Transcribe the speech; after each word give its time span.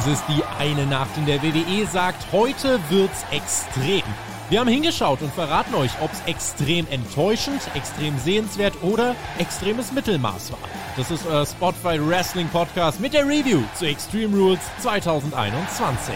Es 0.00 0.06
ist 0.06 0.24
die 0.28 0.42
eine 0.58 0.86
Nacht, 0.86 1.14
in 1.18 1.26
der 1.26 1.42
WWE 1.42 1.86
sagt, 1.86 2.32
heute 2.32 2.80
wird's 2.88 3.22
extrem. 3.32 4.02
Wir 4.48 4.60
haben 4.60 4.68
hingeschaut 4.68 5.20
und 5.20 5.30
verraten 5.34 5.74
euch, 5.74 5.90
ob's 6.00 6.22
extrem 6.24 6.86
enttäuschend, 6.88 7.60
extrem 7.74 8.18
sehenswert 8.18 8.72
oder 8.82 9.14
extremes 9.38 9.92
Mittelmaß 9.92 10.52
war. 10.52 10.58
Das 10.96 11.10
ist 11.10 11.26
euer 11.26 11.44
Spotify 11.44 12.00
Wrestling 12.00 12.48
Podcast 12.48 12.98
mit 12.98 13.12
der 13.12 13.28
Review 13.28 13.62
zu 13.74 13.84
Extreme 13.84 14.34
Rules 14.34 14.60
2021. 14.78 16.14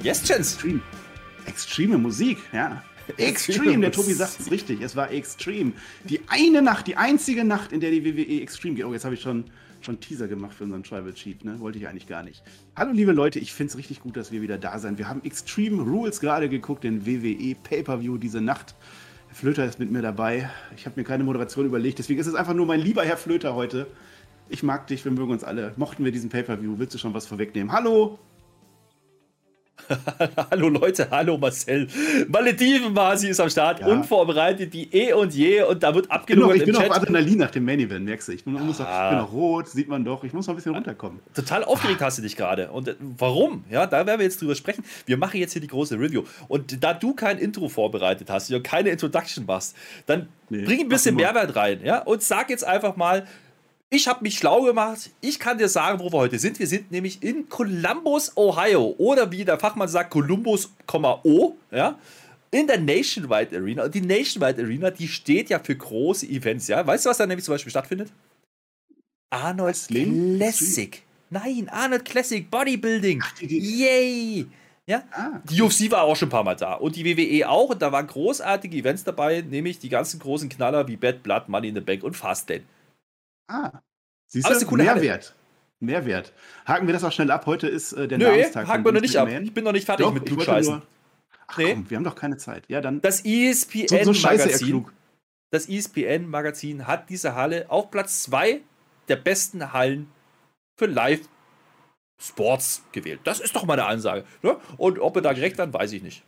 Yes, 0.00 0.24
Chance. 0.24 0.54
Extreme. 0.54 0.80
Extreme 1.44 1.98
Musik, 1.98 2.38
ja. 2.54 2.82
Extreme, 3.16 3.80
der 3.80 3.92
Tobi 3.92 4.12
sagt 4.12 4.40
es 4.40 4.50
richtig, 4.50 4.80
es 4.80 4.96
war 4.96 5.10
Extreme. 5.10 5.72
Die 6.04 6.20
eine 6.28 6.62
Nacht, 6.62 6.86
die 6.86 6.96
einzige 6.96 7.44
Nacht, 7.44 7.72
in 7.72 7.80
der 7.80 7.90
die 7.90 8.04
WWE 8.04 8.42
Extreme 8.42 8.76
geht. 8.76 8.84
Oh, 8.84 8.92
jetzt 8.92 9.04
habe 9.04 9.14
ich 9.14 9.20
schon, 9.20 9.44
schon 9.80 10.00
Teaser 10.00 10.28
gemacht 10.28 10.54
für 10.54 10.64
unseren 10.64 10.82
Tribal 10.82 11.14
Cheat, 11.14 11.44
ne? 11.44 11.58
Wollte 11.60 11.78
ich 11.78 11.88
eigentlich 11.88 12.06
gar 12.06 12.22
nicht. 12.22 12.42
Hallo, 12.76 12.92
liebe 12.92 13.12
Leute, 13.12 13.38
ich 13.38 13.52
finde 13.52 13.72
es 13.72 13.78
richtig 13.78 14.00
gut, 14.00 14.16
dass 14.16 14.32
wir 14.32 14.42
wieder 14.42 14.58
da 14.58 14.78
sind. 14.78 14.98
Wir 14.98 15.08
haben 15.08 15.22
Extreme 15.24 15.82
Rules 15.82 16.20
gerade 16.20 16.48
geguckt, 16.48 16.84
den 16.84 17.06
WWE 17.06 17.54
Pay-Per-View 17.62 18.18
diese 18.18 18.40
Nacht. 18.40 18.74
Flöter 19.32 19.64
ist 19.64 19.78
mit 19.78 19.90
mir 19.90 20.02
dabei. 20.02 20.50
Ich 20.76 20.86
habe 20.86 20.98
mir 20.98 21.04
keine 21.04 21.24
Moderation 21.24 21.66
überlegt, 21.66 21.98
deswegen 21.98 22.20
ist 22.20 22.26
es 22.26 22.34
einfach 22.34 22.54
nur 22.54 22.66
mein 22.66 22.80
lieber 22.80 23.04
Herr 23.04 23.16
Flöter 23.16 23.54
heute. 23.54 23.86
Ich 24.48 24.62
mag 24.62 24.86
dich, 24.86 25.04
wir 25.04 25.12
mögen 25.12 25.30
uns 25.30 25.44
alle. 25.44 25.74
Mochten 25.76 26.04
wir 26.04 26.12
diesen 26.12 26.30
Pay-Per-View? 26.30 26.78
Willst 26.78 26.94
du 26.94 26.98
schon 26.98 27.14
was 27.14 27.26
vorwegnehmen? 27.26 27.70
Hallo! 27.72 28.18
hallo 30.50 30.68
Leute, 30.68 31.08
hallo 31.10 31.38
Marcel. 31.38 31.88
Malediven 32.28 32.92
Masi 32.92 33.28
ist 33.28 33.40
am 33.40 33.48
Start, 33.48 33.80
ja. 33.80 33.86
unvorbereitet 33.86 34.72
wie 34.72 34.84
eh 34.92 35.12
und 35.12 35.34
je 35.34 35.62
und 35.62 35.82
da 35.82 35.94
wird 35.94 36.10
abgelogen. 36.10 36.56
Ich 36.56 36.64
bin 36.64 36.76
auf 36.76 36.90
Adrenalin 36.90 37.38
nach 37.38 37.50
dem 37.50 37.64
Main 37.64 37.80
Event, 37.80 38.04
merkst 38.04 38.28
du. 38.28 38.32
Ich, 38.32 38.44
bin, 38.44 38.54
muss 38.54 38.80
ah. 38.80 39.04
ich 39.04 39.10
bin 39.10 39.18
noch 39.18 39.32
rot, 39.32 39.68
sieht 39.68 39.88
man 39.88 40.04
doch. 40.04 40.24
Ich 40.24 40.32
muss 40.32 40.46
noch 40.46 40.54
ein 40.54 40.56
bisschen 40.56 40.74
runterkommen. 40.74 41.20
Total 41.34 41.64
aufgeregt 41.64 42.02
ah. 42.02 42.06
hast 42.06 42.18
du 42.18 42.22
dich 42.22 42.36
gerade. 42.36 42.70
Und 42.70 42.88
äh, 42.88 42.94
warum? 42.98 43.64
Ja, 43.70 43.86
da 43.86 44.06
werden 44.06 44.18
wir 44.18 44.24
jetzt 44.24 44.40
drüber 44.40 44.54
sprechen. 44.54 44.84
Wir 45.06 45.16
machen 45.16 45.38
jetzt 45.38 45.52
hier 45.52 45.62
die 45.62 45.68
große 45.68 45.98
Review. 45.98 46.24
Und 46.48 46.82
da 46.82 46.94
du 46.94 47.14
kein 47.14 47.38
Intro 47.38 47.68
vorbereitet 47.68 48.30
hast, 48.30 48.50
und 48.50 48.62
keine 48.62 48.90
Introduction 48.90 49.46
machst, 49.46 49.76
dann 50.06 50.28
nee, 50.48 50.62
bring 50.62 50.80
ein 50.80 50.88
bisschen 50.88 51.16
Mehrwert 51.16 51.54
rein. 51.56 51.80
Ja? 51.84 52.00
Und 52.00 52.22
sag 52.22 52.50
jetzt 52.50 52.66
einfach 52.66 52.96
mal, 52.96 53.26
ich 53.90 54.06
habe 54.06 54.22
mich 54.22 54.36
schlau 54.36 54.62
gemacht. 54.62 55.10
Ich 55.20 55.38
kann 55.38 55.56
dir 55.56 55.68
sagen, 55.68 55.98
wo 55.98 56.12
wir 56.12 56.18
heute 56.18 56.38
sind. 56.38 56.58
Wir 56.58 56.66
sind 56.66 56.90
nämlich 56.90 57.22
in 57.22 57.48
Columbus, 57.48 58.36
Ohio. 58.36 58.94
Oder 58.98 59.30
wie 59.32 59.44
der 59.44 59.58
Fachmann 59.58 59.88
sagt, 59.88 60.10
Columbus, 60.10 60.70
O. 61.24 61.54
Ja? 61.70 61.98
In 62.50 62.66
der 62.66 62.78
Nationwide 62.78 63.56
Arena. 63.56 63.84
Und 63.84 63.94
die 63.94 64.02
Nationwide 64.02 64.62
Arena, 64.62 64.90
die 64.90 65.08
steht 65.08 65.48
ja 65.48 65.58
für 65.58 65.74
große 65.74 66.26
Events. 66.26 66.68
Ja? 66.68 66.86
Weißt 66.86 67.06
du, 67.06 67.10
was 67.10 67.16
da 67.16 67.26
nämlich 67.26 67.44
zum 67.44 67.54
Beispiel 67.54 67.70
stattfindet? 67.70 68.12
Arnold 69.30 69.76
Classic. 69.88 71.02
Nein, 71.30 71.68
Arnold 71.70 72.04
Classic 72.04 72.50
Bodybuilding. 72.50 73.22
Yay! 73.40 74.46
Ja? 74.86 75.02
Ah. 75.12 75.40
Die 75.44 75.60
UFC 75.60 75.90
war 75.90 76.02
auch 76.02 76.16
schon 76.16 76.28
ein 76.28 76.30
paar 76.30 76.44
Mal 76.44 76.56
da 76.56 76.74
und 76.74 76.96
die 76.96 77.04
WWE 77.04 77.46
auch 77.46 77.68
und 77.68 77.82
da 77.82 77.92
waren 77.92 78.06
großartige 78.06 78.74
Events 78.74 79.04
dabei, 79.04 79.42
nämlich 79.42 79.78
die 79.78 79.90
ganzen 79.90 80.18
großen 80.18 80.48
Knaller 80.48 80.88
wie 80.88 80.96
Bad 80.96 81.22
Blood, 81.22 81.48
Money 81.48 81.68
in 81.68 81.74
the 81.74 81.82
Bank 81.82 82.02
und 82.02 82.16
Fastlane. 82.16 82.62
Ah, 83.48 83.80
siehst 84.26 84.48
du, 84.48 84.66
coole 84.66 84.84
Mehrwert. 84.84 85.24
Halle. 85.24 85.34
Mehrwert. 85.80 86.32
Haken 86.66 86.86
wir 86.86 86.92
das 86.92 87.04
auch 87.04 87.12
schnell 87.12 87.30
ab. 87.30 87.46
Heute 87.46 87.68
ist 87.68 87.92
äh, 87.92 88.08
der 88.08 88.18
Nö, 88.18 88.24
Namenstag. 88.24 88.66
haken 88.66 88.84
wir 88.84 88.92
noch 88.92 89.00
nicht 89.00 89.16
ab. 89.16 89.28
Ich 89.28 89.54
bin 89.54 89.64
noch 89.64 89.72
nicht 89.72 89.86
fertig 89.86 90.04
doch, 90.04 90.12
mit 90.12 90.26
Klugscheißen. 90.26 90.82
Ach 91.46 91.58
nee. 91.58 91.72
komm, 91.72 91.88
wir 91.88 91.96
haben 91.96 92.04
doch 92.04 92.14
keine 92.14 92.36
Zeit. 92.36 92.64
Ja, 92.68 92.80
dann. 92.80 93.00
Das 93.00 93.24
ESPN-Magazin 93.24 94.68
so, 94.68 94.78
so 94.80 94.86
das 95.50 95.68
ESPN-Magazin 95.68 96.86
hat 96.86 97.08
diese 97.08 97.34
Halle 97.34 97.70
auf 97.70 97.90
Platz 97.90 98.22
2 98.24 98.60
der 99.08 99.16
besten 99.16 99.72
Hallen 99.72 100.10
für 100.76 100.86
Live 100.86 101.28
Sports 102.20 102.82
gewählt. 102.92 103.20
Das 103.24 103.40
ist 103.40 103.56
doch 103.56 103.64
mal 103.64 103.74
eine 103.74 103.86
Ansage. 103.86 104.24
Ne? 104.42 104.58
Und 104.76 104.98
ob 104.98 105.14
wir 105.14 105.22
da 105.22 105.32
gerecht 105.32 105.58
haben, 105.58 105.72
weiß 105.72 105.92
ich 105.92 106.02
nicht. 106.02 106.22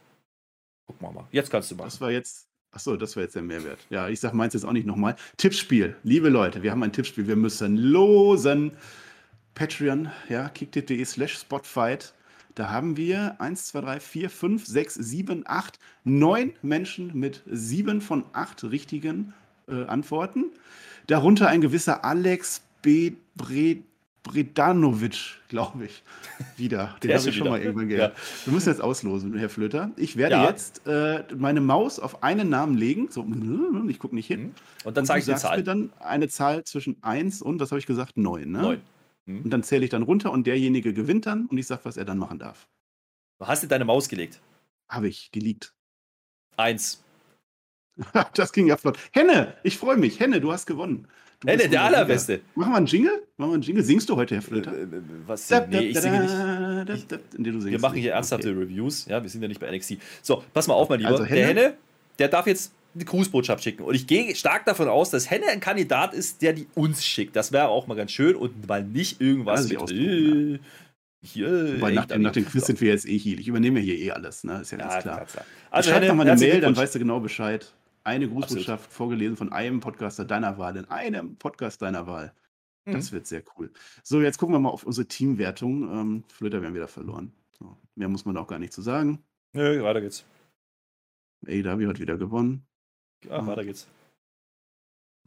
Guck 0.86 1.02
mal 1.02 1.12
mal. 1.12 1.28
Jetzt 1.32 1.50
kannst 1.50 1.70
du 1.70 1.76
mal. 1.76 1.84
Das 1.84 2.00
war 2.00 2.10
jetzt 2.10 2.48
Achso, 2.72 2.96
das 2.96 3.16
war 3.16 3.24
jetzt 3.24 3.34
der 3.34 3.42
Mehrwert. 3.42 3.80
Ja, 3.90 4.08
ich 4.08 4.20
sag 4.20 4.32
meins 4.32 4.54
jetzt 4.54 4.64
auch 4.64 4.72
nicht 4.72 4.86
nochmal. 4.86 5.16
Tippspiel. 5.36 5.96
Liebe 6.04 6.28
Leute, 6.28 6.62
wir 6.62 6.70
haben 6.70 6.82
ein 6.82 6.92
Tippspiel. 6.92 7.26
Wir 7.26 7.36
müssen 7.36 7.76
losen. 7.76 8.72
Patreon, 9.54 10.10
ja, 10.28 10.48
kicktipp.de 10.48 11.04
slash 11.04 11.36
spotfight. 11.36 12.14
Da 12.54 12.70
haben 12.70 12.96
wir 12.96 13.40
1, 13.40 13.66
2, 13.66 13.80
3, 13.80 14.00
4, 14.00 14.30
5, 14.30 14.66
6, 14.66 14.94
7, 14.94 15.42
8, 15.46 15.78
9 16.04 16.52
Menschen 16.62 17.10
mit 17.14 17.42
7 17.46 18.00
von 18.00 18.24
8 18.32 18.64
richtigen 18.64 19.34
äh, 19.68 19.84
Antworten. 19.84 20.46
Darunter 21.08 21.48
ein 21.48 21.60
gewisser 21.60 22.04
Alex 22.04 22.62
B. 22.82 23.12
Bred 23.34 23.82
Bredanovic, 24.22 25.38
glaube 25.48 25.86
ich, 25.86 26.02
wieder. 26.56 26.96
Den 27.02 27.14
habe 27.14 27.28
ich 27.28 27.34
schon 27.34 27.46
wieder. 27.46 27.50
mal 27.50 27.60
irgendwann 27.60 27.88
gehört. 27.88 28.16
Ja. 28.16 28.22
Wir 28.44 28.52
müssen 28.52 28.68
jetzt 28.68 28.80
auslosen, 28.80 29.36
Herr 29.36 29.48
Flöter. 29.48 29.90
Ich 29.96 30.16
werde 30.16 30.36
ja. 30.36 30.48
jetzt 30.48 30.86
äh, 30.86 31.24
meine 31.36 31.60
Maus 31.60 31.98
auf 31.98 32.22
einen 32.22 32.48
Namen 32.48 32.76
legen. 32.76 33.08
So, 33.10 33.26
ich 33.88 33.98
gucke 33.98 34.14
nicht 34.14 34.26
hin. 34.26 34.42
Mhm. 34.42 34.54
Und 34.84 34.96
dann 34.96 35.06
zeige 35.06 35.20
ich 35.20 35.26
die 35.26 35.34
Zahl. 35.36 35.58
mir 35.58 35.64
dann 35.64 35.90
eine 36.00 36.28
Zahl 36.28 36.64
zwischen 36.64 37.02
1 37.02 37.42
und, 37.42 37.60
was 37.60 37.70
habe 37.70 37.78
ich 37.78 37.86
gesagt, 37.86 38.16
9. 38.16 38.50
Ne? 38.50 38.62
9. 38.62 38.80
Mhm. 39.26 39.42
Und 39.44 39.50
dann 39.50 39.62
zähle 39.62 39.84
ich 39.84 39.90
dann 39.90 40.02
runter 40.02 40.30
und 40.32 40.46
derjenige 40.46 40.92
gewinnt 40.92 41.26
dann 41.26 41.46
und 41.46 41.56
ich 41.58 41.66
sage, 41.66 41.82
was 41.84 41.96
er 41.96 42.04
dann 42.04 42.18
machen 42.18 42.38
darf. 42.38 42.68
Hast 43.40 43.62
du 43.62 43.66
deine 43.66 43.86
Maus 43.86 44.08
gelegt? 44.08 44.40
Habe 44.88 45.08
ich, 45.08 45.30
die 45.30 45.40
liegt. 45.40 45.72
Eins. 46.56 47.02
das 48.34 48.52
ging 48.52 48.66
ja 48.66 48.76
flott. 48.76 48.98
Henne, 49.12 49.54
ich 49.62 49.76
freue 49.78 49.96
mich. 49.96 50.20
Henne, 50.20 50.40
du 50.40 50.52
hast 50.52 50.66
gewonnen. 50.66 51.06
Hey, 51.46 51.56
der, 51.56 51.68
der 51.68 51.82
allerbeste. 51.84 52.40
Machen 52.54 52.72
wir 52.72 52.76
einen 52.76 52.86
Jingle? 52.86 53.22
Machen 53.38 53.50
wir 53.50 53.54
einen 53.54 53.62
Jingle? 53.62 53.82
Singst 53.82 54.08
du 54.10 54.16
heute, 54.16 54.34
Herr 54.34 54.42
Flöter? 54.42 54.76
Äh, 54.76 54.82
äh, 54.82 55.02
was? 55.26 55.48
Da, 55.48 55.66
nee, 55.66 55.78
ich 55.78 55.98
singe 55.98 56.84
nicht. 56.84 57.12
Ich, 57.12 57.64
wir 57.64 57.80
machen 57.80 57.98
hier 57.98 58.12
ernsthafte 58.12 58.50
okay. 58.50 58.58
Reviews. 58.58 59.06
Ja, 59.06 59.22
wir 59.22 59.30
sind 59.30 59.40
ja 59.40 59.48
nicht 59.48 59.60
bei 59.60 59.74
NXT. 59.74 59.96
So, 60.20 60.44
pass 60.52 60.68
mal 60.68 60.74
auf, 60.74 60.90
mein 60.90 61.00
Lieber. 61.00 61.12
Also 61.12 61.24
Henne? 61.24 61.36
Der 61.38 61.48
Henne, 61.48 61.74
der 62.18 62.28
darf 62.28 62.46
jetzt 62.46 62.72
eine 62.94 63.04
Grußbotschaft 63.06 63.64
schicken. 63.64 63.84
Und 63.84 63.94
ich 63.94 64.06
gehe 64.06 64.34
stark 64.34 64.66
davon 64.66 64.88
aus, 64.88 65.08
dass 65.10 65.30
Henne 65.30 65.46
ein 65.46 65.60
Kandidat 65.60 66.12
ist, 66.12 66.42
der 66.42 66.52
die 66.52 66.66
uns 66.74 67.06
schickt. 67.06 67.34
Das 67.36 67.52
wäre 67.52 67.68
auch 67.68 67.86
mal 67.86 67.94
ganz 67.94 68.10
schön 68.10 68.36
und 68.36 68.68
mal 68.68 68.84
nicht 68.84 69.22
irgendwas 69.22 69.66
mit. 69.66 69.90
Äh, 69.90 70.58
hier, 71.22 71.80
Weil 71.80 71.94
nach, 71.94 72.06
dem, 72.06 72.20
nach 72.20 72.32
dem 72.32 72.46
Quiz 72.46 72.66
sind 72.66 72.82
wir 72.82 72.90
jetzt 72.90 73.08
eh 73.08 73.16
hier. 73.16 73.38
Ich 73.38 73.48
übernehme 73.48 73.80
hier 73.80 73.96
eh 73.98 74.10
alles, 74.10 74.44
ne? 74.44 74.60
Ist 74.60 74.72
ja, 74.72 74.78
ja 74.78 74.88
ganz 74.88 75.02
klar. 75.02 75.24
klar. 75.24 75.44
Also, 75.70 75.90
Schreib 75.90 76.06
doch 76.06 76.14
mal 76.14 76.28
eine 76.28 76.38
Mail, 76.38 76.60
dann 76.60 76.76
weißt 76.76 76.94
du 76.94 76.98
genau 76.98 77.20
Bescheid 77.20 77.72
eine 78.04 78.28
Grußbotschaft 78.28 78.84
Absolut. 78.84 78.92
vorgelesen 78.92 79.36
von 79.36 79.52
einem 79.52 79.80
Podcaster 79.80 80.24
deiner 80.24 80.58
Wahl, 80.58 80.76
in 80.76 80.84
einem 80.86 81.36
Podcast 81.36 81.82
deiner 81.82 82.06
Wahl. 82.06 82.34
Mhm. 82.84 82.92
Das 82.92 83.12
wird 83.12 83.26
sehr 83.26 83.42
cool. 83.56 83.70
So, 84.02 84.20
jetzt 84.20 84.38
gucken 84.38 84.54
wir 84.54 84.60
mal 84.60 84.70
auf 84.70 84.84
unsere 84.84 85.06
Teamwertung. 85.06 85.82
Ähm, 85.92 86.24
Flöter, 86.28 86.60
wir 86.60 86.68
haben 86.68 86.74
wieder 86.74 86.88
verloren. 86.88 87.32
So, 87.58 87.76
mehr 87.94 88.08
muss 88.08 88.24
man 88.24 88.36
auch 88.36 88.46
gar 88.46 88.58
nicht 88.58 88.72
zu 88.72 88.82
sagen. 88.82 89.22
Nö, 89.52 89.82
weiter 89.82 90.00
geht's. 90.00 90.24
AW 91.46 91.86
hat 91.86 92.00
wieder 92.00 92.16
gewonnen. 92.16 92.66
Ach, 93.28 93.46
weiter 93.46 93.64
geht's. 93.64 93.86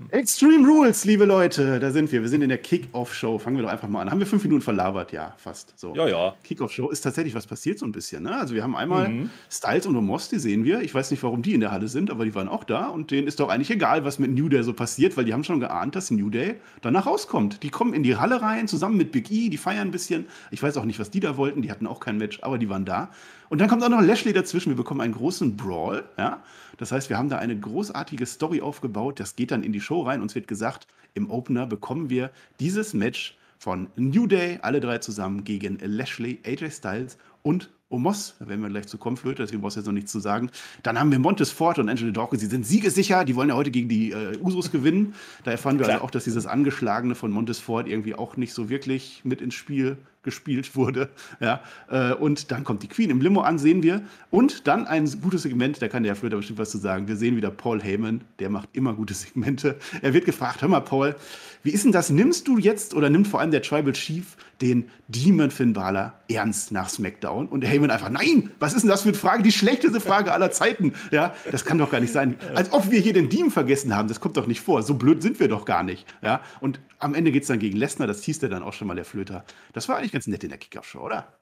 Extreme 0.09 0.67
Rules, 0.67 1.05
liebe 1.05 1.23
Leute, 1.23 1.79
da 1.79 1.91
sind 1.91 2.11
wir. 2.11 2.23
Wir 2.23 2.29
sind 2.29 2.41
in 2.41 2.49
der 2.49 2.57
Kick-Off-Show. 2.57 3.37
Fangen 3.37 3.57
wir 3.57 3.63
doch 3.63 3.69
einfach 3.69 3.87
mal 3.87 4.01
an. 4.01 4.09
Haben 4.09 4.19
wir 4.19 4.25
fünf 4.25 4.43
Minuten 4.43 4.63
verlabert? 4.63 5.11
Ja, 5.11 5.35
fast. 5.37 5.77
So. 5.77 5.95
Ja, 5.95 6.07
ja. 6.07 6.35
Kick-Off-Show 6.43 6.89
ist 6.89 7.01
tatsächlich 7.01 7.35
was 7.35 7.45
passiert 7.45 7.77
so 7.77 7.85
ein 7.85 7.91
bisschen. 7.91 8.23
Ne? 8.23 8.35
Also 8.35 8.55
wir 8.55 8.63
haben 8.63 8.75
einmal 8.75 9.09
mhm. 9.09 9.29
Styles 9.51 9.85
und 9.85 9.95
Omos, 9.95 10.29
die 10.29 10.39
sehen 10.39 10.63
wir. 10.63 10.81
Ich 10.81 10.95
weiß 10.95 11.11
nicht, 11.11 11.21
warum 11.21 11.43
die 11.43 11.53
in 11.53 11.59
der 11.59 11.71
Halle 11.71 11.87
sind, 11.87 12.09
aber 12.09 12.25
die 12.25 12.33
waren 12.33 12.47
auch 12.47 12.63
da. 12.63 12.87
Und 12.87 13.11
denen 13.11 13.27
ist 13.27 13.39
doch 13.39 13.49
eigentlich 13.49 13.69
egal, 13.69 14.03
was 14.03 14.17
mit 14.17 14.31
New 14.31 14.49
Day 14.49 14.63
so 14.63 14.73
passiert, 14.73 15.15
weil 15.15 15.25
die 15.25 15.33
haben 15.33 15.43
schon 15.43 15.59
geahnt, 15.59 15.95
dass 15.95 16.09
New 16.09 16.31
Day 16.31 16.55
danach 16.81 17.05
rauskommt. 17.05 17.61
Die 17.61 17.69
kommen 17.69 17.93
in 17.93 18.01
die 18.01 18.15
Halle 18.15 18.41
rein, 18.41 18.67
zusammen 18.67 18.97
mit 18.97 19.11
Big 19.11 19.29
E, 19.29 19.49
die 19.49 19.57
feiern 19.57 19.89
ein 19.89 19.91
bisschen. 19.91 20.25
Ich 20.49 20.63
weiß 20.63 20.75
auch 20.77 20.85
nicht, 20.85 20.99
was 20.99 21.11
die 21.11 21.19
da 21.19 21.37
wollten. 21.37 21.61
Die 21.61 21.69
hatten 21.69 21.85
auch 21.85 21.99
kein 21.99 22.17
Match, 22.17 22.39
aber 22.41 22.57
die 22.57 22.67
waren 22.67 22.85
da. 22.85 23.11
Und 23.53 23.59
dann 23.59 23.69
kommt 23.69 23.83
auch 23.83 23.89
noch 23.89 24.01
Lashley 24.01 24.33
dazwischen. 24.33 24.71
Wir 24.71 24.77
bekommen 24.77 24.99
einen 24.99 25.13
großen 25.13 25.55
Brawl. 25.55 26.05
Ja? 26.17 26.41
Das 26.77 26.91
heißt, 26.91 27.11
wir 27.11 27.19
haben 27.19 27.29
da 27.29 27.37
eine 27.37 27.55
großartige 27.55 28.25
Story 28.25 28.61
aufgebaut. 28.61 29.19
Das 29.19 29.35
geht 29.35 29.51
dann 29.51 29.61
in 29.61 29.71
die 29.71 29.79
Show 29.79 30.01
rein. 30.01 30.23
Uns 30.23 30.33
wird 30.33 30.47
gesagt, 30.47 30.87
im 31.13 31.29
Opener 31.29 31.67
bekommen 31.67 32.09
wir 32.09 32.31
dieses 32.59 32.95
Match 32.95 33.37
von 33.59 33.89
New 33.95 34.25
Day, 34.25 34.57
alle 34.63 34.79
drei 34.79 34.97
zusammen 34.97 35.43
gegen 35.43 35.77
Lashley, 35.83 36.39
AJ 36.43 36.71
Styles 36.71 37.19
und 37.43 37.69
Omos, 37.89 38.33
da 38.39 38.47
werden 38.47 38.61
wir 38.61 38.69
gleich 38.69 38.87
zu 38.87 38.97
kommen, 38.97 39.17
Flöte, 39.17 39.43
deswegen 39.43 39.61
brauchst 39.61 39.75
du 39.75 39.81
jetzt 39.81 39.85
noch 39.85 39.93
nichts 39.93 40.11
zu 40.11 40.19
sagen. 40.19 40.49
Dann 40.81 40.99
haben 40.99 41.11
wir 41.11 41.19
Montes 41.19 41.51
Ford 41.51 41.77
und 41.77 41.89
Angelo 41.89 42.11
Dawkins, 42.11 42.41
sie 42.41 42.49
sind 42.49 42.65
siegesicher, 42.65 43.23
die 43.23 43.35
wollen 43.35 43.49
ja 43.49 43.55
heute 43.55 43.69
gegen 43.69 43.87
die 43.87 44.11
äh, 44.11 44.35
Usos 44.41 44.71
gewinnen. 44.71 45.13
Da 45.43 45.51
erfahren 45.51 45.77
wir 45.77 45.87
also 45.87 46.03
auch, 46.03 46.09
dass 46.09 46.23
dieses 46.23 46.47
Angeschlagene 46.47 47.13
von 47.13 47.29
Montes 47.29 47.59
Ford 47.59 47.87
irgendwie 47.87 48.15
auch 48.15 48.35
nicht 48.35 48.51
so 48.51 48.69
wirklich 48.69 49.21
mit 49.23 49.41
ins 49.41 49.53
Spiel 49.53 49.97
gespielt 50.23 50.75
wurde. 50.75 51.09
Ja, 51.39 51.61
äh, 51.89 52.13
und 52.13 52.51
dann 52.51 52.63
kommt 52.63 52.83
die 52.83 52.87
Queen 52.87 53.09
im 53.09 53.21
Limo 53.21 53.41
an, 53.41 53.59
sehen 53.59 53.83
wir. 53.83 54.01
Und 54.31 54.67
dann 54.67 54.87
ein 54.87 55.09
gutes 55.21 55.43
Segment, 55.43 55.81
da 55.81 55.87
kann 55.87 56.03
der 56.03 56.13
Herr 56.13 56.15
Flöter 56.15 56.37
bestimmt 56.37 56.59
was 56.59 56.71
zu 56.71 56.77
sagen. 56.77 57.07
Wir 57.07 57.15
sehen 57.15 57.35
wieder 57.35 57.51
Paul 57.51 57.81
Heyman, 57.81 58.21
der 58.39 58.49
macht 58.49 58.69
immer 58.73 58.93
gute 58.93 59.13
Segmente. 59.13 59.77
Er 60.01 60.13
wird 60.13 60.25
gefragt, 60.25 60.61
hör 60.61 60.69
mal 60.69 60.79
Paul, 60.79 61.15
wie 61.63 61.71
ist 61.71 61.85
denn 61.85 61.91
das? 61.91 62.09
Nimmst 62.09 62.47
du 62.47 62.57
jetzt 62.57 62.93
oder 62.93 63.09
nimmt 63.09 63.27
vor 63.27 63.39
allem 63.39 63.51
der 63.51 63.61
Tribal 63.61 63.93
Chief 63.93 64.35
den 64.61 64.89
Demon 65.07 65.49
Finn 65.49 65.73
Balor 65.73 66.13
ernst 66.29 66.71
nach 66.71 66.89
SmackDown? 66.89 67.47
Und 67.47 67.65
Heyman 67.65 67.89
einfach, 67.89 68.09
nein, 68.09 68.51
was 68.59 68.73
ist 68.73 68.81
denn 68.81 68.89
das 68.89 69.03
für 69.03 69.09
eine 69.09 69.17
Frage? 69.17 69.43
Die 69.43 69.51
schlechteste 69.51 69.99
Frage 70.01 70.33
aller 70.33 70.51
Zeiten. 70.51 70.93
Ja, 71.11 71.33
das 71.51 71.63
kann 71.63 71.77
doch 71.77 71.91
gar 71.91 72.01
nicht 72.01 72.11
sein. 72.11 72.35
Als 72.53 72.71
ob 72.73 72.91
wir 72.91 72.99
hier 72.99 73.13
den 73.13 73.29
Diem 73.29 73.51
vergessen 73.51 73.95
haben. 73.95 74.07
Das 74.07 74.19
kommt 74.19 74.37
doch 74.37 74.47
nicht 74.47 74.61
vor. 74.61 74.83
So 74.83 74.95
blöd 74.95 75.21
sind 75.21 75.39
wir 75.39 75.47
doch 75.47 75.65
gar 75.65 75.83
nicht. 75.83 76.05
Ja, 76.21 76.41
und 76.59 76.79
am 76.99 77.15
Ende 77.15 77.31
geht 77.31 77.43
es 77.43 77.47
dann 77.47 77.59
gegen 77.59 77.77
Lesnar. 77.77 78.07
Das 78.07 78.23
hieß 78.23 78.39
der 78.39 78.49
dann 78.49 78.63
auch 78.63 78.73
schon 78.73 78.87
mal, 78.87 78.95
der 78.95 79.05
Flöter. 79.05 79.45
Das 79.73 79.89
war 79.89 79.97
eigentlich 79.97 80.12
ganz 80.13 80.27
nett 80.27 80.43
in 80.43 80.49
der 80.49 80.57
Kickoff-Show, 80.57 81.01
oder? 81.01 81.37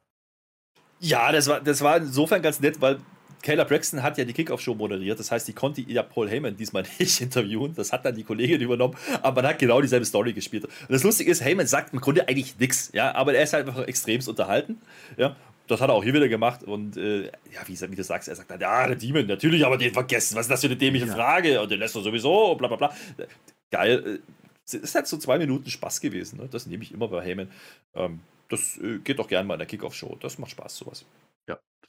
Ja, 1.00 1.32
das 1.32 1.48
war, 1.48 1.62
das 1.62 1.82
war 1.82 1.98
insofern 1.98 2.42
ganz 2.42 2.60
nett, 2.60 2.82
weil 2.82 3.00
Kayla 3.42 3.64
Braxton 3.64 4.04
hat 4.04 4.18
ja 4.18 4.26
die 4.26 4.34
Kickoff-Show 4.34 4.76
moderiert, 4.76 5.20
das 5.20 5.32
heißt, 5.32 5.48
die 5.48 5.54
konnte 5.54 5.82
ja 5.82 6.04
Paul 6.04 6.30
Heyman 6.30 6.56
diesmal 6.56 6.84
nicht 7.00 7.22
interviewen. 7.22 7.74
Das 7.76 7.92
hat 7.92 8.06
dann 8.06 8.16
die 8.16 8.24
Kollegin 8.24 8.62
übernommen, 8.62 8.96
aber 9.22 9.42
man 9.42 9.52
hat 9.52 9.60
genau 9.60 9.82
dieselbe 9.82 10.06
Story 10.06 10.34
gespielt. 10.34 10.66
Und 10.66 10.90
das 10.90 11.04
Lustige 11.04 11.32
ist, 11.32 11.44
Heyman 11.44 11.68
sagt 11.68 11.94
im 11.94 12.02
Grunde 12.02 12.28
eigentlich 12.28 12.58
nichts, 12.60 12.92
ja, 12.94 13.14
aber 13.16 13.34
er 13.34 13.44
ist 13.44 13.54
halt 13.54 13.68
einfach 13.68 13.88
extremst 13.88 14.30
unterhalten, 14.30 14.82
ja. 15.18 15.36
Das 15.68 15.80
hat 15.80 15.90
er 15.90 15.94
auch 15.94 16.04
hier 16.04 16.14
wieder 16.14 16.28
gemacht 16.28 16.64
und 16.64 16.98
äh, 16.98 17.28
ja, 17.28 17.62
wie, 17.66 17.80
wie, 17.80 17.96
du 17.96 18.04
sagst, 18.04 18.28
er 18.28 18.36
sagt 18.36 18.52
dann, 18.52 18.60
ja, 18.60 18.88
der 18.88 18.98
Demon, 18.98 19.26
natürlich, 19.26 19.66
aber 19.66 19.78
den 19.78 19.94
vergessen, 19.94 20.36
was 20.36 20.48
ist 20.48 20.52
das 20.52 20.62
für 20.62 20.68
eine 20.68 20.76
dämliche 20.76 21.06
ja. 21.06 21.14
Frage 21.14 21.62
und 21.62 21.72
den 21.72 21.80
lässt 21.80 21.96
er 21.96 22.02
sowieso, 22.02 22.56
bla 22.56 22.68
bla 22.68 22.76
bla. 22.76 22.94
Geil, 23.70 24.20
es 24.66 24.74
ist 24.74 24.96
halt 24.96 25.08
so 25.08 25.18
zwei 25.18 25.38
Minuten 25.38 25.70
Spaß 25.70 26.02
gewesen, 26.02 26.40
ne? 26.40 26.50
das 26.52 26.66
nehme 26.66 26.84
ich 26.84 26.92
immer 26.92 27.08
bei 27.08 27.24
Heyman. 27.24 27.50
Ähm, 27.96 28.20
das 28.52 28.78
äh, 28.78 29.00
geht 29.00 29.20
doch 29.20 29.28
gerne 29.28 29.48
mal 29.48 29.56
in 29.56 29.60
der 29.60 29.68
Kickoff-Show, 29.68 30.18
das 30.20 30.38
macht 30.38 30.52
Spaß, 30.52 30.78
sowas. 30.78 31.06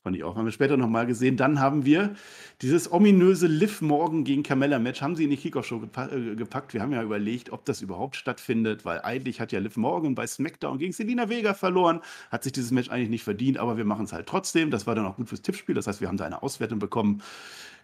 Fand 0.02 0.16
ich 0.16 0.24
auch. 0.24 0.34
Haben 0.34 0.46
wir 0.46 0.52
später 0.52 0.76
nochmal 0.76 1.06
gesehen. 1.06 1.36
Dann 1.36 1.60
haben 1.60 1.84
wir 1.84 2.16
dieses 2.60 2.90
ominöse 2.90 3.46
Liv 3.46 3.82
Morgan 3.82 4.24
gegen 4.24 4.42
Carmella-Match. 4.42 5.00
Haben 5.00 5.14
sie 5.14 5.22
in 5.22 5.30
die 5.30 5.36
Kickoff-Show 5.36 5.78
gepa 5.78 6.08
äh, 6.08 6.34
gepackt. 6.34 6.74
Wir 6.74 6.82
haben 6.82 6.92
ja 6.92 7.04
überlegt, 7.04 7.52
ob 7.52 7.64
das 7.66 7.82
überhaupt 7.82 8.16
stattfindet, 8.16 8.84
weil 8.84 9.00
eigentlich 9.02 9.40
hat 9.40 9.52
ja 9.52 9.60
Liv 9.60 9.76
Morgan 9.76 10.16
bei 10.16 10.26
SmackDown 10.26 10.78
gegen 10.78 10.92
Selina 10.92 11.28
Vega 11.28 11.54
verloren. 11.54 12.00
Hat 12.32 12.42
sich 12.42 12.52
dieses 12.52 12.72
Match 12.72 12.90
eigentlich 12.90 13.10
nicht 13.10 13.22
verdient, 13.22 13.58
aber 13.58 13.76
wir 13.76 13.84
machen 13.84 14.06
es 14.06 14.12
halt 14.12 14.26
trotzdem. 14.26 14.72
Das 14.72 14.88
war 14.88 14.96
dann 14.96 15.06
auch 15.06 15.14
gut 15.14 15.28
fürs 15.28 15.42
Tippspiel. 15.42 15.76
Das 15.76 15.86
heißt, 15.86 16.00
wir 16.00 16.08
haben 16.08 16.16
da 16.16 16.24
eine 16.24 16.42
Auswertung 16.42 16.80
bekommen. 16.80 17.22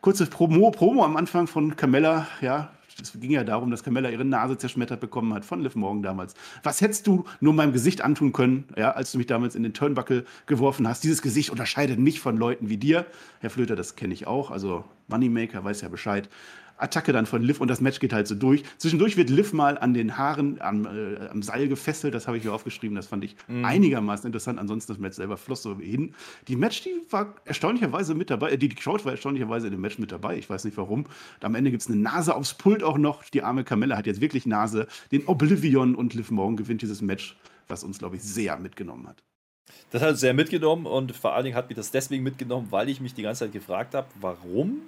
Kurzes 0.00 0.28
Promo, 0.28 0.72
Promo 0.72 1.04
am 1.04 1.16
Anfang 1.16 1.46
von 1.46 1.76
Carmella. 1.76 2.26
Ja, 2.40 2.72
es 3.00 3.12
ging 3.20 3.30
ja 3.30 3.44
darum, 3.44 3.70
dass 3.70 3.84
Camilla 3.84 4.10
ihre 4.10 4.24
Nase 4.24 4.58
zerschmettert 4.58 5.00
bekommen 5.00 5.32
hat 5.32 5.44
von 5.44 5.60
Liv 5.60 5.76
Morgan 5.76 6.02
damals. 6.02 6.34
Was 6.62 6.80
hättest 6.80 7.06
du 7.06 7.24
nur 7.40 7.52
meinem 7.52 7.72
Gesicht 7.72 8.00
antun 8.00 8.32
können, 8.32 8.64
ja, 8.76 8.90
als 8.90 9.12
du 9.12 9.18
mich 9.18 9.26
damals 9.26 9.54
in 9.54 9.62
den 9.62 9.72
Turnbuckle 9.72 10.24
geworfen 10.46 10.88
hast? 10.88 11.04
Dieses 11.04 11.22
Gesicht 11.22 11.50
unterscheidet 11.50 11.98
mich 11.98 12.20
von 12.20 12.36
Leuten 12.36 12.68
wie 12.68 12.76
dir. 12.76 13.06
Herr 13.40 13.50
Flöter, 13.50 13.76
das 13.76 13.94
kenne 13.94 14.14
ich 14.14 14.26
auch. 14.26 14.50
Also 14.50 14.84
Moneymaker 15.06 15.62
weiß 15.62 15.80
ja 15.82 15.88
Bescheid. 15.88 16.28
Attacke 16.78 17.12
dann 17.12 17.26
von 17.26 17.42
Liv 17.42 17.60
und 17.60 17.68
das 17.68 17.80
Match 17.80 18.00
geht 18.00 18.12
halt 18.12 18.26
so 18.26 18.34
durch. 18.34 18.62
Zwischendurch 18.78 19.16
wird 19.16 19.30
Liv 19.30 19.52
mal 19.52 19.78
an 19.78 19.94
den 19.94 20.16
Haaren 20.16 20.60
am, 20.60 20.86
äh, 20.86 21.28
am 21.28 21.42
Seil 21.42 21.68
gefesselt, 21.68 22.14
das 22.14 22.26
habe 22.26 22.38
ich 22.38 22.44
mir 22.44 22.52
aufgeschrieben, 22.52 22.94
das 22.94 23.06
fand 23.06 23.24
ich 23.24 23.36
mhm. 23.48 23.64
einigermaßen 23.64 24.26
interessant. 24.26 24.58
Ansonsten 24.58 24.92
das 24.92 24.98
Match 24.98 25.16
selber 25.16 25.36
floss 25.36 25.62
so 25.62 25.78
hin. 25.78 26.14
Die 26.46 26.56
Match, 26.56 26.82
die 26.82 26.94
war 27.10 27.34
erstaunlicherweise 27.44 28.14
mit 28.14 28.30
dabei, 28.30 28.52
äh, 28.52 28.58
die, 28.58 28.68
Crowd 28.68 29.04
war 29.04 29.12
erstaunlicherweise 29.12 29.66
in 29.66 29.72
dem 29.72 29.80
Match 29.80 29.98
mit 29.98 30.12
dabei, 30.12 30.38
ich 30.38 30.48
weiß 30.48 30.64
nicht 30.64 30.76
warum. 30.76 31.06
Am 31.40 31.54
Ende 31.54 31.70
gibt 31.70 31.82
es 31.82 31.88
eine 31.88 31.96
Nase 31.96 32.34
aufs 32.34 32.54
Pult 32.54 32.82
auch 32.82 32.98
noch. 32.98 33.24
Die 33.24 33.42
arme 33.42 33.64
Camilla 33.64 33.96
hat 33.96 34.06
jetzt 34.06 34.20
wirklich 34.20 34.46
Nase. 34.46 34.86
Den 35.12 35.26
Oblivion 35.26 35.94
und 35.94 36.14
Liv 36.14 36.30
Morgan 36.30 36.56
gewinnt 36.56 36.82
dieses 36.82 37.02
Match, 37.02 37.36
was 37.66 37.84
uns, 37.84 37.98
glaube 37.98 38.16
ich, 38.16 38.22
sehr 38.22 38.58
mitgenommen 38.58 39.08
hat. 39.08 39.22
Das 39.90 40.02
hat 40.02 40.10
uns 40.10 40.20
sehr 40.20 40.34
mitgenommen 40.34 40.86
und 40.86 41.14
vor 41.14 41.34
allen 41.34 41.44
Dingen 41.44 41.56
hat 41.56 41.68
mich 41.68 41.76
das 41.76 41.90
deswegen 41.90 42.22
mitgenommen, 42.22 42.68
weil 42.70 42.88
ich 42.88 43.00
mich 43.00 43.14
die 43.14 43.22
ganze 43.22 43.44
Zeit 43.44 43.52
gefragt 43.52 43.94
habe, 43.94 44.08
warum 44.20 44.82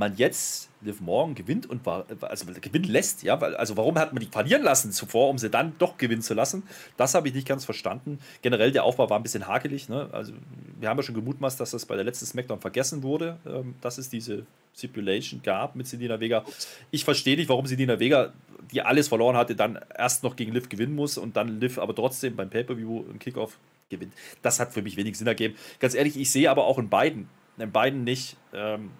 man 0.00 0.16
jetzt 0.16 0.68
Liv 0.82 1.00
Morgan 1.00 1.34
gewinnt 1.34 1.68
und 1.68 1.84
war, 1.86 2.06
also 2.22 2.46
gewinnen 2.60 2.86
lässt, 2.86 3.22
ja, 3.22 3.40
weil, 3.40 3.54
also 3.54 3.76
warum 3.76 3.98
hat 3.98 4.12
man 4.12 4.20
die 4.20 4.28
verlieren 4.28 4.62
lassen 4.62 4.92
zuvor, 4.92 5.28
um 5.28 5.38
sie 5.38 5.50
dann 5.50 5.74
doch 5.78 5.98
gewinnen 5.98 6.22
zu 6.22 6.34
lassen? 6.34 6.62
Das 6.96 7.14
habe 7.14 7.28
ich 7.28 7.34
nicht 7.34 7.46
ganz 7.46 7.64
verstanden. 7.64 8.18
Generell 8.42 8.72
der 8.72 8.84
Aufbau 8.84 9.08
war 9.10 9.18
ein 9.18 9.22
bisschen 9.22 9.46
hakelig, 9.46 9.88
ne? 9.88 10.08
Also 10.12 10.32
wir 10.80 10.88
haben 10.88 10.96
ja 10.96 11.02
schon 11.02 11.14
gemutmaßt, 11.14 11.60
dass 11.60 11.70
das 11.72 11.86
bei 11.86 11.94
der 11.96 12.04
letzten 12.04 12.26
Smackdown 12.26 12.60
vergessen 12.60 13.02
wurde, 13.02 13.38
ähm, 13.46 13.74
dass 13.82 13.98
es 13.98 14.08
diese 14.08 14.46
Stipulation 14.74 15.42
gab 15.42 15.76
mit 15.76 15.86
Selina 15.86 16.18
Vega. 16.18 16.44
Ich 16.90 17.04
verstehe 17.04 17.36
nicht, 17.36 17.48
warum 17.48 17.66
Selina 17.66 18.00
Vega, 18.00 18.32
die 18.72 18.82
alles 18.82 19.08
verloren 19.08 19.36
hatte, 19.36 19.54
dann 19.54 19.78
erst 19.96 20.22
noch 20.22 20.34
gegen 20.34 20.52
Liv 20.52 20.68
gewinnen 20.68 20.94
muss 20.94 21.18
und 21.18 21.36
dann 21.36 21.60
Liv 21.60 21.78
aber 21.78 21.94
trotzdem 21.94 22.36
beim 22.36 22.50
Pay-Per-View 22.50 23.04
im 23.10 23.18
Kickoff 23.18 23.58
gewinnt. 23.90 24.14
Das 24.40 24.58
hat 24.60 24.72
für 24.72 24.80
mich 24.80 24.96
wenig 24.96 25.18
Sinn 25.18 25.26
ergeben. 25.26 25.56
Ganz 25.78 25.94
ehrlich, 25.94 26.16
ich 26.16 26.30
sehe 26.30 26.50
aber 26.50 26.64
auch 26.64 26.78
in 26.78 26.88
beiden, 26.88 27.28
in 27.58 27.70
beiden 27.70 28.04
nicht, 28.04 28.36
ähm, 28.54 28.90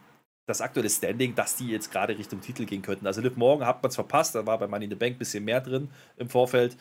das 0.50 0.60
aktuelle 0.60 0.90
Standing, 0.90 1.34
dass 1.34 1.56
die 1.56 1.68
jetzt 1.68 1.90
gerade 1.90 2.18
Richtung 2.18 2.40
Titel 2.40 2.64
gehen 2.64 2.82
könnten. 2.82 3.06
Also 3.06 3.20
Liv 3.20 3.36
Morgan 3.36 3.66
hat 3.66 3.82
man 3.82 3.88
es 3.90 3.94
verpasst, 3.94 4.34
da 4.34 4.46
war 4.46 4.58
bei 4.58 4.66
Money 4.66 4.84
in 4.84 4.90
the 4.90 4.96
Bank 4.96 5.16
ein 5.16 5.18
bisschen 5.18 5.44
mehr 5.44 5.60
drin 5.60 5.88
im 6.16 6.28
Vorfeld. 6.28 6.76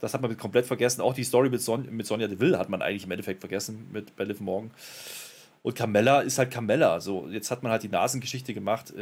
Das 0.00 0.14
hat 0.14 0.22
man 0.22 0.36
komplett 0.36 0.66
vergessen. 0.66 1.00
Auch 1.00 1.14
die 1.14 1.24
Story 1.24 1.50
mit, 1.50 1.60
Son 1.60 1.88
mit 1.90 2.06
Sonja 2.06 2.28
Deville 2.28 2.58
hat 2.58 2.68
man 2.68 2.82
eigentlich 2.82 3.04
im 3.04 3.10
Endeffekt 3.10 3.40
vergessen 3.40 3.88
mit 3.92 4.14
bei 4.16 4.24
Liv 4.24 4.40
Morgan. 4.40 4.70
Und 5.62 5.74
Carmella 5.74 6.20
ist 6.20 6.38
halt 6.38 6.50
Carmella. 6.50 7.00
So, 7.00 7.28
jetzt 7.28 7.50
hat 7.50 7.62
man 7.62 7.72
halt 7.72 7.82
die 7.82 7.88
Nasengeschichte 7.88 8.54
gemacht. 8.54 8.94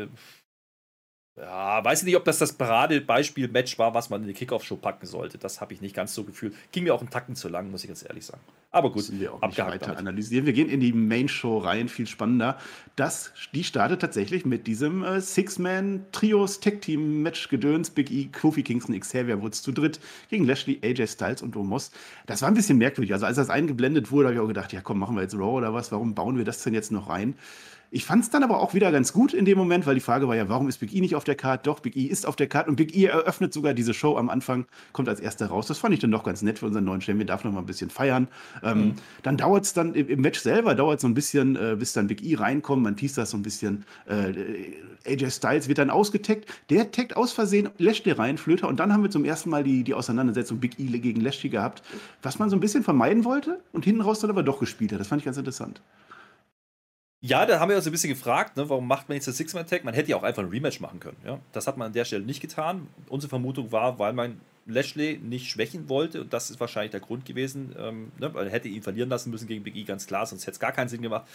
Ja, 1.39 1.85
weiß 1.85 2.01
ich 2.01 2.07
nicht, 2.07 2.17
ob 2.17 2.25
das 2.25 2.39
das 2.39 2.55
Paradebeispiel-Match 2.55 3.79
war, 3.79 3.93
was 3.93 4.09
man 4.09 4.23
in 4.23 4.29
die 4.29 4.33
Kickoff-Show 4.33 4.77
packen 4.77 5.05
sollte. 5.05 5.37
Das 5.37 5.61
habe 5.61 5.75
ich 5.75 5.83
nicht 5.83 5.95
ganz 5.95 6.15
so 6.15 6.25
gefühlt. 6.25 6.55
Ging 6.73 6.85
mir 6.85 6.95
auch 6.95 7.01
einen 7.01 7.11
Tacken 7.11 7.37
zu 7.37 7.51
lang, 7.51 7.71
muss 7.71 7.85
ich 7.85 7.89
ganz 7.89 8.03
ehrlich 8.09 8.25
sagen. 8.25 8.41
Aber 8.73 8.91
gut, 8.91 9.13
wir 9.13 9.35
auch 9.35 9.43
nicht 9.43 9.59
weiter 9.59 9.79
damit. 9.79 9.99
analysieren. 9.99 10.47
Wir 10.47 10.55
gehen 10.55 10.71
in 10.71 10.81
die 10.81 10.95
Main-Show 10.95 11.59
rein, 11.59 11.91
viel 11.91 12.07
spannender. 12.07 12.57
Das, 12.97 13.33
die 13.53 13.65
startet 13.65 14.01
tatsächlich 14.01 14.47
mit 14.47 14.67
diesem 14.67 15.05
äh, 15.05 15.21
Six-Man-Trios-Tech-Team-Match 15.21 17.49
Gedöns. 17.49 17.91
Big 17.91 18.11
E, 18.11 18.31
Kofi 18.33 18.63
Kingston, 18.63 18.99
Xavier 18.99 19.43
Woods 19.43 19.61
zu 19.61 19.73
dritt 19.73 20.01
gegen 20.31 20.47
Lashley, 20.47 20.81
AJ 20.83 21.09
Styles 21.09 21.43
und 21.43 21.55
Omos. 21.55 21.91
Das 22.25 22.41
war 22.41 22.49
ein 22.49 22.55
bisschen 22.55 22.79
merkwürdig. 22.79 23.13
Also 23.13 23.27
als 23.27 23.37
das 23.37 23.51
eingeblendet 23.51 24.11
wurde, 24.11 24.29
habe 24.29 24.37
ich 24.37 24.41
auch 24.41 24.49
gedacht, 24.49 24.73
ja 24.73 24.81
komm, 24.81 24.99
machen 24.99 25.17
wir 25.17 25.23
jetzt 25.23 25.35
Raw 25.35 25.59
oder 25.59 25.75
was? 25.75 25.93
Warum 25.93 26.15
bauen 26.15 26.39
wir 26.39 26.47
das 26.47 26.63
denn 26.63 26.73
jetzt 26.73 26.93
noch 26.93 27.11
rein? 27.11 27.35
Ich 27.91 28.05
fand 28.05 28.25
es 28.25 28.31
dann 28.31 28.43
aber 28.43 28.61
auch 28.61 28.75
wieder 28.75 28.91
ganz 28.91 29.13
gut 29.13 29.33
in 29.33 29.45
dem 29.45 29.57
Moment, 29.57 29.87
weil 29.87 29.95
die 29.95 30.01
Frage 30.01 30.27
war 30.29 30.37
ja, 30.37 30.49
warum 30.49 30.69
ist 30.69 30.79
Big 30.79 30.95
E 30.95 31.01
nicht 31.01 31.15
auf 31.15 31.25
der 31.25 31.37
Karte? 31.37 31.65
Doch, 31.65 31.81
Big 31.81 31.97
E 31.97 32.05
ist 32.05 32.27
auf 32.27 32.37
der 32.37 32.49
Karte 32.49 32.69
und 32.69 32.77
Big 32.77 32.97
E 32.97 33.05
eröffnet 33.05 33.53
sogar 33.53 33.75
diese 33.75 33.95
Show 33.95 34.17
am 34.17 34.29
Anfang, 34.29 34.67
kommt 34.93 35.09
als 35.09 35.21
erster 35.21 35.47
raus. 35.47 35.67
Das 35.67 35.79
fand 35.79 35.95
ich 35.95 36.01
dann 36.01 36.11
doch 36.11 36.25
ganz 36.25 36.43
nett 36.43 36.59
für 36.59 36.67
unseren 36.67 36.85
neuen 36.85 37.01
Champion, 37.01 37.27
darf 37.27 37.45
noch 37.45 37.53
mal 37.53 37.61
ein 37.61 37.67
bisschen 37.67 37.91
feiern. 37.91 38.29
Ähm, 38.63 38.79
mhm. 38.79 38.95
Dann 39.23 39.37
dauert 39.37 39.65
es 39.65 39.73
dann 39.73 39.95
im 39.95 40.21
Match 40.21 40.41
selber, 40.41 40.75
dauert 40.75 41.01
so 41.01 41.07
ein 41.07 41.15
bisschen, 41.15 41.57
äh, 41.57 41.77
bis 41.79 41.93
dann 41.93 42.09
Big 42.09 42.25
E 42.25 42.35
reinkommt. 42.37 42.83
Man 42.83 42.97
teast 42.97 43.19
das 43.19 43.31
so 43.31 43.37
ein 43.37 43.43
bisschen. 43.43 43.85
Äh, 44.07 44.33
AJ 45.07 45.31
Styles 45.31 45.69
wird 45.69 45.79
dann 45.79 45.91
ausgetaggt. 45.91 46.47
Der 46.71 46.91
taggt 46.91 47.17
aus 47.17 47.33
Versehen 47.33 47.69
Lashley 47.79 48.13
rein, 48.13 48.39
Flöter. 48.39 48.69
Und 48.69 48.81
dann 48.81 48.93
haben 48.93 49.03
wir 49.03 49.11
zum 49.11 49.25
ersten 49.25 49.51
Mal 49.51 49.63
die, 49.63 49.85
die 49.85 49.95
Auseinandersetzung 49.95 50.59
Big 50.59 50.79
E 50.79 50.99
gegen 50.99 51.21
Lashley 51.21 51.51
gehabt, 51.51 51.83
was 52.23 52.39
man 52.39 52.51
so 52.51 52.57
ein 52.57 52.61
bisschen 52.61 52.83
vermeiden 52.83 53.25
wollte 53.25 53.61
und 53.73 53.85
hinten 53.85 54.01
raus 54.01 54.21
dann 54.21 54.31
aber 54.31 54.43
doch 54.43 54.59
gespielt 54.59 54.93
hat. 54.93 55.01
Das 55.01 55.09
fand 55.09 55.21
ich 55.21 55.25
ganz 55.25 55.37
interessant. 55.37 55.81
Ja, 57.27 57.45
da 57.45 57.59
haben 57.59 57.71
wir 57.71 57.77
uns 57.77 57.87
ein 57.87 57.91
bisschen 57.91 58.11
gefragt, 58.11 58.57
ne, 58.57 58.69
warum 58.69 58.87
macht 58.87 59.09
man 59.09 59.17
jetzt 59.17 59.27
das 59.27 59.37
Six-Man-Tag? 59.37 59.83
Man 59.83 59.95
hätte 59.95 60.11
ja 60.11 60.17
auch 60.17 60.23
einfach 60.23 60.45
ein 60.45 60.49
Rematch 60.49 60.79
machen 60.79 61.01
können. 61.01 61.17
Ja? 61.25 61.41
Das 61.53 61.67
hat 61.67 61.77
man 61.77 61.87
an 61.87 61.93
der 61.93 62.05
Stelle 62.05 62.25
nicht 62.25 62.41
getan. 62.41 62.87
Unsere 63.09 63.29
Vermutung 63.29 63.73
war, 63.73 63.99
weil 63.99 64.13
man 64.13 64.41
Lashley 64.67 65.19
nicht 65.19 65.51
schwächen 65.51 65.89
wollte, 65.89 66.21
und 66.21 66.33
das 66.33 66.51
ist 66.51 66.61
wahrscheinlich 66.61 66.93
der 66.93 67.01
Grund 67.01 67.25
gewesen, 67.25 67.75
ähm, 67.79 68.13
ne, 68.21 68.29
man 68.29 68.47
hätte 68.49 68.69
ihn 68.69 68.81
verlieren 68.81 69.09
lassen 69.09 69.33
müssen 69.33 69.49
gegen 69.49 69.65
Big 69.65 69.75
E, 69.75 69.83
ganz 69.83 70.07
klar, 70.07 70.25
sonst 70.25 70.43
hätte 70.43 70.53
es 70.53 70.61
gar 70.61 70.71
keinen 70.71 70.89
Sinn 70.89 71.03
gemacht. 71.03 71.27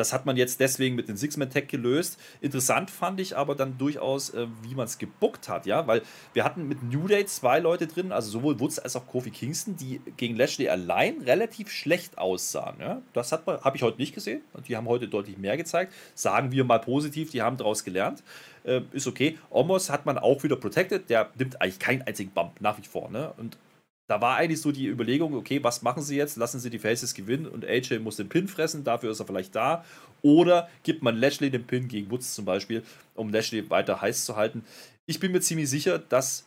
Das 0.00 0.14
hat 0.14 0.24
man 0.24 0.38
jetzt 0.38 0.60
deswegen 0.60 0.96
mit 0.96 1.08
dem 1.08 1.16
Six-Man-Tag 1.18 1.68
gelöst. 1.68 2.18
Interessant 2.40 2.90
fand 2.90 3.20
ich 3.20 3.36
aber 3.36 3.54
dann 3.54 3.76
durchaus, 3.76 4.30
äh, 4.30 4.46
wie 4.62 4.74
man 4.74 4.86
es 4.86 4.96
gebuckt 4.96 5.50
hat, 5.50 5.66
ja, 5.66 5.86
weil 5.86 6.00
wir 6.32 6.42
hatten 6.42 6.66
mit 6.66 6.82
New 6.82 7.06
Day 7.06 7.26
zwei 7.26 7.58
Leute 7.58 7.86
drin, 7.86 8.10
also 8.10 8.30
sowohl 8.30 8.58
Woods 8.60 8.78
als 8.78 8.96
auch 8.96 9.06
Kofi 9.06 9.30
Kingston, 9.30 9.76
die 9.76 10.00
gegen 10.16 10.36
Lashley 10.36 10.70
allein 10.70 11.20
relativ 11.20 11.70
schlecht 11.70 12.16
aussahen. 12.16 12.76
Ja. 12.80 13.02
Das 13.12 13.30
habe 13.30 13.72
ich 13.74 13.82
heute 13.82 13.98
nicht 13.98 14.14
gesehen. 14.14 14.40
Die 14.66 14.74
haben 14.74 14.88
heute 14.88 15.06
deutlich 15.06 15.36
mehr 15.36 15.58
gezeigt. 15.58 15.92
Sagen 16.14 16.50
wir 16.50 16.64
mal 16.64 16.78
positiv, 16.78 17.30
die 17.30 17.42
haben 17.42 17.58
daraus 17.58 17.84
gelernt. 17.84 18.22
Äh, 18.64 18.80
ist 18.92 19.06
okay. 19.06 19.38
Omos 19.50 19.90
hat 19.90 20.06
man 20.06 20.16
auch 20.16 20.42
wieder 20.42 20.56
protected. 20.56 21.10
Der 21.10 21.28
nimmt 21.38 21.60
eigentlich 21.60 21.78
keinen 21.78 22.00
einzigen 22.02 22.30
Bump 22.30 22.60
nach 22.60 22.78
wie 22.78 22.86
vor. 22.86 23.10
Ne? 23.10 23.34
Und 23.36 23.58
da 24.10 24.20
war 24.20 24.38
eigentlich 24.38 24.60
so 24.60 24.72
die 24.72 24.88
Überlegung, 24.88 25.34
okay, 25.36 25.62
was 25.62 25.82
machen 25.82 26.02
sie 26.02 26.16
jetzt? 26.16 26.36
Lassen 26.36 26.58
sie 26.58 26.68
die 26.68 26.80
Faces 26.80 27.14
gewinnen 27.14 27.46
und 27.46 27.64
AJ 27.64 28.00
muss 28.00 28.16
den 28.16 28.28
Pin 28.28 28.48
fressen, 28.48 28.82
dafür 28.82 29.12
ist 29.12 29.20
er 29.20 29.26
vielleicht 29.26 29.54
da. 29.54 29.84
Oder 30.20 30.68
gibt 30.82 31.04
man 31.04 31.16
Lashley 31.16 31.48
den 31.48 31.64
Pin 31.64 31.86
gegen 31.86 32.10
Woods 32.10 32.34
zum 32.34 32.44
Beispiel, 32.44 32.82
um 33.14 33.30
Lashley 33.30 33.70
weiter 33.70 34.00
heiß 34.00 34.24
zu 34.24 34.34
halten. 34.34 34.64
Ich 35.06 35.20
bin 35.20 35.30
mir 35.30 35.40
ziemlich 35.40 35.70
sicher, 35.70 36.00
dass 36.00 36.44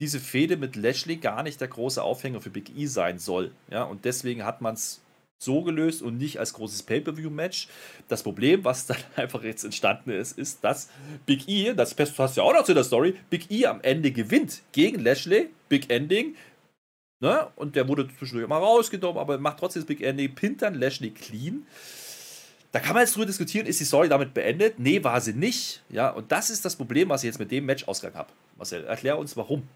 diese 0.00 0.18
Fehde 0.18 0.56
mit 0.56 0.74
Lashley 0.74 1.18
gar 1.18 1.44
nicht 1.44 1.60
der 1.60 1.68
große 1.68 2.02
Aufhänger 2.02 2.40
für 2.40 2.50
Big 2.50 2.76
E 2.76 2.86
sein 2.86 3.20
soll. 3.20 3.52
Ja, 3.70 3.84
und 3.84 4.04
deswegen 4.04 4.44
hat 4.44 4.60
man 4.60 4.74
es 4.74 5.00
so 5.42 5.62
gelöst 5.62 6.02
und 6.02 6.18
nicht 6.18 6.38
als 6.38 6.52
großes 6.52 6.82
Pay-Per-View-Match. 6.82 7.68
Das 8.08 8.22
Problem, 8.22 8.64
was 8.64 8.86
dann 8.86 8.98
einfach 9.16 9.44
jetzt 9.44 9.64
entstanden 9.64 10.10
ist, 10.10 10.36
ist, 10.36 10.64
dass 10.64 10.90
Big 11.24 11.48
E, 11.48 11.72
das 11.72 11.94
passt 11.94 12.36
ja 12.36 12.42
auch 12.42 12.52
noch 12.52 12.64
zu 12.64 12.74
der 12.74 12.84
Story, 12.84 13.14
Big 13.30 13.50
E 13.50 13.66
am 13.66 13.80
Ende 13.80 14.10
gewinnt 14.10 14.62
gegen 14.72 15.00
Lashley, 15.00 15.50
Big 15.68 15.88
Ending, 15.90 16.34
Ne? 17.20 17.48
Und 17.56 17.76
der 17.76 17.86
wurde 17.86 18.08
zwischendurch 18.18 18.44
immer 18.44 18.56
rausgenommen, 18.56 19.20
aber 19.20 19.38
macht 19.38 19.58
trotzdem 19.58 19.82
das 19.82 19.86
Big 19.86 20.00
Ending, 20.00 20.34
pinnt 20.34 20.62
dann 20.62 20.74
Lashley 20.74 21.10
clean. 21.10 21.66
Da 22.72 22.80
kann 22.80 22.94
man 22.94 23.02
jetzt 23.02 23.14
drüber 23.14 23.26
diskutieren, 23.26 23.66
ist 23.66 23.80
die 23.80 23.84
Story 23.84 24.08
damit 24.08 24.32
beendet? 24.32 24.78
Nee, 24.78 25.02
war 25.04 25.20
sie 25.20 25.34
nicht. 25.34 25.82
Ja, 25.90 26.10
und 26.10 26.32
das 26.32 26.50
ist 26.50 26.64
das 26.64 26.76
Problem, 26.76 27.08
was 27.08 27.22
ich 27.22 27.26
jetzt 27.26 27.38
mit 27.38 27.50
dem 27.50 27.66
Match 27.66 27.86
ausgegangen 27.86 28.16
habe. 28.16 28.30
Marcel, 28.56 28.84
erklär 28.84 29.18
uns 29.18 29.36
warum. 29.36 29.68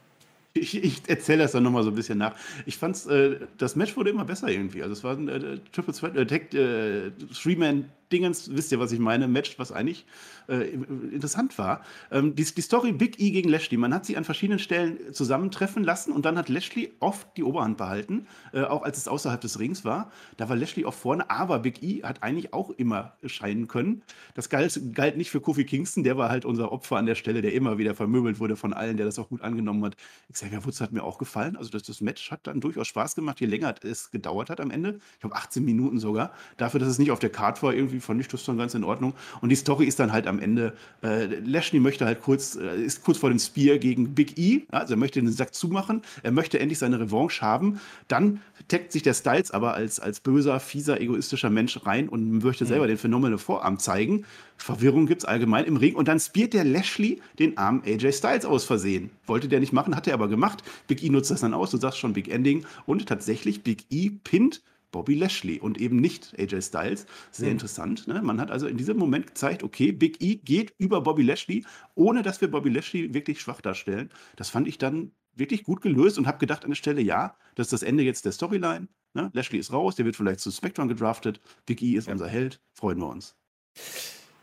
Ich, 0.57 0.83
ich 0.83 1.03
erzähle 1.09 1.43
das 1.43 1.53
dann 1.53 1.65
nochmal 1.65 1.83
so 1.83 1.91
ein 1.91 1.97
bisschen 1.97 2.17
nach. 2.17 2.37
Ich 2.65 2.79
fand 2.79 3.07
äh, 3.07 3.41
das 3.59 3.75
Match 3.75 3.97
wurde 3.97 4.11
immer 4.11 4.25
besser 4.25 4.49
irgendwie. 4.49 4.83
Also 4.83 4.93
es 4.93 5.03
war 5.03 5.17
ein 5.17 5.29
äh, 5.29 5.59
Triple 5.73 5.93
Threat, 5.93 6.55
äh, 6.55 7.07
äh, 7.07 7.11
Three-Man 7.11 7.91
Dingens, 8.15 8.55
wisst 8.55 8.71
ihr, 8.71 8.79
was 8.79 8.93
ich 8.93 9.01
meine, 9.01 9.27
Match, 9.27 9.59
was 9.59 9.73
eigentlich 9.73 10.07
äh, 10.49 10.69
interessant 11.13 11.59
war. 11.59 11.83
Ähm, 12.13 12.35
die, 12.37 12.45
die, 12.45 12.61
Story 12.61 12.93
Big 12.93 13.19
E 13.19 13.31
gegen 13.31 13.49
Lashley, 13.49 13.77
man 13.77 13.93
hat 13.93 14.07
sie 14.07 14.17
an 14.17 14.25
verschiedenen 14.25 14.59
Stellen 14.61 15.13
zusammentreffen 15.13 15.83
lassen 15.83 16.13
und 16.13 16.25
dann 16.25 16.39
hat 16.39 16.49
Lashley 16.49 16.93
oft 17.01 17.27
die 17.37 17.43
Oberhand 17.43 17.77
behalten, 17.77 18.27
äh, 18.53 18.63
auch 18.63 18.83
als 18.83 18.99
es 18.99 19.09
außerhalb 19.09 19.41
des 19.41 19.59
Rings 19.59 19.85
war. 19.85 20.13
Da 20.37 20.49
war 20.49 20.55
Lashley 20.55 20.85
oft 20.85 20.99
vorne, 20.99 21.29
aber 21.31 21.59
Big 21.61 21.83
E 21.83 22.03
hat 22.03 22.23
eigentlich 22.23 22.53
auch 22.53 22.71
immer 22.71 23.15
scheinen 23.25 23.69
können. 23.69 24.03
Das 24.35 24.49
galt, 24.49 24.79
galt 24.95 25.17
nicht 25.17 25.31
für 25.31 25.41
Kofi 25.41 25.65
Kingston, 25.65 26.05
der 26.05 26.17
war 26.17 26.29
halt 26.29 26.45
unser 26.45 26.73
Opfer 26.73 26.97
an 26.97 27.07
der 27.07 27.17
Stelle, 27.17 27.43
der 27.43 27.53
immer 27.53 27.79
wieder 27.79 27.95
vermöbelt 27.95 28.39
wurde 28.39 28.57
von 28.57 28.73
allen, 28.73 28.97
der 28.97 29.07
das 29.07 29.19
auch 29.19 29.29
gut 29.29 29.43
angenommen 29.43 29.85
hat. 29.85 29.97
Xavier 30.45 30.65
Woods 30.65 30.81
hat 30.81 30.93
mir 30.93 31.03
auch 31.03 31.19
gefallen. 31.19 31.57
Also 31.57 31.71
das, 31.71 31.85
das 31.85 32.01
Match 32.01 32.31
hat 32.31 32.47
dann 32.47 32.61
durchaus 32.61 32.87
Spaß 32.89 33.15
gemacht, 33.15 33.41
je 33.41 33.47
länger 33.47 33.75
es 33.83 34.11
gedauert 34.11 34.51
hat 34.51 34.61
am 34.61 34.71
Ende. 34.71 34.99
Ich 35.15 35.21
glaube 35.21 35.37
18 35.37 35.65
Minuten 35.65 35.99
sogar. 35.99 36.33
Dafür, 36.57 36.81
dass 36.81 36.89
es 36.89 36.99
nicht 36.99 37.11
auf 37.11 37.19
der 37.19 37.31
Card 37.31 37.63
war, 37.63 37.73
irgendwie 37.73 38.01
fand 38.01 38.21
ich 38.21 38.29
das 38.29 38.45
dann 38.45 38.59
ganz 38.59 38.75
in 38.75 38.85
Ordnung. 38.85 39.15
Und 39.41 39.49
die 39.49 39.57
Story 39.57 39.87
ist 39.87 39.99
dann 39.99 40.13
halt 40.13 40.27
am 40.27 40.39
Ende, 40.39 40.75
äh, 41.03 41.27
Lashley 41.41 41.81
möchte 41.81 42.05
halt 42.05 42.21
kurz, 42.21 42.57
äh, 42.57 42.83
ist 42.83 43.03
kurz 43.05 43.19
vor 43.19 43.31
dem 43.31 43.39
Spear 43.39 43.79
gegen 43.79 44.15
Big 44.15 44.39
E, 44.39 44.67
also 44.71 44.95
er 44.95 44.99
möchte 44.99 45.21
den 45.21 45.31
Sack 45.33 45.55
zumachen, 45.55 46.03
er 46.23 46.33
möchte 46.33 46.59
endlich 46.61 46.79
seine 46.79 47.01
Revanche 47.01 47.41
haben. 47.41 47.81
Dann 48.09 48.41
taggt 48.69 48.93
sich 48.93 49.03
der 49.03 49.15
Styles 49.15 49.51
aber 49.51 49.75
als, 49.75 50.01
als 50.01 50.21
böser, 50.21 50.61
fieser, 50.61 51.01
egoistischer 51.01 51.51
Mensch 51.51 51.85
rein 51.87 52.09
und 52.09 52.43
möchte 52.43 52.67
selber 52.67 52.85
mhm. 52.85 52.89
den 52.89 52.99
phänomenen 52.99 53.39
Vorarm 53.39 53.79
zeigen. 53.79 54.25
Verwirrung 54.57 55.07
gibt 55.07 55.23
es 55.23 55.25
allgemein 55.25 55.65
im 55.65 55.77
Ring 55.77 55.95
und 55.95 56.09
dann 56.09 56.21
spielt 56.21 56.55
der 56.55 56.65
Lashley 56.65 57.21
den 57.39 57.59
armen 57.59 57.83
AJ 57.85 58.13
Styles 58.13 58.45
aus 58.45 58.65
Versehen. 58.65 59.11
Wollte 59.27 59.49
der 59.49 59.61
nicht 59.61 59.73
machen, 59.73 59.95
hat 59.95 60.07
er 60.07 60.15
aber 60.15 60.29
gemacht. 60.29 60.63
Big 60.87 61.03
E 61.03 61.11
nutzt 61.11 61.31
das 61.31 61.41
dann 61.41 61.55
aus, 61.55 61.71
du 61.71 61.77
sagst 61.77 61.99
schon 61.99 62.13
Big 62.13 62.29
Ending 62.29 62.65
und 62.87 63.07
tatsächlich 63.07 63.63
Big 63.63 63.85
E 63.91 64.11
pinnt 64.11 64.63
Bobby 64.95 65.15
Lashley 65.15 65.59
und 65.59 65.81
eben 65.81 65.97
nicht 65.97 66.35
AJ 66.39 66.63
Styles. 66.63 67.07
Sehr 67.33 67.49
mhm. 67.49 67.53
interessant. 67.53 68.07
Ne? 68.07 68.23
Man 68.23 68.41
hat 68.41 68.53
also 68.53 68.69
in 68.69 68.77
diesem 68.77 68.97
Moment 68.97 69.27
gezeigt, 69.27 69.65
okay, 69.65 69.91
Big 69.91 70.23
E 70.23 70.37
geht 70.37 70.73
über 70.79 71.01
Bobby 71.01 71.23
Lashley, 71.23 71.65
ohne 71.97 72.23
dass 72.23 72.41
wir 72.41 72.49
Bobby 72.49 72.71
Lashley 72.71 73.13
wirklich 73.13 73.41
schwach 73.41 73.61
darstellen. 73.61 74.11
Das 74.37 74.51
fand 74.51 74.69
ich 74.69 74.79
dann 74.79 75.11
wirklich 75.35 75.65
gut 75.65 75.81
gelöst 75.81 76.17
und 76.17 76.29
habe 76.29 76.39
gedacht 76.39 76.65
an 76.65 76.71
der 76.71 76.77
Stelle, 76.77 77.01
ja, 77.01 77.37
das 77.57 77.67
ist 77.67 77.73
das 77.73 77.83
Ende 77.83 78.05
jetzt 78.05 78.25
der 78.25 78.31
Storyline. 78.31 78.87
Ne? 79.15 79.31
Lashley 79.33 79.59
ist 79.59 79.73
raus, 79.73 79.97
der 79.97 80.05
wird 80.05 80.15
vielleicht 80.15 80.39
zu 80.39 80.53
Spectrum 80.53 80.87
gedraftet. 80.87 81.41
Big 81.67 81.83
E 81.83 81.97
ist 81.97 82.07
ja. 82.07 82.13
unser 82.13 82.29
Held. 82.29 82.61
Freuen 82.73 82.99
wir 82.99 83.09
uns. 83.09 83.35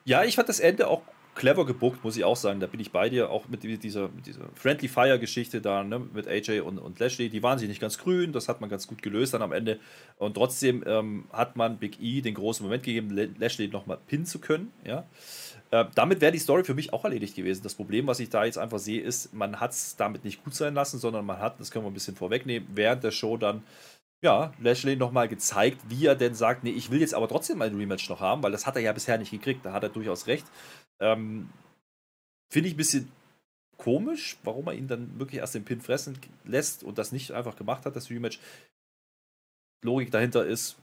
Ja, 0.06 0.24
ich 0.24 0.36
fand 0.36 0.50
das 0.50 0.60
Ende 0.60 0.88
auch 0.88 1.02
clever 1.36 1.66
gebuckt, 1.66 2.04
muss 2.04 2.18
ich 2.18 2.24
auch 2.24 2.36
sagen. 2.36 2.60
Da 2.60 2.68
bin 2.68 2.80
ich 2.80 2.92
bei 2.92 3.10
dir, 3.10 3.30
auch 3.30 3.48
mit 3.48 3.64
dieser, 3.64 4.10
mit 4.10 4.28
dieser 4.28 4.50
Friendly 4.56 4.88
Fire-Geschichte 4.88 5.62
da, 5.62 5.84
ne, 5.84 6.00
mit 6.00 6.28
AJ 6.28 6.62
und, 6.62 6.78
und 6.78 7.00
Lashley. 7.00 7.30
Die 7.30 7.42
waren 7.42 7.58
sich 7.58 7.70
nicht 7.70 7.80
ganz 7.80 7.98
grün, 7.98 8.34
das 8.34 8.50
hat 8.50 8.62
man 8.62 8.70
ganz 8.70 8.88
gut 8.88 9.02
gelöst 9.02 9.34
dann 9.34 9.42
am 9.42 9.52
Ende. 9.52 9.80
Und 10.18 10.34
trotzdem 10.34 10.84
ähm, 10.86 11.26
hat 11.32 11.56
man 11.56 11.78
Big 11.78 12.02
E 12.02 12.22
den 12.22 12.34
großen 12.34 12.64
Moment 12.66 12.84
gegeben, 12.84 13.10
Lashley 13.38 13.70
nochmal 13.70 13.98
pinnen 14.08 14.26
zu 14.26 14.40
können. 14.40 14.72
Ja. 14.86 15.06
Äh, 15.72 15.86
damit 15.96 16.20
wäre 16.20 16.34
die 16.34 16.40
Story 16.40 16.64
für 16.64 16.74
mich 16.74 16.92
auch 16.92 17.06
erledigt 17.06 17.36
gewesen. 17.36 17.64
Das 17.64 17.76
Problem, 17.76 18.08
was 18.08 18.20
ich 18.20 18.30
da 18.30 18.44
jetzt 18.44 18.58
einfach 18.58 18.80
sehe, 18.80 19.02
ist, 19.02 19.34
man 19.34 19.60
hat 19.60 19.72
es 19.72 19.96
damit 19.96 20.26
nicht 20.26 20.44
gut 20.44 20.54
sein 20.54 20.74
lassen, 20.74 21.00
sondern 21.00 21.26
man 21.26 21.40
hat, 21.40 21.60
das 21.60 21.72
können 21.72 21.86
wir 21.86 21.90
ein 21.92 21.94
bisschen 21.94 22.16
vorwegnehmen, 22.16 22.68
während 22.74 23.04
der 23.04 23.12
Show 23.12 23.38
dann 23.38 23.64
ja, 24.22 24.54
Lashley 24.60 24.96
nochmal 24.96 25.28
gezeigt, 25.28 25.82
wie 25.90 26.06
er 26.06 26.16
denn 26.16 26.36
sagt, 26.36 26.64
nee, 26.64 26.72
ich 26.72 26.92
will 26.92 27.02
jetzt 27.02 27.14
aber 27.14 27.28
trotzdem 27.28 27.62
ein 27.62 27.76
Rematch 27.76 28.08
noch 28.10 28.20
haben, 28.20 28.44
weil 28.44 28.52
das 28.52 28.68
hat 28.68 28.76
er 28.76 28.82
ja 28.82 28.94
bisher 28.94 29.18
nicht 29.18 29.32
gekriegt, 29.32 29.66
da 29.66 29.74
hat 29.74 29.84
er 29.84 29.90
durchaus 29.90 30.28
recht. 30.28 30.46
Ähm, 31.00 31.50
Finde 32.50 32.70
ich 32.70 32.76
ein 32.76 32.78
bisschen 32.78 33.12
komisch, 33.78 34.38
warum 34.44 34.68
er 34.68 34.74
ihn 34.74 34.88
dann 34.88 35.18
wirklich 35.20 35.40
erst 35.40 35.56
den 35.56 35.66
Pin 35.66 35.82
fressen 35.82 36.20
lässt 36.44 36.84
und 36.84 37.00
das 37.00 37.12
nicht 37.12 37.32
einfach 37.32 37.56
gemacht 37.56 37.86
hat, 37.86 37.96
das 37.96 38.10
Rematch. 38.10 38.40
Logik 39.84 40.12
dahinter 40.12 40.46
ist, 40.46 40.78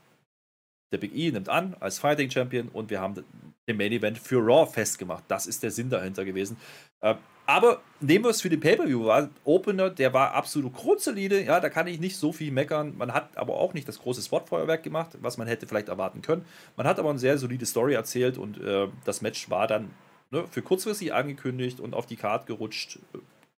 der 0.90 0.98
Big 0.98 1.14
E 1.14 1.30
nimmt 1.30 1.48
an 1.48 1.76
als 1.78 2.00
Fighting 2.00 2.30
Champion 2.30 2.68
und 2.68 2.90
wir 2.90 3.00
haben 3.00 3.24
den 3.68 3.76
Main 3.76 3.92
Event 3.92 4.18
für 4.18 4.38
Raw 4.38 4.66
festgemacht. 4.66 5.22
Das 5.28 5.46
ist 5.46 5.62
der 5.62 5.70
Sinn 5.70 5.90
dahinter 5.90 6.24
gewesen. 6.24 6.56
Äh, 7.00 7.14
aber 7.48 7.80
nehmen 8.00 8.26
wir 8.26 8.28
es 8.28 8.42
für 8.42 8.50
den 8.50 8.60
Pay-Per-View, 8.60 9.06
war 9.06 9.30
Opener, 9.44 9.88
der 9.88 10.12
war 10.12 10.34
absolut 10.34 10.74
grundsolide. 10.74 11.42
Ja, 11.42 11.60
da 11.60 11.70
kann 11.70 11.86
ich 11.86 11.98
nicht 11.98 12.18
so 12.18 12.30
viel 12.30 12.52
meckern. 12.52 12.94
Man 12.98 13.14
hat 13.14 13.38
aber 13.38 13.54
auch 13.54 13.72
nicht 13.72 13.88
das 13.88 13.98
große 14.00 14.20
Spotfeuerwerk 14.20 14.82
gemacht, 14.82 15.16
was 15.22 15.38
man 15.38 15.48
hätte 15.48 15.66
vielleicht 15.66 15.88
erwarten 15.88 16.20
können. 16.20 16.44
Man 16.76 16.86
hat 16.86 16.98
aber 16.98 17.08
eine 17.08 17.18
sehr 17.18 17.38
solide 17.38 17.64
Story 17.64 17.94
erzählt 17.94 18.36
und 18.36 18.60
äh, 18.60 18.88
das 19.06 19.22
Match 19.22 19.48
war 19.48 19.66
dann 19.66 19.92
ne, 20.30 20.46
für 20.46 20.60
kurzfristig 20.60 21.14
angekündigt 21.14 21.80
und 21.80 21.94
auf 21.94 22.04
die 22.04 22.16
Karte 22.16 22.44
gerutscht. 22.44 22.98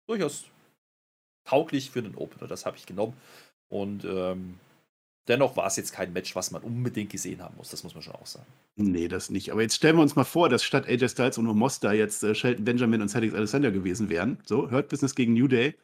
Durchaus 0.06 0.46
tauglich 1.44 1.90
für 1.90 2.04
den 2.04 2.14
Opener, 2.14 2.48
das 2.48 2.68
habe 2.68 2.78
ich 2.78 2.86
genommen. 2.86 3.18
Und 3.70 4.06
ähm, 4.06 4.60
Dennoch 5.30 5.56
war 5.56 5.68
es 5.68 5.76
jetzt 5.76 5.94
kein 5.94 6.12
Match, 6.12 6.36
was 6.36 6.50
man 6.50 6.64
unbedingt 6.64 7.12
gesehen 7.12 7.42
haben 7.42 7.56
muss. 7.56 7.70
Das 7.70 7.84
muss 7.84 7.94
man 7.94 8.02
schon 8.02 8.16
auch 8.16 8.26
sagen. 8.26 8.48
Nee, 8.76 9.08
das 9.08 9.30
nicht. 9.30 9.52
Aber 9.52 9.62
jetzt 9.62 9.76
stellen 9.76 9.96
wir 9.96 10.02
uns 10.02 10.16
mal 10.16 10.24
vor, 10.24 10.50
dass 10.50 10.64
statt 10.64 10.88
AJ 10.88 11.10
Styles 11.10 11.38
und 11.38 11.48
Omos 11.48 11.80
da 11.80 11.94
jetzt 11.94 12.24
äh, 12.24 12.34
Shelton 12.34 12.66
Benjamin 12.66 13.02
und 13.02 13.10
Cedric 13.10 13.36
Alexander 13.36 13.72
gewesen 13.72 14.10
wären. 14.10 14.40
So, 14.46 14.72
Hurt 14.72 14.90
Business 14.90 15.14
gegen 15.14 15.34
New 15.34 15.48
Day. 15.48 15.76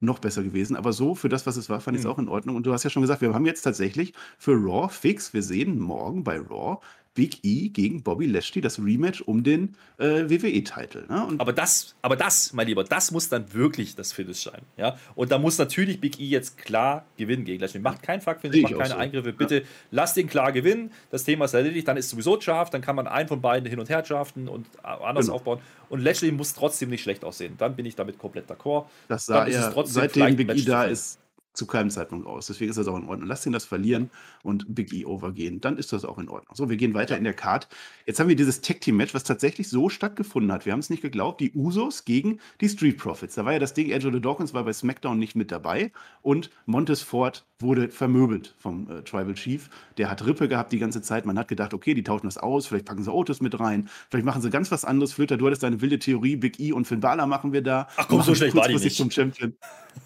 Noch 0.00 0.20
besser 0.20 0.42
gewesen. 0.42 0.74
Aber 0.74 0.94
so, 0.94 1.14
für 1.14 1.28
das, 1.28 1.46
was 1.46 1.56
es 1.56 1.68
war, 1.68 1.80
fand 1.80 1.96
ich 1.96 2.00
es 2.00 2.06
mhm. 2.06 2.12
auch 2.12 2.18
in 2.18 2.28
Ordnung. 2.28 2.56
Und 2.56 2.64
du 2.64 2.72
hast 2.72 2.82
ja 2.82 2.88
schon 2.88 3.02
gesagt, 3.02 3.20
wir 3.20 3.34
haben 3.34 3.44
jetzt 3.44 3.62
tatsächlich 3.62 4.14
für 4.38 4.52
Raw 4.52 4.88
fix. 4.88 5.34
Wir 5.34 5.42
sehen 5.42 5.78
morgen 5.78 6.24
bei 6.24 6.38
Raw 6.38 6.78
Big 7.18 7.40
E 7.42 7.68
gegen 7.70 8.04
Bobby 8.04 8.26
Lashley, 8.26 8.62
das 8.62 8.78
Rematch 8.78 9.22
um 9.22 9.42
den 9.42 9.74
äh, 9.98 10.30
WWE-Titel. 10.30 11.04
Ne? 11.08 11.34
Aber 11.38 11.52
das, 11.52 11.96
aber 12.00 12.14
das, 12.14 12.52
mein 12.52 12.68
Lieber, 12.68 12.84
das 12.84 13.10
muss 13.10 13.28
dann 13.28 13.52
wirklich 13.52 13.96
das 13.96 14.12
Finish 14.12 14.44
sein. 14.44 14.62
Ja? 14.76 14.96
Und 15.16 15.32
da 15.32 15.38
muss 15.40 15.58
natürlich 15.58 16.00
Big 16.00 16.20
E 16.20 16.26
jetzt 16.26 16.56
klar 16.58 17.06
gewinnen 17.16 17.44
gegen 17.44 17.60
Lashley. 17.60 17.80
Macht 17.80 18.04
kein 18.04 18.20
Fuck-Finish, 18.20 18.62
macht 18.62 18.76
keine 18.76 18.90
so. 18.90 18.94
Eingriffe. 18.94 19.32
Bitte 19.32 19.56
ja. 19.56 19.66
lasst 19.90 20.16
den 20.16 20.28
klar 20.28 20.52
gewinnen. 20.52 20.92
Das 21.10 21.24
Thema 21.24 21.46
ist 21.46 21.54
erledigt. 21.54 21.88
Dann 21.88 21.96
ist 21.96 22.08
sowieso 22.10 22.36
Draft. 22.36 22.72
Dann 22.72 22.82
kann 22.82 22.94
man 22.94 23.08
einen 23.08 23.26
von 23.26 23.40
beiden 23.40 23.68
hin 23.68 23.80
und 23.80 23.88
her 23.88 24.02
draften 24.02 24.46
und 24.46 24.68
anders 24.84 25.26
genau. 25.26 25.38
aufbauen. 25.38 25.58
Und 25.88 25.98
Lashley 25.98 26.30
muss 26.30 26.54
trotzdem 26.54 26.88
nicht 26.88 27.02
schlecht 27.02 27.24
aussehen. 27.24 27.54
Dann 27.58 27.74
bin 27.74 27.84
ich 27.84 27.96
damit 27.96 28.20
komplett 28.20 28.48
d'accord. 28.48 28.86
Das 29.08 29.26
sah 29.26 29.44
er, 29.44 29.74
seitdem 29.86 30.36
Big 30.36 30.54
E 30.54 30.62
da 30.62 30.84
ist, 30.84 31.18
zu 31.58 31.66
keinem 31.66 31.90
Zeitpunkt 31.90 32.26
aus. 32.26 32.46
Deswegen 32.46 32.70
ist 32.70 32.76
das 32.76 32.88
auch 32.88 32.96
in 32.96 33.08
Ordnung. 33.08 33.28
Lass 33.28 33.44
ihn 33.44 33.52
das 33.52 33.66
verlieren 33.66 34.10
und 34.42 34.74
Big 34.74 34.92
E 34.92 35.04
overgehen. 35.04 35.60
Dann 35.60 35.76
ist 35.76 35.92
das 35.92 36.04
auch 36.04 36.18
in 36.18 36.28
Ordnung. 36.28 36.54
So, 36.56 36.70
wir 36.70 36.76
gehen 36.76 36.94
weiter 36.94 37.18
in 37.18 37.24
der 37.24 37.34
Card. 37.34 37.68
Jetzt 38.06 38.20
haben 38.20 38.28
wir 38.28 38.36
dieses 38.36 38.60
Tag 38.60 38.80
Team 38.80 38.96
Match, 38.96 39.12
was 39.12 39.24
tatsächlich 39.24 39.68
so 39.68 39.88
stattgefunden 39.88 40.52
hat. 40.52 40.64
Wir 40.64 40.72
haben 40.72 40.80
es 40.80 40.90
nicht 40.90 41.02
geglaubt. 41.02 41.40
Die 41.40 41.52
Usos 41.52 42.04
gegen 42.04 42.40
die 42.60 42.68
Street 42.68 42.96
Profits. 42.96 43.34
Da 43.34 43.44
war 43.44 43.52
ja 43.52 43.58
das 43.58 43.74
Ding, 43.74 43.92
Angelo 43.92 44.20
Dawkins 44.20 44.54
war 44.54 44.64
bei 44.64 44.72
SmackDown 44.72 45.18
nicht 45.18 45.34
mit 45.34 45.50
dabei 45.50 45.92
und 46.22 46.50
Montes 46.64 47.02
Ford 47.02 47.44
wurde 47.60 47.88
vermöbelt 47.88 48.54
vom 48.58 48.88
äh, 48.88 49.02
Tribal 49.02 49.34
Chief. 49.34 49.68
Der 49.96 50.10
hat 50.10 50.24
Rippe 50.24 50.48
gehabt 50.48 50.72
die 50.72 50.78
ganze 50.78 51.02
Zeit. 51.02 51.26
Man 51.26 51.36
hat 51.38 51.48
gedacht, 51.48 51.74
okay, 51.74 51.92
die 51.92 52.04
tauschen 52.04 52.26
das 52.26 52.38
aus. 52.38 52.68
Vielleicht 52.68 52.84
packen 52.84 53.02
sie 53.02 53.12
Otis 53.12 53.40
mit 53.40 53.58
rein. 53.58 53.88
Vielleicht 54.10 54.24
machen 54.24 54.42
sie 54.42 54.50
ganz 54.50 54.70
was 54.70 54.84
anderes. 54.84 55.12
Flöter, 55.12 55.36
du 55.36 55.46
hattest 55.46 55.64
deine 55.64 55.80
wilde 55.80 55.98
Theorie. 55.98 56.36
Big 56.36 56.60
E 56.60 56.72
und 56.72 56.86
Finn 56.86 57.00
Balor 57.00 57.26
machen 57.26 57.52
wir 57.52 57.62
da. 57.62 57.88
Ach 57.96 58.06
komm, 58.06 58.22
so 58.22 58.34
schlecht 58.34 58.54
war 58.54 58.68
die 58.68 58.76
nicht. 58.76 58.96
Zum 58.96 59.10
Champion. 59.10 59.54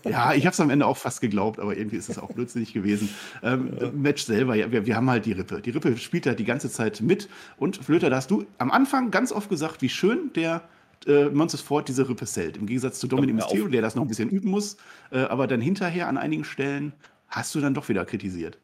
Ja, 0.05 0.33
ich 0.33 0.47
habe 0.47 0.55
es 0.55 0.61
am 0.61 0.71
Ende 0.71 0.87
auch 0.87 0.97
fast 0.97 1.21
geglaubt, 1.21 1.61
aber 1.61 1.77
irgendwie 1.77 1.97
ist 1.97 2.09
es 2.09 2.19
auch 2.19 2.33
blödsinnig 2.33 2.73
gewesen. 2.73 3.11
Ähm, 3.43 3.73
ja. 3.79 3.91
Match 3.93 4.25
selber, 4.25 4.55
ja, 4.55 4.73
wir, 4.73 4.87
wir, 4.87 4.97
haben 4.97 5.11
halt 5.11 5.27
die 5.27 5.33
Rippe. 5.33 5.61
Die 5.61 5.71
Rippe 5.71 5.97
spielt 5.99 6.25
da 6.25 6.33
die 6.33 6.45
ganze 6.45 6.71
Zeit 6.71 7.03
mit. 7.03 7.29
Und 7.59 7.77
Flöter, 7.77 8.09
da 8.09 8.17
hast 8.17 8.31
du 8.31 8.47
am 8.57 8.71
Anfang 8.71 9.11
ganz 9.11 9.31
oft 9.31 9.51
gesagt, 9.51 9.83
wie 9.83 9.91
schön 9.91 10.33
der 10.35 10.63
äh, 11.07 11.27
Montes 11.27 11.61
Ford 11.61 11.89
diese 11.89 12.09
Rippe 12.09 12.27
zählt. 12.27 12.57
Im 12.57 12.67
Gegensatz 12.67 12.99
zu 12.99 13.07
Dominic 13.07 13.35
Mysterio, 13.37 13.69
der 13.69 13.83
das 13.83 13.95
noch 13.95 14.03
ein 14.03 14.09
bisschen 14.09 14.31
üben 14.31 14.51
muss. 14.51 14.77
Äh, 15.11 15.21
aber 15.21 15.47
dann 15.47 15.61
hinterher 15.61 16.09
an 16.09 16.17
einigen 16.17 16.45
Stellen 16.45 16.93
hast 17.33 17.55
du 17.55 17.61
dann 17.61 17.75
doch 17.75 17.89
wieder 17.89 18.05
kritisiert. 18.05 18.59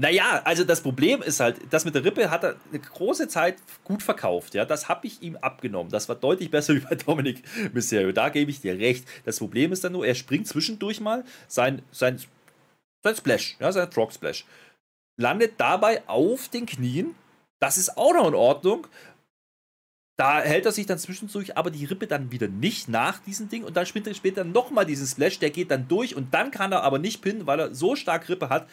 Naja, 0.00 0.40
also 0.44 0.64
das 0.64 0.80
Problem 0.80 1.20
ist 1.20 1.40
halt, 1.40 1.58
das 1.68 1.84
mit 1.84 1.94
der 1.94 2.04
Rippe 2.04 2.30
hat 2.30 2.42
er 2.42 2.56
eine 2.70 2.78
große 2.80 3.28
Zeit 3.28 3.56
gut 3.84 4.02
verkauft. 4.02 4.54
Ja, 4.54 4.64
das 4.64 4.88
habe 4.88 5.06
ich 5.06 5.20
ihm 5.20 5.36
abgenommen. 5.36 5.92
Das 5.92 6.08
war 6.08 6.16
deutlich 6.16 6.50
besser 6.50 6.74
wie 6.76 6.80
bei 6.80 6.94
Dominic 6.94 7.42
Mysterio. 7.74 8.10
Da 8.12 8.30
gebe 8.30 8.50
ich 8.50 8.62
dir 8.62 8.78
recht. 8.78 9.06
Das 9.26 9.38
Problem 9.38 9.72
ist 9.72 9.84
dann 9.84 9.92
nur, 9.92 10.06
er 10.06 10.14
springt 10.14 10.48
zwischendurch 10.48 11.00
mal 11.00 11.22
sein, 11.48 11.82
sein, 11.90 12.18
sein 13.02 13.14
Splash, 13.14 13.56
ja, 13.60 13.70
sein 13.72 13.92
Frog 13.92 14.14
Splash. 14.14 14.46
Landet 15.18 15.54
dabei 15.58 16.02
auf 16.08 16.48
den 16.48 16.64
Knien. 16.64 17.14
Das 17.58 17.76
ist 17.76 17.98
auch 17.98 18.14
noch 18.14 18.28
in 18.28 18.34
Ordnung. 18.34 18.86
Da 20.20 20.42
hält 20.42 20.66
er 20.66 20.72
sich 20.72 20.84
dann 20.84 20.98
zwischendurch 20.98 21.56
aber 21.56 21.70
die 21.70 21.86
Rippe 21.86 22.06
dann 22.06 22.30
wieder 22.30 22.46
nicht 22.46 22.90
nach 22.90 23.20
diesem 23.20 23.48
Ding 23.48 23.64
und 23.64 23.74
dann 23.78 23.86
spielt 23.86 24.06
er 24.06 24.12
später 24.12 24.44
nochmal 24.44 24.84
diesen 24.84 25.06
Splash, 25.06 25.38
der 25.38 25.48
geht 25.48 25.70
dann 25.70 25.88
durch 25.88 26.14
und 26.14 26.34
dann 26.34 26.50
kann 26.50 26.72
er 26.72 26.82
aber 26.82 26.98
nicht 26.98 27.22
pinnen, 27.22 27.46
weil 27.46 27.58
er 27.58 27.74
so 27.74 27.96
stark 27.96 28.28
Rippe 28.28 28.50
hat, 28.50 28.68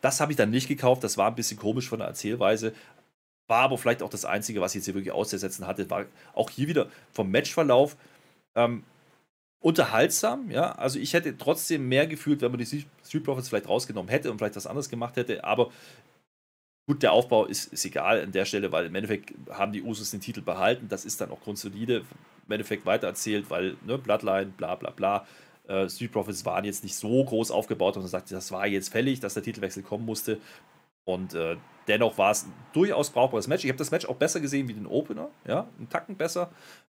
das 0.00 0.22
habe 0.22 0.32
ich 0.32 0.38
dann 0.38 0.48
nicht 0.48 0.68
gekauft. 0.68 1.04
Das 1.04 1.18
war 1.18 1.28
ein 1.28 1.34
bisschen 1.34 1.58
komisch 1.58 1.86
von 1.86 1.98
der 1.98 2.08
Erzählweise. 2.08 2.72
War 3.46 3.64
aber 3.64 3.76
vielleicht 3.76 4.02
auch 4.02 4.08
das 4.08 4.24
Einzige, 4.24 4.62
was 4.62 4.72
ich 4.72 4.76
jetzt 4.76 4.84
hier 4.86 4.94
wirklich 4.94 5.12
auszusetzen 5.12 5.66
hatte. 5.66 5.90
War 5.90 6.06
auch 6.32 6.48
hier 6.48 6.66
wieder 6.66 6.88
vom 7.12 7.30
Matchverlauf 7.30 7.94
ähm, 8.54 8.82
unterhaltsam. 9.60 10.50
Ja, 10.50 10.72
also 10.76 10.98
ich 10.98 11.12
hätte 11.12 11.36
trotzdem 11.36 11.90
mehr 11.90 12.06
gefühlt, 12.06 12.40
wenn 12.40 12.52
man 12.52 12.58
die 12.58 12.84
Street 13.04 13.22
Profits 13.22 13.50
vielleicht 13.50 13.68
rausgenommen 13.68 14.08
hätte 14.08 14.30
und 14.30 14.38
vielleicht 14.38 14.56
was 14.56 14.66
anderes 14.66 14.88
gemacht 14.88 15.16
hätte. 15.16 15.44
Aber 15.44 15.70
gut, 16.86 17.02
der 17.02 17.12
Aufbau 17.12 17.46
ist, 17.46 17.72
ist 17.72 17.84
egal 17.84 18.22
an 18.22 18.32
der 18.32 18.44
Stelle, 18.44 18.70
weil 18.72 18.86
im 18.86 18.94
Endeffekt 18.94 19.34
haben 19.50 19.72
die 19.72 19.82
Usos 19.82 20.10
den 20.10 20.20
Titel 20.20 20.40
behalten. 20.40 20.88
Das 20.88 21.04
ist 21.04 21.20
dann 21.20 21.30
auch 21.30 21.40
grundsolide. 21.40 22.04
Im 22.46 22.52
Endeffekt 22.52 22.86
weitererzählt, 22.86 23.50
weil 23.50 23.76
ne, 23.84 23.98
Bloodline, 23.98 24.52
bla 24.56 24.76
bla 24.76 24.90
bla. 24.90 25.26
Äh, 25.66 25.88
Street 25.88 26.12
Profits 26.12 26.44
waren 26.44 26.64
jetzt 26.64 26.84
nicht 26.84 26.94
so 26.94 27.24
groß 27.24 27.50
aufgebaut 27.50 27.96
und 27.96 28.02
man 28.02 28.10
sagt, 28.10 28.30
das 28.30 28.52
war 28.52 28.66
jetzt 28.66 28.90
fällig, 28.90 29.18
dass 29.18 29.34
der 29.34 29.42
Titelwechsel 29.42 29.82
kommen 29.82 30.06
musste. 30.06 30.40
Und 31.04 31.34
äh, 31.34 31.56
dennoch 31.88 32.18
war 32.18 32.30
es 32.30 32.44
ein 32.44 32.52
durchaus 32.72 33.10
brauchbares 33.10 33.48
Match. 33.48 33.64
Ich 33.64 33.70
habe 33.70 33.78
das 33.78 33.90
Match 33.90 34.06
auch 34.06 34.16
besser 34.16 34.40
gesehen 34.40 34.68
wie 34.68 34.74
den 34.74 34.86
Opener, 34.86 35.28
ja, 35.46 35.66
einen 35.78 35.88
Tacken 35.88 36.16
besser. 36.16 36.50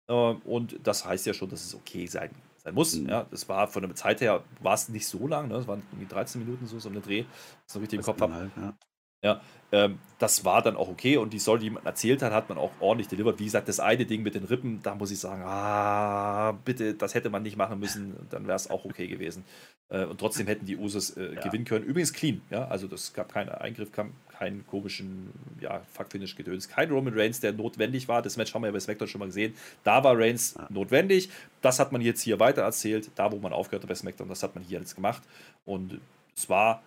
Äh, 0.08 0.12
und 0.12 0.78
das 0.82 1.04
heißt 1.04 1.26
ja 1.26 1.34
schon, 1.34 1.50
dass 1.50 1.64
es 1.64 1.74
okay 1.74 2.06
sein, 2.06 2.30
sein 2.64 2.74
muss. 2.74 2.94
Mhm. 2.94 3.08
Ja, 3.08 3.26
das 3.30 3.48
war 3.48 3.68
von 3.68 3.82
der 3.82 3.94
Zeit 3.94 4.22
her, 4.22 4.42
war 4.60 4.74
es 4.74 4.88
nicht 4.88 5.06
so 5.06 5.26
lang, 5.26 5.48
ne? 5.48 5.54
das 5.54 5.66
waren 5.66 5.82
irgendwie 5.92 6.12
13 6.12 6.42
Minuten 6.44 6.66
so, 6.66 6.78
so 6.78 6.88
eine 6.88 7.00
Dreh, 7.00 7.24
so 7.66 7.78
richtig 7.78 7.98
im 7.98 8.04
Kopf 8.04 8.20
habe. 8.20 8.50
Ja. 8.56 8.74
Ja, 9.22 9.40
ähm, 9.72 9.98
das 10.18 10.44
war 10.44 10.62
dann 10.62 10.76
auch 10.76 10.88
okay 10.88 11.16
und 11.16 11.32
die 11.32 11.38
Story, 11.38 11.60
die 11.60 11.70
man 11.70 11.84
erzählt 11.86 12.22
hat, 12.22 12.32
hat 12.32 12.48
man 12.48 12.58
auch 12.58 12.70
ordentlich 12.80 13.08
delivered. 13.08 13.38
Wie 13.38 13.44
gesagt, 13.44 13.68
das 13.68 13.80
eine 13.80 14.04
Ding 14.04 14.22
mit 14.22 14.34
den 14.34 14.44
Rippen, 14.44 14.80
da 14.82 14.94
muss 14.94 15.10
ich 15.10 15.18
sagen, 15.18 15.42
ah, 15.44 16.52
bitte, 16.64 16.94
das 16.94 17.14
hätte 17.14 17.30
man 17.30 17.42
nicht 17.42 17.56
machen 17.56 17.78
müssen, 17.80 18.14
dann 18.30 18.46
wäre 18.46 18.56
es 18.56 18.68
auch 18.68 18.84
okay 18.84 19.06
gewesen. 19.06 19.44
Äh, 19.88 20.04
und 20.04 20.18
trotzdem 20.20 20.46
hätten 20.46 20.66
die 20.66 20.76
Usos 20.76 21.16
äh, 21.16 21.34
ja. 21.34 21.40
gewinnen 21.40 21.64
können. 21.64 21.84
Übrigens 21.84 22.12
clean, 22.12 22.42
ja, 22.50 22.66
also 22.66 22.86
das 22.86 23.12
gab 23.14 23.32
keinen 23.32 23.48
Eingriff, 23.48 23.92
kam 23.92 24.12
keinen 24.38 24.66
komischen, 24.66 25.30
ja, 25.60 25.82
Fuck-Finish-Gedöns. 25.92 26.68
Kein 26.68 26.90
Roman 26.90 27.14
Reigns, 27.16 27.40
der 27.40 27.52
notwendig 27.52 28.08
war. 28.08 28.22
Das 28.22 28.36
Match 28.36 28.52
haben 28.52 28.62
wir 28.62 28.68
ja 28.68 28.72
bei 28.72 28.80
SmackDown 28.80 29.08
schon 29.08 29.20
mal 29.20 29.26
gesehen. 29.26 29.54
Da 29.84 30.02
war 30.02 30.18
Reigns 30.18 30.54
ja. 30.58 30.66
notwendig. 30.68 31.30
Das 31.60 31.78
hat 31.78 31.92
man 31.92 32.00
jetzt 32.00 32.22
hier 32.22 32.40
weiter 32.40 32.62
erzählt. 32.62 33.10
Da, 33.14 33.30
wo 33.30 33.36
man 33.36 33.52
aufgehört 33.52 33.84
hat 33.84 33.88
bei 33.88 33.94
SmackDown, 33.94 34.28
das 34.28 34.42
hat 34.42 34.54
man 34.54 34.64
hier 34.64 34.80
jetzt 34.80 34.96
gemacht. 34.96 35.22
Und 35.64 36.00
es 36.36 36.48
war 36.48 36.82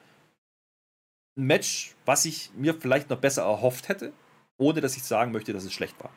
ein 1.37 1.45
Match, 1.45 1.95
was 2.05 2.25
ich 2.25 2.51
mir 2.55 2.73
vielleicht 2.73 3.09
noch 3.09 3.19
besser 3.19 3.43
erhofft 3.43 3.89
hätte, 3.89 4.13
ohne 4.57 4.81
dass 4.81 4.95
ich 4.95 5.03
sagen 5.03 5.31
möchte, 5.31 5.53
dass 5.53 5.65
es 5.65 5.73
schlecht 5.73 5.95
war. 6.01 6.11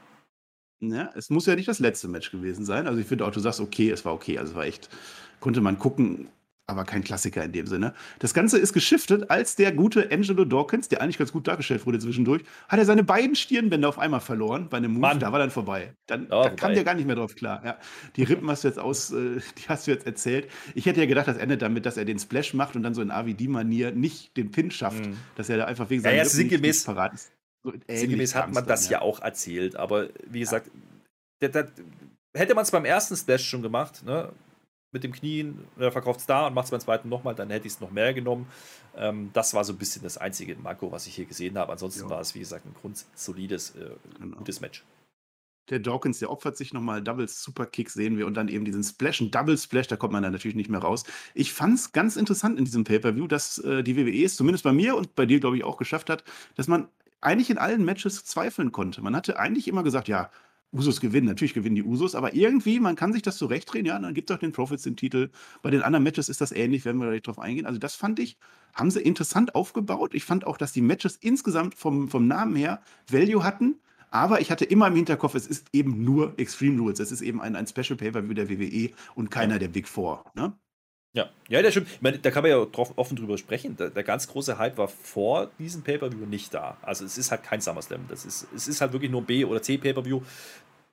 Ja, 0.80 1.10
es 1.16 1.28
muss 1.28 1.46
ja 1.46 1.56
nicht 1.56 1.68
das 1.68 1.80
letzte 1.80 2.06
Match 2.08 2.30
gewesen 2.30 2.64
sein. 2.64 2.86
Also 2.86 3.00
ich 3.00 3.06
finde 3.06 3.26
auch, 3.26 3.32
du 3.32 3.40
sagst, 3.40 3.60
okay, 3.60 3.90
es 3.90 4.04
war 4.04 4.14
okay. 4.14 4.38
Also 4.38 4.52
es 4.52 4.56
war 4.56 4.64
echt, 4.64 4.88
konnte 5.40 5.60
man 5.60 5.78
gucken 5.78 6.28
aber 6.68 6.84
kein 6.84 7.02
Klassiker 7.02 7.42
in 7.42 7.52
dem 7.52 7.66
Sinne. 7.66 7.94
Das 8.18 8.34
Ganze 8.34 8.58
ist 8.58 8.74
geschiftet, 8.74 9.30
als 9.30 9.56
der 9.56 9.72
gute 9.72 10.10
Angelo 10.12 10.44
Dawkins, 10.44 10.88
der 10.88 11.00
eigentlich 11.00 11.16
ganz 11.16 11.32
gut 11.32 11.48
dargestellt 11.48 11.86
wurde 11.86 11.98
zwischendurch, 11.98 12.42
hat 12.68 12.78
er 12.78 12.84
seine 12.84 13.02
beiden 13.02 13.34
Stirnbänder 13.34 13.88
auf 13.88 13.98
einmal 13.98 14.20
verloren 14.20 14.68
bei 14.68 14.76
einem 14.76 14.92
Move. 14.92 15.00
Mann. 15.00 15.18
Da 15.18 15.32
war 15.32 15.38
dann 15.38 15.50
vorbei. 15.50 15.94
Dann 16.06 16.26
oh, 16.26 16.42
da 16.42 16.50
kam 16.50 16.74
der 16.74 16.84
gar 16.84 16.94
nicht 16.94 17.06
mehr 17.06 17.16
drauf 17.16 17.34
klar. 17.34 17.62
Ja. 17.64 17.78
Die 18.16 18.22
Rippen 18.22 18.50
hast 18.50 18.64
du 18.64 18.68
jetzt 18.68 18.78
aus, 18.78 19.10
äh, 19.12 19.40
die 19.58 19.68
hast 19.68 19.86
du 19.86 19.90
jetzt 19.90 20.04
erzählt. 20.06 20.50
Ich 20.74 20.84
hätte 20.84 21.00
ja 21.00 21.06
gedacht, 21.06 21.26
das 21.26 21.38
endet 21.38 21.62
damit, 21.62 21.86
dass 21.86 21.96
er 21.96 22.04
den 22.04 22.18
Splash 22.18 22.52
macht 22.52 22.76
und 22.76 22.82
dann 22.82 22.92
so 22.92 23.00
in 23.00 23.10
AVD-Manier 23.10 23.92
nicht 23.92 24.36
den 24.36 24.50
Pin 24.50 24.70
schafft, 24.70 25.06
mhm. 25.06 25.16
dass 25.36 25.48
er 25.48 25.56
da 25.56 25.64
einfach 25.64 25.88
wegen 25.88 26.02
seinem 26.02 26.16
ja, 26.16 26.22
ja, 26.24 26.28
sinngemäß, 26.28 26.84
parat 26.84 27.14
ist. 27.14 27.32
So 27.64 27.72
sinngemäß 27.88 28.34
hat 28.34 28.52
man 28.52 28.66
das 28.66 28.82
dann, 28.82 28.92
ja. 28.92 28.98
ja. 28.98 29.02
auch 29.02 29.20
erzählt, 29.20 29.74
aber 29.76 30.10
wie 30.26 30.40
gesagt, 30.40 30.66
ja. 30.66 31.48
der, 31.48 31.62
der, 31.64 31.72
hätte 32.36 32.54
man 32.54 32.62
es 32.62 32.70
beim 32.70 32.84
ersten 32.84 33.16
Splash 33.16 33.48
schon 33.48 33.62
gemacht, 33.62 34.04
ne? 34.04 34.30
Mit 34.92 35.04
dem 35.04 35.12
Knien, 35.12 35.66
er 35.78 35.92
verkauft 35.92 36.20
es 36.20 36.26
da 36.26 36.46
und 36.46 36.54
macht 36.54 36.66
es 36.66 36.70
beim 36.70 36.80
zweiten 36.80 37.08
nochmal, 37.08 37.34
dann 37.34 37.50
hätte 37.50 37.66
ich 37.66 37.74
es 37.74 37.80
noch 37.80 37.90
mehr 37.90 38.14
genommen. 38.14 38.46
Ähm, 38.96 39.30
das 39.32 39.54
war 39.54 39.64
so 39.64 39.72
ein 39.72 39.78
bisschen 39.78 40.02
das 40.02 40.18
einzige 40.18 40.56
Manko, 40.56 40.90
was 40.90 41.06
ich 41.06 41.14
hier 41.14 41.26
gesehen 41.26 41.58
habe. 41.58 41.72
Ansonsten 41.72 42.04
ja. 42.04 42.10
war 42.10 42.20
es, 42.20 42.34
wie 42.34 42.40
gesagt, 42.40 42.64
ein 42.64 42.74
grundsolides, 42.74 43.76
äh, 43.76 43.90
genau. 44.18 44.36
gutes 44.36 44.60
Match. 44.60 44.84
Der 45.70 45.78
Dawkins, 45.78 46.18
der 46.18 46.30
opfert 46.30 46.56
sich 46.56 46.72
nochmal, 46.72 47.02
Double 47.02 47.28
Superkick 47.28 47.90
sehen 47.90 48.16
wir 48.16 48.26
und 48.26 48.34
dann 48.34 48.48
eben 48.48 48.64
diesen 48.64 48.82
Splash, 48.82 49.20
ein 49.20 49.30
Double 49.30 49.58
Splash, 49.58 49.86
da 49.86 49.96
kommt 49.96 50.14
man 50.14 50.22
dann 50.22 50.32
natürlich 50.32 50.56
nicht 50.56 50.70
mehr 50.70 50.80
raus. 50.80 51.04
Ich 51.34 51.52
fand 51.52 51.74
es 51.74 51.92
ganz 51.92 52.16
interessant 52.16 52.58
in 52.58 52.64
diesem 52.64 52.84
Pay-Per-View, 52.84 53.26
dass 53.26 53.58
äh, 53.58 53.82
die 53.82 53.96
WWE 53.96 54.24
es 54.24 54.36
zumindest 54.36 54.64
bei 54.64 54.72
mir 54.72 54.96
und 54.96 55.14
bei 55.14 55.26
dir, 55.26 55.40
glaube 55.40 55.58
ich, 55.58 55.64
auch 55.64 55.76
geschafft 55.76 56.08
hat, 56.08 56.24
dass 56.54 56.68
man 56.68 56.88
eigentlich 57.20 57.50
in 57.50 57.58
allen 57.58 57.84
Matches 57.84 58.24
zweifeln 58.24 58.72
konnte. 58.72 59.02
Man 59.02 59.14
hatte 59.14 59.38
eigentlich 59.38 59.68
immer 59.68 59.82
gesagt, 59.82 60.08
ja, 60.08 60.30
Usos 60.70 61.00
gewinnen, 61.00 61.26
natürlich 61.26 61.54
gewinnen 61.54 61.76
die 61.76 61.82
Usos, 61.82 62.14
aber 62.14 62.34
irgendwie, 62.34 62.78
man 62.78 62.94
kann 62.94 63.12
sich 63.12 63.22
das 63.22 63.38
zurechtdrehen, 63.38 63.86
ja, 63.86 63.98
dann 63.98 64.12
gibt 64.12 64.30
es 64.30 64.36
auch 64.36 64.40
den 64.40 64.52
Profits 64.52 64.82
den 64.82 64.96
Titel. 64.96 65.30
Bei 65.62 65.70
den 65.70 65.82
anderen 65.82 66.02
Matches 66.02 66.28
ist 66.28 66.40
das 66.40 66.52
ähnlich, 66.52 66.84
werden 66.84 67.00
wir 67.00 67.08
gleich 67.08 67.22
drauf 67.22 67.38
eingehen. 67.38 67.64
Also, 67.64 67.78
das 67.78 67.94
fand 67.94 68.18
ich, 68.18 68.36
haben 68.74 68.90
sie 68.90 69.00
interessant 69.00 69.54
aufgebaut. 69.54 70.14
Ich 70.14 70.24
fand 70.24 70.46
auch, 70.46 70.58
dass 70.58 70.72
die 70.72 70.82
Matches 70.82 71.16
insgesamt 71.16 71.74
vom, 71.74 72.08
vom 72.08 72.26
Namen 72.26 72.54
her 72.54 72.82
Value 73.10 73.42
hatten. 73.42 73.76
Aber 74.10 74.40
ich 74.40 74.50
hatte 74.50 74.64
immer 74.64 74.86
im 74.86 74.96
Hinterkopf, 74.96 75.34
es 75.34 75.46
ist 75.46 75.66
eben 75.72 76.02
nur 76.04 76.38
Extreme 76.38 76.80
Rules. 76.80 77.00
Es 77.00 77.12
ist 77.12 77.20
eben 77.20 77.40
ein, 77.40 77.56
ein 77.56 77.66
Special 77.66 77.96
Pay-Per-View 77.96 78.34
der 78.34 78.48
WWE 78.48 78.90
und 79.14 79.30
keiner 79.30 79.58
der 79.58 79.68
Big 79.68 79.86
Four. 79.86 80.24
Ne? 80.34 80.54
Ja, 81.14 81.30
ja, 81.48 81.62
der 81.62 81.70
stimmt. 81.70 81.88
Ich 81.90 82.02
meine, 82.02 82.18
da 82.18 82.30
kann 82.30 82.42
man 82.42 82.50
ja 82.50 82.64
drauf, 82.66 82.92
offen 82.96 83.16
drüber 83.16 83.38
sprechen. 83.38 83.76
Der, 83.76 83.90
der, 83.90 84.02
ganz 84.02 84.28
große 84.28 84.58
Hype 84.58 84.76
war 84.76 84.88
vor 84.88 85.50
diesem 85.58 85.82
Pay-Per-View 85.82 86.26
nicht 86.26 86.52
da. 86.52 86.76
Also 86.82 87.04
es 87.04 87.16
ist 87.16 87.30
halt 87.30 87.42
kein 87.42 87.60
SummerSlam. 87.60 88.06
Das 88.08 88.24
ist, 88.24 88.46
es 88.54 88.68
ist 88.68 88.80
halt 88.80 88.92
wirklich 88.92 89.10
nur 89.10 89.22
B- 89.22 89.44
oder 89.44 89.62
C-Pay-Per-View 89.62 90.20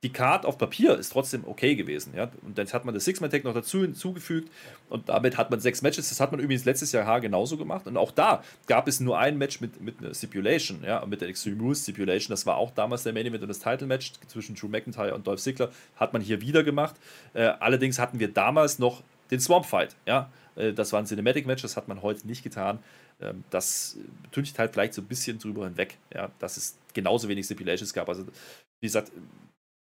die 0.02 0.12
Card 0.12 0.44
auf 0.44 0.58
Papier 0.58 0.96
ist 0.96 1.10
trotzdem 1.10 1.44
okay 1.46 1.74
gewesen. 1.74 2.12
Ja? 2.14 2.30
Und 2.42 2.58
dann 2.58 2.66
hat 2.68 2.84
man 2.84 2.94
das 2.94 3.04
Six-Man-Tag 3.04 3.44
noch 3.44 3.54
dazu 3.54 3.80
hinzugefügt 3.80 4.50
und 4.88 5.08
damit 5.08 5.36
hat 5.36 5.50
man 5.50 5.58
sechs 5.58 5.82
Matches. 5.82 6.10
Das 6.10 6.20
hat 6.20 6.32
man 6.32 6.40
übrigens 6.40 6.64
letztes 6.64 6.92
Jahr 6.92 7.20
genauso 7.20 7.56
gemacht. 7.56 7.86
Und 7.86 7.96
auch 7.96 8.12
da 8.12 8.42
gab 8.66 8.88
es 8.88 9.00
nur 9.00 9.18
ein 9.18 9.38
Match 9.38 9.60
mit, 9.60 9.80
mit 9.80 9.98
einer 9.98 10.14
Stipulation, 10.14 10.84
ja? 10.84 11.04
mit 11.06 11.22
der 11.22 11.28
Extreme 11.28 11.60
Rules 11.60 11.82
Stipulation. 11.82 12.30
Das 12.30 12.44
war 12.46 12.56
auch 12.56 12.70
damals 12.72 13.04
der 13.04 13.14
Main 13.14 13.26
Event 13.26 13.42
und 13.42 13.48
das 13.48 13.58
Title-Match 13.58 14.12
zwischen 14.28 14.54
Drew 14.54 14.68
McIntyre 14.68 15.14
und 15.14 15.26
Dolph 15.26 15.40
Ziggler. 15.40 15.70
Hat 15.96 16.12
man 16.12 16.20
hier 16.20 16.40
wieder 16.40 16.62
gemacht. 16.62 16.94
Äh, 17.32 17.46
allerdings 17.58 17.98
hatten 17.98 18.20
wir 18.20 18.28
damals 18.28 18.78
noch 18.78 19.02
den 19.30 19.40
Swamp 19.40 19.66
Fight. 19.66 19.96
Ja? 20.06 20.30
Äh, 20.54 20.72
das 20.72 20.92
war 20.92 21.00
ein 21.00 21.06
Cinematic-Match, 21.06 21.62
das 21.62 21.76
hat 21.76 21.88
man 21.88 22.02
heute 22.02 22.26
nicht 22.26 22.42
getan. 22.42 22.78
Ähm, 23.20 23.44
das 23.50 23.96
tüncht 24.32 24.58
halt 24.58 24.72
vielleicht 24.72 24.94
so 24.94 25.02
ein 25.02 25.06
bisschen 25.06 25.38
drüber 25.38 25.64
hinweg, 25.64 25.98
ja? 26.14 26.30
dass 26.38 26.56
es 26.56 26.78
genauso 26.94 27.28
wenig 27.28 27.46
Stipulations 27.46 27.92
gab. 27.92 28.08
Also, 28.08 28.24
wie 28.24 28.86
gesagt, 28.86 29.12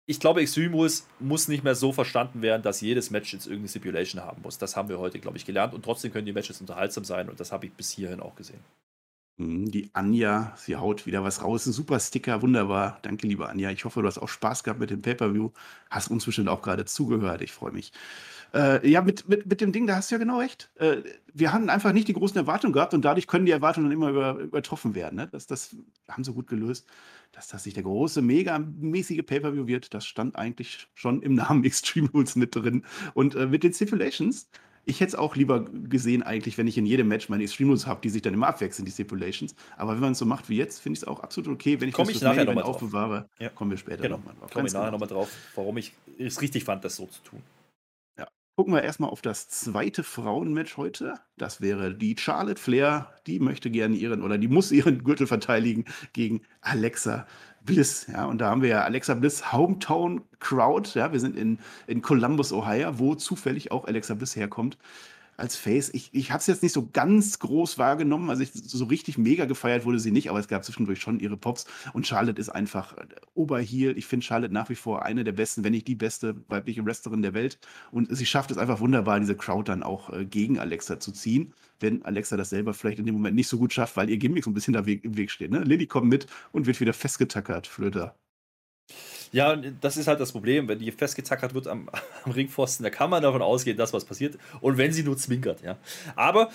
ich 0.06 0.20
glaube, 0.20 0.42
Extreme 0.42 0.76
Rules 0.76 1.08
muss 1.20 1.48
nicht 1.48 1.64
mehr 1.64 1.76
so 1.76 1.94
verstanden 1.94 2.42
werden, 2.42 2.62
dass 2.62 2.82
jedes 2.82 3.10
Match 3.10 3.32
jetzt 3.32 3.46
irgendeine 3.46 3.70
Stipulation 3.70 4.22
haben 4.22 4.42
muss. 4.42 4.58
Das 4.58 4.76
haben 4.76 4.90
wir 4.90 5.00
heute, 5.00 5.20
glaube 5.20 5.38
ich, 5.38 5.46
gelernt. 5.46 5.74
Und 5.74 5.86
trotzdem 5.86 6.12
können 6.12 6.26
die 6.26 6.34
Matches 6.34 6.60
unterhaltsam 6.60 7.06
sein. 7.06 7.30
Und 7.30 7.40
das 7.40 7.54
habe 7.54 7.68
ich 7.68 7.74
bis 7.74 7.92
hierhin 7.92 8.20
auch 8.20 8.36
gesehen. 8.36 8.60
Mhm, 9.38 9.72
die 9.72 9.90
Anja, 9.94 10.54
sie 10.58 10.76
haut 10.76 11.06
wieder 11.06 11.24
was 11.24 11.44
raus. 11.44 11.66
Ein 11.66 11.74
super 11.74 12.00
Sticker, 12.00 12.42
wunderbar. 12.42 13.00
Danke, 13.02 13.28
liebe 13.28 13.50
Anja. 13.50 13.72
Ich 13.72 13.86
hoffe, 13.86 14.02
du 14.02 14.08
hast 14.08 14.20
auch 14.20 14.30
Spaß 14.30 14.64
gehabt 14.64 14.80
mit 14.80 14.90
dem 14.90 15.02
Pay-Per-View. 15.02 15.52
Hast 15.90 16.12
uns 16.12 16.26
bestimmt 16.26 16.50
auch 16.50 16.62
gerade 16.62 16.86
zugehört. 16.86 17.42
Ich 17.42 17.52
freue 17.52 17.72
mich. 17.72 17.92
Äh, 18.54 18.88
ja, 18.88 19.02
mit, 19.02 19.28
mit, 19.28 19.48
mit 19.48 19.62
dem 19.62 19.72
Ding, 19.72 19.88
da 19.88 19.96
hast 19.96 20.12
du 20.12 20.16
ja 20.16 20.20
genau 20.20 20.40
recht. 20.40 20.70
Äh, 20.76 20.98
wir 21.34 21.52
haben 21.52 21.70
einfach 21.70 21.94
nicht 21.94 22.08
die 22.08 22.14
großen 22.14 22.38
Erwartungen 22.38 22.74
gehabt 22.74 22.94
und 22.94 23.04
dadurch 23.04 23.26
können 23.26 23.48
die 23.48 23.52
Erwartungen 23.52 23.88
dann 23.88 23.94
immer 23.94 24.10
über, 24.10 24.36
übertroffen 24.36 24.94
werden. 24.94 25.16
Ne? 25.16 25.28
Das, 25.32 25.48
das 25.48 25.76
haben 26.08 26.24
sie 26.24 26.34
gut 26.34 26.48
gelöst 26.48 26.88
dass 27.34 27.48
das 27.48 27.66
nicht 27.66 27.76
der 27.76 27.84
große, 27.84 28.22
megamäßige 28.22 29.26
Pay-Per-View 29.26 29.68
wird, 29.68 29.94
das 29.94 30.06
stand 30.06 30.38
eigentlich 30.38 30.88
schon 30.94 31.22
im 31.22 31.34
Namen 31.34 31.64
Extreme 31.66 32.10
Rules 32.14 32.36
mit 32.36 32.56
drin. 32.56 32.86
Und 33.14 33.36
äh, 33.36 33.48
mit 33.48 33.64
den 33.64 33.74
Stipulations, 33.74 34.48
ich 34.86 35.00
hätte 35.00 35.10
es 35.10 35.16
auch 35.16 35.36
lieber 35.36 35.62
gesehen, 35.62 36.24
eigentlich, 36.24 36.58
wenn 36.58 36.68
ich 36.68 36.78
in 36.78 36.86
jedem 36.86 37.08
Match 37.08 37.30
meine 37.30 37.44
Extreme 37.44 37.70
Rules 37.70 37.88
habe, 37.88 38.02
die 38.02 38.10
sich 38.10 38.22
dann 38.22 38.34
immer 38.34 38.48
abwechseln, 38.48 38.86
die 38.86 38.92
Stipulations. 38.92 39.56
Aber 39.78 39.94
wenn 39.94 40.02
man 40.02 40.12
es 40.12 40.18
so 40.18 40.26
macht 40.26 40.50
wie 40.50 40.58
jetzt, 40.58 40.80
finde 40.80 40.98
ich 40.98 41.04
es 41.04 41.08
auch 41.08 41.22
absolut 41.22 41.50
okay, 41.50 41.80
wenn 41.80 41.90
ich 41.90 41.96
Komm 41.96 42.08
das 42.08 42.18
ich 42.18 42.22
nachher 42.22 42.46
nochmal 42.46 42.64
aufbewahre. 42.64 43.30
Ja. 43.40 43.50
Kommen 43.50 43.72
wir 43.72 43.78
später 43.78 44.04
genau. 44.04 44.18
nochmal 44.18 44.36
drauf. 44.40 44.52
Komme 44.52 44.68
ich 44.68 44.74
nachher 44.74 44.86
genau. 44.86 45.00
nochmal 45.00 45.10
drauf, 45.10 45.32
warum 45.56 45.78
ich 45.78 45.94
es 46.18 46.42
richtig 46.42 46.66
fand, 46.66 46.84
das 46.84 46.98
so 46.98 47.06
zu 47.06 47.22
tun. 47.24 47.42
Gucken 48.56 48.76
wir 48.76 48.84
erstmal 48.84 49.10
auf 49.10 49.24
das 49.24 49.50
zweite 49.50 50.04
Frauenmatch 50.04 50.78
heute. 50.78 51.16
Das 51.38 51.60
wäre 51.60 51.96
die 51.96 52.16
Charlotte 52.16 52.62
Flair. 52.62 53.10
Die 53.26 53.40
möchte 53.40 53.72
gerne 53.72 53.96
ihren 53.96 54.22
oder 54.22 54.38
die 54.38 54.48
muss 54.48 54.72
ihren 54.72 55.04
Gürtel 55.04 55.26
verteidigen 55.26 55.86
gegen 56.14 56.44
Alexa 56.62 57.26
Bliss. 57.66 58.08
Ja, 58.12 58.26
und 58.26 58.40
da 58.40 58.50
haben 58.50 58.62
wir 58.62 58.70
ja 58.70 58.82
Alexa 58.84 59.14
Bliss 59.14 59.52
Hometown 59.52 60.22
Crowd. 60.40 60.90
Ja, 60.94 61.12
wir 61.12 61.20
sind 61.20 61.38
in, 61.38 61.60
in 61.88 62.02
Columbus, 62.02 62.52
Ohio, 62.52 63.00
wo 63.00 63.16
zufällig 63.16 63.72
auch 63.72 63.86
Alexa 63.86 64.14
Bliss 64.14 64.36
herkommt 64.36 64.78
als 65.38 65.56
Face. 65.56 65.90
Ich, 65.94 66.10
ich 66.14 66.32
habe 66.32 66.40
es 66.40 66.48
jetzt 66.48 66.64
nicht 66.64 66.74
so 66.74 66.90
ganz 66.92 67.40
groß 67.40 67.78
wahrgenommen. 67.78 68.30
Also 68.30 68.44
ich, 68.44 68.52
so 68.54 68.86
richtig 68.86 69.18
mega 69.18 69.46
gefeiert 69.46 69.86
wurde 69.86 70.00
sie 70.00 70.12
nicht, 70.12 70.30
aber 70.30 70.40
es 70.40 70.48
gab 70.48 70.64
zwischendurch 70.64 71.02
schon 71.02 71.20
ihre 71.20 71.38
Pops. 71.38 71.66
Und 71.94 72.08
Charlotte 72.08 72.40
ist 72.40 72.50
einfach 72.50 72.98
äh, 72.98 73.06
Oberheal. 73.34 73.98
Ich 73.98 74.06
finde 74.06 74.26
Charlotte 74.26 74.54
nach 74.54 74.70
wie 74.70 74.76
vor 74.76 75.04
eine 75.04 75.24
der 75.24 75.32
besten, 75.32 75.64
wenn 75.64 75.72
nicht 75.72 75.88
die 75.88 75.96
beste 75.96 76.36
weibliche 76.48 76.86
Wrestlerin 76.86 77.22
der 77.22 77.34
Welt. 77.34 77.60
Und 77.92 78.16
sie 78.16 78.26
schafft 78.26 78.52
es 78.52 78.58
einfach 78.58 78.80
wunderbar, 78.80 79.20
diese 79.20 79.36
Crowd 79.36 79.70
dann 79.70 79.84
auch 79.84 80.12
äh, 80.12 80.26
gegen 80.26 80.60
Alexa 80.60 81.00
zu 81.00 81.12
ziehen. 81.12 81.54
Wenn 81.80 82.04
Alexa 82.06 82.38
das 82.38 82.50
selber 82.50 82.74
vielleicht 82.74 83.00
in 83.00 83.06
dem 83.06 83.16
Moment 83.16 83.36
nicht 83.36 83.48
so 83.48 83.58
gut 83.58 83.74
schafft, 83.74 83.98
weil 83.98 84.10
ihr 84.10 84.18
Gimmick 84.18 84.44
so 84.44 84.52
ein 84.52 84.54
bisschen 84.54 84.74
da 84.74 84.82
im 84.82 85.18
Weg 85.18 85.32
steht. 85.32 85.52
Ne? 85.52 85.60
Lilly 85.60 85.88
kommt 85.88 86.10
mit 86.10 86.28
und 86.52 86.66
wird 86.66 86.80
wieder 86.80 86.94
festgetackert, 86.94 87.68
Flöter. 87.68 88.16
Ja, 89.34 89.56
das 89.56 89.98
ist 89.98 90.08
halt 90.08 90.20
das 90.20 90.32
Problem, 90.32 90.68
wenn 90.68 90.78
die 90.78 90.92
festgezackert 90.92 91.56
wird 91.56 91.68
am, 91.68 91.90
am 92.24 92.32
Ringpfosten, 92.32 92.84
da 92.84 92.90
kann 92.90 93.10
man 93.10 93.22
davon 93.22 93.42
ausgehen, 93.42 93.76
dass 93.76 93.92
was 93.92 94.06
passiert. 94.06 94.38
Und 94.62 94.78
wenn 94.78 94.94
sie 94.94 95.04
nur 95.04 95.18
zwinkert, 95.18 95.62
ja. 95.62 95.78
Aber 96.16 96.50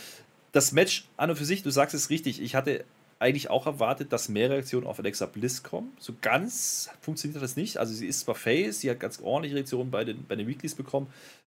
das 0.52 0.72
Match 0.72 1.06
an 1.16 1.28
und 1.28 1.36
für 1.36 1.44
sich, 1.44 1.62
du 1.62 1.70
sagst 1.70 1.94
es 1.94 2.08
richtig, 2.08 2.40
ich 2.40 2.54
hatte 2.54 2.84
eigentlich 3.18 3.50
auch 3.50 3.66
erwartet, 3.66 4.12
dass 4.12 4.28
mehr 4.28 4.48
Reaktionen 4.48 4.86
auf 4.86 5.00
Alexa 5.00 5.26
Bliss 5.26 5.64
kommen. 5.64 5.92
So 5.98 6.14
ganz 6.20 6.88
funktioniert 7.00 7.42
das 7.42 7.56
nicht. 7.56 7.78
Also 7.78 7.92
sie 7.92 8.06
ist 8.06 8.20
zwar 8.20 8.36
Face, 8.36 8.80
sie 8.80 8.90
hat 8.90 9.00
ganz 9.00 9.20
ordentliche 9.20 9.56
Reaktionen 9.56 9.90
bei 9.90 10.04
den, 10.04 10.24
bei 10.26 10.36
den 10.36 10.46
Weeklies 10.46 10.76
bekommen. 10.76 11.08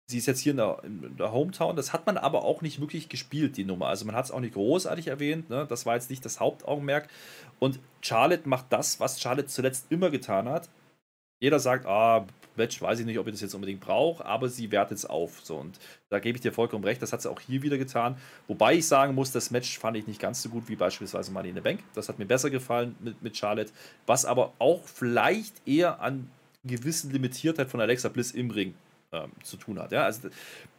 Sie 0.07 0.19
ist 0.19 0.27
jetzt 0.27 0.39
hier 0.39 0.53
in 0.53 0.59
der, 0.59 0.79
in 0.85 1.17
der, 1.17 1.33
Hometown. 1.33 1.75
Das 1.75 1.93
hat 1.93 2.07
man 2.07 2.17
aber 2.17 2.45
auch 2.45 2.63
nicht 2.63 2.81
wirklich 2.81 3.09
gespielt, 3.09 3.57
die 3.57 3.65
Nummer. 3.65 3.89
Also 3.89 4.05
man 4.05 4.15
hat 4.15 4.27
es 4.27 4.31
auch 4.31 4.39
nicht 4.39 4.55
großartig 4.55 5.09
erwähnt. 5.09 5.51
Ne? 5.51 5.67
Das 5.69 5.87
war 5.87 5.97
jetzt 5.97 6.09
nicht 6.09 6.25
das 6.25 6.39
Hauptaugenmerk. 6.39 7.09
Und 7.59 7.81
Charlotte 8.01 8.49
macht 8.49 8.67
das, 8.71 9.01
was 9.01 9.21
Charlotte 9.21 9.49
zuletzt 9.49 9.87
immer 9.91 10.11
getan 10.11 10.49
hat 10.49 10.69
jeder 11.41 11.59
sagt, 11.59 11.87
ah, 11.87 12.27
Match, 12.57 12.81
weiß 12.81 13.01
ich 13.01 13.07
nicht, 13.07 13.19
ob 13.19 13.27
ich 13.27 13.35
das 13.35 13.43
jetzt 13.43 13.55
unbedingt 13.55 13.81
brauche, 13.81 14.25
aber 14.25 14.49
sie 14.49 14.71
wertet 14.71 14.99
es 14.99 15.05
auf. 15.05 15.41
So, 15.43 15.57
und 15.57 15.79
da 16.09 16.19
gebe 16.19 16.37
ich 16.37 16.43
dir 16.43 16.53
vollkommen 16.53 16.85
recht, 16.85 17.03
das 17.03 17.13
hat 17.13 17.23
sie 17.23 17.31
auch 17.31 17.41
hier 17.41 17.63
wieder 17.63 17.77
getan. 17.79 18.17
Wobei 18.49 18.75
ich 18.77 18.87
sagen 18.87 19.15
muss, 19.15 19.33
das 19.33 19.51
Match 19.51 19.79
fand 19.79 19.97
ich 19.97 20.07
nicht 20.07 20.21
ganz 20.21 20.43
so 20.43 20.49
gut 20.49 20.69
wie 20.69 20.77
beispielsweise 20.77 21.31
Money 21.33 21.51
in 21.51 21.55
the 21.55 21.61
Bank. 21.61 21.81
Das 21.95 22.09
hat 22.09 22.19
mir 22.19 22.27
besser 22.27 22.51
gefallen 22.51 22.97
mit, 23.01 23.23
mit 23.23 23.37
Charlotte, 23.37 23.71
was 24.07 24.25
aber 24.25 24.53
auch 24.59 24.85
vielleicht 24.85 25.67
eher 25.67 26.01
an 26.01 26.31
gewissen 26.65 27.11
Limitiertheit 27.11 27.69
von 27.69 27.81
Alexa 27.81 28.09
Bliss 28.09 28.33
im 28.33 28.51
Ring 28.51 28.75
ähm, 29.13 29.33
zu 29.43 29.57
tun 29.57 29.79
hat. 29.79 29.93
Ja? 29.93 30.05
Also 30.05 30.31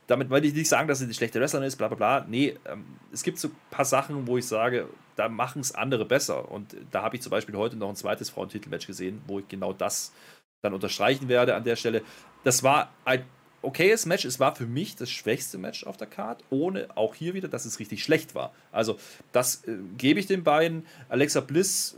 damit 0.08 0.30
wollte 0.30 0.48
ich 0.48 0.54
nicht 0.54 0.70
sagen, 0.70 0.88
dass 0.88 1.00
sie 1.00 1.06
eine 1.06 1.13
schlechte 1.13 1.39
Wrestlerin 1.39 1.67
ist, 1.67 1.76
bla 1.76 1.89
bla 1.89 1.96
bla. 1.96 2.26
Nee, 2.28 2.56
ähm, 2.65 2.86
es 3.12 3.24
gibt 3.24 3.39
so 3.39 3.50
ein 3.50 3.56
paar 3.70 3.86
Sachen, 3.86 4.26
wo 4.26 4.38
ich 4.38 4.48
sage, 4.48 4.88
da 5.15 5.30
machen 5.30 5.60
es 5.60 5.76
andere 5.76 6.06
besser. 6.06 6.50
Und 6.50 6.76
da 6.91 7.04
habe 7.04 7.15
ich 7.15 7.22
zum 7.22 7.32
Beispiel 7.32 7.56
heute 7.56 7.76
noch 7.76 7.89
ein 7.89 7.96
zweites 7.96 8.30
Frauentitelmatch 8.30 8.88
gesehen, 8.88 9.22
wo 9.28 9.39
ich 9.39 9.48
genau 9.48 9.74
das 9.74 10.13
dann 10.62 10.74
unterstreichen 10.74 11.28
werde 11.28 11.56
an 11.56 11.63
der 11.63 11.76
Stelle. 11.76 12.02
Das 12.43 12.63
war 12.63 12.91
ein 13.06 13.24
okayes 13.62 14.06
Match. 14.06 14.26
Es 14.26 14.39
war 14.39 14.56
für 14.56 14.65
mich 14.65 14.96
das 14.96 15.10
schwächste 15.10 15.58
Match 15.58 15.86
auf 15.86 15.98
der 15.98 16.08
Card, 16.08 16.43
ohne 16.50 16.88
auch 16.96 17.15
hier 17.15 17.34
wieder, 17.34 17.48
dass 17.48 17.65
es 17.65 17.80
richtig 17.80 18.04
schlecht 18.04 18.36
war. 18.36 18.54
Also, 18.72 18.98
das 19.32 19.63
äh, 19.65 19.78
gebe 19.98 20.20
ich 20.20 20.26
den 20.26 20.43
beiden. 20.43 20.86
Alexa 21.10 21.41
Bliss 21.41 21.98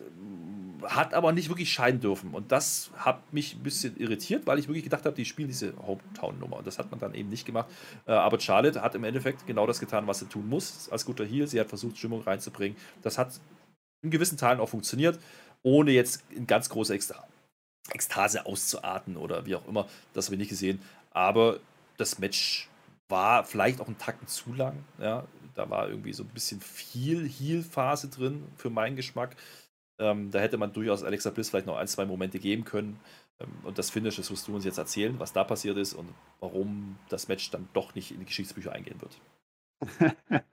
hat 0.84 1.14
aber 1.14 1.34
nicht 1.34 1.50
wirklich 1.50 1.72
scheiden 1.72 2.00
dürfen. 2.00 2.34
Und 2.34 2.52
das 2.52 2.92
hat 2.98 3.34
mich 3.34 3.56
ein 3.56 3.64
bisschen 3.64 3.98
irritiert, 3.98 4.48
weil 4.48 4.60
ich 4.60 4.68
wirklich 4.68 4.84
gedacht 4.84 5.06
habe, 5.06 5.16
die 5.16 5.26
spielen 5.26 5.50
diese 5.50 5.74
Hometown-Nummer. 5.86 6.58
Und 6.58 6.68
das 6.68 6.80
hat 6.80 6.90
man 6.90 7.00
dann 7.00 7.14
eben 7.14 7.30
nicht 7.30 7.46
gemacht. 7.46 7.70
Äh, 8.08 8.12
aber 8.12 8.40
Charlotte 8.40 8.82
hat 8.82 8.96
im 8.96 9.04
Endeffekt 9.04 9.46
genau 9.46 9.68
das 9.68 9.80
getan, 9.80 10.08
was 10.08 10.20
sie 10.20 10.26
tun 10.26 10.48
muss 10.48 10.90
als 10.90 11.06
guter 11.06 11.26
Heel. 11.26 11.48
Sie 11.48 11.60
hat 11.60 11.68
versucht, 11.68 11.98
Stimmung 11.98 12.22
reinzubringen. 12.22 12.78
Das 13.02 13.18
hat 13.18 13.40
in 14.02 14.10
gewissen 14.10 14.38
Teilen 14.38 14.60
auch 14.60 14.70
funktioniert, 14.70 15.20
ohne 15.62 15.92
jetzt 15.92 16.24
in 16.30 16.48
ganz 16.48 16.70
große 16.70 16.94
Extra 16.94 17.28
Ekstase 17.92 18.46
auszuarten 18.46 19.18
oder 19.18 19.46
wie 19.46 19.56
auch 19.56 19.68
immer. 19.68 19.88
Das 20.14 20.26
habe 20.26 20.36
ich 20.36 20.40
nicht 20.40 20.50
gesehen. 20.50 20.82
Aber 21.12 21.60
das 21.98 22.20
Match 22.20 22.70
war 23.08 23.44
vielleicht 23.44 23.82
auch 23.82 23.88
einen 23.88 23.98
Tacken 23.98 24.28
zu 24.28 24.54
lang. 24.54 24.84
Ja, 25.00 25.26
da 25.56 25.70
war 25.70 25.90
irgendwie 25.90 26.14
so 26.14 26.24
ein 26.24 26.30
bisschen 26.30 26.62
viel 26.62 27.28
Heal-Phase 27.28 28.10
drin 28.10 28.46
für 28.56 28.70
meinen 28.70 28.96
Geschmack. 28.96 29.36
Ähm, 29.98 30.32
da 30.32 30.40
hätte 30.40 30.58
man 30.58 30.72
durchaus 30.72 31.04
Alexa 31.04 31.30
Bliss 31.32 31.50
vielleicht 31.50 31.66
noch 31.66 31.78
ein, 31.78 31.88
zwei 31.88 32.06
Momente 32.06 32.40
geben 32.40 32.64
können. 32.64 33.00
Ähm, 33.40 33.50
und 33.64 33.78
das 33.78 33.90
Finish, 33.90 34.16
das 34.16 34.32
wirst 34.32 34.48
du 34.48 34.56
uns 34.56 34.64
jetzt 34.64 34.78
erzählen, 34.78 35.20
was 35.20 35.34
da 35.34 35.44
passiert 35.44 35.78
ist 35.78 35.94
und 35.94 36.08
warum 36.40 36.98
das 37.10 37.28
Match 37.28 37.50
dann 37.52 37.68
doch 37.74 37.96
nicht 37.96 38.12
in 38.12 38.20
die 38.20 38.26
Geschichtsbücher 38.26 38.72
eingehen 38.72 39.02
wird. 39.02 39.20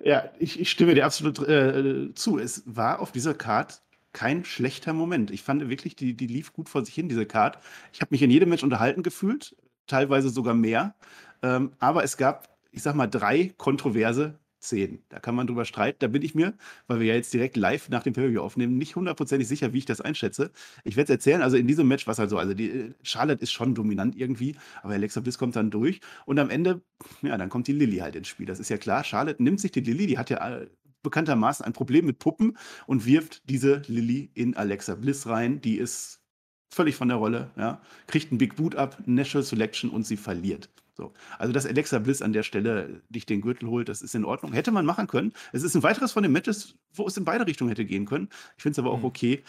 ja, 0.00 0.30
ich, 0.38 0.58
ich, 0.58 0.70
stimme 0.70 0.94
dir 0.94 1.06
absolut 1.06 1.38
äh, 1.46 2.12
zu. 2.14 2.38
Es 2.38 2.62
war 2.66 3.00
auf 3.00 3.12
dieser 3.12 3.34
Card 3.34 3.80
kein 4.16 4.46
schlechter 4.46 4.94
Moment. 4.94 5.30
Ich 5.30 5.42
fand 5.42 5.68
wirklich, 5.68 5.94
die, 5.94 6.14
die 6.14 6.26
lief 6.26 6.54
gut 6.54 6.70
vor 6.70 6.82
sich 6.82 6.94
hin, 6.94 7.10
diese 7.10 7.26
Card. 7.26 7.58
Ich 7.92 8.00
habe 8.00 8.08
mich 8.12 8.22
in 8.22 8.30
jedem 8.30 8.48
Match 8.48 8.62
unterhalten 8.62 9.02
gefühlt, 9.02 9.54
teilweise 9.86 10.30
sogar 10.30 10.54
mehr. 10.54 10.94
Ähm, 11.42 11.72
aber 11.80 12.02
es 12.02 12.16
gab, 12.16 12.48
ich 12.72 12.82
sag 12.82 12.94
mal, 12.94 13.08
drei 13.08 13.52
kontroverse 13.58 14.38
10. 14.60 15.02
Da 15.10 15.18
kann 15.20 15.34
man 15.34 15.46
drüber 15.46 15.66
streiten. 15.66 15.98
Da 16.00 16.08
bin 16.08 16.22
ich 16.22 16.34
mir, 16.34 16.54
weil 16.86 17.00
wir 17.00 17.08
ja 17.08 17.14
jetzt 17.14 17.34
direkt 17.34 17.58
live 17.58 17.90
nach 17.90 18.02
dem 18.04 18.14
Pay-Per-View 18.14 18.40
aufnehmen, 18.40 18.78
nicht 18.78 18.96
hundertprozentig 18.96 19.46
sicher, 19.46 19.74
wie 19.74 19.78
ich 19.78 19.84
das 19.84 20.00
einschätze. 20.00 20.50
Ich 20.82 20.96
werde 20.96 21.12
es 21.12 21.16
erzählen. 21.18 21.42
Also 21.42 21.58
in 21.58 21.66
diesem 21.66 21.86
Match 21.86 22.06
war 22.06 22.12
es 22.12 22.18
halt 22.18 22.30
so. 22.30 22.38
Also 22.38 22.54
die 22.54 22.94
Charlotte 23.02 23.42
ist 23.42 23.52
schon 23.52 23.74
dominant 23.74 24.16
irgendwie, 24.16 24.56
aber 24.82 24.94
Alexa 24.94 25.20
Bliss 25.20 25.36
kommt 25.36 25.56
dann 25.56 25.70
durch. 25.70 26.00
Und 26.24 26.38
am 26.38 26.48
Ende, 26.48 26.80
ja, 27.20 27.36
dann 27.36 27.50
kommt 27.50 27.66
die 27.66 27.72
Lilly 27.72 27.98
halt 27.98 28.16
ins 28.16 28.28
Spiel. 28.28 28.46
Das 28.46 28.60
ist 28.60 28.70
ja 28.70 28.78
klar. 28.78 29.04
Charlotte 29.04 29.42
nimmt 29.42 29.60
sich 29.60 29.72
die 29.72 29.82
Lilly, 29.82 30.06
die 30.06 30.16
hat 30.16 30.30
ja 30.30 30.60
äh, 30.60 30.68
bekanntermaßen 31.06 31.64
ein 31.64 31.72
Problem 31.72 32.04
mit 32.04 32.18
Puppen 32.18 32.58
und 32.86 33.06
wirft 33.06 33.48
diese 33.48 33.82
Lilly 33.86 34.30
in 34.34 34.56
Alexa 34.56 34.96
Bliss 34.96 35.26
rein. 35.26 35.60
Die 35.60 35.76
ist 35.76 36.20
völlig 36.68 36.96
von 36.96 37.08
der 37.08 37.16
Rolle, 37.16 37.50
ja, 37.56 37.80
kriegt 38.08 38.32
einen 38.32 38.38
Big 38.38 38.56
Boot 38.56 38.74
ab, 38.74 38.98
National 39.06 39.44
Selection 39.44 39.88
und 39.90 40.04
sie 40.04 40.16
verliert. 40.16 40.68
So. 40.96 41.12
Also, 41.38 41.52
dass 41.52 41.66
Alexa 41.66 41.98
Bliss 42.00 42.22
an 42.22 42.32
der 42.32 42.42
Stelle 42.42 43.02
dich 43.08 43.24
den 43.24 43.40
Gürtel 43.40 43.68
holt, 43.68 43.88
das 43.88 44.02
ist 44.02 44.14
in 44.14 44.24
Ordnung. 44.24 44.52
Hätte 44.52 44.72
man 44.72 44.84
machen 44.84 45.06
können. 45.06 45.32
Es 45.52 45.62
ist 45.62 45.76
ein 45.76 45.82
weiteres 45.82 46.12
von 46.12 46.22
den 46.22 46.32
Matches, 46.32 46.74
wo 46.92 47.06
es 47.06 47.16
in 47.16 47.24
beide 47.24 47.46
Richtungen 47.46 47.68
hätte 47.68 47.84
gehen 47.84 48.06
können. 48.06 48.28
Ich 48.56 48.62
finde 48.62 48.72
es 48.72 48.78
aber 48.78 48.90
auch 48.90 49.00
mhm. 49.00 49.04
okay. 49.04 49.44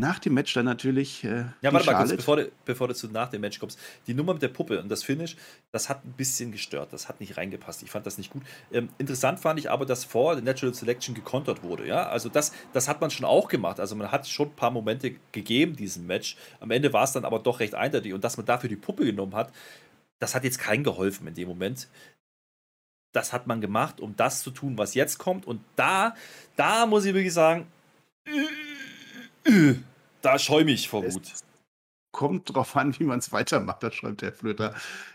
Nach 0.00 0.20
dem 0.20 0.34
Match 0.34 0.54
dann 0.54 0.64
natürlich. 0.64 1.24
Äh, 1.24 1.46
ja, 1.60 1.72
warte 1.72 1.86
mal 1.90 1.96
kurz, 1.96 2.14
bevor 2.14 2.36
du, 2.36 2.52
bevor 2.64 2.86
du 2.86 2.94
zu 2.94 3.08
nach 3.08 3.30
dem 3.30 3.40
Match 3.40 3.58
kommst. 3.58 3.80
Die 4.06 4.14
Nummer 4.14 4.32
mit 4.32 4.40
der 4.40 4.48
Puppe 4.48 4.80
und 4.80 4.88
das 4.88 5.02
Finish, 5.02 5.36
das 5.72 5.88
hat 5.88 6.04
ein 6.04 6.12
bisschen 6.12 6.52
gestört. 6.52 6.92
Das 6.92 7.08
hat 7.08 7.18
nicht 7.18 7.36
reingepasst. 7.36 7.82
Ich 7.82 7.90
fand 7.90 8.06
das 8.06 8.16
nicht 8.16 8.30
gut. 8.30 8.44
Ähm, 8.70 8.90
interessant 8.98 9.40
fand 9.40 9.58
ich 9.58 9.72
aber, 9.72 9.86
dass 9.86 10.04
vor 10.04 10.36
der 10.36 10.44
Natural 10.44 10.72
Selection 10.72 11.16
gekontert 11.16 11.64
wurde. 11.64 11.84
Ja, 11.84 12.08
also 12.08 12.28
das, 12.28 12.52
das 12.72 12.86
hat 12.86 13.00
man 13.00 13.10
schon 13.10 13.26
auch 13.26 13.48
gemacht. 13.48 13.80
Also 13.80 13.96
man 13.96 14.12
hat 14.12 14.28
schon 14.28 14.50
ein 14.50 14.54
paar 14.54 14.70
Momente 14.70 15.16
gegeben, 15.32 15.74
diesem 15.74 16.06
Match. 16.06 16.36
Am 16.60 16.70
Ende 16.70 16.92
war 16.92 17.02
es 17.02 17.10
dann 17.10 17.24
aber 17.24 17.40
doch 17.40 17.58
recht 17.58 17.74
eindeutig. 17.74 18.12
Und 18.12 18.22
dass 18.22 18.36
man 18.36 18.46
dafür 18.46 18.68
die 18.68 18.76
Puppe 18.76 19.04
genommen 19.04 19.34
hat, 19.34 19.52
das 20.20 20.36
hat 20.36 20.44
jetzt 20.44 20.60
keinen 20.60 20.84
geholfen 20.84 21.26
in 21.26 21.34
dem 21.34 21.48
Moment. 21.48 21.88
Das 23.10 23.32
hat 23.32 23.48
man 23.48 23.60
gemacht, 23.60 24.00
um 24.00 24.14
das 24.14 24.44
zu 24.44 24.52
tun, 24.52 24.78
was 24.78 24.94
jetzt 24.94 25.18
kommt. 25.18 25.44
Und 25.44 25.60
da, 25.74 26.14
da 26.54 26.86
muss 26.86 27.04
ich 27.04 27.14
wirklich 27.14 27.34
sagen, 27.34 27.66
da 30.22 30.38
schäume 30.38 30.72
ich 30.72 30.88
vor 30.88 31.04
Wut. 31.04 31.32
Kommt 32.10 32.54
drauf 32.54 32.74
an, 32.76 32.98
wie 32.98 33.04
man 33.04 33.18
es 33.18 33.32
weitermacht, 33.32 33.82
das 33.82 33.94
schreibt 33.94 34.22
der 34.22 34.32
Flöter. 34.32 34.74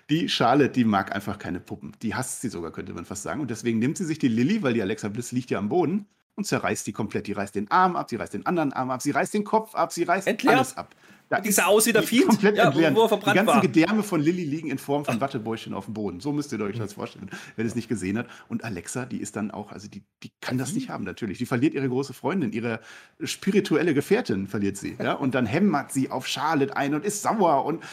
Die 0.09 0.29
Charlotte, 0.29 0.71
die 0.71 0.85
mag 0.85 1.13
einfach 1.13 1.39
keine 1.39 1.59
Puppen. 1.59 1.93
Die 2.01 2.13
hasst 2.15 2.41
sie 2.41 2.49
sogar, 2.49 2.71
könnte 2.71 2.93
man 2.93 3.05
fast 3.05 3.23
sagen. 3.23 3.41
Und 3.41 3.49
deswegen 3.49 3.79
nimmt 3.79 3.97
sie 3.97 4.05
sich 4.05 4.19
die 4.19 4.27
Lilly, 4.27 4.61
weil 4.61 4.73
die 4.73 4.81
Alexa 4.81 5.09
Bliss 5.09 5.31
liegt 5.31 5.49
ja 5.49 5.57
am 5.57 5.69
Boden 5.69 6.05
und 6.35 6.45
zerreißt 6.45 6.85
die 6.85 6.93
komplett. 6.93 7.27
Die 7.27 7.33
reißt 7.33 7.55
den 7.55 7.69
Arm 7.71 7.95
ab, 7.95 8.09
sie 8.09 8.15
reißt 8.15 8.33
den 8.33 8.45
anderen 8.45 8.73
Arm 8.73 8.91
ab, 8.91 9.01
sie 9.01 9.11
reißt 9.11 9.33
den 9.33 9.43
Kopf 9.43 9.75
ab, 9.75 9.91
sie 9.91 10.03
reißt 10.03 10.27
Entleert. 10.27 10.55
alles 10.55 10.77
ab. 10.77 10.95
Die 11.41 11.51
sah 11.51 11.65
aus 11.65 11.85
wie 11.85 11.93
der 11.93 12.03
Fiend, 12.03 12.27
komplett 12.27 12.57
ja, 12.57 12.73
wo, 12.73 12.95
wo 12.95 13.01
er 13.03 13.09
verbrannt 13.09 13.33
Die 13.33 13.37
ganzen 13.37 13.55
war. 13.55 13.61
Gedärme 13.61 14.03
von 14.03 14.21
Lilly 14.21 14.43
liegen 14.43 14.69
in 14.69 14.77
Form 14.77 15.05
von 15.05 15.21
Wattebäuschen 15.21 15.73
auf 15.73 15.85
dem 15.85 15.93
Boden. 15.93 16.19
So 16.19 16.31
müsst 16.31 16.51
ihr 16.51 16.59
euch 16.61 16.77
das 16.77 16.93
vorstellen, 16.93 17.29
wer 17.55 17.63
das 17.65 17.75
nicht 17.75 17.87
gesehen 17.87 18.17
hat. 18.17 18.27
Und 18.47 18.63
Alexa, 18.63 19.05
die 19.05 19.17
ist 19.17 19.35
dann 19.35 19.51
auch, 19.51 19.71
also 19.71 19.87
die, 19.87 20.03
die 20.23 20.31
kann 20.41 20.57
das 20.57 20.73
nicht 20.73 20.89
haben, 20.89 21.03
natürlich. 21.03 21.37
Die 21.37 21.45
verliert 21.45 21.73
ihre 21.73 21.89
große 21.89 22.13
Freundin, 22.13 22.51
ihre 22.51 22.79
spirituelle 23.23 23.93
Gefährtin 23.93 24.47
verliert 24.47 24.77
sie. 24.77 24.95
Ja? 24.99 25.13
Und 25.13 25.35
dann 25.35 25.45
hämmert 25.45 25.91
sie 25.91 26.09
auf 26.09 26.27
Charlotte 26.27 26.75
ein 26.75 26.93
und 26.93 27.05
ist 27.05 27.21
sauer. 27.21 27.65
Und 27.65 27.83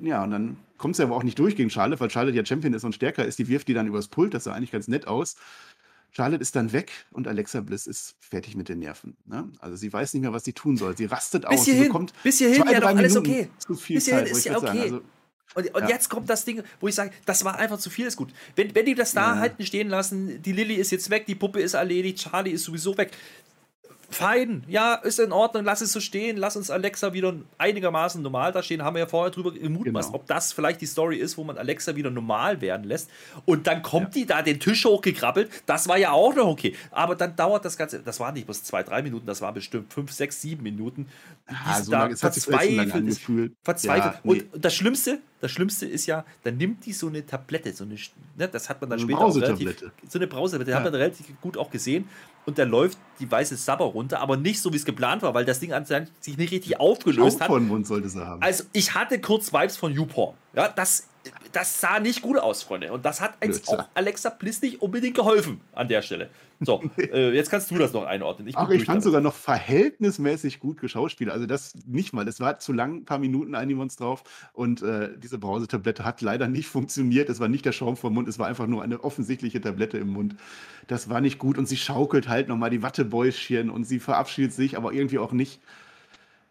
ja, 0.00 0.22
und 0.22 0.30
dann 0.30 0.56
kommt 0.78 0.96
sie 0.96 1.02
aber 1.02 1.16
auch 1.16 1.22
nicht 1.22 1.38
durch 1.38 1.56
gegen 1.56 1.70
Charlotte, 1.70 2.00
weil 2.00 2.10
Charlotte 2.10 2.36
ja 2.36 2.44
Champion 2.44 2.74
ist 2.74 2.84
und 2.84 2.94
stärker 2.94 3.24
ist. 3.24 3.38
Die 3.38 3.48
wirft 3.48 3.68
die 3.68 3.74
dann 3.74 3.86
übers 3.86 4.08
Pult, 4.08 4.34
das 4.34 4.44
sah 4.44 4.52
eigentlich 4.52 4.72
ganz 4.72 4.88
nett 4.88 5.06
aus. 5.06 5.36
Charlotte 6.12 6.42
ist 6.42 6.54
dann 6.54 6.72
weg 6.72 6.92
und 7.10 7.26
Alexa 7.26 7.60
Bliss 7.62 7.86
ist 7.86 8.16
fertig 8.20 8.54
mit 8.54 8.68
den 8.68 8.80
Nerven. 8.80 9.16
Ne? 9.24 9.50
Also 9.60 9.76
sie 9.76 9.90
weiß 9.90 10.12
nicht 10.12 10.22
mehr, 10.22 10.32
was 10.32 10.44
sie 10.44 10.52
tun 10.52 10.76
soll. 10.76 10.96
Sie 10.96 11.06
rastet 11.06 11.48
bis 11.48 11.60
aus. 11.60 11.64
Hierhin, 11.64 11.84
bekommt 11.84 12.12
bis 12.22 12.38
hierhin 12.38 12.62
ja 12.70 12.80
doch 12.80 12.88
alles 12.88 13.14
Minuten 13.14 13.30
okay. 13.30 13.48
Zu 13.58 13.74
viel 13.74 13.96
bis 13.96 14.04
hierhin 14.04 14.26
Zeit, 14.26 14.36
ist 14.36 14.44
ja 14.44 14.56
okay. 14.58 14.80
Also, 14.82 15.02
und, 15.54 15.74
und 15.74 15.82
ja. 15.82 15.88
jetzt 15.88 16.08
kommt 16.08 16.30
das 16.30 16.44
Ding, 16.44 16.62
wo 16.80 16.88
ich 16.88 16.94
sage, 16.94 17.12
das 17.26 17.44
war 17.44 17.58
einfach 17.58 17.78
zu 17.78 17.90
viel, 17.90 18.06
ist 18.06 18.16
gut. 18.16 18.32
Wenn, 18.56 18.74
wenn 18.74 18.86
die 18.86 18.94
das 18.94 19.12
da 19.12 19.34
ja. 19.34 19.40
halten 19.40 19.64
stehen 19.64 19.88
lassen, 19.88 20.40
die 20.42 20.52
Lilly 20.52 20.74
ist 20.74 20.92
jetzt 20.92 21.10
weg, 21.10 21.26
die 21.26 21.34
Puppe 21.34 21.60
ist 21.60 21.74
erledigt, 21.74 22.18
Charlie 22.18 22.52
ist 22.52 22.64
sowieso 22.64 22.96
weg, 22.96 23.10
fein, 24.12 24.64
ja, 24.68 24.94
ist 24.94 25.18
in 25.18 25.32
Ordnung, 25.32 25.64
lass 25.64 25.80
es 25.80 25.92
so 25.92 26.00
stehen, 26.00 26.36
lass 26.36 26.56
uns 26.56 26.70
Alexa 26.70 27.12
wieder 27.12 27.34
einigermaßen 27.58 28.22
normal 28.22 28.52
da 28.52 28.62
stehen. 28.62 28.82
Haben 28.82 28.94
wir 28.94 29.00
ja 29.00 29.06
vorher 29.06 29.30
drüber 29.30 29.52
gemutmaßt, 29.52 30.08
genau. 30.08 30.20
ob 30.20 30.26
das 30.26 30.52
vielleicht 30.52 30.80
die 30.80 30.86
Story 30.86 31.16
ist, 31.16 31.36
wo 31.36 31.44
man 31.44 31.58
Alexa 31.58 31.96
wieder 31.96 32.10
normal 32.10 32.60
werden 32.60 32.84
lässt. 32.84 33.10
Und 33.44 33.66
dann 33.66 33.82
kommt 33.82 34.14
ja. 34.14 34.22
die 34.22 34.26
da 34.26 34.42
den 34.42 34.60
Tisch 34.60 34.84
hochgekrabbelt. 34.84 35.50
Das 35.66 35.88
war 35.88 35.98
ja 35.98 36.12
auch 36.12 36.34
noch 36.34 36.46
okay. 36.46 36.76
Aber 36.90 37.14
dann 37.14 37.36
dauert 37.36 37.64
das 37.64 37.76
Ganze, 37.76 38.00
das 38.00 38.20
waren 38.20 38.34
nicht 38.34 38.46
bloß 38.46 38.62
zwei, 38.64 38.82
drei 38.82 39.02
Minuten, 39.02 39.26
das 39.26 39.40
waren 39.40 39.54
bestimmt 39.54 39.92
fünf, 39.92 40.12
sechs, 40.12 40.40
sieben 40.40 40.62
Minuten. 40.62 41.08
Ja, 41.50 41.82
so 41.82 41.92
lange, 41.92 42.14
es 42.14 42.22
hat 42.22 42.34
sich 42.34 42.44
verzweifelt. 42.44 43.20
Verzweifelt. 43.62 44.14
Ja, 44.14 44.20
nee. 44.22 44.42
Und 44.52 44.64
das 44.64 44.74
Schlimmste, 44.74 45.18
das 45.40 45.50
Schlimmste 45.50 45.86
ist 45.86 46.06
ja, 46.06 46.24
dann 46.44 46.56
nimmt 46.56 46.86
die 46.86 46.92
so 46.92 47.08
eine 47.08 47.26
Tablette, 47.26 47.72
so 47.72 47.84
eine, 47.84 47.96
ne, 48.36 48.48
das 48.48 48.68
hat 48.68 48.80
man 48.80 48.90
dann 48.90 49.00
so 49.00 49.06
später 49.06 49.20
auch 49.20 49.34
relativ, 49.34 49.84
so 50.08 50.18
eine 50.18 50.28
Brausetablette, 50.28 50.70
ja. 50.70 50.76
hat 50.76 50.84
man 50.84 50.94
relativ 50.94 51.26
gut 51.40 51.56
auch 51.56 51.70
gesehen. 51.70 52.08
Und 52.44 52.58
da 52.58 52.64
läuft 52.64 52.98
die 53.20 53.30
weiße 53.30 53.56
Sabber 53.56 53.84
runter, 53.84 54.20
aber 54.20 54.36
nicht 54.36 54.60
so, 54.60 54.72
wie 54.72 54.76
es 54.76 54.84
geplant 54.84 55.22
war, 55.22 55.32
weil 55.34 55.44
das 55.44 55.60
Ding 55.60 55.72
anscheinend 55.72 56.10
sich 56.20 56.36
nicht 56.36 56.50
richtig 56.50 56.80
aufgelöst 56.80 57.38
Schaum 57.38 57.54
hat. 57.54 57.62
Mund 57.62 57.86
sollte 57.86 58.08
sie 58.08 58.26
haben. 58.26 58.42
Also 58.42 58.64
ich 58.72 58.94
hatte 58.94 59.20
kurz 59.20 59.52
Vibes 59.52 59.76
von 59.76 59.92
YouPorn. 59.92 60.34
Ja, 60.54 60.68
das 60.68 61.06
das 61.52 61.80
sah 61.80 62.00
nicht 62.00 62.22
gut 62.22 62.38
aus, 62.38 62.62
Freunde. 62.62 62.92
Und 62.92 63.04
das 63.04 63.20
hat 63.20 63.34
jetzt 63.44 63.68
auch 63.68 63.86
Alexa 63.94 64.30
Bliss 64.30 64.62
nicht 64.62 64.82
unbedingt 64.82 65.14
geholfen 65.14 65.60
an 65.72 65.88
der 65.88 66.02
Stelle. 66.02 66.30
So, 66.60 66.82
äh, 66.98 67.34
jetzt 67.34 67.50
kannst 67.50 67.70
du 67.70 67.78
das 67.78 67.92
noch 67.92 68.04
einordnen. 68.04 68.48
Ich 68.48 68.56
Ach, 68.56 68.70
ich 68.70 68.84
fand 68.84 68.88
damit. 68.88 69.02
sogar 69.04 69.20
noch 69.20 69.34
verhältnismäßig 69.34 70.60
gut 70.60 70.80
geschauspielt. 70.80 71.30
Also 71.30 71.46
das 71.46 71.74
nicht 71.86 72.12
mal. 72.12 72.26
Es 72.28 72.40
war 72.40 72.58
zu 72.58 72.72
lang, 72.72 72.98
ein 72.98 73.04
paar 73.04 73.18
Minuten 73.18 73.54
uns 73.54 73.96
drauf. 73.96 74.22
Und 74.52 74.82
äh, 74.82 75.10
diese 75.18 75.38
Brausetablette 75.38 76.04
hat 76.04 76.20
leider 76.20 76.48
nicht 76.48 76.68
funktioniert. 76.68 77.28
Es 77.28 77.40
war 77.40 77.48
nicht 77.48 77.64
der 77.64 77.72
Schaum 77.72 77.96
vom 77.96 78.14
Mund, 78.14 78.28
es 78.28 78.38
war 78.38 78.46
einfach 78.46 78.66
nur 78.66 78.82
eine 78.82 79.02
offensichtliche 79.02 79.60
Tablette 79.60 79.98
im 79.98 80.08
Mund. 80.08 80.36
Das 80.86 81.08
war 81.08 81.20
nicht 81.20 81.38
gut. 81.38 81.58
Und 81.58 81.66
sie 81.66 81.76
schaukelt 81.76 82.28
halt 82.28 82.48
nochmal 82.48 82.70
die 82.70 82.82
Wattebäuschen 82.82 83.70
und 83.70 83.84
sie 83.84 83.98
verabschiedet 84.00 84.52
sich, 84.52 84.76
aber 84.76 84.92
irgendwie 84.92 85.18
auch 85.18 85.32
nicht 85.32 85.60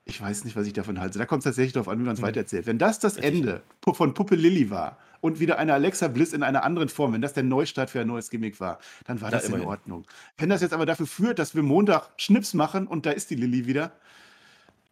ich 0.05 0.19
weiß 0.19 0.43
nicht, 0.45 0.55
was 0.55 0.65
ich 0.67 0.73
davon 0.73 0.99
halte. 0.99 1.19
Da 1.19 1.25
kommt 1.25 1.39
es 1.39 1.43
tatsächlich 1.45 1.73
darauf 1.73 1.87
an, 1.87 1.99
wie 1.99 2.03
man 2.03 2.13
es 2.13 2.21
mhm. 2.21 2.25
weitererzählt. 2.25 2.65
Wenn 2.65 2.77
das 2.77 2.99
das 2.99 3.17
Ende 3.17 3.61
von 3.81 4.13
Puppe 4.13 4.35
Lilly 4.35 4.69
war 4.69 4.97
und 5.21 5.39
wieder 5.39 5.59
eine 5.59 5.73
Alexa 5.73 6.07
Bliss 6.07 6.33
in 6.33 6.43
einer 6.43 6.63
anderen 6.63 6.89
Form, 6.89 7.13
wenn 7.13 7.21
das 7.21 7.33
der 7.33 7.43
Neustart 7.43 7.89
für 7.89 8.01
ein 8.01 8.07
neues 8.07 8.29
Gimmick 8.29 8.59
war, 8.59 8.79
dann 9.05 9.21
war 9.21 9.31
ja, 9.31 9.37
das 9.37 9.49
in 9.49 9.61
Ordnung. 9.61 10.05
Wenn 10.37 10.49
das 10.49 10.61
jetzt 10.61 10.73
aber 10.73 10.85
dafür 10.85 11.05
führt, 11.05 11.39
dass 11.39 11.55
wir 11.55 11.63
Montag 11.63 12.09
Schnips 12.17 12.53
machen 12.53 12.87
und 12.87 13.05
da 13.05 13.11
ist 13.11 13.29
die 13.29 13.35
Lilly 13.35 13.67
wieder, 13.67 13.91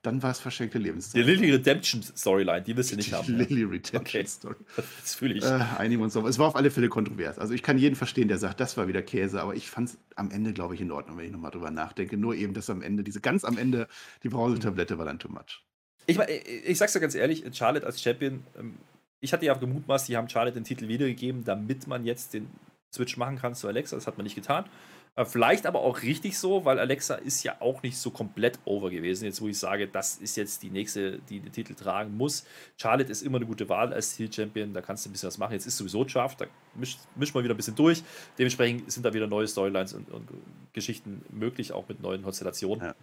dann 0.02 0.24
war 0.24 0.32
es 0.32 0.40
verschenkte 0.40 0.78
Lebenszeit. 0.78 1.16
Die 1.16 1.30
Lily 1.30 1.52
Redemption 1.52 2.02
Storyline, 2.02 2.62
die 2.62 2.76
wirst 2.78 2.92
du 2.92 2.96
nicht 2.96 3.12
Die 3.12 3.16
haben. 3.16 3.28
Lily 3.38 3.64
Redemption 3.64 4.02
Okay. 4.02 4.26
Story. 4.26 4.56
Das 5.02 5.16
fühle 5.16 5.34
ich. 5.36 5.44
Äh, 5.44 5.60
einigen 5.78 6.02
uns 6.02 6.16
auf. 6.16 6.26
Es 6.26 6.40
war 6.40 6.48
auf 6.48 6.56
alle 6.56 6.72
Fälle 6.72 6.88
kontrovers. 6.88 7.38
Also 7.38 7.54
ich 7.54 7.64
kann 7.64 7.78
jeden 7.78 7.96
verstehen, 7.96 8.28
der 8.28 8.38
sagt, 8.38 8.60
das 8.60 8.78
war 8.78 8.88
wieder 8.88 9.02
Käse, 9.02 9.42
aber 9.42 9.56
ich 9.56 9.70
fand 9.70 9.90
es 9.90 9.98
am 10.16 10.32
Ende, 10.32 10.54
glaube 10.54 10.76
ich, 10.76 10.82
in 10.82 10.92
Ordnung, 10.92 11.18
wenn 11.18 11.26
ich 11.26 11.32
nochmal 11.32 11.52
drüber 11.52 11.72
nachdenke. 11.72 12.18
Nur 12.18 12.36
eben, 12.36 12.54
dass 12.54 12.70
am 12.70 12.82
Ende, 12.82 13.04
diese 13.04 13.20
ganz 13.20 13.44
am 13.44 13.58
Ende, 13.58 13.88
die 14.24 14.30
Brausetablette 14.30 14.98
war 14.98 15.06
dann 15.06 15.20
too 15.20 15.30
much. 15.30 15.64
Ich, 16.06 16.18
ich, 16.18 16.78
sag's 16.78 16.94
dir 16.94 17.00
ganz 17.02 17.14
ehrlich, 17.14 17.44
Charlotte 17.54 17.86
als 17.86 18.02
Champion, 18.02 18.44
ähm, 18.58 18.76
ich 19.20 19.34
hatte 19.34 19.46
ja 19.46 19.54
gemutmaßt, 19.54 20.08
die 20.08 20.16
haben 20.16 20.30
Charlotte 20.30 20.56
den 20.56 20.64
Titel 20.64 20.88
wiedergegeben, 20.88 21.44
damit 21.44 21.88
man 21.88 22.06
jetzt 22.06 22.34
den 22.34 22.50
Switch 22.94 23.18
machen 23.18 23.38
kann 23.38 23.54
zu 23.54 23.68
Alexa. 23.68 23.96
Das 23.96 24.08
hat 24.08 24.18
man 24.18 24.24
nicht 24.24 24.36
getan. 24.36 24.66
Äh, 25.16 25.26
Vielleicht 25.26 25.66
aber 25.66 25.82
auch 25.82 26.02
richtig 26.02 26.38
so, 26.38 26.66
weil 26.66 26.80
Alexa 26.80 27.16
ist 27.16 27.44
ja 27.44 27.58
auch 27.60 27.82
nicht 27.84 27.98
so 27.98 28.12
komplett 28.12 28.60
over 28.66 28.90
gewesen. 28.90 29.26
Jetzt, 29.26 29.42
wo 29.42 29.48
ich 29.48 29.58
sage, 29.58 29.88
das 29.88 30.18
ist 30.18 30.36
jetzt 30.38 30.64
die 30.64 30.70
nächste, 30.70 31.20
die 31.30 31.40
den 31.40 31.52
Titel 31.52 31.74
tragen 31.76 32.16
muss. 32.16 32.46
Charlotte 32.78 33.12
ist 33.12 33.22
immer 33.22 33.38
eine 33.38 33.46
gute 33.46 33.68
Wahl 33.70 33.94
als 33.94 34.16
Titel-Champion, 34.16 34.74
da 34.74 34.82
kannst 34.82 35.06
du 35.06 35.10
ein 35.10 35.14
bisschen 35.14 35.28
was 35.28 35.38
machen. 35.38 35.54
Jetzt 35.54 35.66
ist 35.66 35.78
sowieso 35.78 36.04
Draft, 36.04 36.42
da 36.42 36.46
mischt 36.76 37.00
misch 37.16 37.34
mal 37.34 37.44
wieder 37.44 37.54
ein 37.54 37.58
bisschen 37.58 37.76
durch. 37.76 38.04
Dementsprechend 38.38 38.92
sind 38.92 39.06
da 39.06 39.14
wieder 39.14 39.28
neue 39.28 39.48
Storylines 39.48 39.94
und, 39.94 40.10
und 40.10 40.28
Geschichten 40.74 41.24
möglich, 41.32 41.72
auch 41.72 41.88
mit 41.88 42.02
neuen 42.02 42.24
Konstellationen. 42.24 42.86
Ja. 42.86 42.96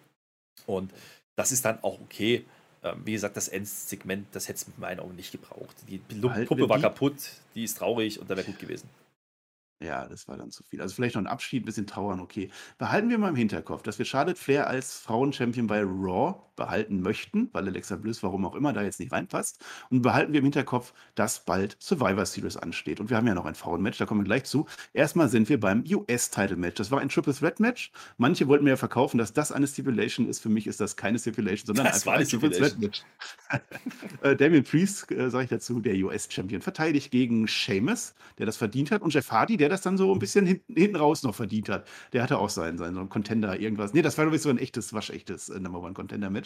Und 0.66 0.92
das 1.36 1.52
ist 1.52 1.64
dann 1.64 1.82
auch 1.82 2.00
okay. 2.00 2.44
Ähm, 2.82 3.02
Wie 3.04 3.12
gesagt, 3.12 3.36
das 3.36 3.48
Endsegment, 3.48 4.26
das 4.32 4.48
hätte 4.48 4.56
es 4.56 4.66
mit 4.66 4.78
meinen 4.78 5.00
Augen 5.00 5.16
nicht 5.16 5.32
gebraucht. 5.32 5.76
Die 5.88 5.98
Puppe 5.98 6.68
war 6.68 6.80
kaputt, 6.80 7.16
die 7.54 7.64
ist 7.64 7.78
traurig 7.78 8.20
und 8.20 8.30
da 8.30 8.36
wäre 8.36 8.46
gut 8.46 8.58
gewesen. 8.58 8.88
Ja, 9.82 10.08
das 10.08 10.26
war 10.26 10.38
dann 10.38 10.50
zu 10.50 10.62
viel. 10.64 10.80
Also 10.80 10.94
vielleicht 10.94 11.16
noch 11.16 11.22
ein 11.22 11.26
Abschied, 11.26 11.62
ein 11.62 11.66
bisschen 11.66 11.86
trauern, 11.86 12.20
okay. 12.20 12.50
Behalten 12.78 13.10
wir 13.10 13.18
mal 13.18 13.28
im 13.28 13.36
Hinterkopf, 13.36 13.82
dass 13.82 13.98
wir 13.98 14.06
Charlotte 14.06 14.40
Flair 14.40 14.66
als 14.68 14.98
Frauenchampion 14.98 15.66
bei 15.66 15.82
Raw 15.82 16.45
behalten 16.56 17.00
möchten, 17.00 17.48
weil 17.52 17.66
Alexa 17.66 17.96
Bliss, 17.96 18.22
warum 18.22 18.44
auch 18.44 18.54
immer, 18.54 18.72
da 18.72 18.82
jetzt 18.82 19.00
nicht 19.00 19.12
reinpasst. 19.12 19.64
Und 19.90 20.02
behalten 20.02 20.32
wir 20.32 20.38
im 20.38 20.44
Hinterkopf, 20.44 20.92
dass 21.14 21.44
bald 21.44 21.76
Survivor 21.80 22.26
Series 22.26 22.56
ansteht. 22.56 23.00
Und 23.00 23.10
wir 23.10 23.16
haben 23.16 23.26
ja 23.26 23.34
noch 23.34 23.46
ein 23.46 23.54
Frauenmatch, 23.54 23.98
da 23.98 24.06
kommen 24.06 24.20
wir 24.20 24.24
gleich 24.24 24.44
zu. 24.44 24.66
Erstmal 24.92 25.28
sind 25.28 25.48
wir 25.48 25.60
beim 25.60 25.84
US-Title-Match. 25.88 26.76
Das 26.76 26.90
war 26.90 27.00
ein 27.00 27.08
Triple 27.08 27.34
Threat-Match. 27.34 27.92
Manche 28.18 28.48
wollten 28.48 28.64
mir 28.64 28.70
ja 28.70 28.76
verkaufen, 28.76 29.18
dass 29.18 29.32
das 29.32 29.52
eine 29.52 29.66
Stipulation 29.66 30.28
ist. 30.28 30.40
Für 30.40 30.48
mich 30.48 30.66
ist 30.66 30.80
das 30.80 30.96
keine 30.96 31.18
Stipulation, 31.18 31.66
sondern 31.66 31.86
Das 31.86 31.96
einfach 31.96 32.06
war 32.06 32.18
ein 32.18 32.26
Triple. 32.26 32.50
Threat-Match. 32.50 33.02
äh, 34.22 34.36
Damien 34.36 34.64
Priest, 34.64 35.10
äh, 35.10 35.30
sage 35.30 35.44
ich 35.44 35.50
dazu, 35.50 35.80
der 35.80 35.94
US-Champion, 35.94 36.62
verteidigt 36.62 37.10
gegen 37.10 37.46
Sheamus, 37.46 38.14
der 38.38 38.46
das 38.46 38.56
verdient 38.56 38.90
hat. 38.90 39.02
Und 39.02 39.12
Jeff 39.12 39.30
Hardy, 39.30 39.56
der 39.56 39.68
das 39.68 39.82
dann 39.82 39.96
so 39.96 40.12
ein 40.12 40.18
bisschen 40.18 40.46
hinten, 40.46 40.74
hinten 40.74 40.96
raus 40.96 41.22
noch 41.22 41.34
verdient 41.34 41.68
hat. 41.68 41.86
Der 42.12 42.22
hatte 42.22 42.38
auch 42.38 42.50
seinen, 42.50 42.78
seinen 42.78 43.08
Contender, 43.08 43.58
irgendwas. 43.58 43.92
Nee, 43.92 44.02
das 44.02 44.16
war, 44.18 44.24
glaube 44.24 44.36
ich, 44.36 44.42
so 44.42 44.50
ein 44.50 44.58
echtes, 44.58 44.92
waschechtes 44.92 45.48
äh, 45.48 45.60
Number 45.60 45.80
One 45.80 45.94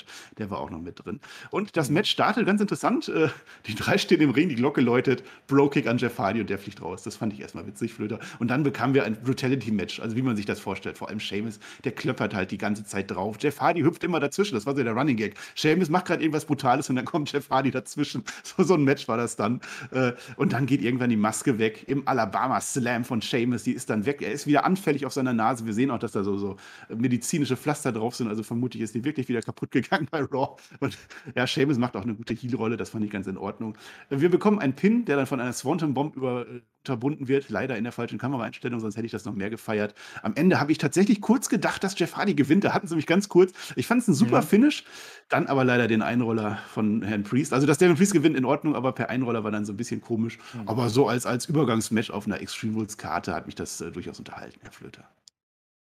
Contender-Match. 0.00 0.04
Der 0.38 0.50
war 0.50 0.60
auch 0.60 0.70
noch 0.70 0.80
mit 0.80 1.04
drin. 1.04 1.20
Und 1.50 1.76
das 1.76 1.90
Match 1.90 2.10
startet 2.10 2.46
ganz 2.46 2.60
interessant. 2.60 3.08
Äh, 3.08 3.28
die 3.66 3.74
drei 3.74 3.98
stehen 3.98 4.20
im 4.20 4.30
Ring, 4.30 4.48
die 4.48 4.54
Glocke 4.54 4.80
läutet, 4.80 5.22
Bro-Kick 5.46 5.86
an 5.86 5.98
Jeff 5.98 6.18
Hardy 6.18 6.40
und 6.40 6.50
der 6.50 6.58
fliegt 6.58 6.82
raus. 6.82 7.02
Das 7.02 7.16
fand 7.16 7.32
ich 7.32 7.40
erstmal 7.40 7.66
witzig, 7.66 7.94
Flöter. 7.94 8.18
Und 8.38 8.48
dann 8.48 8.62
bekamen 8.62 8.94
wir 8.94 9.04
ein 9.04 9.16
Brutality-Match, 9.22 10.00
also 10.00 10.16
wie 10.16 10.22
man 10.22 10.36
sich 10.36 10.46
das 10.46 10.60
vorstellt. 10.60 10.98
Vor 10.98 11.08
allem 11.08 11.20
Sheamus, 11.20 11.60
der 11.84 11.92
klöppert 11.92 12.34
halt 12.34 12.50
die 12.50 12.58
ganze 12.58 12.84
Zeit 12.84 13.10
drauf. 13.10 13.36
Jeff 13.40 13.60
Hardy 13.60 13.82
hüpft 13.82 14.04
immer 14.04 14.20
dazwischen. 14.20 14.54
Das 14.54 14.66
war 14.66 14.74
so 14.74 14.82
der 14.82 14.92
Running 14.92 15.16
Gag. 15.16 15.34
Sheamus 15.54 15.88
macht 15.88 16.06
gerade 16.06 16.22
irgendwas 16.22 16.44
Brutales 16.44 16.88
und 16.90 16.96
dann 16.96 17.04
kommt 17.04 17.32
Jeff 17.32 17.50
Hardy 17.50 17.70
dazwischen. 17.70 18.24
So, 18.42 18.64
so 18.64 18.74
ein 18.74 18.84
Match 18.84 19.06
war 19.06 19.16
das 19.16 19.36
dann. 19.36 19.60
Äh, 19.92 20.12
Und 20.36 20.52
dann 20.54 20.66
geht 20.66 20.82
irgendwann 20.82 21.10
die 21.10 21.16
Maske 21.16 21.58
weg. 21.58 21.84
Im 21.86 22.08
Alabama-Slam 22.08 23.04
von 23.04 23.22
Sheamus, 23.22 23.62
die 23.62 23.72
ist 23.72 23.90
dann 23.90 24.06
weg. 24.06 24.22
Er 24.22 24.32
ist 24.32 24.46
wieder 24.46 24.64
anfällig 24.64 25.06
auf 25.06 25.12
seiner 25.12 25.32
Nase. 25.32 25.66
Wir 25.66 25.72
sehen 25.74 25.90
auch, 25.90 25.98
dass 25.98 26.12
da 26.12 26.24
so, 26.24 26.36
so 26.38 26.56
medizinische 26.88 27.56
Pflaster 27.56 27.92
drauf 27.92 28.16
sind. 28.16 28.28
Also 28.28 28.42
vermutlich 28.42 28.82
ist 28.82 28.94
die 28.94 29.04
wirklich 29.04 29.28
wieder 29.28 29.42
kaputt 29.42 29.70
gegangen 29.70 29.89
bei 30.10 30.20
Raw. 30.22 30.56
Und 30.80 30.96
ja, 31.34 31.46
Sheamus 31.46 31.78
macht 31.78 31.96
auch 31.96 32.02
eine 32.02 32.14
gute 32.14 32.34
Heel-Rolle. 32.34 32.76
Das 32.76 32.90
fand 32.90 33.04
ich 33.04 33.10
ganz 33.10 33.26
in 33.26 33.36
Ordnung. 33.36 33.76
Wir 34.08 34.30
bekommen 34.30 34.58
einen 34.58 34.74
Pin, 34.74 35.04
der 35.04 35.16
dann 35.16 35.26
von 35.26 35.40
einer 35.40 35.52
Swanton-Bomb 35.52 36.16
über, 36.16 36.46
äh, 36.48 36.60
unterbunden 36.80 37.28
wird. 37.28 37.50
Leider 37.50 37.76
in 37.76 37.84
der 37.84 37.92
falschen 37.92 38.18
Kameraeinstellung, 38.18 38.80
sonst 38.80 38.96
hätte 38.96 39.04
ich 39.04 39.12
das 39.12 39.24
noch 39.26 39.34
mehr 39.34 39.50
gefeiert. 39.50 39.94
Am 40.22 40.34
Ende 40.34 40.60
habe 40.60 40.72
ich 40.72 40.78
tatsächlich 40.78 41.20
kurz 41.20 41.48
gedacht, 41.48 41.84
dass 41.84 41.98
Jeff 41.98 42.16
Hardy 42.16 42.34
gewinnt. 42.34 42.64
Da 42.64 42.72
hatten 42.72 42.86
sie 42.86 42.96
mich 42.96 43.06
ganz 43.06 43.28
kurz. 43.28 43.52
Ich 43.76 43.86
fand 43.86 44.00
es 44.02 44.08
ein 44.08 44.14
super 44.14 44.40
Mhm. 44.40 44.46
Finish. 44.46 44.84
Dann 45.28 45.46
aber 45.46 45.64
leider 45.64 45.88
den 45.88 46.02
Einroller 46.02 46.58
von 46.72 47.02
Herrn 47.02 47.22
Priest. 47.22 47.52
Also, 47.52 47.66
dass 47.66 47.78
Damon 47.78 47.96
Priest 47.96 48.12
gewinnt, 48.12 48.36
in 48.36 48.44
Ordnung, 48.44 48.74
aber 48.74 48.92
per 48.92 49.10
Einroller 49.10 49.44
war 49.44 49.50
dann 49.50 49.64
so 49.64 49.72
ein 49.72 49.76
bisschen 49.76 50.00
komisch. 50.00 50.38
Mhm. 50.54 50.68
Aber 50.68 50.88
so 50.88 51.06
als, 51.06 51.26
als 51.26 51.46
Übergangsmatch 51.46 52.10
auf 52.10 52.26
einer 52.26 52.40
Extreme 52.40 52.74
Rules 52.74 52.96
Karte 52.96 53.34
hat 53.34 53.46
mich 53.46 53.54
das 53.54 53.80
äh, 53.80 53.90
durchaus 53.90 54.18
unterhalten, 54.18 54.58
Herr 54.62 54.72
Flöter. 54.72 55.04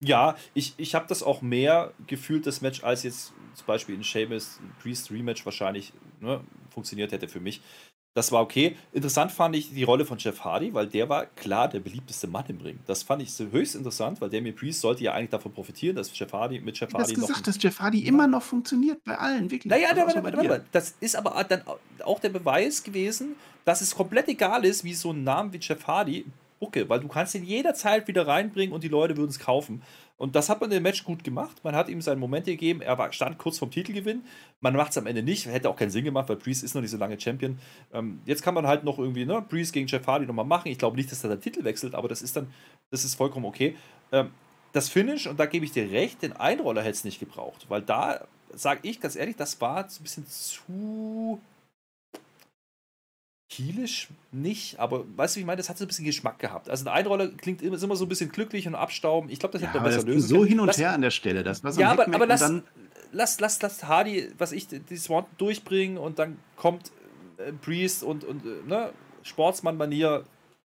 Ja, 0.04 0.36
ich, 0.54 0.74
ich 0.76 0.94
habe 0.94 1.06
das 1.08 1.22
auch 1.22 1.40
mehr 1.42 1.92
gefühlt, 2.06 2.46
das 2.46 2.60
Match, 2.60 2.84
als 2.84 3.02
jetzt 3.02 3.32
zum 3.54 3.66
Beispiel 3.66 3.94
in 3.94 4.04
Sheamus 4.04 4.60
Priest 4.82 5.10
Rematch 5.10 5.44
wahrscheinlich 5.46 5.92
ne, 6.20 6.40
funktioniert 6.70 7.12
hätte 7.12 7.28
für 7.28 7.40
mich. 7.40 7.62
Das 8.14 8.32
war 8.32 8.40
okay. 8.40 8.76
Interessant 8.94 9.30
fand 9.30 9.54
ich 9.56 9.74
die 9.74 9.82
Rolle 9.82 10.06
von 10.06 10.16
Jeff 10.16 10.40
Hardy, 10.42 10.72
weil 10.72 10.86
der 10.86 11.10
war 11.10 11.26
klar 11.26 11.68
der 11.68 11.80
beliebteste 11.80 12.26
Mann 12.26 12.46
im 12.48 12.58
Ring. 12.62 12.78
Das 12.86 13.02
fand 13.02 13.20
ich 13.20 13.30
so 13.34 13.50
höchst 13.50 13.74
interessant, 13.74 14.22
weil 14.22 14.30
Damien 14.30 14.54
Priest 14.56 14.80
sollte 14.80 15.04
ja 15.04 15.12
eigentlich 15.12 15.30
davon 15.30 15.52
profitieren, 15.52 15.96
dass 15.96 16.18
Jeff 16.18 16.32
Hardy 16.32 16.60
mit 16.60 16.78
Jeff 16.80 16.88
Du 16.90 16.96
hast 16.96 17.08
Hardy 17.10 17.20
noch. 17.20 17.26
gesagt, 17.28 17.46
dass 17.46 17.62
Jeff 17.62 17.78
Hardy 17.78 18.06
immer 18.06 18.26
noch 18.26 18.42
funktioniert 18.42 19.04
bei 19.04 19.18
allen, 19.18 19.50
wirklich. 19.50 19.70
Naja, 19.70 19.90
Also 19.90 20.18
aber, 20.18 20.30
dir. 20.30 20.38
aber, 20.38 20.58
das 20.72 20.94
ist 21.00 21.14
aber 21.14 21.44
dann 21.44 21.62
auch 22.04 22.18
der 22.20 22.30
Beweis 22.30 22.82
gewesen, 22.82 23.36
dass 23.66 23.82
es 23.82 23.94
komplett 23.94 24.28
egal 24.28 24.64
ist, 24.64 24.82
wie 24.82 24.94
so 24.94 25.12
ein 25.12 25.22
Name 25.22 25.52
wie 25.52 25.58
Jeff 25.60 25.86
Hardy 25.86 26.24
bucke, 26.58 26.88
weil 26.88 27.00
du 27.00 27.08
kannst 27.08 27.34
ihn 27.34 27.44
jederzeit 27.44 28.08
wieder 28.08 28.26
reinbringen 28.26 28.74
und 28.74 28.84
die 28.84 28.88
Leute 28.88 29.16
würden 29.16 29.30
es 29.30 29.38
kaufen. 29.38 29.82
Und 30.18 30.34
das 30.34 30.48
hat 30.48 30.60
man 30.62 30.72
im 30.72 30.82
Match 30.82 31.04
gut 31.04 31.24
gemacht. 31.24 31.62
Man 31.62 31.76
hat 31.76 31.90
ihm 31.90 32.00
seinen 32.00 32.20
Moment 32.20 32.46
gegeben. 32.46 32.80
Er 32.80 32.96
war, 32.96 33.12
stand 33.12 33.36
kurz 33.36 33.58
vorm 33.58 33.70
Titelgewinn. 33.70 34.22
Man 34.60 34.74
macht 34.74 34.92
es 34.92 34.98
am 34.98 35.06
Ende 35.06 35.22
nicht. 35.22 35.44
Hätte 35.46 35.68
auch 35.68 35.76
keinen 35.76 35.90
Sinn 35.90 36.04
gemacht, 36.04 36.28
weil 36.30 36.36
Priest 36.36 36.64
ist 36.64 36.74
noch 36.74 36.80
nicht 36.80 36.90
so 36.90 36.96
lange 36.96 37.20
Champion. 37.20 37.58
Ähm, 37.92 38.20
jetzt 38.24 38.42
kann 38.42 38.54
man 38.54 38.66
halt 38.66 38.82
noch 38.82 38.98
irgendwie 38.98 39.26
ne, 39.26 39.42
Priest 39.42 39.74
gegen 39.74 39.86
Jeff 39.86 40.06
Hardy 40.06 40.24
nochmal 40.24 40.46
machen. 40.46 40.68
Ich 40.68 40.78
glaube 40.78 40.96
nicht, 40.96 41.12
dass 41.12 41.22
er 41.22 41.30
den 41.30 41.40
Titel 41.42 41.64
wechselt, 41.64 41.94
aber 41.94 42.08
das 42.08 42.22
ist 42.22 42.34
dann, 42.34 42.46
das 42.90 43.04
ist 43.04 43.14
vollkommen 43.14 43.44
okay. 43.44 43.76
Ähm, 44.10 44.30
das 44.72 44.88
Finish, 44.88 45.26
und 45.26 45.38
da 45.38 45.46
gebe 45.46 45.64
ich 45.64 45.72
dir 45.72 45.90
recht, 45.90 46.22
den 46.22 46.32
Einroller 46.32 46.80
hätte 46.80 46.92
es 46.92 47.04
nicht 47.04 47.20
gebraucht, 47.20 47.66
weil 47.68 47.82
da 47.82 48.26
sage 48.54 48.80
ich 48.82 49.00
ganz 49.00 49.16
ehrlich, 49.16 49.36
das 49.36 49.60
war 49.60 49.84
ein 49.84 50.02
bisschen 50.02 50.26
zu 50.26 51.40
kielisch 53.56 54.08
nicht, 54.32 54.78
aber 54.78 55.04
weißt 55.16 55.34
du, 55.34 55.38
wie 55.38 55.40
ich 55.40 55.46
meine, 55.46 55.56
das 55.56 55.68
hat 55.68 55.78
so 55.78 55.84
ein 55.84 55.88
bisschen 55.88 56.04
Geschmack 56.04 56.38
gehabt. 56.38 56.68
Also 56.68 56.84
ein 56.84 56.94
Einroller 56.94 57.28
klingt 57.28 57.62
immer, 57.62 57.80
immer 57.82 57.96
so 57.96 58.04
ein 58.04 58.08
bisschen 58.08 58.30
glücklich 58.30 58.66
und 58.66 58.74
abstauben. 58.74 59.30
Ich 59.30 59.38
glaube, 59.38 59.52
das 59.54 59.62
Ja, 59.62 59.68
hätte 59.68 59.78
man 59.78 59.84
besser 59.86 59.98
das 59.98 60.06
lösen 60.06 60.28
so 60.28 60.36
können. 60.38 60.48
hin 60.48 60.60
und 60.60 60.66
Lass- 60.66 60.78
her 60.78 60.92
an 60.92 61.00
der 61.00 61.10
Stelle. 61.10 61.42
Das 61.42 61.64
war 61.64 61.72
so 61.72 61.80
ja, 61.80 61.90
aber, 61.90 62.06
aber 62.06 62.26
lass, 62.26 62.40
dann 62.40 62.62
lass, 63.12 63.40
lass, 63.40 63.60
lass 63.62 63.84
Hardy, 63.84 64.28
was 64.38 64.52
ich, 64.52 64.66
die 64.68 64.96
Swan 64.96 65.24
durchbringen 65.38 65.96
und 65.98 66.18
dann 66.18 66.38
kommt 66.56 66.90
äh, 67.38 67.52
Priest 67.52 68.02
und, 68.02 68.24
und 68.24 68.44
äh, 68.44 68.48
ne, 68.68 68.90
Sportsmann-Manier 69.22 70.24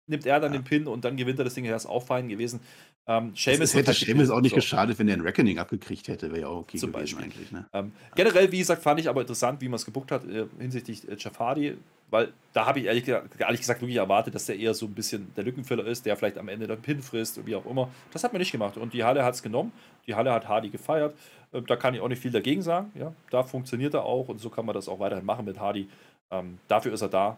nimmt 0.09 0.27
er 0.27 0.41
dann 0.41 0.53
Ja. 0.53 0.59
den 0.61 0.65
Pin 0.65 0.87
und 0.87 1.05
dann 1.05 1.17
gewinnt 1.17 1.39
er 1.39 1.45
das 1.45 1.55
Ding. 1.55 1.65
Er 1.65 1.77
ist 1.77 1.87
auch 1.87 2.03
fein 2.05 2.29
gewesen. 2.29 2.61
Ähm, 3.09 3.33
wird 3.35 3.61
hätte 3.62 3.87
halt 3.87 3.97
Sheamus 3.97 4.31
auch 4.31 4.40
nicht 4.40 4.51
so. 4.51 4.57
geschadet, 4.57 4.99
wenn 4.99 5.07
er 5.07 5.14
ein 5.14 5.21
Reckoning 5.21 5.59
abgekriegt 5.59 6.09
hätte. 6.09 6.31
Wäre 6.31 6.40
ja 6.40 6.47
auch 6.49 6.59
okay 6.62 6.77
Zum 6.77 6.92
gewesen 6.92 7.19
Beispiel. 7.19 7.33
eigentlich. 7.33 7.53
Ne? 7.53 7.64
Ähm, 7.73 7.92
generell, 8.16 8.51
wie 8.51 8.59
gesagt, 8.59 8.83
fand 8.83 8.99
ich 8.99 9.09
aber 9.09 9.21
interessant, 9.21 9.61
wie 9.61 9.69
man 9.69 9.77
es 9.77 9.85
gebuckt 9.85 10.11
hat 10.11 10.25
äh, 10.29 10.47
hinsichtlich 10.59 11.09
äh, 11.09 11.14
Jeff 11.16 11.38
Hardy, 11.38 11.77
weil 12.11 12.33
da 12.53 12.66
habe 12.66 12.81
ich 12.81 12.87
ehrlich, 12.87 13.05
ge- 13.05 13.21
ehrlich 13.38 13.61
gesagt 13.61 13.81
wirklich 13.81 13.97
erwartet, 13.99 14.35
dass 14.35 14.47
der 14.47 14.59
eher 14.59 14.75
so 14.75 14.87
ein 14.87 14.92
bisschen 14.92 15.29
der 15.37 15.45
Lückenfüller 15.45 15.87
ist, 15.87 16.05
der 16.05 16.16
vielleicht 16.16 16.37
am 16.38 16.49
Ende 16.49 16.66
den 16.66 16.81
Pin 16.83 17.01
frisst 17.01 17.38
und 17.38 17.47
wie 17.47 17.55
auch 17.55 17.66
immer. 17.66 17.88
Das 18.12 18.25
hat 18.25 18.33
man 18.33 18.40
nicht 18.40 18.51
gemacht 18.51 18.77
und 18.77 18.92
die 18.92 19.05
Halle 19.05 19.25
hat 19.25 19.35
es 19.35 19.42
genommen. 19.42 19.73
Die 20.07 20.14
Halle 20.16 20.33
hat 20.33 20.49
Hardy 20.49 20.71
gefeiert. 20.71 21.14
Äh, 21.53 21.62
da 21.62 21.77
kann 21.77 21.95
ich 21.95 22.01
auch 22.01 22.09
nicht 22.09 22.21
viel 22.23 22.33
dagegen 22.33 22.62
sagen. 22.62 22.90
Ja, 22.99 23.12
da 23.31 23.45
funktioniert 23.45 23.95
er 23.95 24.05
auch 24.05 24.29
und 24.29 24.40
so 24.40 24.51
kann 24.51 24.66
man 24.66 24.75
das 24.75 24.88
auch 24.88 24.99
weiterhin 24.99 25.25
machen 25.25 25.45
mit 25.45 25.61
Hardy. 25.61 25.88
Ähm, 26.33 26.59
dafür 26.66 26.92
ist 26.92 27.03
er 27.03 27.09
da. 27.09 27.37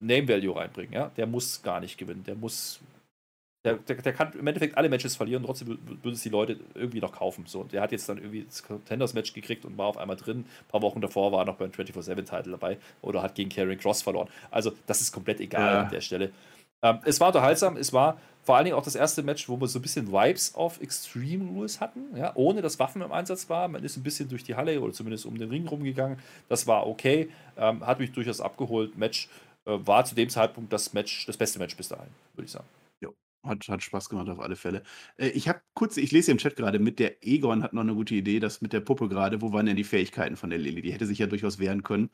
Name 0.00 0.26
Value 0.26 0.56
reinbringen. 0.56 0.92
Ja, 0.92 1.12
der 1.16 1.26
muss 1.28 1.62
gar 1.62 1.78
nicht 1.78 1.96
gewinnen. 1.96 2.24
Der 2.26 2.34
muss 2.34 2.80
der, 3.64 3.74
der, 3.76 3.96
der 3.96 4.12
kann 4.12 4.32
im 4.34 4.46
Endeffekt 4.46 4.76
alle 4.76 4.88
Matches 4.88 5.16
verlieren, 5.16 5.42
trotzdem 5.44 5.68
wür- 5.68 5.78
würden 6.02 6.14
es 6.14 6.22
die 6.22 6.28
Leute 6.28 6.58
irgendwie 6.74 7.00
noch 7.00 7.12
kaufen. 7.12 7.44
So, 7.46 7.60
und 7.60 7.72
der 7.72 7.80
hat 7.80 7.92
jetzt 7.92 8.08
dann 8.08 8.18
irgendwie 8.18 8.44
das 8.44 8.62
Contenders-Match 8.62 9.32
gekriegt 9.32 9.64
und 9.64 9.78
war 9.78 9.86
auf 9.86 9.96
einmal 9.96 10.16
drin. 10.16 10.40
Ein 10.40 10.68
paar 10.68 10.82
Wochen 10.82 11.00
davor 11.00 11.32
war 11.32 11.40
er 11.40 11.44
noch 11.46 11.56
beim 11.56 11.70
24-7-Title 11.70 12.52
dabei 12.52 12.78
oder 13.00 13.22
hat 13.22 13.34
gegen 13.34 13.48
Karrion 13.50 13.78
Cross 13.78 14.02
verloren. 14.02 14.28
Also, 14.50 14.72
das 14.86 15.00
ist 15.00 15.12
komplett 15.12 15.40
egal 15.40 15.72
Ja. 15.72 15.80
an 15.84 15.90
der 15.90 16.00
Stelle. 16.02 16.30
Ähm, 16.82 16.98
es 17.04 17.18
war 17.20 17.28
unterhaltsam, 17.28 17.76
es 17.78 17.92
war 17.94 18.18
vor 18.42 18.56
allen 18.56 18.66
Dingen 18.66 18.76
auch 18.76 18.84
das 18.84 18.94
erste 18.94 19.22
Match, 19.22 19.48
wo 19.48 19.58
wir 19.58 19.66
so 19.68 19.78
ein 19.78 19.82
bisschen 19.82 20.12
Vibes 20.12 20.54
auf 20.54 20.78
Extreme 20.82 21.46
Rules 21.50 21.80
hatten, 21.80 22.14
ja, 22.14 22.32
ohne 22.34 22.60
dass 22.60 22.78
Waffen 22.78 23.00
im 23.00 23.10
Einsatz 23.10 23.48
waren. 23.48 23.72
Man 23.72 23.82
ist 23.82 23.96
ein 23.96 24.02
bisschen 24.02 24.28
durch 24.28 24.44
die 24.44 24.54
Halle 24.54 24.78
oder 24.82 24.92
zumindest 24.92 25.24
um 25.24 25.38
den 25.38 25.48
Ring 25.48 25.66
rumgegangen. 25.66 26.18
Das 26.50 26.66
war 26.66 26.86
okay, 26.86 27.30
ähm, 27.56 27.86
hat 27.86 28.00
mich 28.00 28.12
durchaus 28.12 28.42
abgeholt. 28.42 28.98
Match 28.98 29.30
äh, 29.64 29.70
war 29.86 30.04
zu 30.04 30.14
dem 30.14 30.28
Zeitpunkt 30.28 30.70
das 30.74 30.92
Match, 30.92 31.24
das 31.24 31.38
beste 31.38 31.58
Match 31.58 31.74
bis 31.74 31.88
dahin, 31.88 32.08
würde 32.34 32.44
ich 32.44 32.52
sagen. 32.52 32.66
Hat, 33.44 33.66
hat 33.68 33.82
Spaß 33.82 34.08
gemacht 34.08 34.28
auf 34.28 34.40
alle 34.40 34.56
Fälle. 34.56 34.82
Äh, 35.16 35.28
ich 35.28 35.48
habe 35.48 35.60
kurz, 35.74 35.96
ich 35.96 36.12
lese 36.12 36.30
im 36.30 36.38
Chat 36.38 36.56
gerade, 36.56 36.78
mit 36.78 36.98
der 36.98 37.24
Egon 37.26 37.62
hat 37.62 37.72
noch 37.72 37.82
eine 37.82 37.94
gute 37.94 38.14
Idee, 38.14 38.40
das 38.40 38.60
mit 38.60 38.72
der 38.72 38.80
Puppe 38.80 39.08
gerade. 39.08 39.42
Wo 39.42 39.52
waren 39.52 39.66
denn 39.66 39.76
die 39.76 39.84
Fähigkeiten 39.84 40.36
von 40.36 40.50
der 40.50 40.58
Lilly? 40.58 40.82
Die 40.82 40.92
hätte 40.92 41.06
sich 41.06 41.18
ja 41.18 41.26
durchaus 41.26 41.58
wehren 41.58 41.82
können 41.82 42.10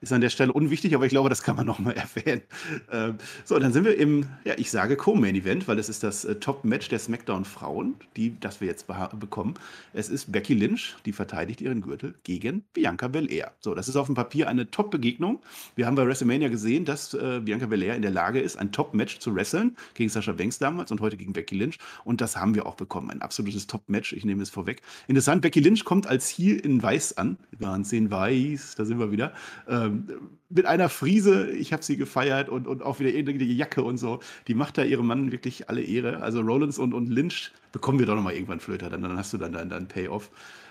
ist 0.00 0.12
an 0.12 0.20
der 0.20 0.30
Stelle 0.30 0.52
unwichtig, 0.52 0.94
aber 0.94 1.04
ich 1.04 1.10
glaube, 1.10 1.28
das 1.28 1.42
kann 1.42 1.56
man 1.56 1.66
nochmal 1.70 1.94
erwähnen. 1.94 2.42
Ähm, 2.90 3.18
so, 3.44 3.58
dann 3.58 3.72
sind 3.72 3.84
wir 3.84 3.96
im, 3.98 4.26
ja, 4.44 4.54
ich 4.56 4.70
sage 4.70 4.96
Co-Main-Event, 4.96 5.68
weil 5.68 5.78
es 5.78 5.88
ist 5.88 6.02
das 6.02 6.24
äh, 6.24 6.36
Top-Match 6.36 6.88
der 6.88 6.98
SmackDown-Frauen, 6.98 7.96
die, 8.16 8.38
das 8.40 8.60
wir 8.60 8.68
jetzt 8.68 8.86
bekommen. 9.18 9.54
Es 9.92 10.08
ist 10.08 10.32
Becky 10.32 10.54
Lynch, 10.54 10.96
die 11.04 11.12
verteidigt 11.12 11.60
ihren 11.60 11.82
Gürtel 11.82 12.14
gegen 12.24 12.64
Bianca 12.72 13.08
Belair. 13.08 13.52
So, 13.60 13.74
das 13.74 13.88
ist 13.88 13.96
auf 13.96 14.06
dem 14.06 14.14
Papier 14.14 14.48
eine 14.48 14.70
Top-Begegnung. 14.70 15.40
Wir 15.76 15.86
haben 15.86 15.96
bei 15.96 16.06
WrestleMania 16.06 16.48
gesehen, 16.48 16.84
dass 16.84 17.14
äh, 17.14 17.40
Bianca 17.44 17.66
Belair 17.66 17.94
in 17.94 18.02
der 18.02 18.10
Lage 18.10 18.40
ist, 18.40 18.56
ein 18.56 18.72
Top-Match 18.72 19.18
zu 19.18 19.34
wresteln, 19.34 19.76
gegen 19.94 20.08
Sascha 20.08 20.32
Banks 20.32 20.58
damals 20.70 20.90
und 20.92 21.00
heute 21.00 21.16
gegen 21.16 21.32
Becky 21.32 21.56
Lynch. 21.56 21.78
Und 22.04 22.20
das 22.20 22.36
haben 22.36 22.54
wir 22.54 22.66
auch 22.66 22.76
bekommen. 22.76 23.10
Ein 23.10 23.22
absolutes 23.22 23.66
Top-Match, 23.66 24.12
ich 24.12 24.24
nehme 24.24 24.42
es 24.42 24.50
vorweg. 24.50 24.82
Interessant, 25.08 25.42
Becky 25.42 25.60
Lynch 25.60 25.84
kommt 25.84 26.06
als 26.06 26.28
Heel 26.28 26.56
in 26.56 26.82
Weiß 26.82 27.16
an. 27.16 27.36
Sehen 27.82 28.10
Weiß, 28.10 28.74
da 28.76 28.84
sind 28.84 28.98
wir 28.98 29.10
wieder. 29.10 29.32
Ähm, 29.68 30.06
mit 30.48 30.66
einer 30.66 30.88
Friese, 30.88 31.50
ich 31.50 31.72
habe 31.72 31.82
sie 31.82 31.96
gefeiert 31.96 32.48
und, 32.48 32.66
und 32.66 32.82
auch 32.82 33.00
wieder 33.00 33.10
irgendeine 33.10 33.50
Jacke 33.50 33.82
und 33.82 33.98
so. 33.98 34.20
Die 34.48 34.54
macht 34.54 34.78
da 34.78 34.84
ihrem 34.84 35.06
Mann 35.06 35.32
wirklich 35.32 35.68
alle 35.68 35.82
Ehre. 35.82 36.22
Also 36.22 36.40
Rollins 36.40 36.78
und, 36.78 36.94
und 36.94 37.08
Lynch 37.08 37.52
bekommen 37.72 37.98
wir 37.98 38.06
doch 38.06 38.16
nochmal 38.16 38.34
irgendwann 38.34 38.60
Flöter, 38.60 38.90
dann, 38.90 39.02
dann 39.02 39.16
hast 39.16 39.32
du 39.32 39.38
dann 39.38 39.52
deinen 39.52 39.88
Payoff. 39.88 40.30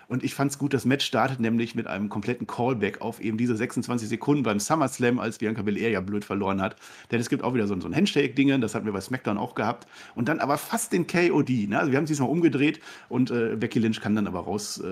Und 0.10 0.24
ich 0.24 0.34
fand 0.34 0.52
es 0.52 0.58
gut, 0.58 0.74
das 0.74 0.84
Match 0.84 1.06
startet 1.06 1.40
nämlich 1.40 1.76
mit 1.76 1.88
einem 1.88 2.10
kompletten 2.10 2.48
Callback 2.48 3.00
auf 3.00 3.22
eben 3.22 3.38
diese 3.38 3.56
26 3.56 4.10
Sekunden 4.10 4.44
beim 4.44 4.60
SummerSlam, 4.60 5.20
als 5.20 5.38
Bianca 5.38 5.62
Belair 5.62 5.92
ja 5.92 6.02
blöd 6.02 6.26
verloren 6.26 6.62
hat. 6.62 6.76
Denn 7.12 7.22
es 7.22 7.30
gibt 7.30 7.44
auch 7.44 7.54
wieder 7.54 7.68
so, 7.68 7.80
so 7.80 7.88
ein 7.88 7.96
Handshake-Ding, 7.96 8.60
das 8.60 8.76
hatten 8.76 8.86
wir 8.86 8.94
bei 8.94 9.02
SmackDown 9.02 9.38
auch 9.38 9.56
gehabt. 9.56 9.88
Und 10.16 10.28
dann 10.28 10.40
aber 10.40 10.58
fast 10.58 10.92
den 10.92 11.08
KOD. 11.08 11.70
Ne? 11.70 11.80
Also 11.80 11.92
wir 11.92 11.98
haben 11.98 12.04
es 12.04 12.10
diesmal 12.10 12.30
umgedreht 12.30 12.82
und 13.08 13.32
äh, 13.32 13.56
Becky 13.56 13.80
Lynch 13.80 14.02
kann 14.02 14.16
dann 14.16 14.28
aber 14.28 14.42
raus, 14.42 14.80
äh, 14.80 14.88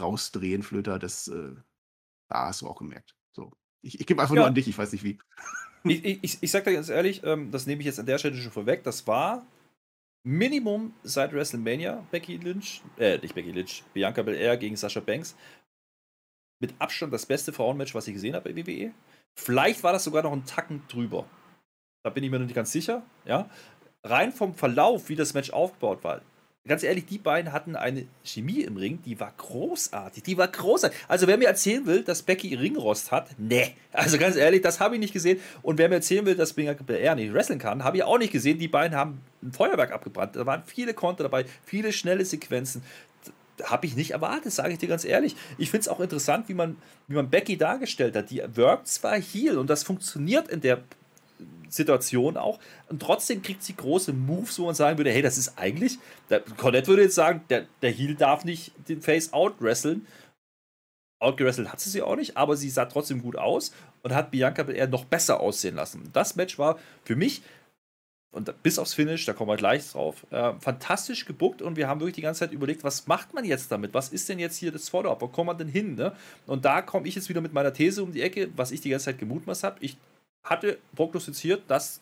rausdrehen, 0.00 0.62
Flöter. 0.62 0.98
Das 0.98 1.28
äh, 1.28 1.52
da 2.28 2.46
hast 2.46 2.62
du 2.62 2.66
auch 2.66 2.78
gemerkt. 2.78 3.14
So. 3.32 3.52
Ich, 3.82 4.00
ich 4.00 4.06
gebe 4.06 4.20
einfach 4.20 4.34
ja. 4.34 4.40
nur 4.40 4.48
an 4.48 4.54
dich, 4.54 4.68
ich 4.68 4.76
weiß 4.76 4.92
nicht 4.92 5.04
wie. 5.04 5.18
Ich, 5.84 6.04
ich, 6.04 6.38
ich 6.40 6.50
sag 6.50 6.64
dir 6.64 6.72
ganz 6.72 6.88
ehrlich, 6.88 7.22
ähm, 7.24 7.52
das 7.52 7.66
nehme 7.66 7.80
ich 7.80 7.86
jetzt 7.86 8.00
an 8.00 8.06
der 8.06 8.18
Stelle 8.18 8.36
schon 8.36 8.50
vorweg, 8.50 8.82
das 8.82 9.06
war 9.06 9.46
Minimum 10.26 10.92
seit 11.04 11.32
WrestleMania 11.32 12.04
Becky 12.10 12.36
Lynch, 12.38 12.82
äh, 12.98 13.16
nicht 13.18 13.36
Becky 13.36 13.52
Lynch, 13.52 13.84
Bianca 13.94 14.22
Belair 14.22 14.56
gegen 14.56 14.74
Sasha 14.74 14.98
Banks. 14.98 15.36
Mit 16.58 16.74
Abstand 16.80 17.12
das 17.12 17.26
beste 17.26 17.52
Frauenmatch, 17.52 17.94
was 17.94 18.08
ich 18.08 18.14
gesehen 18.14 18.34
habe 18.34 18.52
bei 18.52 18.56
WWE. 18.56 18.92
Vielleicht 19.38 19.84
war 19.84 19.92
das 19.92 20.02
sogar 20.02 20.24
noch 20.24 20.32
ein 20.32 20.44
Tacken 20.44 20.82
drüber. 20.88 21.26
Da 22.02 22.10
bin 22.10 22.24
ich 22.24 22.30
mir 22.32 22.40
noch 22.40 22.46
nicht 22.46 22.56
ganz 22.56 22.72
sicher. 22.72 23.04
Ja. 23.24 23.48
Rein 24.02 24.32
vom 24.32 24.52
Verlauf, 24.54 25.08
wie 25.08 25.14
das 25.14 25.32
Match 25.32 25.50
aufgebaut 25.50 26.02
war, 26.02 26.22
ganz 26.66 26.82
ehrlich, 26.82 27.06
die 27.06 27.18
beiden 27.18 27.52
hatten 27.52 27.76
eine 27.76 28.06
Chemie 28.24 28.62
im 28.62 28.76
Ring, 28.76 29.00
die 29.04 29.18
war 29.20 29.32
großartig. 29.36 30.22
Die 30.22 30.36
war 30.36 30.48
großartig. 30.48 30.98
Also, 31.08 31.26
wer 31.26 31.38
mir 31.38 31.48
erzählen 31.48 31.86
will, 31.86 32.02
dass 32.02 32.22
Becky 32.22 32.54
Ringrost 32.54 33.12
hat, 33.12 33.38
ne. 33.38 33.72
Also, 33.92 34.18
ganz 34.18 34.36
ehrlich, 34.36 34.62
das 34.62 34.80
habe 34.80 34.96
ich 34.96 35.00
nicht 35.00 35.12
gesehen. 35.12 35.40
Und 35.62 35.78
wer 35.78 35.88
mir 35.88 35.96
erzählen 35.96 36.26
will, 36.26 36.34
dass 36.34 36.52
er 36.52 37.14
nicht 37.14 37.32
wrestlen 37.32 37.58
kann, 37.58 37.84
habe 37.84 37.98
ich 37.98 38.02
auch 38.02 38.18
nicht 38.18 38.32
gesehen. 38.32 38.58
Die 38.58 38.68
beiden 38.68 38.96
haben 38.96 39.20
ein 39.42 39.52
Feuerwerk 39.52 39.92
abgebrannt. 39.92 40.36
Da 40.36 40.46
waren 40.46 40.62
viele 40.66 40.94
Konter 40.94 41.24
dabei, 41.24 41.46
viele 41.64 41.92
schnelle 41.92 42.24
Sequenzen. 42.24 42.82
Habe 43.62 43.86
ich 43.86 43.96
nicht 43.96 44.10
erwartet, 44.10 44.52
sage 44.52 44.72
ich 44.72 44.78
dir 44.78 44.88
ganz 44.88 45.04
ehrlich. 45.04 45.34
Ich 45.56 45.70
finde 45.70 45.82
es 45.82 45.88
auch 45.88 46.00
interessant, 46.00 46.48
wie 46.48 46.54
man, 46.54 46.76
wie 47.08 47.14
man 47.14 47.30
Becky 47.30 47.56
dargestellt 47.56 48.14
hat. 48.14 48.30
Die 48.30 48.42
wirkt 48.52 48.88
zwar 48.88 49.18
heel 49.18 49.56
und 49.56 49.70
das 49.70 49.82
funktioniert 49.82 50.48
in 50.48 50.60
der 50.60 50.82
Situation 51.68 52.36
auch. 52.36 52.58
Und 52.88 53.00
trotzdem 53.00 53.42
kriegt 53.42 53.62
sie 53.62 53.76
große 53.76 54.12
Moves, 54.12 54.58
wo 54.58 54.66
man 54.66 54.74
sagen 54.74 54.98
würde, 54.98 55.10
hey, 55.10 55.22
das 55.22 55.38
ist 55.38 55.58
eigentlich, 55.58 55.98
der, 56.30 56.40
Cornette 56.40 56.88
würde 56.88 57.02
jetzt 57.02 57.14
sagen, 57.14 57.42
der, 57.50 57.66
der 57.82 57.90
Heel 57.90 58.14
darf 58.14 58.44
nicht 58.44 58.72
den 58.88 59.02
Face 59.02 59.32
out 59.32 59.54
wresteln. 59.60 60.06
Outgerestelt 61.18 61.72
hat 61.72 61.80
sie 61.80 61.90
sie 61.90 62.02
auch 62.02 62.16
nicht, 62.16 62.36
aber 62.36 62.56
sie 62.56 62.68
sah 62.68 62.84
trotzdem 62.84 63.22
gut 63.22 63.36
aus 63.36 63.72
und 64.02 64.14
hat 64.14 64.30
Bianca 64.30 64.68
eher 64.68 64.86
noch 64.86 65.06
besser 65.06 65.40
aussehen 65.40 65.74
lassen. 65.74 66.10
Das 66.12 66.36
Match 66.36 66.58
war 66.58 66.78
für 67.04 67.16
mich, 67.16 67.42
und 68.32 68.62
bis 68.62 68.78
aufs 68.78 68.92
Finish, 68.92 69.24
da 69.24 69.32
kommen 69.32 69.50
wir 69.50 69.56
gleich 69.56 69.90
drauf, 69.90 70.26
äh, 70.30 70.52
fantastisch 70.60 71.24
gebuckt 71.24 71.62
und 71.62 71.76
wir 71.76 71.88
haben 71.88 72.00
wirklich 72.00 72.16
die 72.16 72.22
ganze 72.22 72.40
Zeit 72.40 72.52
überlegt, 72.52 72.84
was 72.84 73.06
macht 73.06 73.32
man 73.32 73.46
jetzt 73.46 73.72
damit? 73.72 73.94
Was 73.94 74.10
ist 74.10 74.28
denn 74.28 74.38
jetzt 74.38 74.58
hier 74.58 74.70
das 74.70 74.90
Follow-up? 74.90 75.22
Wo 75.22 75.28
kommt 75.28 75.46
man 75.46 75.56
denn 75.56 75.68
hin? 75.68 75.94
Ne? 75.94 76.12
Und 76.46 76.66
da 76.66 76.82
komme 76.82 77.08
ich 77.08 77.14
jetzt 77.14 77.30
wieder 77.30 77.40
mit 77.40 77.54
meiner 77.54 77.72
These 77.72 78.02
um 78.02 78.12
die 78.12 78.20
Ecke, 78.20 78.50
was 78.54 78.72
ich 78.72 78.82
die 78.82 78.90
ganze 78.90 79.06
Zeit 79.06 79.18
gemutmaßt 79.18 79.64
habe. 79.64 79.78
Ich 79.80 79.96
hatte 80.46 80.78
prognostiziert, 80.94 81.64
dass 81.68 82.00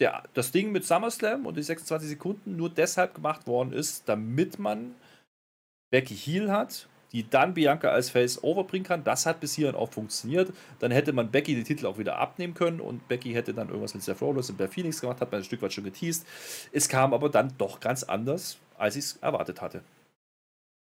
der, 0.00 0.22
das 0.34 0.50
Ding 0.50 0.72
mit 0.72 0.84
SummerSlam 0.84 1.46
und 1.46 1.56
die 1.56 1.62
26 1.62 2.08
Sekunden 2.08 2.56
nur 2.56 2.70
deshalb 2.70 3.14
gemacht 3.14 3.46
worden 3.46 3.72
ist, 3.72 4.08
damit 4.08 4.58
man 4.58 4.94
Becky 5.90 6.16
Heel 6.16 6.50
hat, 6.50 6.88
die 7.12 7.28
dann 7.28 7.54
Bianca 7.54 7.88
als 7.88 8.10
Face 8.10 8.42
overbringen 8.42 8.86
kann. 8.86 9.04
Das 9.04 9.26
hat 9.26 9.40
bis 9.40 9.54
hierhin 9.54 9.76
auch 9.76 9.90
funktioniert. 9.90 10.52
Dann 10.78 10.90
hätte 10.90 11.12
man 11.12 11.30
Becky 11.30 11.54
den 11.54 11.64
Titel 11.64 11.86
auch 11.86 11.98
wieder 11.98 12.18
abnehmen 12.18 12.54
können 12.54 12.80
und 12.80 13.06
Becky 13.06 13.32
hätte 13.32 13.52
dann 13.52 13.68
irgendwas 13.68 13.94
mit 13.94 14.02
Seth 14.02 14.20
Rollins 14.22 14.48
und 14.50 14.56
Beth 14.56 14.72
Phoenix 14.72 15.00
gemacht, 15.00 15.20
hat 15.20 15.30
man 15.30 15.42
ein 15.42 15.44
Stück 15.44 15.60
weit 15.62 15.72
schon 15.72 15.84
geteased. 15.84 16.26
Es 16.72 16.88
kam 16.88 17.12
aber 17.12 17.28
dann 17.28 17.52
doch 17.58 17.80
ganz 17.80 18.02
anders, 18.02 18.58
als 18.78 18.96
ich 18.96 19.04
es 19.04 19.16
erwartet 19.18 19.60
hatte. 19.60 19.82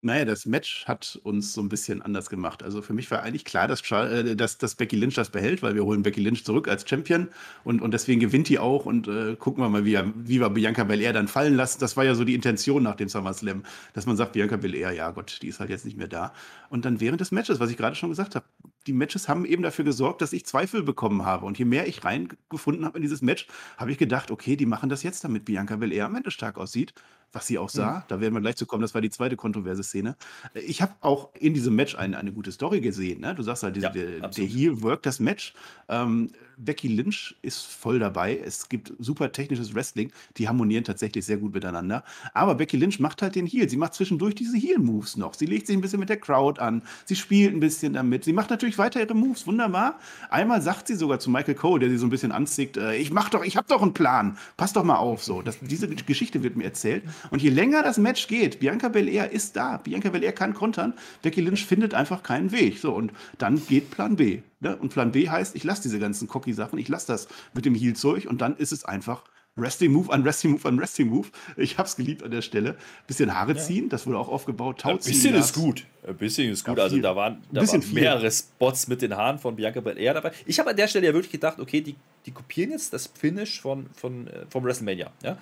Naja, 0.03 0.25
das 0.25 0.47
Match 0.47 0.87
hat 0.87 1.21
uns 1.25 1.53
so 1.53 1.61
ein 1.61 1.69
bisschen 1.69 2.01
anders 2.01 2.31
gemacht. 2.31 2.63
Also, 2.63 2.81
für 2.81 2.95
mich 2.95 3.11
war 3.11 3.23
eigentlich 3.23 3.45
klar, 3.45 3.69
dass 3.69 3.83
äh, 3.91 4.35
dass 4.35 4.57
dass 4.57 4.75
Becky 4.75 4.97
Lynch 4.97 5.15
das 5.15 5.29
behält, 5.29 5.63
weil 5.63 5.75
wir 5.75 5.85
holen 5.85 6.03
Becky 6.03 6.23
Lynch 6.23 6.43
zurück 6.47 6.69
als 6.69 6.89
Champion 6.89 7.29
und 7.65 7.83
und 7.83 7.93
deswegen 7.93 8.19
gewinnt 8.19 8.49
die 8.49 8.59
auch 8.59 8.87
und, 8.87 9.09
äh, 9.09 9.37
gucken 9.37 9.63
wir 9.63 9.69
mal, 9.69 9.85
wie 9.85 9.99
wie 10.15 10.41
wir 10.41 10.49
Bianca 10.49 10.85
Belair 10.85 11.13
dann 11.13 11.29
fallen 11.29 11.55
lassen. 11.55 11.81
Das 11.81 11.99
war 11.99 12.05
ja 12.05 12.15
so 12.15 12.25
die 12.25 12.35
Intention 12.35 12.83
nach 12.83 12.95
dem 12.97 13.11
SummerSlam, 13.11 13.63
dass 13.93 14.07
man 14.07 14.17
sagt: 14.17 14.33
„Bianca 14.33 14.57
Belair, 14.57 14.91
ja 14.93 15.11
Gott, 15.11 15.39
die 15.43 15.49
ist 15.49 15.61
halt 15.61 15.69
jetzt 15.69 15.85
nicht 15.85 15.99
mehr 15.99 16.09
da.“ 16.09 16.33
Und 16.71 16.87
dann 16.87 16.99
während 17.01 17.21
des 17.21 17.31
Matches, 17.31 17.61
was 17.61 17.71
ich 17.71 17.77
gerade 17.77 17.95
schon 17.95 18.09
gesagt 18.09 18.35
habe, 18.37 18.47
die 18.87 18.95
Matches 18.95 19.29
haben 19.29 19.45
eben 19.45 19.63
dafür 19.63 19.85
gesorgt, 19.85 20.23
dass 20.23 20.33
ich 20.33 20.47
Zweifel 20.47 20.83
bekommen 20.83 21.27
habe. 21.27 21.45
Und 21.45 21.59
je 21.59 21.67
mehr 21.67 21.87
ich 21.87 22.05
reingefunden 22.05 22.87
habe 22.87 22.97
in 22.97 23.03
dieses 23.03 23.21
Match, 23.21 23.47
habe 23.77 23.93
ich 23.93 23.99
gedacht: 23.99 24.31
„Okay, 24.31 24.57
die 24.57 24.65
machen 24.67 24.89
das 24.89 25.03
jetzt, 25.03 25.25
damit 25.25 25.45
Bianca 25.45 25.77
Belair 25.77 26.07
am 26.07 26.15
Ende 26.15 26.31
stark 26.31 26.57
aussieht.“ 26.57 26.95
Was 27.33 27.47
sie 27.47 27.59
auch 27.59 27.69
sah. 27.69 27.99
Mhm. 27.99 28.03
Da 28.09 28.21
werden 28.21 28.35
wir 28.35 28.41
gleich 28.41 28.57
zu 28.57 28.67
kommen. 28.67 28.83
Das 28.83 28.95
war 28.95 29.01
die 29.01 29.11
zweite 29.11 29.37
kontroverse 29.37 29.83
Szene. 29.83 30.17
Ich 30.55 30.83
habe 30.83 30.95
auch 31.01 31.31
in 31.35 31.55
diesem 31.55 31.75
Match 31.77 31.95
eine, 31.95 32.19
eine 32.19 32.33
gute 32.33 32.53
Story 32.53 32.81
gesehen. 32.81 33.21
Ne? 33.21 33.35
Du 33.35 33.43
sagst 33.43 33.63
halt, 33.63 33.77
ja, 33.77 33.91
der, 33.91 34.29
der 34.29 34.45
Heel 34.45 34.83
worked 34.83 35.07
das 35.07 35.21
Match. 35.21 35.55
Ähm, 35.89 36.31
Becky 36.57 36.89
Lynch 36.89 37.37
ist 37.43 37.67
voll 37.67 37.99
dabei. 37.99 38.39
Es 38.39 38.69
gibt 38.69 38.93
super 38.99 39.33
technisches 39.33 39.75
Wrestling. 39.75 40.13
Die 40.37 40.49
harmonieren 40.49 40.85
tatsächlich 40.85 41.25
sehr 41.25 41.39
gut 41.39 41.55
miteinander. 41.55 42.05
Aber 42.35 42.55
Becky 42.55 42.77
Lynch 42.77 43.01
macht 43.01 43.23
halt 43.23 43.35
den 43.35 43.47
Heel. 43.47 43.69
Sie 43.69 43.77
macht 43.77 43.95
zwischendurch 43.95 44.35
diese 44.35 44.57
Heel-Moves 44.57 45.17
noch. 45.17 45.35
Sie 45.35 45.47
legt 45.47 45.67
sich 45.67 45.77
ein 45.77 45.81
bisschen 45.81 46.01
mit 46.01 46.09
der 46.09 46.19
Crowd 46.19 46.61
an. 46.61 46.83
Sie 47.07 47.17
spielt 47.17 47.55
ein 47.55 47.61
bisschen 47.61 47.95
damit. 47.95 48.25
Sie 48.25 48.33
macht 48.33 48.51
natürlich 48.51 48.79
weiter 48.79 49.01
ihre 49.01 49.15
Moves. 49.15 49.47
Wunderbar. 49.47 49.99
Einmal 50.29 50.61
sagt 50.61 50.89
sie 50.89 50.97
sogar 50.97 51.19
zu 51.19 51.31
Michael 51.31 51.55
Cole, 51.55 51.81
der 51.81 51.89
sie 51.89 51.97
so 51.97 52.07
ein 52.07 52.11
bisschen 52.11 52.33
anzieht, 52.33 52.77
äh, 52.77 52.97
ich 52.97 53.11
mach 53.11 53.31
doch, 53.31 53.45
ich 53.45 53.57
hab 53.57 53.67
doch 53.69 53.83
einen 53.83 53.95
Plan. 53.95 54.37
Pass 54.57 54.73
doch 54.73 54.85
mal 54.85 54.97
auf. 54.97 55.25
So, 55.25 55.43
das, 55.43 55.59
diese 55.61 55.89
Geschichte 55.89 56.43
wird 56.43 56.57
mir 56.57 56.65
erzählt. 56.65 57.05
Und 57.31 57.43
je 57.43 57.51
länger 57.51 57.83
das 57.83 57.99
Match 57.99 58.27
geht, 58.27 58.61
Bianca 58.61 58.89
Belair 58.89 59.31
ist 59.31 59.57
da. 59.57 59.79
Bianca 59.79 60.11
Belair 60.11 60.33
kann 60.33 60.55
kontern. 60.55 60.95
Becky 61.23 61.41
Lynch 61.41 61.67
findet 61.67 61.95
einfach 61.95 62.23
keinen 62.23 62.53
Weg. 62.53 62.79
So, 62.79 62.93
und 62.93 63.13
dann 63.39 63.65
geht 63.67 63.91
Plan 63.91 64.17
B. 64.17 64.41
Ne? 64.61 64.77
Und 64.77 64.93
Plan 64.93 65.13
B 65.13 65.29
heißt, 65.29 65.57
ich 65.57 65.65
lasse 65.65 65.83
diese 65.83 65.99
ganzen 65.99 66.29
Cocky-Sachen, 66.29 66.79
ich 66.79 66.89
lasse 66.89 67.07
das 67.07 67.29
mit 67.55 67.65
dem 67.65 67.75
Heal-Zeug 67.75 68.27
und 68.27 68.41
dann 68.41 68.57
ist 68.57 68.73
es 68.73 68.85
einfach 68.85 69.25
Resting 69.57 69.93
Move 69.93 70.13
an 70.13 70.23
Resting 70.23 70.53
Move 70.53 70.69
an 70.69 70.79
Resting 70.79 71.09
Move. 71.09 71.29
Ich 71.57 71.77
habe 71.77 71.87
es 71.89 71.97
geliebt 71.97 72.23
an 72.23 72.31
der 72.31 72.43
Stelle. 72.43 72.77
Bisschen 73.07 73.35
Haare 73.35 73.57
ziehen, 73.57 73.89
das 73.89 74.07
wurde 74.07 74.19
auch 74.19 74.29
aufgebaut. 74.29 74.85
Ein 74.85 74.99
bisschen 74.99 75.35
ist 75.35 75.55
gut. 75.55 75.85
Ein 76.07 76.17
bisschen 76.17 76.51
ist 76.51 76.65
gut. 76.65 76.79
Ja, 76.79 76.85
also 76.85 76.99
da 76.99 77.17
waren, 77.17 77.43
da 77.53 77.67
waren 77.67 77.85
mehrere 77.93 78.31
Spots 78.31 78.89
mit 78.89 79.03
den 79.03 79.17
Haaren 79.17 79.39
von 79.39 79.57
Bianca 79.57 79.81
Belair 79.81 80.15
dabei. 80.15 80.33
Ich 80.47 80.59
habe 80.59 80.71
an 80.71 80.77
der 80.77 80.89
Stelle 80.89 81.07
ja 81.07 81.13
wirklich 81.13 81.33
gedacht, 81.33 81.59
okay, 81.59 81.81
die, 81.81 81.97
die 82.27 82.33
kopieren 82.33 82.71
jetzt 82.71 82.93
das 82.93 83.07
Finish 83.07 83.61
von, 83.61 83.89
von, 83.95 84.27
äh, 84.27 84.45
vom 84.49 84.65
WrestleMania. 84.65 85.11
Ja? 85.23 85.39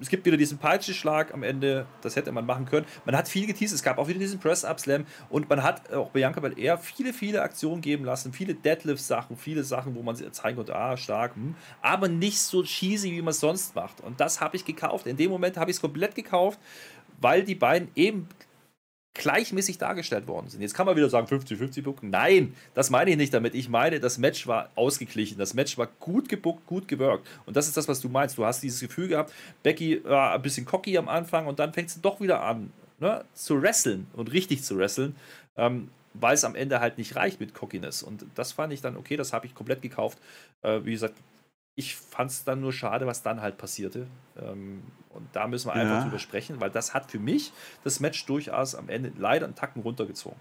Es 0.00 0.08
gibt 0.08 0.24
wieder 0.24 0.36
diesen 0.36 0.58
Peitschenschlag 0.58 1.34
am 1.34 1.42
Ende, 1.42 1.86
das 2.02 2.16
hätte 2.16 2.30
man 2.30 2.46
machen 2.46 2.66
können. 2.66 2.86
Man 3.04 3.16
hat 3.16 3.28
viel 3.28 3.46
geteased, 3.46 3.74
es 3.74 3.82
gab 3.82 3.98
auch 3.98 4.08
wieder 4.08 4.18
diesen 4.18 4.38
Press-Up-Slam 4.38 5.06
und 5.28 5.48
man 5.48 5.62
hat 5.62 5.92
auch 5.92 6.10
Bianca 6.10 6.40
Belair 6.40 6.78
viele, 6.78 7.12
viele 7.12 7.42
Aktionen 7.42 7.80
geben 7.80 8.04
lassen, 8.04 8.32
viele 8.32 8.54
Deadlift-Sachen, 8.54 9.36
viele 9.36 9.64
Sachen, 9.64 9.94
wo 9.94 10.02
man 10.02 10.16
zeigen 10.32 10.56
konnte, 10.56 10.76
ah, 10.76 10.96
stark, 10.96 11.34
hm. 11.34 11.54
aber 11.82 12.08
nicht 12.08 12.38
so 12.38 12.62
cheesy, 12.62 13.10
wie 13.10 13.22
man 13.22 13.32
es 13.32 13.40
sonst 13.40 13.74
macht. 13.74 14.00
Und 14.00 14.20
das 14.20 14.40
habe 14.40 14.56
ich 14.56 14.64
gekauft. 14.64 15.06
In 15.06 15.16
dem 15.16 15.30
Moment 15.30 15.56
habe 15.56 15.70
ich 15.70 15.76
es 15.76 15.80
komplett 15.80 16.14
gekauft, 16.14 16.60
weil 17.20 17.44
die 17.44 17.54
beiden 17.54 17.88
eben 17.94 18.28
gleichmäßig 19.14 19.78
dargestellt 19.78 20.28
worden 20.28 20.48
sind. 20.48 20.60
Jetzt 20.60 20.74
kann 20.74 20.86
man 20.86 20.96
wieder 20.96 21.10
sagen 21.10 21.26
50-50 21.26 21.82
Bucken. 21.82 22.10
Nein, 22.10 22.54
das 22.74 22.90
meine 22.90 23.10
ich 23.10 23.16
nicht 23.16 23.34
damit. 23.34 23.54
Ich 23.54 23.68
meine, 23.68 23.98
das 23.98 24.18
Match 24.18 24.46
war 24.46 24.70
ausgeglichen. 24.76 25.36
Das 25.38 25.52
Match 25.52 25.76
war 25.78 25.88
gut 25.98 26.28
gebuckt, 26.28 26.66
gut 26.66 26.86
gewirkt. 26.86 27.26
Und 27.44 27.56
das 27.56 27.66
ist 27.66 27.76
das, 27.76 27.88
was 27.88 28.00
du 28.00 28.08
meinst. 28.08 28.38
Du 28.38 28.44
hast 28.44 28.62
dieses 28.62 28.80
Gefühl 28.80 29.08
gehabt, 29.08 29.32
Becky 29.62 30.02
war 30.04 30.34
ein 30.34 30.42
bisschen 30.42 30.64
cocky 30.64 30.96
am 30.96 31.08
Anfang 31.08 31.46
und 31.46 31.58
dann 31.58 31.72
fängt 31.72 31.90
sie 31.90 32.00
doch 32.00 32.20
wieder 32.20 32.42
an 32.42 32.72
ne, 33.00 33.24
zu 33.34 33.60
wresteln 33.60 34.06
und 34.12 34.32
richtig 34.32 34.62
zu 34.62 34.78
wresteln. 34.78 35.16
Ähm, 35.56 35.88
weil 36.14 36.34
es 36.34 36.44
am 36.44 36.54
Ende 36.54 36.80
halt 36.80 36.98
nicht 36.98 37.16
reicht 37.16 37.40
mit 37.40 37.54
Cockiness. 37.54 38.02
Und 38.02 38.26
das 38.34 38.52
fand 38.52 38.72
ich 38.72 38.80
dann 38.80 38.96
okay, 38.96 39.16
das 39.16 39.32
habe 39.32 39.46
ich 39.46 39.54
komplett 39.54 39.82
gekauft. 39.82 40.18
Äh, 40.62 40.80
wie 40.84 40.92
gesagt, 40.92 41.14
ich 41.74 41.96
fand 41.96 42.30
es 42.30 42.44
dann 42.44 42.60
nur 42.60 42.72
schade, 42.72 43.06
was 43.06 43.22
dann 43.22 43.40
halt 43.40 43.58
passierte. 43.58 44.06
Ähm, 44.40 44.82
und 45.10 45.28
da 45.32 45.48
müssen 45.48 45.68
wir 45.68 45.72
einfach 45.72 45.96
ja. 45.96 46.02
drüber 46.04 46.18
sprechen, 46.18 46.60
weil 46.60 46.70
das 46.70 46.94
hat 46.94 47.10
für 47.10 47.18
mich 47.18 47.52
das 47.84 48.00
Match 48.00 48.24
durchaus 48.26 48.74
am 48.74 48.88
Ende 48.88 49.12
leider 49.18 49.46
einen 49.46 49.54
Tacken 49.54 49.82
runtergezogen. 49.82 50.38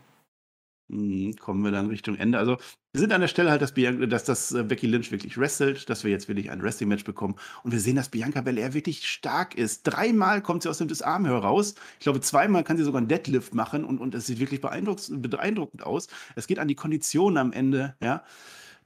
Mhm, 0.89 1.35
kommen 1.35 1.63
wir 1.63 1.71
dann 1.71 1.87
Richtung 1.87 2.15
Ende. 2.15 2.39
Also, 2.39 2.57
wir 2.93 2.99
sind 2.99 3.13
an 3.13 3.21
der 3.21 3.27
Stelle 3.27 3.51
halt, 3.51 3.61
dass, 3.61 3.73
Bianca, 3.73 4.07
dass 4.07 4.23
das 4.23 4.51
äh, 4.51 4.63
Becky 4.63 4.87
Lynch 4.87 5.11
wirklich 5.11 5.37
wrestelt, 5.37 5.87
dass 5.87 6.03
wir 6.03 6.09
jetzt 6.09 6.27
wirklich 6.27 6.49
ein 6.49 6.63
Wrestling-Match 6.63 7.03
bekommen. 7.03 7.35
Und 7.63 7.71
wir 7.71 7.79
sehen, 7.79 7.95
dass 7.95 8.09
Bianca 8.09 8.41
Belair 8.41 8.73
wirklich 8.73 9.07
stark 9.07 9.53
ist. 9.53 9.83
Dreimal 9.83 10.41
kommt 10.41 10.63
sie 10.63 10.69
aus 10.69 10.79
dem 10.79 10.87
Disarm 10.87 11.25
heraus. 11.25 11.75
Ich 11.99 12.05
glaube, 12.05 12.21
zweimal 12.21 12.63
kann 12.63 12.77
sie 12.77 12.83
sogar 12.83 12.97
einen 12.97 13.07
Deadlift 13.07 13.53
machen 13.53 13.85
und, 13.85 13.99
und 13.99 14.15
es 14.15 14.25
sieht 14.25 14.39
wirklich 14.39 14.61
beeindruckend 14.61 15.83
aus. 15.83 16.07
Es 16.35 16.47
geht 16.47 16.57
an 16.57 16.67
die 16.67 16.75
Konditionen 16.75 17.37
am 17.37 17.51
Ende, 17.51 17.95
ja. 18.01 18.23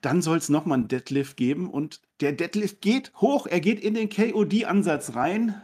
Dann 0.04 0.22
soll 0.22 0.38
es 0.38 0.50
nochmal 0.50 0.80
einen 0.80 0.90
Deadlift 0.90 1.38
geben 1.38 1.70
und 1.70 2.02
der 2.20 2.34
Deadlift 2.34 2.82
geht 2.82 3.14
hoch. 3.22 3.48
Er 3.48 3.62
geht 3.62 3.80
in 3.80 3.94
den 3.94 4.10
KOD-Ansatz 4.10 5.16
rein. 5.16 5.62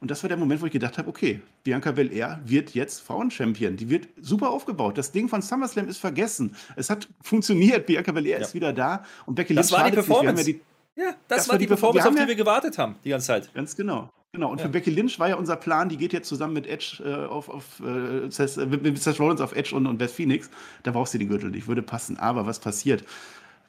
Und 0.00 0.10
das 0.10 0.24
war 0.24 0.28
der 0.28 0.36
Moment, 0.36 0.60
wo 0.60 0.66
ich 0.66 0.72
gedacht 0.72 0.98
habe, 0.98 1.08
okay, 1.08 1.40
Bianca 1.62 1.92
Belair 1.92 2.40
wird 2.44 2.74
jetzt 2.74 3.02
Frauenchampion. 3.02 3.76
Die 3.76 3.88
wird 3.88 4.08
super 4.20 4.50
aufgebaut. 4.50 4.98
Das 4.98 5.12
Ding 5.12 5.28
von 5.28 5.42
SummerSlam 5.42 5.86
ist 5.86 5.98
vergessen. 5.98 6.56
Es 6.74 6.90
hat 6.90 7.08
funktioniert. 7.20 7.86
Bianca 7.86 8.10
Belair 8.10 8.38
ja. 8.38 8.44
ist 8.44 8.52
wieder 8.52 8.72
da. 8.72 9.04
Und 9.26 9.36
Becky 9.36 9.54
Lynch 9.54 9.68
das 9.68 9.78
war 9.78 9.88
die 9.88 9.94
Performance. 9.94 10.50
Ja, 10.50 10.56
die, 10.56 11.00
ja, 11.00 11.14
das, 11.28 11.38
das 11.38 11.48
war 11.48 11.56
die, 11.56 11.66
die 11.66 11.68
Performance, 11.68 12.08
auf 12.08 12.14
die 12.16 12.26
wir 12.26 12.34
gewartet 12.34 12.78
haben 12.78 12.96
die 13.04 13.10
ganze 13.10 13.28
Zeit. 13.28 13.54
Ganz 13.54 13.76
genau. 13.76 14.10
Genau, 14.34 14.50
und 14.50 14.58
ja. 14.58 14.64
für 14.64 14.70
Becky 14.70 14.90
Lynch 14.90 15.20
war 15.20 15.28
ja 15.28 15.36
unser 15.36 15.56
Plan, 15.56 15.90
die 15.90 15.98
geht 15.98 16.14
jetzt 16.14 16.26
zusammen 16.26 16.54
mit 16.54 16.66
Edge 16.66 17.02
äh, 17.04 17.26
auf, 17.26 17.50
auf 17.50 17.80
äh, 17.80 18.30
Seth, 18.30 18.56
äh, 18.56 18.64
mit 18.64 19.00
Seth 19.00 19.20
Rollins 19.20 19.42
auf 19.42 19.54
Edge 19.54 19.76
und, 19.76 19.86
und 19.86 19.98
Beth 19.98 20.10
Phoenix. 20.10 20.48
Da 20.84 20.90
brauchst 20.90 21.12
du 21.12 21.18
den 21.18 21.28
Gürtel 21.28 21.50
nicht, 21.50 21.68
würde 21.68 21.82
passen. 21.82 22.18
Aber 22.18 22.46
was 22.46 22.58
passiert? 22.58 23.04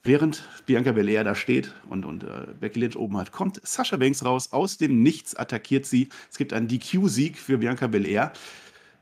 Während 0.06 0.44
Bianca 0.66 0.92
Belair 0.92 1.24
da 1.24 1.34
steht 1.34 1.74
und, 1.88 2.04
und 2.04 2.24
äh, 2.24 2.48
Becky 2.60 2.80
Lynch 2.82 2.98
oben 2.98 3.16
hat, 3.16 3.32
kommt 3.32 3.66
Sasha 3.66 3.96
Banks 3.96 4.26
raus, 4.26 4.52
aus 4.52 4.78
dem 4.78 5.02
Nichts 5.02 5.34
attackiert 5.34 5.86
sie. 5.86 6.10
Es 6.30 6.38
gibt 6.38 6.52
einen 6.52 6.68
DQ-Sieg 6.68 7.38
für 7.38 7.60
Bianca 7.60 7.88
Belair, 7.88 8.34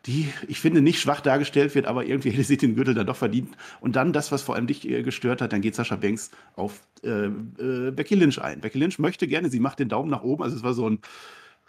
die, 0.05 0.31
ich 0.47 0.59
finde, 0.59 0.81
nicht 0.81 0.99
schwach 0.99 1.21
dargestellt 1.21 1.73
wird, 1.73 1.87
aber 1.87 2.05
irgendwie 2.05 2.29
hätte 2.31 2.43
sie 2.43 2.57
den 2.57 2.75
Gürtel 2.75 2.93
dann 2.93 3.07
doch 3.07 3.15
verdient. 3.15 3.55
Und 3.79 3.95
dann 3.95 4.13
das, 4.13 4.31
was 4.31 4.43
vor 4.43 4.53
allem 4.53 4.67
dich 4.67 4.87
äh, 4.87 5.01
gestört 5.01 5.41
hat, 5.41 5.53
dann 5.53 5.61
geht 5.61 5.73
Sasha 5.73 5.95
Banks 5.95 6.29
auf 6.55 6.81
äh, 7.03 7.25
äh, 7.25 7.91
Becky 7.91 8.13
Lynch 8.13 8.39
ein. 8.39 8.61
Becky 8.61 8.77
Lynch 8.77 8.99
möchte 8.99 9.27
gerne, 9.27 9.49
sie 9.49 9.59
macht 9.59 9.79
den 9.79 9.89
Daumen 9.89 10.11
nach 10.11 10.21
oben, 10.21 10.43
also 10.43 10.55
es 10.55 10.63
war 10.63 10.75
so 10.75 10.87
ein 10.87 10.99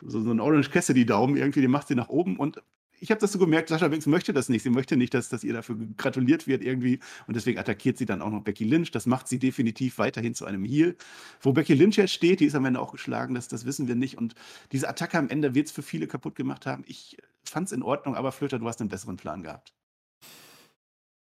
so, 0.05 0.21
so 0.21 0.31
ein 0.31 0.41
Orange 0.41 0.71
Cassidy-Daumen 0.71 1.37
irgendwie, 1.37 1.61
den 1.61 1.71
macht 1.71 1.89
sie 1.89 1.95
nach 1.95 2.09
oben 2.09 2.37
und 2.37 2.61
ich 3.03 3.11
habe 3.11 3.21
das 3.21 3.33
so 3.33 3.39
gemerkt, 3.41 3.69
Sascha 3.69 3.89
Banks 3.89 4.07
möchte 4.07 4.33
das 4.33 4.49
nicht. 4.49 4.63
Sie 4.63 4.71
möchte 4.71 4.97
nicht, 4.97 5.13
dass, 5.13 5.29
dass 5.29 5.43
ihr 5.43 5.53
dafür 5.53 5.77
gratuliert 5.97 6.47
wird 6.47 6.63
irgendwie. 6.63 7.01
Und 7.27 7.35
deswegen 7.35 7.59
attackiert 7.59 7.99
sie 7.99 8.07
dann 8.07 8.23
auch 8.23 8.31
noch 8.31 8.43
Becky 8.45 8.63
Lynch. 8.63 8.93
Das 8.93 9.07
macht 9.07 9.27
sie 9.27 9.41
definitiv 9.41 9.99
weiterhin 9.99 10.35
zu 10.37 10.45
einem 10.45 10.65
Heel. 10.65 10.97
Wo 11.41 11.53
Becky 11.53 11.75
Lynch 11.75 11.97
jetzt 11.97 12.13
steht, 12.13 12.39
die 12.39 12.45
ist 12.45 12.55
am 12.55 12.65
Ende 12.65 12.79
auch 12.79 12.93
geschlagen, 12.93 13.35
das, 13.35 13.49
das 13.49 13.67
wissen 13.67 13.89
wir 13.89 13.97
nicht. 13.97 14.19
Und 14.19 14.37
diese 14.71 14.89
Attacke 14.89 15.19
am 15.19 15.29
Ende 15.29 15.53
wird 15.57 15.67
es 15.67 15.73
für 15.73 15.83
viele 15.83 16.07
kaputt 16.07 16.37
gemacht 16.37 16.65
haben. 16.65 16.85
Ich 16.87 17.17
fand 17.43 17.67
es 17.67 17.73
in 17.73 17.83
Ordnung, 17.83 18.15
aber 18.15 18.31
Flöter, 18.31 18.61
du 18.61 18.69
hast 18.69 18.81
einen 18.81 18.89
besseren 18.89 19.17
Plan 19.17 19.43
gehabt. 19.43 19.75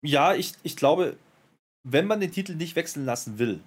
Ja, 0.04 0.36
ich, 0.36 0.54
ich 0.62 0.76
glaube, 0.76 1.18
wenn 1.84 2.06
man 2.06 2.20
den 2.20 2.32
Titel 2.32 2.54
nicht 2.54 2.76
wechseln 2.76 3.06
lassen 3.06 3.40
will, 3.40 3.60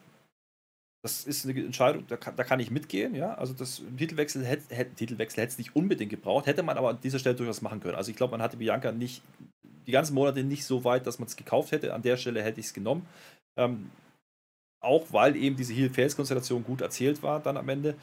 das 1.09 1.25
ist 1.25 1.47
eine 1.47 1.59
Entscheidung, 1.59 2.05
da 2.07 2.17
kann, 2.17 2.37
da 2.37 2.45
kann 2.45 2.61
ich 2.61 2.71
mitgehen, 2.71 3.15
ja. 3.15 3.35
Also 3.35 3.55
das 3.55 3.83
Titelwechsel 3.97 4.45
hätte, 4.45 4.95
Titelwechsel 4.95 5.43
hätte 5.43 5.53
es 5.53 5.59
nicht 5.59 5.75
unbedingt 5.75 6.11
gebraucht, 6.11 6.47
hätte 6.47 6.63
man 6.63 6.77
aber 6.77 6.91
an 6.91 7.01
dieser 7.03 7.19
Stelle 7.19 7.35
durchaus 7.35 7.63
machen 7.63 7.81
können. 7.81 7.95
Also 7.95 8.11
ich 8.11 8.17
glaube, 8.17 8.33
man 8.33 8.43
hatte 8.43 8.59
Bianca 8.59 8.93
nicht 8.93 9.23
die 9.87 9.93
ganzen 9.93 10.15
Monate 10.15 10.45
nicht 10.45 10.65
so 10.67 10.85
weit, 10.85 11.07
dass 11.07 11.19
man 11.19 11.29
es 11.29 11.37
gekauft 11.37 11.73
hätte. 11.73 11.95
An 11.95 12.03
der 12.03 12.19
Stelle 12.19 12.43
hätte 12.43 12.61
ich 12.61 12.67
es 12.67 12.75
genommen. 12.75 13.07
Ähm, 13.57 13.91
auch 14.81 15.07
weil 15.11 15.35
eben 15.35 15.57
diese 15.57 15.73
Heel-Face-Konstellation 15.73 16.63
gut 16.63 16.83
erzählt 16.83 17.23
war 17.23 17.41
dann 17.41 17.57
am 17.57 17.69
Ende. 17.69 17.95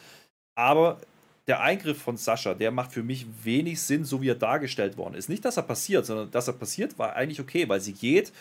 Aber 0.57 0.99
der 1.47 1.61
Eingriff 1.61 2.01
von 2.01 2.17
Sascha, 2.17 2.55
der 2.55 2.71
macht 2.71 2.91
für 2.91 3.03
mich 3.03 3.27
wenig 3.43 3.79
Sinn, 3.81 4.03
so 4.03 4.21
wie 4.21 4.29
er 4.29 4.35
dargestellt 4.35 4.97
worden 4.97 5.13
ist. 5.13 5.29
Nicht, 5.29 5.45
dass 5.45 5.57
er 5.57 5.63
passiert, 5.63 6.07
sondern 6.07 6.31
dass 6.31 6.47
er 6.47 6.53
passiert, 6.53 6.97
war 6.97 7.15
eigentlich 7.15 7.39
okay, 7.39 7.69
weil 7.69 7.81
sie 7.81 7.93
geht 7.93 8.33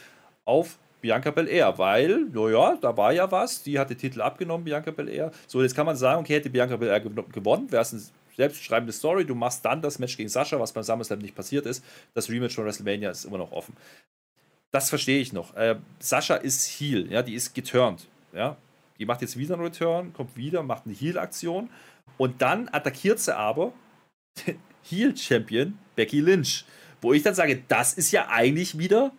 auf 0.47 0.79
Bianca 1.05 1.31
Belair, 1.31 1.77
weil, 1.77 2.29
naja, 2.33 2.79
da 2.81 2.97
war 2.97 3.13
ja 3.13 3.31
was, 3.31 3.63
die 3.63 3.79
hat 3.79 3.91
den 3.91 3.99
Titel 3.99 4.23
abgenommen, 4.23 4.65
Bianca 4.65 4.91
Belair. 4.91 5.33
So, 5.47 5.61
jetzt 5.61 5.77
kann 5.77 5.85
man 5.85 5.97
sagen, 5.97 6.23
okay, 6.23 6.37
hätte 6.37 6.49
Bianca 6.49 6.77
Belair 6.77 6.99
gewonnen, 6.99 7.71
wäre 7.71 7.83
es 7.83 7.93
eine 7.93 8.01
selbstschreibende 8.35 8.91
Story, 8.91 9.27
du 9.27 9.35
machst 9.35 9.63
dann 9.67 9.83
das 9.83 9.99
Match 9.99 10.17
gegen 10.17 10.31
Sascha, 10.31 10.59
was 10.59 10.73
beim 10.73 10.83
SummerSlam 10.83 11.19
nicht 11.19 11.35
passiert 11.35 11.67
ist. 11.67 11.85
Das 12.15 12.31
Rematch 12.31 12.55
von 12.55 12.65
WrestleMania 12.65 13.11
ist 13.11 13.27
immer 13.27 13.37
noch 13.37 13.53
offen. 13.53 13.77
Das 14.71 14.89
verstehe 14.89 15.21
ich 15.21 15.35
noch. 15.35 15.55
Äh, 15.57 15.77
Sascha 15.99 16.37
ist 16.37 16.81
Heal, 16.81 17.13
ja, 17.13 17.21
die 17.21 17.35
ist 17.35 17.55
geturnt, 17.55 18.09
ja. 18.33 18.57
Die 18.99 19.05
macht 19.05 19.21
jetzt 19.21 19.37
wieder 19.37 19.57
einen 19.57 19.65
Return, 19.65 20.15
kommt 20.15 20.35
wieder, 20.39 20.63
macht 20.63 20.87
eine 20.87 20.95
Heal-Aktion 20.95 21.69
und 22.17 22.41
dann 22.41 22.71
attackiert 22.73 23.19
sie 23.19 23.37
aber 23.37 23.75
Heal-Champion 24.89 25.79
Becky 25.97 26.21
Lynch. 26.21 26.65
Wo 27.03 27.13
ich 27.13 27.23
dann 27.23 27.35
sage, 27.35 27.63
das 27.69 27.93
ist 27.93 28.11
ja 28.11 28.29
eigentlich 28.29 28.79
wieder 28.79 29.13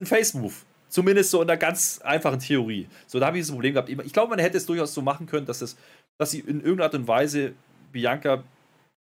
ein 0.00 0.06
Face-Move. 0.06 0.54
Zumindest 0.92 1.30
so 1.30 1.40
in 1.40 1.48
einer 1.48 1.56
ganz 1.56 2.02
einfachen 2.04 2.38
Theorie. 2.38 2.86
So, 3.06 3.18
da 3.18 3.28
habe 3.28 3.38
ich 3.38 3.44
das 3.44 3.50
Problem 3.50 3.72
gehabt. 3.72 3.88
Ich 3.88 4.12
glaube, 4.12 4.28
man 4.28 4.38
hätte 4.38 4.58
es 4.58 4.66
durchaus 4.66 4.92
so 4.92 5.00
machen 5.00 5.24
können, 5.24 5.46
dass, 5.46 5.62
es, 5.62 5.78
dass 6.18 6.32
sie 6.32 6.40
in 6.40 6.58
irgendeiner 6.58 6.84
Art 6.84 6.94
und 6.94 7.08
Weise 7.08 7.54
Bianca 7.92 8.44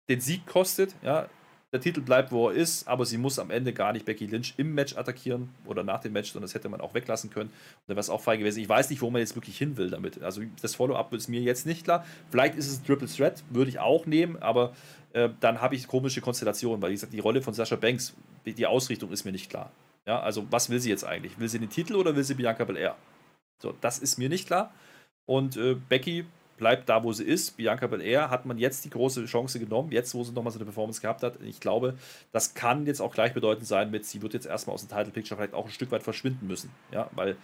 den 0.09 0.19
Sieg 0.19 0.45
kostet. 0.45 0.93
Ja, 1.01 1.29
der 1.71 1.79
Titel 1.79 2.01
bleibt, 2.01 2.33
wo 2.33 2.49
er 2.49 2.55
ist, 2.55 2.89
aber 2.89 3.05
sie 3.05 3.17
muss 3.17 3.39
am 3.39 3.51
Ende 3.51 3.71
gar 3.71 3.93
nicht 3.93 4.03
Becky 4.03 4.25
Lynch 4.25 4.55
im 4.57 4.73
Match 4.75 4.97
attackieren 4.97 5.47
oder 5.65 5.81
nach 5.85 6.01
dem 6.01 6.11
Match, 6.11 6.33
sondern 6.33 6.47
das 6.47 6.55
hätte 6.55 6.67
man 6.67 6.81
auch 6.81 6.93
weglassen 6.93 7.29
können. 7.29 7.51
Und 7.51 7.83
dann 7.87 7.95
wäre 7.95 8.01
es 8.01 8.09
auch 8.09 8.19
fein 8.19 8.39
gewesen. 8.39 8.59
Ich 8.59 8.67
weiß 8.67 8.89
nicht, 8.89 9.01
wo 9.01 9.09
man 9.09 9.21
jetzt 9.21 9.35
wirklich 9.35 9.57
hin 9.57 9.77
will 9.77 9.89
damit. 9.89 10.21
Also 10.21 10.41
das 10.61 10.75
Follow-up 10.75 11.13
ist 11.13 11.29
mir 11.29 11.39
jetzt 11.39 11.65
nicht 11.65 11.85
klar. 11.85 12.05
Vielleicht 12.31 12.55
ist 12.55 12.69
es 12.69 12.79
ein 12.79 12.85
Triple 12.85 13.07
Threat, 13.07 13.45
würde 13.49 13.69
ich 13.69 13.79
auch 13.79 14.05
nehmen, 14.05 14.35
aber 14.41 14.73
äh, 15.13 15.29
dann 15.39 15.61
habe 15.61 15.75
ich 15.75 15.87
komische 15.87 16.19
Konstellationen, 16.19 16.81
weil 16.81 16.89
wie 16.89 16.95
gesagt, 16.95 17.13
die 17.13 17.19
Rolle 17.19 17.41
von 17.41 17.53
Sascha 17.53 17.77
Banks, 17.77 18.13
die 18.45 18.65
Ausrichtung 18.65 19.09
ist 19.13 19.23
mir 19.23 19.31
nicht 19.31 19.49
klar. 19.49 19.71
Ja, 20.07 20.21
also 20.21 20.47
was 20.49 20.69
will 20.69 20.79
sie 20.79 20.89
jetzt 20.89 21.03
eigentlich? 21.03 21.37
Will 21.37 21.49
sie 21.49 21.59
den 21.59 21.69
Titel 21.69 21.95
oder 21.95 22.15
will 22.15 22.23
sie 22.23 22.35
Bianca 22.35 22.63
Belair? 22.63 22.95
So, 23.61 23.73
das 23.81 23.99
ist 23.99 24.17
mir 24.17 24.29
nicht 24.29 24.47
klar. 24.47 24.73
Und 25.25 25.57
äh, 25.57 25.75
Becky 25.75 26.25
bleibt 26.57 26.87
da, 26.89 27.03
wo 27.03 27.11
sie 27.11 27.25
ist. 27.25 27.57
Bianca 27.57 27.87
Belair 27.87 28.29
hat 28.29 28.45
man 28.45 28.57
jetzt 28.57 28.85
die 28.85 28.89
große 28.89 29.25
Chance 29.25 29.59
genommen, 29.59 29.91
jetzt, 29.91 30.13
wo 30.15 30.23
sie 30.23 30.31
nochmal 30.31 30.53
so 30.53 30.59
eine 30.59 30.65
Performance 30.65 31.01
gehabt 31.01 31.23
hat. 31.23 31.41
Ich 31.41 31.59
glaube, 31.59 31.97
das 32.31 32.53
kann 32.53 32.85
jetzt 32.85 33.01
auch 33.01 33.13
gleichbedeutend 33.13 33.67
sein 33.67 33.91
mit, 33.91 34.05
sie 34.05 34.21
wird 34.21 34.33
jetzt 34.33 34.45
erstmal 34.45 34.73
aus 34.75 34.85
dem 34.85 34.89
Title 34.89 35.11
Picture 35.11 35.37
vielleicht 35.37 35.53
auch 35.53 35.65
ein 35.65 35.71
Stück 35.71 35.91
weit 35.91 36.03
verschwinden 36.03 36.47
müssen. 36.47 36.71
Ja, 36.91 37.09
weil 37.11 37.35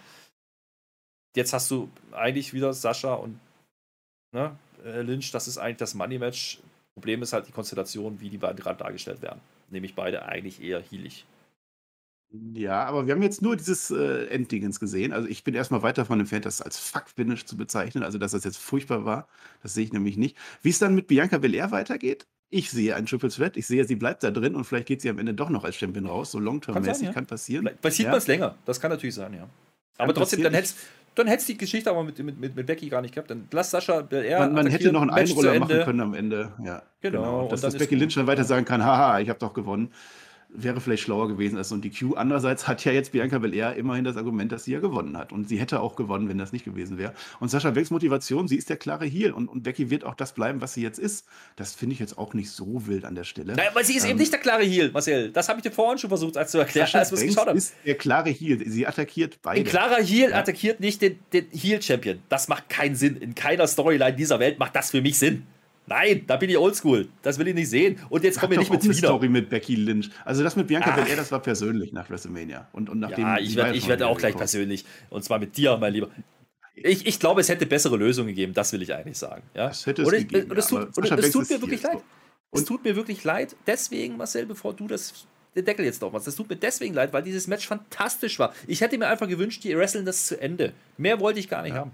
jetzt 1.36 1.52
hast 1.52 1.70
du 1.70 1.90
eigentlich 2.12 2.54
wieder 2.54 2.72
Sascha 2.72 3.14
und 3.14 3.38
ne, 4.32 4.56
äh, 4.84 5.02
Lynch, 5.02 5.30
das 5.32 5.48
ist 5.48 5.58
eigentlich 5.58 5.78
das 5.78 5.94
Money 5.94 6.18
Match. 6.18 6.60
Problem 6.94 7.22
ist 7.22 7.32
halt 7.32 7.46
die 7.46 7.52
Konstellation, 7.52 8.20
wie 8.20 8.30
die 8.30 8.38
beiden 8.38 8.58
gerade 8.58 8.78
dargestellt 8.78 9.20
werden. 9.20 9.40
Nämlich 9.70 9.94
beide 9.94 10.24
eigentlich 10.24 10.62
eher 10.62 10.80
healig. 10.80 11.24
Ja, 12.54 12.84
aber 12.84 13.06
wir 13.06 13.14
haben 13.14 13.22
jetzt 13.22 13.42
nur 13.42 13.56
dieses 13.56 13.90
äh, 13.90 14.26
Enddingens 14.26 14.80
gesehen. 14.80 15.12
Also 15.12 15.28
ich 15.28 15.44
bin 15.44 15.54
erstmal 15.54 15.82
weiter 15.82 16.04
von 16.04 16.18
entfernt, 16.18 16.46
das 16.46 16.60
als 16.60 16.78
Fuck-Finish 16.78 17.44
zu 17.44 17.56
bezeichnen. 17.56 18.02
Also, 18.02 18.18
dass 18.18 18.32
das 18.32 18.44
jetzt 18.44 18.58
furchtbar 18.58 19.04
war, 19.04 19.28
das 19.62 19.74
sehe 19.74 19.84
ich 19.84 19.92
nämlich 19.92 20.16
nicht. 20.16 20.36
Wie 20.62 20.70
es 20.70 20.78
dann 20.78 20.94
mit 20.94 21.06
Bianca 21.06 21.38
Belair 21.38 21.70
weitergeht, 21.70 22.26
ich 22.50 22.70
sehe 22.70 22.96
ein 22.96 23.06
Triple 23.06 23.30
Threat. 23.30 23.56
Ich 23.56 23.66
sehe, 23.66 23.84
sie 23.84 23.94
bleibt 23.94 24.22
da 24.24 24.30
drin 24.30 24.54
und 24.56 24.64
vielleicht 24.64 24.86
geht 24.86 25.00
sie 25.00 25.10
am 25.10 25.18
Ende 25.18 25.34
doch 25.34 25.48
noch 25.48 25.64
als 25.64 25.76
Champion 25.76 26.06
raus. 26.06 26.32
So 26.32 26.40
long-term-mäßig 26.40 27.06
kann, 27.06 27.14
kann, 27.14 27.26
passieren. 27.26 27.68
Sieht 27.84 28.00
ja. 28.00 28.10
man 28.10 28.18
es 28.18 28.26
länger. 28.26 28.56
Das 28.64 28.80
kann 28.80 28.90
natürlich 28.90 29.14
sein, 29.14 29.34
ja. 29.34 29.48
Aber 29.98 30.12
kann 30.12 30.14
trotzdem, 30.22 30.42
dann 30.42 30.54
hättest 30.54 30.78
dann 31.14 31.28
hättest 31.28 31.48
die 31.48 31.56
Geschichte 31.56 31.88
aber 31.90 32.02
mit, 32.02 32.18
mit, 32.18 32.40
mit, 32.40 32.56
mit 32.56 32.66
Becky 32.66 32.88
gar 32.88 33.00
nicht 33.00 33.14
gehabt. 33.14 33.30
Dann 33.30 33.46
lass 33.52 33.70
Sascha 33.70 34.00
Belair. 34.00 34.40
Man, 34.40 34.54
man 34.54 34.66
hätte 34.66 34.90
noch 34.90 35.02
einen 35.02 35.10
Einroller 35.10 35.60
machen 35.60 35.82
können 35.84 36.00
am 36.00 36.14
Ende. 36.14 36.52
Ja, 36.64 36.82
genau. 37.00 37.20
genau. 37.22 37.48
Dass, 37.48 37.60
dass 37.60 37.78
Becky 37.78 37.94
Lynch 37.94 38.14
dann 38.14 38.26
weiter 38.26 38.42
sagen 38.42 38.64
kann: 38.64 38.84
Haha, 38.84 39.20
ich 39.20 39.28
habe 39.28 39.38
doch 39.38 39.54
gewonnen 39.54 39.92
wäre 40.54 40.80
vielleicht 40.80 41.02
schlauer 41.02 41.28
gewesen 41.28 41.58
als 41.58 41.68
so 41.68 41.74
ein 41.74 41.82
DQ. 41.82 42.16
Andererseits 42.16 42.68
hat 42.68 42.84
ja 42.84 42.92
jetzt 42.92 43.12
Bianca 43.12 43.38
Belair 43.38 43.76
immerhin 43.76 44.04
das 44.04 44.16
Argument, 44.16 44.52
dass 44.52 44.64
sie 44.64 44.72
ja 44.72 44.80
gewonnen 44.80 45.18
hat. 45.18 45.32
Und 45.32 45.48
sie 45.48 45.58
hätte 45.58 45.80
auch 45.80 45.96
gewonnen, 45.96 46.28
wenn 46.28 46.38
das 46.38 46.52
nicht 46.52 46.64
gewesen 46.64 46.96
wäre. 46.96 47.12
Und 47.40 47.50
Sascha 47.50 47.70
Becks 47.70 47.90
Motivation, 47.90 48.48
sie 48.48 48.56
ist 48.56 48.70
der 48.70 48.76
klare 48.76 49.04
Heel. 49.04 49.32
Und, 49.32 49.48
und 49.48 49.64
Becky 49.64 49.90
wird 49.90 50.04
auch 50.04 50.14
das 50.14 50.32
bleiben, 50.32 50.60
was 50.60 50.74
sie 50.74 50.82
jetzt 50.82 50.98
ist. 50.98 51.26
Das 51.56 51.74
finde 51.74 51.94
ich 51.94 52.00
jetzt 52.00 52.16
auch 52.16 52.34
nicht 52.34 52.50
so 52.50 52.86
wild 52.86 53.04
an 53.04 53.14
der 53.14 53.24
Stelle. 53.24 53.54
Naja, 53.54 53.70
weil 53.74 53.84
sie 53.84 53.96
ist 53.96 54.04
ähm, 54.04 54.10
eben 54.10 54.18
nicht 54.20 54.32
der 54.32 54.40
klare 54.40 54.62
Heel, 54.62 54.92
Marcel. 54.92 55.30
Das 55.30 55.48
habe 55.48 55.58
ich 55.58 55.64
dir 55.64 55.72
vorhin 55.72 55.98
schon 55.98 56.08
versucht 56.10 56.36
als 56.36 56.52
zu 56.52 56.58
erklären, 56.58 56.86
Sascha 56.86 56.98
als 57.00 57.12
es 57.12 57.20
geschaut 57.20 57.48
haben. 57.48 57.58
ist 57.58 57.74
der 57.84 57.96
klare 57.96 58.30
Heel. 58.30 58.62
Sie 58.68 58.86
attackiert 58.86 59.38
beide. 59.42 59.60
Ein 59.60 59.66
klarer 59.66 60.02
Heel 60.02 60.30
ja. 60.30 60.38
attackiert 60.38 60.80
nicht 60.80 61.02
den, 61.02 61.18
den 61.32 61.46
Heel-Champion. 61.50 62.20
Das 62.28 62.48
macht 62.48 62.68
keinen 62.68 62.94
Sinn. 62.94 63.16
In 63.16 63.34
keiner 63.34 63.66
Storyline 63.66 64.14
dieser 64.14 64.38
Welt 64.38 64.58
macht 64.58 64.76
das 64.76 64.90
für 64.90 65.02
mich 65.02 65.18
Sinn. 65.18 65.46
Nein, 65.86 66.24
da 66.26 66.36
bin 66.36 66.48
ich 66.48 66.56
oldschool. 66.56 67.08
Das 67.22 67.38
will 67.38 67.48
ich 67.48 67.54
nicht 67.54 67.68
sehen. 67.68 67.98
Und 68.08 68.24
jetzt 68.24 68.40
komme 68.40 68.54
ich 68.54 68.60
nicht 68.60 68.72
mit 68.72 68.82
eine 68.82 68.94
Story 68.94 69.28
mit 69.28 69.50
Becky 69.50 69.74
Lynch. 69.74 70.10
Also 70.24 70.42
das 70.42 70.56
mit 70.56 70.66
Bianca 70.66 70.92
Belair, 70.92 71.16
das 71.16 71.30
war 71.30 71.40
persönlich 71.40 71.92
nach 71.92 72.08
WrestleMania. 72.08 72.68
Und, 72.72 72.88
und 72.88 73.00
nachdem 73.00 73.26
ja, 73.26 73.38
ich 73.38 73.54
werde 73.56 73.86
werd 73.86 74.02
auch 74.02 74.18
gleich 74.18 74.36
persönlich. 74.36 74.84
Und 75.10 75.24
zwar 75.24 75.38
mit 75.38 75.56
dir, 75.56 75.76
mein 75.76 75.92
Lieber. 75.92 76.08
Ich, 76.74 77.06
ich 77.06 77.20
glaube, 77.20 77.40
es 77.40 77.48
hätte 77.48 77.66
bessere 77.66 77.96
Lösungen 77.96 78.28
gegeben, 78.28 78.52
das 78.52 78.72
will 78.72 78.82
ich 78.82 78.92
eigentlich 78.94 79.18
sagen. 79.18 79.42
Ja? 79.54 79.68
Es 79.68 79.86
hätte 79.86 80.02
es 80.02 80.08
und 80.08 80.14
gegeben. 80.14 80.50
Und 80.50 80.58
es 80.58 80.66
tut, 80.66 80.96
und 80.96 81.18
es 81.18 81.30
tut 81.30 81.50
mir 81.50 81.60
wirklich 81.60 81.82
leid. 81.82 82.02
Und 82.50 82.60
es 82.60 82.64
tut 82.64 82.84
mir 82.84 82.96
wirklich 82.96 83.24
leid. 83.24 83.56
Deswegen, 83.66 84.16
Marcel, 84.16 84.46
bevor 84.46 84.74
du 84.74 84.88
das 84.88 85.26
den 85.54 85.64
Deckel 85.64 85.84
jetzt 85.84 86.02
noch 86.02 86.12
machst, 86.12 86.26
das 86.26 86.34
tut 86.34 86.48
mir 86.48 86.56
deswegen 86.56 86.94
leid, 86.94 87.12
weil 87.12 87.22
dieses 87.22 87.46
Match 87.46 87.66
fantastisch 87.66 88.38
war. 88.38 88.52
Ich 88.66 88.80
hätte 88.80 88.98
mir 88.98 89.06
einfach 89.06 89.28
gewünscht, 89.28 89.62
die 89.62 89.76
wresteln 89.76 90.04
das 90.04 90.26
zu 90.26 90.40
Ende. 90.40 90.72
Mehr 90.96 91.20
wollte 91.20 91.38
ich 91.38 91.48
gar 91.48 91.62
nicht 91.62 91.74
ja. 91.74 91.82
haben. 91.82 91.92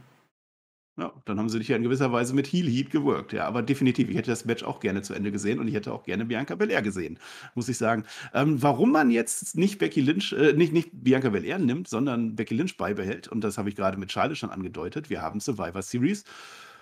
Ja, 0.96 1.12
dann 1.24 1.38
haben 1.38 1.48
sie 1.48 1.58
dich 1.58 1.68
ja 1.68 1.76
in 1.76 1.82
gewisser 1.82 2.12
Weise 2.12 2.34
mit 2.34 2.46
Heel 2.46 2.68
Heat 2.68 2.90
gewirkt. 2.90 3.32
Ja, 3.32 3.46
aber 3.46 3.62
definitiv, 3.62 4.10
ich 4.10 4.16
hätte 4.16 4.30
das 4.30 4.44
Match 4.44 4.62
auch 4.64 4.80
gerne 4.80 5.02
zu 5.02 5.14
Ende 5.14 5.32
gesehen 5.32 5.58
und 5.58 5.68
ich 5.68 5.74
hätte 5.74 5.92
auch 5.92 6.02
gerne 6.02 6.26
Bianca 6.26 6.56
Belair 6.56 6.82
gesehen, 6.82 7.18
muss 7.54 7.68
ich 7.68 7.78
sagen. 7.78 8.04
Ähm, 8.34 8.62
warum 8.62 8.92
man 8.92 9.10
jetzt 9.10 9.56
nicht 9.56 9.78
Becky 9.78 10.00
Lynch, 10.00 10.32
äh, 10.32 10.52
nicht, 10.52 10.72
nicht 10.72 10.90
Bianca 10.92 11.30
Belair 11.30 11.58
nimmt, 11.58 11.88
sondern 11.88 12.36
Becky 12.36 12.54
Lynch 12.54 12.76
beibehält, 12.76 13.28
und 13.28 13.42
das 13.42 13.56
habe 13.56 13.68
ich 13.68 13.76
gerade 13.76 13.98
mit 13.98 14.12
Charlotte 14.12 14.36
schon 14.36 14.50
angedeutet, 14.50 15.08
wir 15.10 15.22
haben 15.22 15.40
Survivor 15.40 15.80
Series 15.82 16.24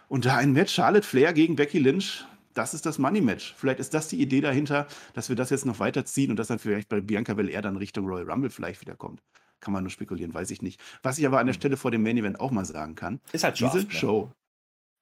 und 0.09 0.25
da 0.25 0.37
ein 0.37 0.53
Match 0.53 0.75
Charlotte 0.75 1.07
Flair 1.07 1.33
gegen 1.33 1.55
Becky 1.55 1.79
Lynch, 1.79 2.25
das 2.55 2.75
ist 2.75 2.87
das 2.87 2.99
Money 2.99 3.21
Match. 3.21 3.55
Vielleicht 3.57 3.79
ist 3.79 3.95
das 3.95 4.09
die 4.09 4.21
Idee 4.21 4.41
dahinter, 4.41 4.89
dass 5.15 5.29
wir 5.29 5.37
das 5.37 5.51
jetzt 5.51 5.65
noch 5.65 5.79
weiterziehen 5.79 6.31
und 6.31 6.39
dass 6.39 6.49
dann 6.49 6.59
vielleicht 6.59 6.89
bei 6.89 7.01
Bianca 7.01 7.35
Belair 7.35 7.63
dann 7.63 7.77
Richtung 7.77 8.07
Royal 8.07 8.29
Rumble 8.29 8.51
vielleicht 8.51 8.81
wieder 8.81 8.97
kommt. 8.97 9.23
Kann 9.61 9.73
man 9.73 9.83
nur 9.83 9.91
spekulieren, 9.91 10.35
weiß 10.35 10.51
ich 10.51 10.63
nicht. 10.63 10.81
Was 11.03 11.19
ich 11.19 11.27
aber 11.27 11.41
an 11.41 11.47
der 11.47 11.55
hm. 11.55 11.61
Stelle 11.61 11.77
vor 11.77 11.91
dem 11.91 12.03
Main 12.03 12.17
Event 12.17 12.41
auch 12.41 12.51
mal 12.51 12.65
sagen 12.65 12.95
kann, 12.95 13.21
ist 13.33 13.45
halt 13.45 13.61
Draft, 13.61 13.75
diese 13.75 13.87
ne? 13.87 13.93
Show, 13.93 14.33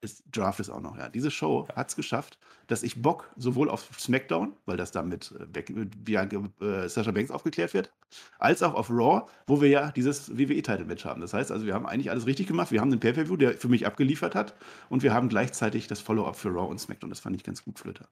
ist, 0.02 0.24
Draft 0.30 0.60
ist 0.60 0.70
auch 0.70 0.80
noch, 0.80 0.96
ja. 0.96 1.08
Diese 1.08 1.30
Show 1.30 1.66
ja. 1.68 1.76
hat 1.76 1.88
es 1.88 1.96
geschafft, 1.96 2.38
dass 2.66 2.82
ich 2.82 3.02
Bock 3.02 3.30
sowohl 3.36 3.70
auf 3.70 3.88
SmackDown, 3.98 4.54
weil 4.66 4.76
das 4.76 4.92
da 4.92 5.02
mit, 5.02 5.34
äh, 5.54 5.72
mit 5.72 6.62
äh, 6.62 6.88
Sasha 6.88 7.10
Banks 7.10 7.30
aufgeklärt 7.30 7.74
wird, 7.74 7.92
als 8.38 8.62
auch 8.62 8.74
auf 8.74 8.90
Raw, 8.90 9.26
wo 9.46 9.60
wir 9.60 9.68
ja 9.68 9.90
dieses 9.92 10.36
WWE-Title-Match 10.36 11.04
haben. 11.04 11.20
Das 11.20 11.34
heißt 11.34 11.50
also, 11.50 11.66
wir 11.66 11.74
haben 11.74 11.86
eigentlich 11.86 12.10
alles 12.10 12.26
richtig 12.26 12.46
gemacht. 12.46 12.70
Wir 12.70 12.80
haben 12.80 12.90
den 12.90 13.00
Pay-Per-View, 13.00 13.36
der 13.36 13.54
für 13.58 13.68
mich 13.68 13.86
abgeliefert 13.86 14.34
hat, 14.34 14.54
und 14.88 15.02
wir 15.02 15.12
haben 15.12 15.28
gleichzeitig 15.28 15.86
das 15.86 16.00
Follow-up 16.00 16.36
für 16.36 16.48
Raw 16.48 16.70
und 16.70 16.78
SmackDown. 16.78 17.10
Das 17.10 17.20
fand 17.20 17.36
ich 17.36 17.42
ganz 17.42 17.64
gut, 17.64 17.78
Flöter. 17.78 18.08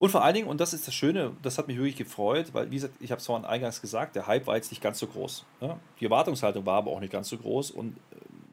Und 0.00 0.10
vor 0.10 0.22
allen 0.22 0.34
Dingen, 0.34 0.48
und 0.48 0.60
das 0.60 0.72
ist 0.72 0.86
das 0.86 0.94
Schöne, 0.94 1.36
das 1.42 1.58
hat 1.58 1.66
mich 1.66 1.76
wirklich 1.76 1.96
gefreut, 1.96 2.54
weil, 2.54 2.70
wie 2.70 2.76
gesagt, 2.76 2.94
ich 3.00 3.10
habe 3.10 3.18
es 3.18 3.26
vorhin 3.26 3.44
eingangs 3.44 3.80
gesagt, 3.80 4.14
der 4.14 4.28
Hype 4.28 4.46
war 4.46 4.54
jetzt 4.54 4.70
nicht 4.70 4.80
ganz 4.80 5.00
so 5.00 5.08
groß. 5.08 5.44
Ne? 5.60 5.78
Die 5.98 6.04
Erwartungshaltung 6.04 6.64
war 6.66 6.76
aber 6.76 6.92
auch 6.92 7.00
nicht 7.00 7.12
ganz 7.12 7.28
so 7.28 7.36
groß. 7.36 7.72
Und 7.72 7.96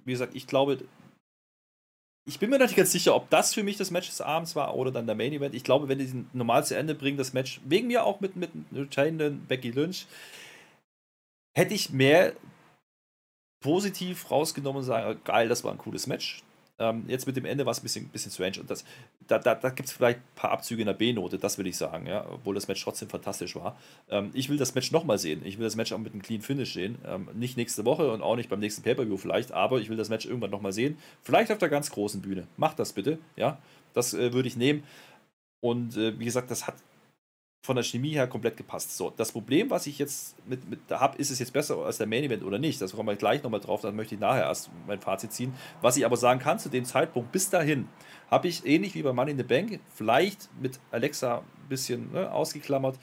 wie 0.06 0.12
gesagt, 0.12 0.36
ich 0.36 0.48
glaube, 0.48 0.80
ich 2.28 2.40
bin 2.40 2.50
mir 2.50 2.58
noch 2.58 2.66
nicht 2.66 2.76
ganz 2.76 2.92
sicher, 2.92 3.16
ob 3.16 3.30
das 3.30 3.54
für 3.54 3.62
mich 3.62 3.78
das 3.78 3.92
Match 3.92 4.10
des 4.10 4.22
Abends 4.22 4.56
war 4.56 4.76
oder 4.76 4.92
dann 4.92 5.06
der 5.06 5.16
Main 5.16 5.34
Event. 5.34 5.54
Ich 5.54 5.64
glaube, 5.64 5.88
wenn 5.88 6.00
die 6.00 6.26
normal 6.34 6.66
zu 6.66 6.76
Ende 6.76 6.96
bringen, 6.96 7.18
das 7.18 7.34
Match, 7.34 7.62
wegen 7.64 7.88
mir 7.88 8.04
auch 8.04 8.20
mit, 8.22 8.36
mit 8.36 8.50
retainenden 8.74 9.46
Becky 9.46 9.70
Lynch, 9.70 10.08
hätte 11.56 11.76
ich 11.76 11.92
mehr 11.92 12.34
positiv 13.64 14.32
rausgenommen 14.32 14.80
und 14.80 14.86
sagen, 14.86 15.22
geil, 15.24 15.48
das 15.48 15.64
war 15.64 15.72
ein 15.72 15.78
cooles 15.78 16.08
Match. 16.08 16.44
Ähm, 16.78 17.06
jetzt 17.08 17.26
mit 17.26 17.38
dem 17.38 17.46
Ende 17.46 17.66
war 17.66 17.72
es 17.72 17.80
ein 17.80 17.84
bisschen, 17.84 18.08
bisschen 18.10 18.32
strange. 18.32 18.60
Und 18.60 18.70
das, 18.70 18.84
da, 19.28 19.40
da, 19.40 19.56
da 19.56 19.70
gibt 19.70 19.88
es 19.88 19.94
vielleicht 19.94 20.20
ein 20.20 20.36
paar 20.36 20.52
Abzüge 20.52 20.82
in 20.82 20.88
der 20.88 20.94
B-Note, 20.94 21.38
das 21.38 21.58
will 21.58 21.68
ich 21.68 21.78
sagen, 21.78 22.06
ja, 22.06 22.26
obwohl 22.30 22.54
das 22.56 22.68
Match 22.68 22.84
trotzdem 22.84 23.10
fantastisch 23.10 23.56
war. 23.56 23.78
Ähm, 24.10 24.32
ich 24.34 24.50
will 24.50 24.58
das 24.58 24.76
Match 24.76 24.92
nochmal 24.92 25.18
sehen. 25.18 25.42
Ich 25.46 25.58
will 25.58 25.64
das 25.64 25.76
Match 25.76 25.94
auch 25.94 25.98
mit 25.98 26.14
einem 26.14 26.22
Clean 26.22 26.42
Finish 26.42 26.74
sehen. 26.74 26.98
Ähm, 27.06 27.30
nicht 27.34 27.56
nächste 27.58 27.86
Woche 27.86 28.12
und 28.12 28.22
auch 28.22 28.36
nicht 28.36 28.50
beim 28.50 28.60
nächsten 28.60 28.84
Pay-Per-View 28.84 29.18
vielleicht, 29.18 29.52
aber 29.52 29.80
ich 29.80 29.90
will 29.90 29.98
das 29.98 30.10
Match 30.10 30.26
irgendwann 30.26 30.52
nochmal 30.52 30.74
sehen. 30.74 30.98
Vielleicht 31.22 31.52
auf 31.52 31.58
der 31.58 31.70
ganz 31.70 31.92
großen 31.92 32.22
Bühne. 32.22 32.48
Macht 32.58 32.80
das 32.80 32.94
bitte, 32.94 33.20
ja. 33.36 33.58
Das 33.94 34.14
äh, 34.14 34.34
würde 34.34 34.48
ich 34.48 34.58
nehmen. 34.58 34.84
Und 35.62 35.96
äh, 35.96 36.20
wie 36.20 36.26
gesagt, 36.26 36.52
das 36.52 36.68
hat 36.68 36.76
von 37.66 37.76
der 37.76 37.84
Chemie 37.84 38.12
her 38.12 38.28
komplett 38.28 38.56
gepasst. 38.56 38.96
So, 38.96 39.12
das 39.16 39.32
Problem, 39.32 39.70
was 39.70 39.88
ich 39.88 40.00
jetzt 40.00 40.36
mit, 40.48 40.70
mit 40.70 40.80
habe, 40.90 41.18
ist 41.18 41.32
es 41.32 41.40
jetzt 41.40 41.52
besser 41.52 41.78
als 41.78 41.98
der 41.98 42.08
Main 42.08 42.24
Event 42.24 42.44
oder 42.44 42.60
nicht? 42.60 42.82
Das 42.82 42.94
kommen 42.94 43.10
wir 43.10 43.16
gleich 43.16 43.44
nochmal 43.44 43.60
drauf, 43.60 43.82
dann 43.82 43.96
möchte 43.96 44.16
ich 44.16 44.22
nachher 44.22 44.44
erst 44.44 44.70
mein 44.88 45.02
Fazit 45.02 45.34
ziehen. 45.34 45.54
Was 45.82 45.98
ich 45.98 46.06
aber 46.06 46.18
sagen 46.18 46.40
kann, 46.40 46.60
zu 46.60 46.70
dem 46.70 46.86
Zeitpunkt 46.86 47.32
bis 47.32 47.50
dahin 47.50 47.90
habe 48.30 48.48
ich 48.48 48.66
ähnlich 48.66 48.96
wie 48.96 49.04
bei 49.04 49.14
Money 49.14 49.32
in 49.32 49.38
the 49.38 49.44
Bank, 49.44 49.80
vielleicht 49.94 50.50
mit 50.62 50.80
Alexa 50.92 51.40
ein 51.40 51.70
bisschen 51.70 52.12
ne, 52.12 52.32
ausgeklammert, 52.32 52.98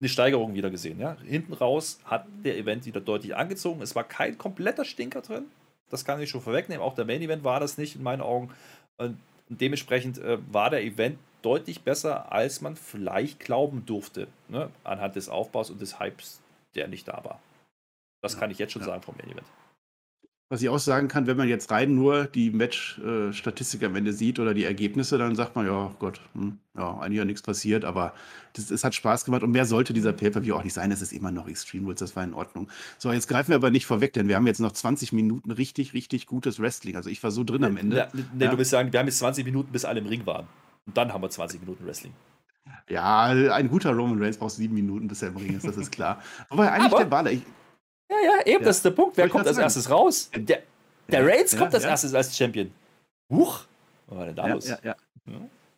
eine 0.00 0.08
Steigerung 0.08 0.54
wieder 0.54 0.70
gesehen. 0.70 0.98
Ja? 0.98 1.16
Hinten 1.24 1.52
raus 1.52 2.00
hat 2.04 2.26
der 2.44 2.58
Event 2.58 2.84
wieder 2.86 3.00
deutlich 3.00 3.34
angezogen. 3.36 3.80
Es 3.80 3.94
war 3.94 4.04
kein 4.04 4.36
kompletter 4.36 4.84
Stinker 4.84 5.22
drin. 5.22 5.44
Das 5.88 6.04
kann 6.04 6.20
ich 6.20 6.28
schon 6.28 6.40
vorwegnehmen. 6.40 6.82
Auch 6.82 6.94
der 6.94 7.04
Main 7.04 7.22
Event 7.22 7.44
war 7.44 7.60
das 7.60 7.78
nicht 7.78 7.96
in 7.96 8.02
meinen 8.02 8.20
Augen. 8.20 8.50
Und 8.98 9.18
dementsprechend 9.48 10.18
äh, 10.18 10.38
war 10.52 10.70
der 10.70 10.82
Event 10.82 11.18
deutlich 11.42 11.82
besser, 11.82 12.32
als 12.32 12.60
man 12.60 12.76
vielleicht 12.76 13.40
glauben 13.40 13.84
durfte, 13.86 14.28
ne? 14.48 14.70
anhand 14.84 15.16
des 15.16 15.28
Aufbaus 15.28 15.70
und 15.70 15.80
des 15.80 16.00
Hypes, 16.00 16.40
der 16.74 16.88
nicht 16.88 17.08
da 17.08 17.22
war. 17.24 17.40
Das 18.22 18.34
ja, 18.34 18.40
kann 18.40 18.50
ich 18.50 18.58
jetzt 18.58 18.72
schon 18.72 18.82
ja. 18.82 18.88
sagen 18.88 19.02
vom 19.02 19.16
Main 19.16 19.30
Event. 19.30 19.46
Was 20.48 20.62
ich 20.62 20.68
auch 20.68 20.78
sagen 20.78 21.08
kann, 21.08 21.26
wenn 21.26 21.36
man 21.36 21.48
jetzt 21.48 21.72
rein 21.72 21.96
nur 21.96 22.26
die 22.26 22.50
Match-Statistik 22.50 23.82
am 23.82 23.96
Ende 23.96 24.12
sieht 24.12 24.38
oder 24.38 24.54
die 24.54 24.62
Ergebnisse, 24.62 25.18
dann 25.18 25.34
sagt 25.34 25.56
man, 25.56 25.66
ja 25.66 25.92
Gott, 25.98 26.20
hm, 26.34 26.58
ja, 26.76 26.98
eigentlich 26.98 27.18
ja 27.18 27.24
nichts 27.24 27.42
passiert, 27.42 27.84
aber 27.84 28.14
es 28.56 28.84
hat 28.84 28.94
Spaß 28.94 29.24
gemacht 29.24 29.42
und 29.42 29.50
mehr 29.50 29.66
sollte 29.66 29.92
dieser 29.92 30.12
Pay-Per-View 30.12 30.54
auch 30.54 30.62
nicht 30.62 30.74
sein. 30.74 30.92
Es 30.92 31.02
ist 31.02 31.12
immer 31.12 31.32
noch 31.32 31.48
Extreme 31.48 31.86
Rules, 31.86 31.98
das 31.98 32.14
war 32.14 32.22
in 32.22 32.32
Ordnung. 32.32 32.68
So, 32.96 33.10
jetzt 33.10 33.26
greifen 33.26 33.48
wir 33.48 33.56
aber 33.56 33.70
nicht 33.70 33.86
vorweg, 33.86 34.12
denn 34.12 34.28
wir 34.28 34.36
haben 34.36 34.46
jetzt 34.46 34.60
noch 34.60 34.70
20 34.70 35.12
Minuten 35.12 35.50
richtig, 35.50 35.94
richtig 35.94 36.26
gutes 36.26 36.60
Wrestling. 36.60 36.94
Also 36.94 37.10
ich 37.10 37.20
war 37.24 37.32
so 37.32 37.42
drin 37.42 37.64
am 37.64 37.76
Ende. 37.76 38.08
Nee, 38.12 38.22
nee 38.34 38.44
ja. 38.44 38.50
du 38.52 38.56
willst 38.56 38.70
sagen, 38.70 38.92
wir 38.92 39.00
haben 39.00 39.06
jetzt 39.06 39.18
20 39.18 39.44
Minuten, 39.44 39.72
bis 39.72 39.84
alle 39.84 39.98
im 39.98 40.06
Ring 40.06 40.26
waren. 40.26 40.46
Und 40.86 40.96
dann 40.96 41.12
haben 41.12 41.22
wir 41.22 41.30
20 41.30 41.60
Minuten 41.60 41.86
Wrestling. 41.86 42.12
Ja, 42.88 43.24
ein 43.26 43.68
guter 43.68 43.92
Roman 43.92 44.22
Reigns 44.22 44.38
braucht 44.38 44.52
sieben 44.52 44.74
Minuten, 44.74 45.08
bis 45.08 45.22
er 45.22 45.28
im 45.28 45.36
Ring 45.36 45.56
ist, 45.56 45.66
das 45.66 45.76
ist 45.76 45.90
klar. 45.90 46.22
Wobei 46.50 46.70
eigentlich 46.70 46.92
aber, 46.92 46.98
der 46.98 47.04
Baller. 47.06 47.32
Ich, 47.32 47.42
ja, 48.10 48.16
ja, 48.24 48.46
eben, 48.46 48.62
ja. 48.62 48.68
das 48.68 48.76
ist 48.76 48.84
der 48.84 48.90
Punkt. 48.90 49.16
Wer 49.16 49.28
kommt 49.28 49.46
als 49.46 49.58
erstes 49.58 49.90
raus? 49.90 50.30
Der, 50.34 50.62
der 51.08 51.26
Reigns 51.26 51.52
ja, 51.52 51.58
kommt 51.58 51.74
als 51.74 51.84
erstes 51.84 52.14
als 52.14 52.36
Champion. 52.36 52.70
Huch, 53.30 53.64
was 54.06 54.18
war 54.18 54.26
denn 54.26 54.36
da 54.36 54.46
los? 54.46 54.68
Ja, 54.68 54.78
ja. 54.82 54.96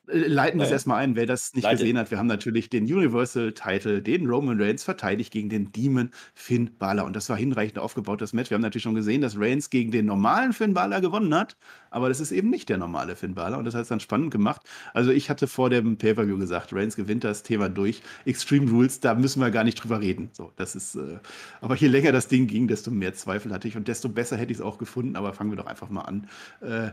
Äh, 0.09 0.27
leiten 0.27 0.59
wir 0.59 0.67
es 0.67 0.73
erstmal 0.73 1.03
ein, 1.03 1.17
wer 1.17 1.27
das 1.27 1.55
nicht 1.55 1.65
Leite. 1.65 1.79
gesehen 1.79 1.99
hat. 1.99 2.11
Wir 2.11 2.19
haben 2.19 2.27
natürlich 2.27 2.71
den 2.71 2.85
Universal-Title, 2.85 4.03
den 4.03 4.27
Roman 4.27 4.61
Reigns 4.61 4.85
verteidigt 4.85 5.33
gegen 5.33 5.49
den 5.49 5.73
Demon 5.73 6.11
Finn 6.35 6.77
Balor. 6.79 7.05
Und 7.05 7.15
das 7.15 7.29
war 7.29 7.37
hinreichend 7.37 7.79
aufgebaut, 7.79 8.21
das 8.21 8.33
Match. 8.33 8.51
Wir 8.51 8.57
haben 8.57 8.63
natürlich 8.63 8.83
schon 8.83 8.95
gesehen, 8.95 9.21
dass 9.21 9.39
Reigns 9.39 9.71
gegen 9.71 9.91
den 9.91 10.07
normalen 10.07 10.53
Finn 10.53 10.75
Balor 10.75 11.01
gewonnen 11.01 11.35
hat. 11.35 11.57
Aber 11.91 12.09
das 12.09 12.21
ist 12.21 12.33
eben 12.33 12.51
nicht 12.51 12.69
der 12.69 12.79
normale 12.79 13.17
Finn 13.17 13.35
Balor. 13.35 13.59
Und 13.59 13.65
das 13.65 13.75
hat 13.75 13.83
es 13.83 13.89
dann 13.89 14.01
spannend 14.01 14.31
gemacht. 14.31 14.63
Also 14.95 15.11
ich 15.11 15.31
hatte 15.31 15.47
vor 15.47 15.71
dem 15.71 15.97
Pay-Per-View 15.97 16.39
gesagt, 16.39 16.73
Reigns 16.73 16.97
gewinnt 16.97 17.25
das 17.25 17.43
Thema 17.43 17.69
durch. 17.69 18.03
Extreme 18.25 18.71
Rules, 18.71 19.01
da 19.01 19.15
müssen 19.15 19.41
wir 19.41 19.51
gar 19.51 19.65
nicht 19.65 19.83
drüber 19.83 20.01
reden. 20.01 20.31
So, 20.33 20.53
das 20.57 20.75
ist, 20.75 20.95
äh, 20.97 21.19
aber 21.61 21.77
je 21.77 21.89
länger 21.89 22.13
das 22.13 22.29
Ding 22.29 22.47
ging, 22.47 22.69
desto 22.69 22.91
mehr 22.91 23.15
Zweifel 23.15 23.53
hatte 23.53 23.69
ich 23.69 23.77
und 23.77 23.89
desto 23.89 24.09
besser 24.09 24.37
hätte 24.37 24.53
ich 24.53 24.59
es 24.59 24.65
auch 24.65 24.79
gefunden. 24.79 25.17
Aber 25.17 25.33
fangen 25.33 25.51
wir 25.51 25.57
doch 25.57 25.67
einfach 25.67 25.91
mal 25.91 26.03
an. 26.03 26.29
Äh, 26.61 26.91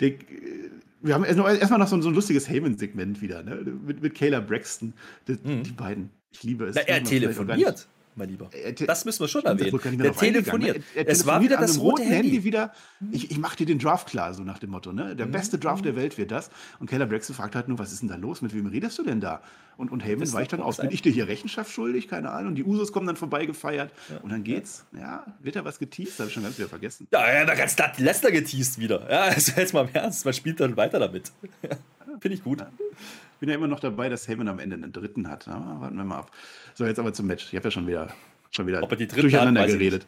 der, 0.00 0.12
wir 1.00 1.14
haben 1.14 1.24
erstmal 1.24 1.78
noch 1.78 1.88
so 1.88 1.96
ein, 1.96 2.02
so 2.02 2.08
ein 2.08 2.14
lustiges 2.14 2.48
Heyman-Segment 2.48 3.20
wieder, 3.20 3.42
ne? 3.42 3.56
Mit, 3.86 4.02
mit 4.02 4.14
Kayla 4.14 4.40
Braxton. 4.40 4.94
Die, 5.26 5.32
mhm. 5.32 5.62
die 5.62 5.72
beiden. 5.72 6.10
Ich 6.32 6.42
liebe 6.42 6.66
es. 6.66 6.76
Na, 6.76 6.82
er 6.82 7.02
telefoniert 7.02 7.88
mein 8.18 8.28
Lieber. 8.28 8.50
Das 8.86 9.04
müssen 9.04 9.20
wir 9.20 9.28
schon 9.28 9.44
erwähnen. 9.44 9.98
Der 9.98 10.12
telefoniert. 10.12 10.82
Er, 10.94 11.06
er 11.06 11.12
es 11.12 11.26
war 11.26 11.40
wieder 11.40 11.56
das 11.56 11.80
rote 11.80 12.02
Handy. 12.02 12.30
Handy 12.30 12.44
wieder, 12.44 12.72
ich, 13.10 13.30
ich 13.30 13.38
mache 13.38 13.56
dir 13.56 13.66
den 13.66 13.78
Draft 13.78 14.08
klar, 14.08 14.34
so 14.34 14.42
nach 14.42 14.58
dem 14.58 14.70
Motto. 14.70 14.92
Ne? 14.92 15.16
Der 15.16 15.26
mhm. 15.26 15.32
beste 15.32 15.58
Draft 15.58 15.84
der 15.84 15.96
Welt 15.96 16.18
wird 16.18 16.30
das. 16.30 16.50
Und 16.78 16.90
Keller 16.90 17.06
Braxton 17.06 17.34
fragt 17.34 17.54
halt 17.54 17.68
nur, 17.68 17.78
was 17.78 17.92
ist 17.92 18.02
denn 18.02 18.08
da 18.08 18.16
los? 18.16 18.42
Mit 18.42 18.54
wem 18.54 18.66
redest 18.66 18.98
du 18.98 19.02
denn 19.02 19.20
da? 19.20 19.40
Und, 19.76 19.92
und 19.92 20.04
Heyman 20.04 20.32
weicht 20.32 20.52
dann 20.52 20.60
aus. 20.60 20.78
Bin 20.78 20.90
ich 20.90 21.02
dir 21.02 21.12
hier 21.12 21.28
Rechenschaft 21.28 21.70
schuldig? 21.70 22.08
Keine 22.08 22.30
Ahnung. 22.30 22.48
Und 22.48 22.54
die 22.56 22.64
Usos 22.64 22.92
kommen 22.92 23.06
dann 23.06 23.16
vorbeigefeiert. 23.16 23.92
Ja. 24.10 24.18
Und 24.18 24.30
dann 24.30 24.42
geht's. 24.42 24.84
Ja, 24.96 25.24
wird 25.40 25.54
da 25.54 25.64
was 25.64 25.78
geteased? 25.78 26.18
Habe 26.18 26.28
ich 26.28 26.34
schon 26.34 26.42
ganz 26.42 26.58
wieder 26.58 26.68
vergessen. 26.68 27.06
Ja, 27.12 27.20
hat 27.20 27.56
ganz 27.56 27.76
Lester 27.98 28.32
geteased 28.32 28.80
wieder. 28.80 29.08
Ja, 29.08 29.20
also 29.22 29.52
jetzt 29.56 29.72
mal 29.72 29.86
im 29.86 29.94
Ernst. 29.94 30.24
Man 30.24 30.34
spielt 30.34 30.58
dann 30.58 30.76
weiter 30.76 30.98
damit. 30.98 31.30
Finde 32.20 32.36
ich 32.36 32.44
gut. 32.44 32.64
Bin 33.40 33.48
ja 33.48 33.54
immer 33.54 33.68
noch 33.68 33.80
dabei, 33.80 34.08
dass 34.08 34.26
Heyman 34.26 34.48
am 34.48 34.58
Ende 34.58 34.76
einen 34.76 34.92
dritten 34.92 35.28
hat. 35.28 35.46
Ja, 35.46 35.80
warten 35.80 35.96
wir 35.96 36.04
mal 36.04 36.18
ab. 36.18 36.30
So, 36.74 36.84
jetzt 36.84 36.98
aber 36.98 37.12
zum 37.12 37.26
Match. 37.26 37.46
Ich 37.48 37.56
habe 37.56 37.64
ja 37.64 37.70
schon 37.70 37.86
wieder, 37.86 38.12
schon 38.50 38.66
wieder 38.66 38.80
durcheinander 38.80 39.62
hat, 39.62 39.68
geredet. 39.68 40.06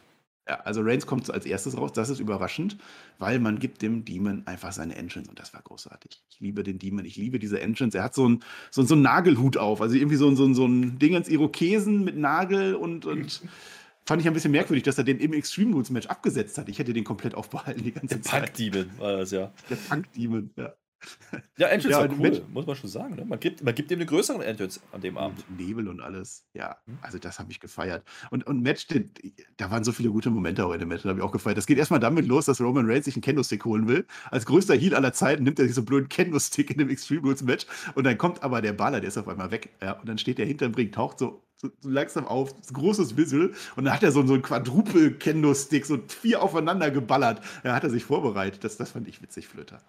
Ja, 0.49 0.57
also 0.63 0.81
Reigns 0.83 1.07
kommt 1.07 1.31
als 1.31 1.47
erstes 1.47 1.77
raus. 1.77 1.93
Das 1.93 2.09
ist 2.09 2.19
überraschend, 2.19 2.77
weil 3.19 3.39
man 3.39 3.61
gibt 3.61 3.83
dem 3.83 4.05
Demon 4.05 4.43
einfach 4.47 4.73
seine 4.73 4.97
Entrance 4.97 5.31
und 5.31 5.39
das 5.39 5.55
war 5.55 5.63
großartig. 5.63 6.21
Ich 6.29 6.41
liebe 6.41 6.65
den 6.65 6.81
Demon, 6.81 7.05
ich 7.05 7.17
liebe 7.17 7.39
diese 7.39 7.61
Entrance. 7.61 7.97
Er 7.97 8.03
hat 8.03 8.15
so 8.15 8.25
einen 8.25 8.43
so, 8.71 8.83
so 8.83 8.95
einen 8.95 9.03
Nagelhut 9.03 9.57
auf, 9.57 9.81
also 9.81 9.95
irgendwie 9.95 10.17
so, 10.17 10.29
ein, 10.29 10.35
so, 10.35 10.45
ein, 10.45 10.55
so 10.55 10.67
ein 10.67 10.99
Ding 10.99 11.15
ins 11.15 11.29
Irokesen 11.29 12.03
mit 12.03 12.17
Nagel 12.17 12.75
und, 12.75 13.07
und 13.07 13.43
fand 14.07 14.23
ich 14.23 14.27
ein 14.27 14.35
bisschen 14.35 14.51
merkwürdig, 14.51 14.83
dass 14.83 14.99
er 14.99 15.05
den 15.05 15.21
im 15.21 15.35
Extreme 15.35 15.73
Rules 15.73 15.91
Match 15.91 16.09
abgesetzt 16.09 16.59
hat. 16.59 16.69
Ich 16.69 16.81
hätte 16.81 16.95
den 16.95 17.05
komplett 17.05 17.37
aufbehalten 17.37 17.85
die 17.85 17.93
ganze 17.93 18.17
Der 18.17 18.23
Zeit. 18.23 18.59
Der 18.59 18.67
Punk 18.67 18.73
Demon 18.73 18.99
war 18.99 19.17
das 19.19 19.31
ja. 19.31 19.53
Der 19.71 19.77
Punk 19.77 20.13
Demon, 20.15 20.51
ja. 20.57 20.73
Ja, 21.57 21.69
Entrance 21.69 21.91
ja, 21.91 22.09
war 22.09 22.11
cool, 22.11 22.31
mit, 22.31 22.49
muss 22.51 22.67
man 22.67 22.77
schon 22.77 22.91
sagen. 22.91 23.17
Ne? 23.17 23.25
Man, 23.25 23.39
gibt, 23.39 23.63
man 23.63 23.75
gibt 23.75 23.91
ihm 23.91 23.99
eine 23.99 24.07
größere 24.07 24.45
Entrance 24.45 24.81
an 24.93 25.01
dem 25.01 25.17
Abend. 25.17 25.45
Nebel 25.59 25.89
und 25.89 26.01
alles. 26.01 26.45
Ja, 26.55 26.77
hm? 26.87 26.99
also 27.03 27.19
das 27.19 27.39
habe 27.39 27.51
ich 27.53 27.61
gefeiert. 27.61 28.03
Und, 28.31 28.47
und 28.47 28.63
Match, 28.63 28.87
da 29.57 29.71
waren 29.71 29.85
so 29.85 29.93
viele 29.93 30.11
gute 30.11 30.31
Momente 30.31 30.65
auch 30.65 30.73
in 30.73 30.81
dem 30.81 30.89
Match, 30.89 31.05
habe 31.05 31.19
ich 31.19 31.25
auch 31.25 31.33
gefeiert. 31.33 31.59
Das 31.59 31.67
geht 31.67 31.79
erstmal 31.79 32.01
damit 32.01 32.27
los, 32.27 32.47
dass 32.47 32.61
Roman 32.61 32.87
Reigns 32.91 33.05
sich 33.05 33.15
einen 33.15 33.23
Kendo-Stick 33.23 33.65
holen 33.65 33.89
will. 33.89 34.07
Als 34.31 34.47
größter 34.47 34.75
Heal 34.75 34.95
aller 34.95 35.13
Zeiten 35.13 35.45
nimmt 35.45 35.59
er 35.59 35.67
sich 35.67 35.75
so 35.75 35.81
einen 35.81 35.87
blöden 35.87 36.09
Kendo-Stick 36.09 36.71
in 36.71 36.79
dem 36.79 36.89
Extreme 36.89 37.23
Rules 37.23 37.43
Match. 37.43 37.67
Und 37.95 38.05
dann 38.05 38.19
kommt 38.19 38.43
aber 38.43 38.63
der 38.63 38.73
Baller, 38.73 39.01
der 39.01 39.09
ist 39.09 39.19
auf 39.19 39.29
einmal 39.29 39.51
weg. 39.51 39.71
Ja, 39.83 39.93
und 39.93 40.09
dann 40.09 40.19
steht 40.19 40.39
der 40.39 40.47
hinterm 40.47 40.75
Ring, 40.75 40.93
taucht 40.93 41.19
so 41.19 41.43
so, 41.61 41.71
so, 41.81 41.91
langsam 41.91 42.27
auf, 42.27 42.55
großes 42.73 43.17
Wissel 43.19 43.53
und 43.77 43.85
dann 43.85 43.95
hat 43.95 44.03
er 44.03 44.13
so, 44.13 44.27
so 44.27 44.33
einen 44.33 44.43
Quadruple-Kendo-Stick, 44.43 45.85
so 45.85 45.99
vier 46.09 46.43
aufeinander 46.43 46.91
geballert. 46.91 47.43
Da 47.63 47.75
hat 47.75 47.85
er 47.85 47.91
sich 47.91 48.05
vorbereitet. 48.05 48.65
Das, 48.65 48.79
das 48.79 48.93
fand 48.93 49.07
ich 49.09 49.21
witzig, 49.21 49.47
Flöter. 49.47 49.83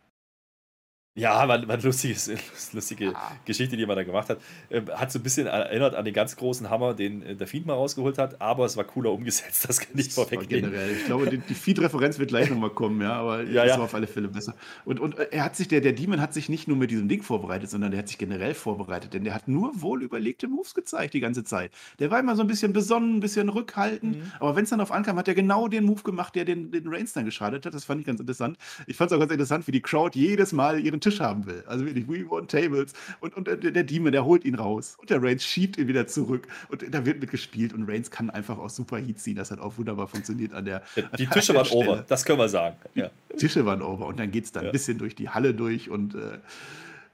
Ja, 1.14 1.46
war, 1.46 1.68
war 1.68 1.76
eine 1.76 1.84
lustige, 1.84 2.16
lustige 2.72 3.06
ja. 3.06 3.32
Geschichte, 3.44 3.76
die 3.76 3.86
man 3.86 3.98
da 3.98 4.04
gemacht 4.04 4.30
hat. 4.30 4.40
Ähm, 4.70 4.86
hat 4.96 5.12
so 5.12 5.20
ein 5.20 5.24
bisschen 5.24 5.46
erinnert 5.46 5.94
an 5.94 6.06
den 6.06 6.14
ganz 6.14 6.38
großen 6.38 6.70
Hammer, 6.70 6.94
den 6.94 7.22
äh, 7.22 7.36
der 7.36 7.48
Feed 7.48 7.66
mal 7.66 7.74
rausgeholt 7.74 8.18
hat, 8.18 8.40
aber 8.40 8.64
es 8.64 8.78
war 8.78 8.86
cooler 8.86 9.12
umgesetzt, 9.12 9.66
das 9.68 9.82
kann 9.82 10.00
ich 10.00 10.14
vorwegnehmen. 10.14 10.72
Generell. 10.72 10.92
Ich 10.92 11.06
glaube, 11.06 11.30
die, 11.30 11.40
die 11.40 11.54
Feed-Referenz 11.54 12.18
wird 12.18 12.30
gleich 12.30 12.50
nochmal 12.50 12.70
kommen, 12.70 13.02
ja, 13.02 13.12
aber 13.12 13.44
ja, 13.44 13.64
das 13.64 13.72
ja. 13.72 13.78
war 13.78 13.86
auf 13.86 13.94
alle 13.94 14.08
Fälle 14.08 14.30
besser. 14.30 14.56
Und, 14.86 15.02
und 15.02 15.20
äh, 15.20 15.28
er 15.32 15.44
hat 15.44 15.58
sich, 15.58 15.68
der, 15.68 15.82
der 15.82 15.92
Demon 15.92 16.22
hat 16.22 16.34
sich 16.34 16.48
nicht 16.48 16.70
nur 16.70 16.78
mit 16.78 16.92
diesem 16.92 17.10
Ding 17.10 17.24
vorbereitet, 17.24 17.70
sondern 17.70 17.92
der 17.92 18.00
hat 18.00 18.08
sich 18.08 18.18
generell 18.18 18.54
vorbereitet, 18.54 19.14
denn 19.14 19.26
der 19.26 19.34
hat 19.34 19.50
nur 19.50 19.82
wohl 19.82 20.04
überlegte 20.04 20.48
Moves 20.48 20.74
gezeigt 20.74 21.14
die 21.14 21.20
ganze 21.20 21.44
Zeit. 21.44 21.72
Der 22.00 22.10
war 22.10 22.22
immer 22.22 22.38
so 22.38 22.42
ein 22.42 22.48
bisschen 22.48 22.72
besonnen, 22.72 23.18
ein 23.18 23.20
bisschen 23.20 23.50
rückhaltend, 23.50 24.18
mhm. 24.18 24.32
aber 24.40 24.56
wenn 24.56 24.64
es 24.64 24.70
dann 24.70 24.80
auf 24.80 24.94
ankam, 24.94 25.18
hat 25.18 25.28
er 25.28 25.36
genau 25.36 25.68
den 25.68 25.84
Move 25.84 26.04
gemacht, 26.04 26.36
der 26.36 26.46
den, 26.46 26.72
den 26.72 26.88
Reigns 26.88 27.12
dann 27.12 27.26
geschadet 27.26 27.66
hat. 27.66 27.74
Das 27.74 27.84
fand 27.84 28.00
ich 28.00 28.08
ganz 28.08 28.22
interessant. 28.22 28.58
Ich 28.88 28.96
fand 28.96 29.12
es 29.12 29.16
auch 29.16 29.20
ganz 29.20 29.34
interessant, 29.34 29.68
wie 29.68 29.74
die 29.74 29.82
Crowd 29.82 30.18
jedes 30.18 30.54
Mal 30.54 30.80
ihren 30.80 31.01
Tisch 31.02 31.20
haben 31.20 31.46
will. 31.46 31.64
Also 31.68 31.86
wirklich, 31.86 32.08
we 32.08 32.30
want 32.30 32.50
tables. 32.50 32.94
Und, 33.20 33.36
und 33.36 33.48
der, 33.48 33.58
der 33.58 33.84
Demon, 33.84 34.12
der 34.12 34.26
holt 34.26 34.46
ihn 34.46 34.56
raus. 34.56 34.96
Und 35.00 35.10
der 35.10 35.22
Reigns 35.22 35.44
schiebt 35.44 35.78
ihn 35.78 35.88
wieder 35.88 36.08
zurück. 36.08 36.48
Und 36.70 36.84
da 36.94 37.06
wird 37.06 37.20
mitgespielt. 37.20 37.74
Und 37.74 37.90
Reigns 37.90 38.12
kann 38.12 38.30
einfach 38.30 38.58
auch 38.58 38.70
super 38.70 38.98
Heat 38.98 39.20
ziehen. 39.20 39.36
Das 39.36 39.52
hat 39.52 39.60
auch 39.60 39.78
wunderbar 39.78 40.08
funktioniert 40.08 40.54
an 40.54 40.66
der. 40.66 40.84
Die 41.18 41.28
Tische 41.28 41.54
waren 41.54 41.66
Stelle. 41.66 41.90
over, 41.90 42.06
das 42.08 42.26
können 42.26 42.40
wir 42.40 42.50
sagen. 42.50 42.78
Ja. 42.96 43.10
Tische 43.38 43.66
waren 43.66 43.82
over. 43.82 44.08
Und 44.08 44.20
dann 44.20 44.32
geht 44.32 44.46
es 44.46 44.52
dann 44.52 44.64
ja. 44.64 44.70
ein 44.70 44.74
bisschen 44.74 44.98
durch 44.98 45.16
die 45.16 45.30
Halle 45.30 45.54
durch 45.54 45.90
und. 45.90 46.16
Äh, 46.16 46.38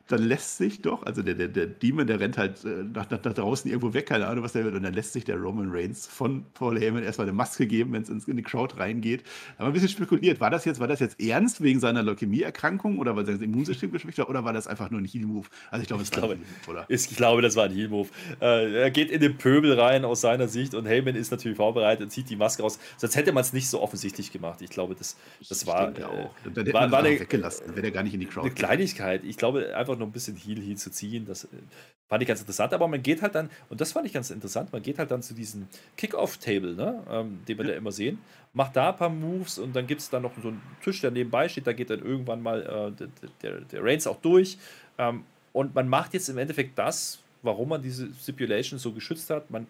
dann 0.07 0.23
lässt 0.23 0.57
sich 0.57 0.81
doch, 0.81 1.03
also 1.03 1.21
der, 1.21 1.35
der, 1.35 1.47
der 1.47 1.67
Demon, 1.67 2.07
der 2.07 2.19
rennt 2.19 2.37
halt 2.37 2.63
äh, 2.63 2.83
nach, 2.93 3.09
nach, 3.09 3.23
nach, 3.23 3.33
draußen 3.33 3.69
irgendwo 3.69 3.93
weg, 3.93 4.07
keine 4.07 4.27
Ahnung, 4.27 4.43
was 4.43 4.53
der 4.53 4.65
will, 4.65 4.75
und 4.75 4.83
dann 4.83 4.93
lässt 4.93 5.13
sich 5.13 5.25
der 5.25 5.37
Roman 5.37 5.69
Reigns 5.71 6.07
von 6.07 6.45
Paul 6.53 6.79
Heyman 6.79 7.03
erstmal 7.03 7.27
eine 7.27 7.35
Maske 7.35 7.67
geben, 7.67 7.93
wenn 7.93 8.03
es 8.03 8.09
in 8.09 8.37
die 8.37 8.43
Crowd 8.43 8.75
reingeht. 8.77 9.23
Da 9.23 9.29
haben 9.29 9.65
wir 9.65 9.67
ein 9.67 9.73
bisschen 9.73 9.89
spekuliert, 9.89 10.39
war 10.39 10.49
das 10.49 10.65
jetzt, 10.65 10.79
war 10.79 10.87
das 10.87 10.99
jetzt 10.99 11.19
ernst 11.21 11.61
wegen 11.61 11.79
seiner 11.79 12.03
Leukämieerkrankung 12.03 12.99
oder 12.99 13.15
weil 13.15 13.25
sein 13.25 13.41
Immunsystem 13.41 13.91
geschwächt 13.91 14.17
war 14.19 14.29
oder 14.29 14.43
war 14.43 14.53
das 14.53 14.67
einfach 14.67 14.89
nur 14.89 15.01
ein 15.01 15.05
Heal-Move? 15.05 15.47
Also 15.71 15.81
ich 15.81 15.87
glaube, 15.87 16.03
es 16.03 16.11
war 16.11 16.23
ein 16.23 16.29
Heal-Move, 16.29 16.69
oder? 16.69 16.85
Ich 16.87 17.15
glaube, 17.15 17.41
das 17.41 17.55
war 17.55 17.65
ein 17.65 17.73
Heal-Move. 17.73 18.09
Äh, 18.41 18.81
er 18.81 18.91
geht 18.91 19.11
in 19.11 19.21
den 19.21 19.37
Pöbel 19.37 19.79
rein 19.79 20.05
aus 20.05 20.21
seiner 20.21 20.47
Sicht 20.47 20.73
und 20.73 20.85
Heyman 20.85 21.15
ist 21.15 21.31
natürlich 21.31 21.57
vorbereitet 21.57 22.03
und 22.03 22.09
zieht 22.11 22.29
die 22.29 22.35
Maske 22.35 22.63
raus. 22.63 22.79
Sonst 22.97 23.15
hätte 23.15 23.31
man 23.33 23.41
es 23.41 23.53
nicht 23.53 23.69
so 23.69 23.81
offensichtlich 23.81 24.31
gemacht. 24.31 24.61
Ich 24.61 24.69
glaube, 24.69 24.95
das, 24.95 25.17
das 25.47 25.61
ich 25.61 25.67
war. 25.67 25.89
Auch. 25.89 25.91
Äh, 25.91 26.29
dann 26.45 26.65
hätte 26.65 26.73
war, 26.73 26.81
man 26.81 26.91
war 26.91 26.99
eine, 26.99 27.19
weggelassen, 27.19 27.75
wäre 27.75 27.87
er 27.87 27.91
gar 27.91 28.03
nicht 28.03 28.13
in 28.13 28.19
die 28.19 28.25
Crowd. 28.25 28.47
Eine 28.47 28.55
Kleinigkeit. 28.55 29.23
Ich 29.23 29.37
glaube, 29.37 29.75
einfach 29.75 29.96
nur 29.97 30.07
ein 30.07 30.11
bisschen 30.11 30.35
Heal-Heal 30.35 30.77
zu 30.77 30.91
ziehen. 30.91 31.25
Das 31.25 31.45
äh, 31.45 31.47
fand 32.07 32.21
ich 32.21 32.27
ganz 32.27 32.39
interessant. 32.39 32.73
Aber 32.73 32.87
man 32.87 33.01
geht 33.01 33.21
halt 33.21 33.35
dann, 33.35 33.49
und 33.69 33.81
das 33.81 33.91
fand 33.91 34.05
ich 34.05 34.13
ganz 34.13 34.29
interessant, 34.29 34.71
man 34.71 34.81
geht 34.81 34.99
halt 34.99 35.11
dann 35.11 35.21
zu 35.21 35.33
diesem 35.33 35.67
Kick-Off-Table, 35.97 36.75
ne, 36.75 37.03
ähm, 37.09 37.39
den 37.47 37.57
wir 37.57 37.65
ja. 37.65 37.71
da 37.71 37.77
immer 37.77 37.91
sehen, 37.91 38.19
macht 38.53 38.75
da 38.75 38.89
ein 38.89 38.97
paar 38.97 39.09
Moves 39.09 39.59
und 39.59 39.75
dann 39.75 39.87
gibt 39.87 40.01
es 40.01 40.09
dann 40.09 40.23
noch 40.23 40.31
so 40.41 40.49
einen 40.49 40.61
Tisch, 40.83 41.01
der 41.01 41.11
nebenbei 41.11 41.49
steht. 41.49 41.67
Da 41.67 41.73
geht 41.73 41.89
dann 41.89 41.99
irgendwann 41.99 42.41
mal 42.41 42.61
äh, 42.61 42.91
der, 42.91 43.09
der, 43.41 43.61
der 43.61 43.83
Reigns 43.83 44.07
auch 44.07 44.21
durch. 44.21 44.57
Ähm, 44.97 45.23
und 45.53 45.75
man 45.75 45.87
macht 45.87 46.13
jetzt 46.13 46.29
im 46.29 46.37
Endeffekt 46.37 46.77
das, 46.77 47.19
warum 47.41 47.69
man 47.69 47.81
diese 47.81 48.13
Stipulation 48.13 48.79
so 48.79 48.91
geschützt 48.91 49.29
hat. 49.29 49.49
Man 49.49 49.67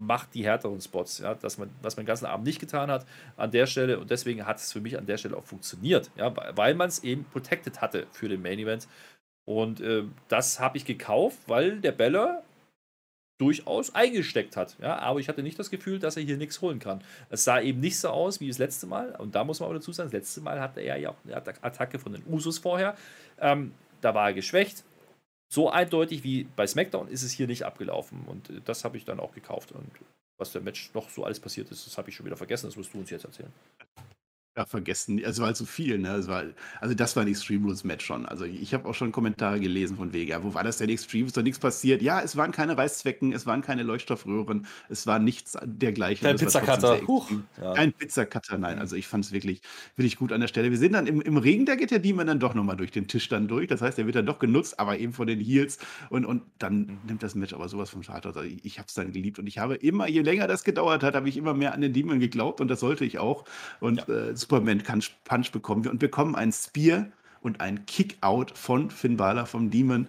macht 0.00 0.34
die 0.34 0.44
härteren 0.44 0.80
Spots, 0.80 1.18
ja, 1.18 1.34
dass 1.34 1.58
man, 1.58 1.70
was 1.82 1.96
man 1.96 2.04
den 2.04 2.08
ganzen 2.08 2.24
Abend 2.24 2.46
nicht 2.46 2.58
getan 2.58 2.90
hat 2.90 3.06
an 3.36 3.50
der 3.50 3.66
Stelle 3.66 4.00
und 4.00 4.10
deswegen 4.10 4.46
hat 4.46 4.56
es 4.56 4.72
für 4.72 4.80
mich 4.80 4.96
an 4.96 5.04
der 5.04 5.18
Stelle 5.18 5.36
auch 5.36 5.44
funktioniert, 5.44 6.10
ja, 6.16 6.34
weil 6.56 6.74
man 6.74 6.88
es 6.88 7.04
eben 7.04 7.24
protected 7.24 7.82
hatte 7.82 8.06
für 8.10 8.28
den 8.28 8.40
Main 8.40 8.58
Event 8.58 8.88
und 9.50 9.80
äh, 9.80 10.04
das 10.28 10.60
habe 10.60 10.76
ich 10.76 10.84
gekauft, 10.84 11.36
weil 11.48 11.80
der 11.80 11.90
Beller 11.90 12.44
durchaus 13.36 13.92
eingesteckt 13.92 14.56
hat. 14.56 14.76
Ja, 14.80 15.00
aber 15.00 15.18
ich 15.18 15.28
hatte 15.28 15.42
nicht 15.42 15.58
das 15.58 15.70
Gefühl, 15.70 15.98
dass 15.98 16.16
er 16.16 16.22
hier 16.22 16.36
nichts 16.36 16.60
holen 16.60 16.78
kann. 16.78 17.02
Es 17.30 17.42
sah 17.42 17.60
eben 17.60 17.80
nicht 17.80 17.98
so 17.98 18.10
aus 18.10 18.38
wie 18.38 18.46
das 18.46 18.58
letzte 18.58 18.86
Mal. 18.86 19.16
Und 19.16 19.34
da 19.34 19.42
muss 19.42 19.58
man 19.58 19.68
aber 19.68 19.80
dazu 19.80 19.90
sagen, 19.90 20.06
das 20.06 20.12
letzte 20.12 20.40
Mal 20.40 20.60
hatte 20.60 20.82
er 20.82 20.98
ja 20.98 21.10
auch 21.10 21.16
eine 21.24 21.36
Attacke 21.36 21.98
von 21.98 22.12
den 22.12 22.22
Usos 22.28 22.58
vorher. 22.58 22.96
Ähm, 23.40 23.74
da 24.00 24.14
war 24.14 24.28
er 24.28 24.34
geschwächt. 24.34 24.84
So 25.52 25.68
eindeutig 25.68 26.22
wie 26.22 26.44
bei 26.54 26.68
SmackDown 26.68 27.08
ist 27.08 27.24
es 27.24 27.32
hier 27.32 27.48
nicht 27.48 27.64
abgelaufen. 27.64 28.22
Und 28.28 28.50
äh, 28.50 28.60
das 28.64 28.84
habe 28.84 28.98
ich 28.98 29.04
dann 29.04 29.18
auch 29.18 29.34
gekauft. 29.34 29.72
Und 29.72 29.90
was 30.38 30.52
der 30.52 30.60
Match 30.60 30.94
noch 30.94 31.10
so 31.10 31.24
alles 31.24 31.40
passiert 31.40 31.72
ist, 31.72 31.88
das 31.88 31.98
habe 31.98 32.08
ich 32.08 32.14
schon 32.14 32.24
wieder 32.24 32.36
vergessen. 32.36 32.66
Das 32.66 32.76
musst 32.76 32.94
du 32.94 32.98
uns 33.00 33.10
jetzt 33.10 33.24
erzählen. 33.24 33.52
Ja, 34.56 34.66
vergessen. 34.66 35.20
Es 35.20 35.38
war 35.38 35.46
halt 35.46 35.56
so 35.56 35.64
viel, 35.64 35.98
ne? 35.98 36.08
Es 36.16 36.26
war, 36.26 36.42
also 36.80 36.92
das 36.92 37.14
war 37.14 37.22
ein 37.22 37.28
Extreme 37.28 37.66
Rules 37.66 37.84
Match 37.84 38.04
schon. 38.04 38.26
Also 38.26 38.44
ich 38.44 38.74
habe 38.74 38.88
auch 38.88 38.94
schon 38.94 39.12
Kommentare 39.12 39.60
gelesen 39.60 39.96
von 39.96 40.12
wegen, 40.12 40.28
ja, 40.28 40.42
wo 40.42 40.54
war 40.54 40.64
das 40.64 40.78
denn 40.78 40.88
Extreme? 40.88 41.28
Ist 41.28 41.36
doch 41.36 41.42
nichts 41.42 41.60
passiert. 41.60 42.02
Ja, 42.02 42.20
es 42.20 42.36
waren 42.36 42.50
keine 42.50 42.76
Reißzwecken, 42.76 43.32
es 43.32 43.46
waren 43.46 43.62
keine 43.62 43.84
Leuchtstoffröhren, 43.84 44.66
es 44.88 45.06
war 45.06 45.20
nichts 45.20 45.56
dergleichen. 45.62 46.26
Kein 46.26 46.36
Pizzacutter. 46.36 47.00
Ja. 47.62 47.74
Kein 47.74 47.92
Pizzacutter, 47.92 48.58
nein. 48.58 48.80
Also 48.80 48.96
ich 48.96 49.06
fand 49.06 49.24
es 49.24 49.30
wirklich, 49.30 49.62
wirklich 49.94 50.16
gut 50.16 50.32
an 50.32 50.40
der 50.40 50.48
Stelle. 50.48 50.72
Wir 50.72 50.78
sehen 50.78 50.94
dann 50.94 51.06
im, 51.06 51.20
im 51.20 51.36
Ring, 51.36 51.64
da 51.64 51.76
geht 51.76 51.92
der 51.92 52.00
Demon 52.00 52.26
dann 52.26 52.40
doch 52.40 52.54
nochmal 52.54 52.76
durch 52.76 52.90
den 52.90 53.06
Tisch 53.06 53.28
dann 53.28 53.46
durch. 53.46 53.68
Das 53.68 53.82
heißt, 53.82 53.98
der 53.98 54.06
wird 54.06 54.16
dann 54.16 54.26
doch 54.26 54.40
genutzt, 54.40 54.80
aber 54.80 54.98
eben 54.98 55.12
von 55.12 55.28
den 55.28 55.38
Heels. 55.38 55.78
Und, 56.08 56.24
und 56.24 56.42
dann 56.58 56.78
mhm. 56.78 56.98
nimmt 57.06 57.22
das 57.22 57.36
Match 57.36 57.54
aber 57.54 57.68
sowas 57.68 57.90
vom 57.90 58.02
Start 58.02 58.26
aus. 58.26 58.36
Also 58.36 58.48
ich, 58.48 58.64
ich 58.64 58.78
habe 58.78 58.88
es 58.88 58.94
dann 58.94 59.12
geliebt 59.12 59.38
und 59.38 59.46
ich 59.46 59.58
habe 59.58 59.76
immer, 59.76 60.08
je 60.08 60.22
länger 60.22 60.48
das 60.48 60.64
gedauert 60.64 61.04
hat, 61.04 61.14
habe 61.14 61.28
ich 61.28 61.36
immer 61.36 61.54
mehr 61.54 61.72
an 61.72 61.82
den 61.82 61.92
Demon 61.92 62.18
geglaubt 62.18 62.60
und 62.60 62.66
das 62.66 62.80
sollte 62.80 63.04
ich 63.04 63.20
auch. 63.20 63.44
Und 63.78 64.08
ja. 64.08 64.14
äh, 64.14 64.39
Superman 64.40 64.82
kann 64.82 65.02
Punch 65.24 65.52
bekommen 65.52 65.84
wir 65.84 65.90
und 65.90 65.98
bekommen 65.98 66.34
ein 66.34 66.52
Spear 66.52 67.06
und 67.40 67.60
ein 67.60 67.86
Kickout 67.86 68.52
von 68.54 68.90
Finn 68.90 69.16
Balor 69.16 69.46
vom 69.46 69.70
Demon, 69.70 70.06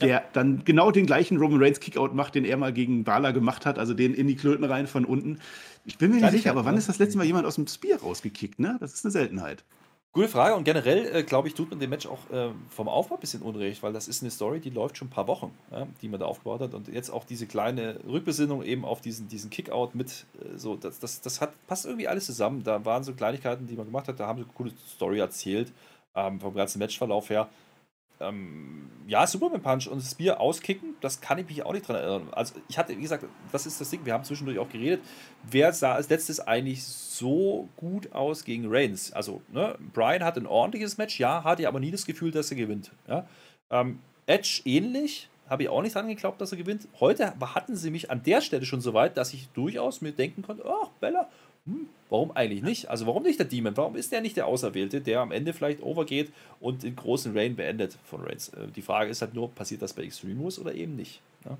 der 0.00 0.08
ja. 0.08 0.22
dann 0.32 0.64
genau 0.64 0.90
den 0.90 1.06
gleichen 1.06 1.38
Roman 1.38 1.62
Reigns 1.62 1.80
Kickout 1.80 2.14
macht, 2.14 2.34
den 2.34 2.44
er 2.44 2.56
mal 2.56 2.72
gegen 2.72 3.04
Balor 3.04 3.32
gemacht 3.32 3.66
hat, 3.66 3.78
also 3.78 3.94
den 3.94 4.14
in 4.14 4.26
die 4.26 4.36
Klöten 4.36 4.64
rein 4.64 4.86
von 4.86 5.04
unten. 5.04 5.38
Ich 5.84 5.98
bin 5.98 6.10
mir 6.10 6.20
nicht 6.20 6.30
sicher, 6.30 6.50
aber 6.50 6.64
wann 6.64 6.76
ist 6.76 6.88
das 6.88 6.98
letzte 6.98 7.18
Mal 7.18 7.24
jemand 7.24 7.46
aus 7.46 7.56
dem 7.56 7.66
Spear 7.66 8.00
rausgekickt? 8.00 8.58
Ne? 8.58 8.76
Das 8.80 8.94
ist 8.94 9.04
eine 9.04 9.12
Seltenheit. 9.12 9.64
Gute 10.14 10.28
Frage 10.28 10.54
und 10.54 10.62
generell, 10.62 11.12
äh, 11.12 11.22
glaube 11.24 11.48
ich, 11.48 11.54
tut 11.54 11.70
man 11.70 11.80
dem 11.80 11.90
Match 11.90 12.06
auch 12.06 12.30
äh, 12.30 12.50
vom 12.70 12.86
Aufbau 12.86 13.16
ein 13.16 13.20
bisschen 13.20 13.42
unrecht, 13.42 13.82
weil 13.82 13.92
das 13.92 14.06
ist 14.06 14.22
eine 14.22 14.30
Story, 14.30 14.60
die 14.60 14.70
läuft 14.70 14.96
schon 14.96 15.08
ein 15.08 15.10
paar 15.10 15.26
Wochen, 15.26 15.50
ja, 15.72 15.88
die 16.02 16.08
man 16.08 16.20
da 16.20 16.26
aufgebaut 16.26 16.60
hat 16.60 16.72
und 16.72 16.86
jetzt 16.86 17.10
auch 17.10 17.24
diese 17.24 17.48
kleine 17.48 17.98
Rückbesinnung 18.06 18.62
eben 18.62 18.84
auf 18.84 19.00
diesen, 19.00 19.26
diesen 19.26 19.50
Kickout 19.50 19.96
mit, 19.96 20.24
äh, 20.40 20.56
so, 20.56 20.76
das, 20.76 21.00
das, 21.00 21.20
das 21.20 21.40
hat, 21.40 21.54
passt 21.66 21.84
irgendwie 21.84 22.06
alles 22.06 22.26
zusammen. 22.26 22.62
Da 22.62 22.84
waren 22.84 23.02
so 23.02 23.12
Kleinigkeiten, 23.12 23.66
die 23.66 23.74
man 23.74 23.86
gemacht 23.86 24.06
hat, 24.06 24.20
da 24.20 24.28
haben 24.28 24.38
sie 24.38 24.44
eine 24.44 24.52
coole 24.54 24.70
Story 24.94 25.18
erzählt, 25.18 25.72
ähm, 26.14 26.38
vom 26.38 26.54
ganzen 26.54 26.78
Matchverlauf 26.78 27.28
her 27.28 27.48
ähm, 28.20 28.90
ja, 29.06 29.26
Superman 29.26 29.60
Punch 29.60 29.86
und 29.86 30.16
Bier 30.16 30.40
auskicken, 30.40 30.94
das 31.00 31.20
kann 31.20 31.38
ich 31.38 31.46
mich 31.46 31.62
auch 31.62 31.72
nicht 31.72 31.86
dran 31.86 31.96
erinnern. 31.96 32.28
Also 32.32 32.54
ich 32.68 32.78
hatte, 32.78 32.96
wie 32.96 33.02
gesagt, 33.02 33.24
das 33.52 33.66
ist 33.66 33.80
das 33.80 33.90
Ding, 33.90 34.04
wir 34.04 34.12
haben 34.12 34.24
zwischendurch 34.24 34.58
auch 34.58 34.68
geredet, 34.68 35.02
wer 35.42 35.72
sah 35.72 35.94
als 35.94 36.08
letztes 36.08 36.40
eigentlich 36.40 36.82
so 36.84 37.68
gut 37.76 38.12
aus 38.12 38.44
gegen 38.44 38.64
Reigns? 38.68 39.12
Also, 39.12 39.42
ne, 39.52 39.76
Brian 39.92 40.24
hat 40.24 40.36
ein 40.36 40.46
ordentliches 40.46 40.96
Match, 40.96 41.18
ja, 41.20 41.44
hatte 41.44 41.66
aber 41.68 41.80
nie 41.80 41.90
das 41.90 42.06
Gefühl, 42.06 42.30
dass 42.30 42.50
er 42.50 42.56
gewinnt. 42.56 42.92
Ja? 43.08 43.26
Ähm, 43.70 44.00
Edge 44.26 44.62
ähnlich, 44.64 45.28
habe 45.48 45.64
ich 45.64 45.68
auch 45.68 45.82
nicht 45.82 45.94
dran 45.94 46.08
geglaubt, 46.08 46.40
dass 46.40 46.52
er 46.52 46.58
gewinnt. 46.58 46.88
Heute 47.00 47.34
hatten 47.38 47.76
sie 47.76 47.90
mich 47.90 48.10
an 48.10 48.22
der 48.22 48.40
Stelle 48.40 48.64
schon 48.64 48.80
so 48.80 48.94
weit, 48.94 49.16
dass 49.16 49.34
ich 49.34 49.48
durchaus 49.50 50.00
mir 50.00 50.12
denken 50.12 50.42
konnte, 50.42 50.64
ach, 50.66 50.88
Bella, 51.00 51.28
hm, 51.66 51.86
warum 52.10 52.30
eigentlich 52.32 52.62
nicht? 52.62 52.90
Also 52.90 53.06
warum 53.06 53.22
nicht 53.22 53.38
der 53.38 53.46
Demon? 53.46 53.76
Warum 53.76 53.96
ist 53.96 54.12
der 54.12 54.20
nicht 54.20 54.36
der 54.36 54.46
Auserwählte, 54.46 55.00
der 55.00 55.20
am 55.20 55.32
Ende 55.32 55.52
vielleicht 55.52 55.82
overgeht 55.82 56.32
und 56.60 56.82
den 56.82 56.94
großen 56.94 57.36
Reign 57.36 57.56
beendet 57.56 57.96
von 58.04 58.20
Reigns? 58.20 58.50
Äh, 58.50 58.68
die 58.68 58.82
Frage 58.82 59.10
ist 59.10 59.22
halt 59.22 59.34
nur, 59.34 59.50
passiert 59.50 59.82
das 59.82 59.94
bei 59.94 60.02
Extreme 60.02 60.40
Rules 60.40 60.58
oder 60.58 60.74
eben 60.74 60.96
nicht? 60.96 61.22
Ja? 61.44 61.56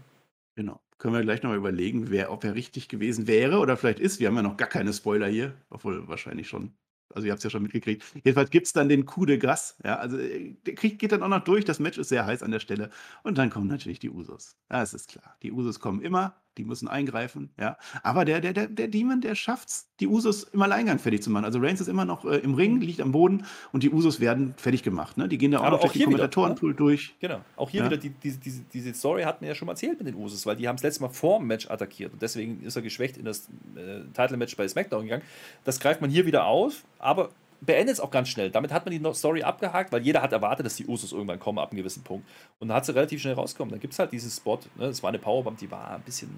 Genau. 0.57 0.81
Können 0.99 1.15
wir 1.15 1.23
gleich 1.23 1.43
noch 1.43 1.51
mal 1.51 1.57
überlegen, 1.57 2.11
wer, 2.11 2.31
ob 2.31 2.45
er 2.45 2.55
richtig 2.55 2.89
gewesen 2.89 3.27
wäre 3.27 3.59
oder 3.59 3.77
vielleicht 3.77 3.99
ist. 3.99 4.21
Wir 4.21 4.29
haben 4.29 4.37
ja 4.37 4.43
noch 4.43 4.57
gar 4.57 4.69
keine 4.69 4.93
Spoiler 4.93 5.27
hier, 5.27 5.55
obwohl 5.71 6.07
wahrscheinlich 6.07 6.49
schon. 6.49 6.73
Also 7.13 7.27
ihr 7.27 7.33
habt 7.33 7.39
es 7.39 7.45
ja 7.45 7.51
schon 7.51 7.63
mitgekriegt. 7.63 8.05
Jedenfalls 8.15 8.51
gibt 8.51 8.67
es 8.67 8.73
dann 8.73 8.89
den 8.89 9.07
Coup 9.07 9.27
de 9.27 9.39
Gras. 9.39 9.77
Ja, 9.85 9.97
also 9.97 10.19
äh, 10.19 10.55
der 10.67 10.75
Krieg 10.75 10.99
geht 10.99 11.13
dann 11.13 11.23
auch 11.23 11.29
noch 11.29 11.45
durch. 11.45 11.65
Das 11.65 11.81
Match 11.81 11.99
ist 11.99 12.09
sehr 12.09 12.27
heiß 12.27 12.43
an 12.43 12.51
der 12.51 12.61
Stelle. 12.61 12.91
Und 13.23 13.39
dann 13.39 13.51
kommen 13.51 13.69
natürlich 13.69 14.01
die 14.01 14.11
Usos. 14.11 14.57
Ja, 14.71 14.83
es 14.83 14.95
ist 14.95 15.09
klar. 15.09 15.37
Die 15.43 15.53
Usos 15.53 15.81
kommen 15.81 16.03
immer 16.03 16.37
die 16.59 16.65
müssen 16.65 16.89
eingreifen, 16.89 17.51
ja. 17.59 17.77
Aber 18.03 18.25
der, 18.25 18.41
der, 18.41 18.53
der, 18.53 18.69
der 18.69 18.89
Demon, 18.89 19.21
der 19.21 19.35
schafft 19.35 19.69
es, 19.69 19.89
die 20.01 20.09
Usos 20.09 20.45
im 20.45 20.63
Alleingang 20.63 20.99
fertig 20.99 21.23
zu 21.23 21.31
machen. 21.31 21.45
Also 21.45 21.59
Reigns 21.59 21.81
ist 21.81 21.89
immer 21.89 22.05
noch 22.05 22.25
äh, 22.25 22.39
im 22.39 22.55
Ring, 22.55 22.81
liegt 22.81 23.01
am 23.01 23.13
Boden 23.13 23.45
und 23.73 23.83
die 23.83 23.91
Usos 23.91 24.21
werden 24.21 24.55
fertig 24.57 24.83
gemacht. 24.83 25.17
Ne? 25.17 25.29
Die 25.29 25.39
gehen 25.39 25.53
da 25.53 25.61
auch 25.61 25.71
noch 25.71 25.81
durch 25.81 25.93
die 25.93 26.05
Kommentatorenpool 26.05 26.71
ne? 26.71 26.77
durch. 26.77 27.15
Genau. 27.21 27.41
Auch 27.57 27.71
hier 27.71 27.81
ja? 27.81 27.87
wieder, 27.87 27.97
die, 27.97 28.11
die, 28.11 28.33
diese, 28.33 28.63
diese 28.73 28.95
Story 28.95 29.23
hat 29.23 29.41
mir 29.41 29.49
ja 29.49 29.55
schon 29.55 29.67
mal 29.67 29.73
erzählt 29.73 29.99
mit 29.99 30.09
den 30.09 30.17
Usos, 30.17 30.47
weil 30.47 30.57
die 30.57 30.67
haben 30.67 30.77
es 30.77 30.83
letztes 30.83 31.01
Mal 31.01 31.11
vor 31.11 31.39
dem 31.39 31.47
Match 31.47 31.71
attackiert 31.71 32.13
und 32.13 32.23
deswegen 32.23 32.63
ist 32.63 32.77
er 32.77 32.83
geschwächt 32.83 33.17
in 33.17 33.25
das 33.25 33.49
äh, 33.77 34.01
Title-Match 34.13 34.57
bei 34.57 34.67
SmackDown 34.67 35.05
gegangen. 35.05 35.23
Das 35.65 35.79
greift 35.81 36.01
man 36.01 36.11
hier 36.11 36.27
wieder 36.27 36.47
auf, 36.47 36.85
aber 36.99 37.31
beendet 37.65 37.95
es 37.95 38.01
auch 38.01 38.11
ganz 38.11 38.29
schnell. 38.29 38.51
Damit 38.51 38.73
hat 38.73 38.87
man 38.87 38.99
die 38.99 39.15
Story 39.15 39.43
abgehakt, 39.43 39.93
weil 39.93 40.03
jeder 40.03 40.23
hat 40.23 40.33
erwartet, 40.33 40.67
dass 40.67 40.77
die 40.77 40.87
Usos 40.87 41.13
irgendwann 41.13 41.39
kommen 41.39 41.59
ab 41.59 41.71
einem 41.71 41.79
gewissen 41.79 42.03
Punkt. 42.03 42.27
Und 42.59 42.69
dann 42.69 42.77
hat 42.77 42.87
sie 42.87 42.95
relativ 42.95 43.21
schnell 43.21 43.35
rauskommen. 43.35 43.71
Dann 43.71 43.81
gibt 43.81 43.93
es 43.93 43.99
halt 43.99 44.13
diesen 44.13 44.31
Spot. 44.31 44.59
Ne? 44.77 44.87
Das 44.87 45.03
war 45.03 45.09
eine 45.09 45.19
Powerbomb, 45.19 45.59
die 45.59 45.71
war 45.71 45.91
ein 45.91 46.03
bisschen 46.03 46.31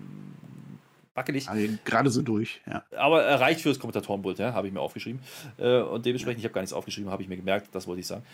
wackelig. 1.15 1.49
Also 1.49 1.69
gerade 1.85 2.11
so 2.11 2.23
durch, 2.23 2.61
ja. 2.67 2.85
Aber 2.97 3.23
er 3.25 3.41
reicht 3.41 3.63
fürs 3.63 3.79
Kommentatorenpult, 3.79 4.39
ja, 4.39 4.53
habe 4.53 4.69
ich 4.69 4.73
mir 4.73 4.81
aufgeschrieben. 4.81 5.21
Äh, 5.59 5.81
und 5.81 6.07
dementsprechend, 6.07 6.41
ich 6.41 6.45
habe 6.45 6.55
gar 6.55 6.61
nichts 6.61 6.75
aufgeschrieben, 6.75 7.11
habe 7.11 7.23
ich 7.23 7.29
mir 7.29 7.37
gemerkt, 7.37 7.69
das 7.73 7.87
wollte 7.87 8.01
ich 8.01 8.07
sagen. 8.07 8.25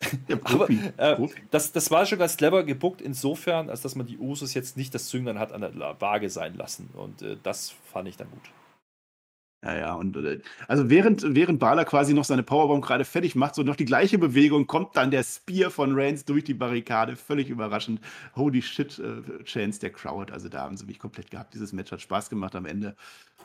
Aber 0.44 0.68
äh, 0.70 1.28
Das, 1.50 1.72
das 1.72 1.90
war 1.90 2.04
schon 2.04 2.18
ganz 2.18 2.36
clever 2.36 2.62
gebuckt, 2.64 3.00
insofern, 3.00 3.70
als 3.70 3.80
dass 3.80 3.94
man 3.94 4.06
die 4.06 4.18
Usos 4.18 4.54
jetzt 4.54 4.76
nicht 4.76 4.94
das 4.94 5.08
Zünglein 5.08 5.38
hat 5.38 5.52
an 5.52 5.62
der 5.62 6.00
Waage 6.00 6.28
sein 6.28 6.54
lassen. 6.54 6.90
Und 6.94 7.22
äh, 7.22 7.36
das 7.42 7.74
fand 7.92 8.08
ich 8.08 8.16
dann 8.16 8.30
gut. 8.30 8.42
Ja, 9.64 9.76
ja, 9.76 9.94
und 9.94 10.16
äh, 10.16 10.40
also 10.68 10.90
während, 10.90 11.34
während 11.34 11.58
Balor 11.58 11.84
quasi 11.84 12.14
noch 12.14 12.24
seine 12.24 12.42
Powerbomb 12.42 12.84
gerade 12.84 13.04
fertig 13.04 13.34
macht, 13.34 13.54
so 13.54 13.62
noch 13.62 13.74
die 13.74 13.84
gleiche 13.84 14.18
Bewegung, 14.18 14.66
kommt 14.66 14.96
dann 14.96 15.10
der 15.10 15.24
Spear 15.24 15.70
von 15.70 15.98
Reigns 15.98 16.24
durch 16.24 16.44
die 16.44 16.54
Barrikade, 16.54 17.16
völlig 17.16 17.48
überraschend. 17.48 18.00
Holy 18.36 18.62
shit, 18.62 18.98
äh, 18.98 19.42
Chance 19.44 19.80
der 19.80 19.90
Crowd, 19.90 20.32
also 20.32 20.48
da 20.48 20.60
haben 20.60 20.76
sie 20.76 20.84
mich 20.84 20.98
komplett 20.98 21.30
gehabt. 21.30 21.54
Dieses 21.54 21.72
Match 21.72 21.90
hat 21.90 22.00
Spaß 22.00 22.28
gemacht 22.28 22.54
am 22.54 22.66
Ende. 22.66 22.96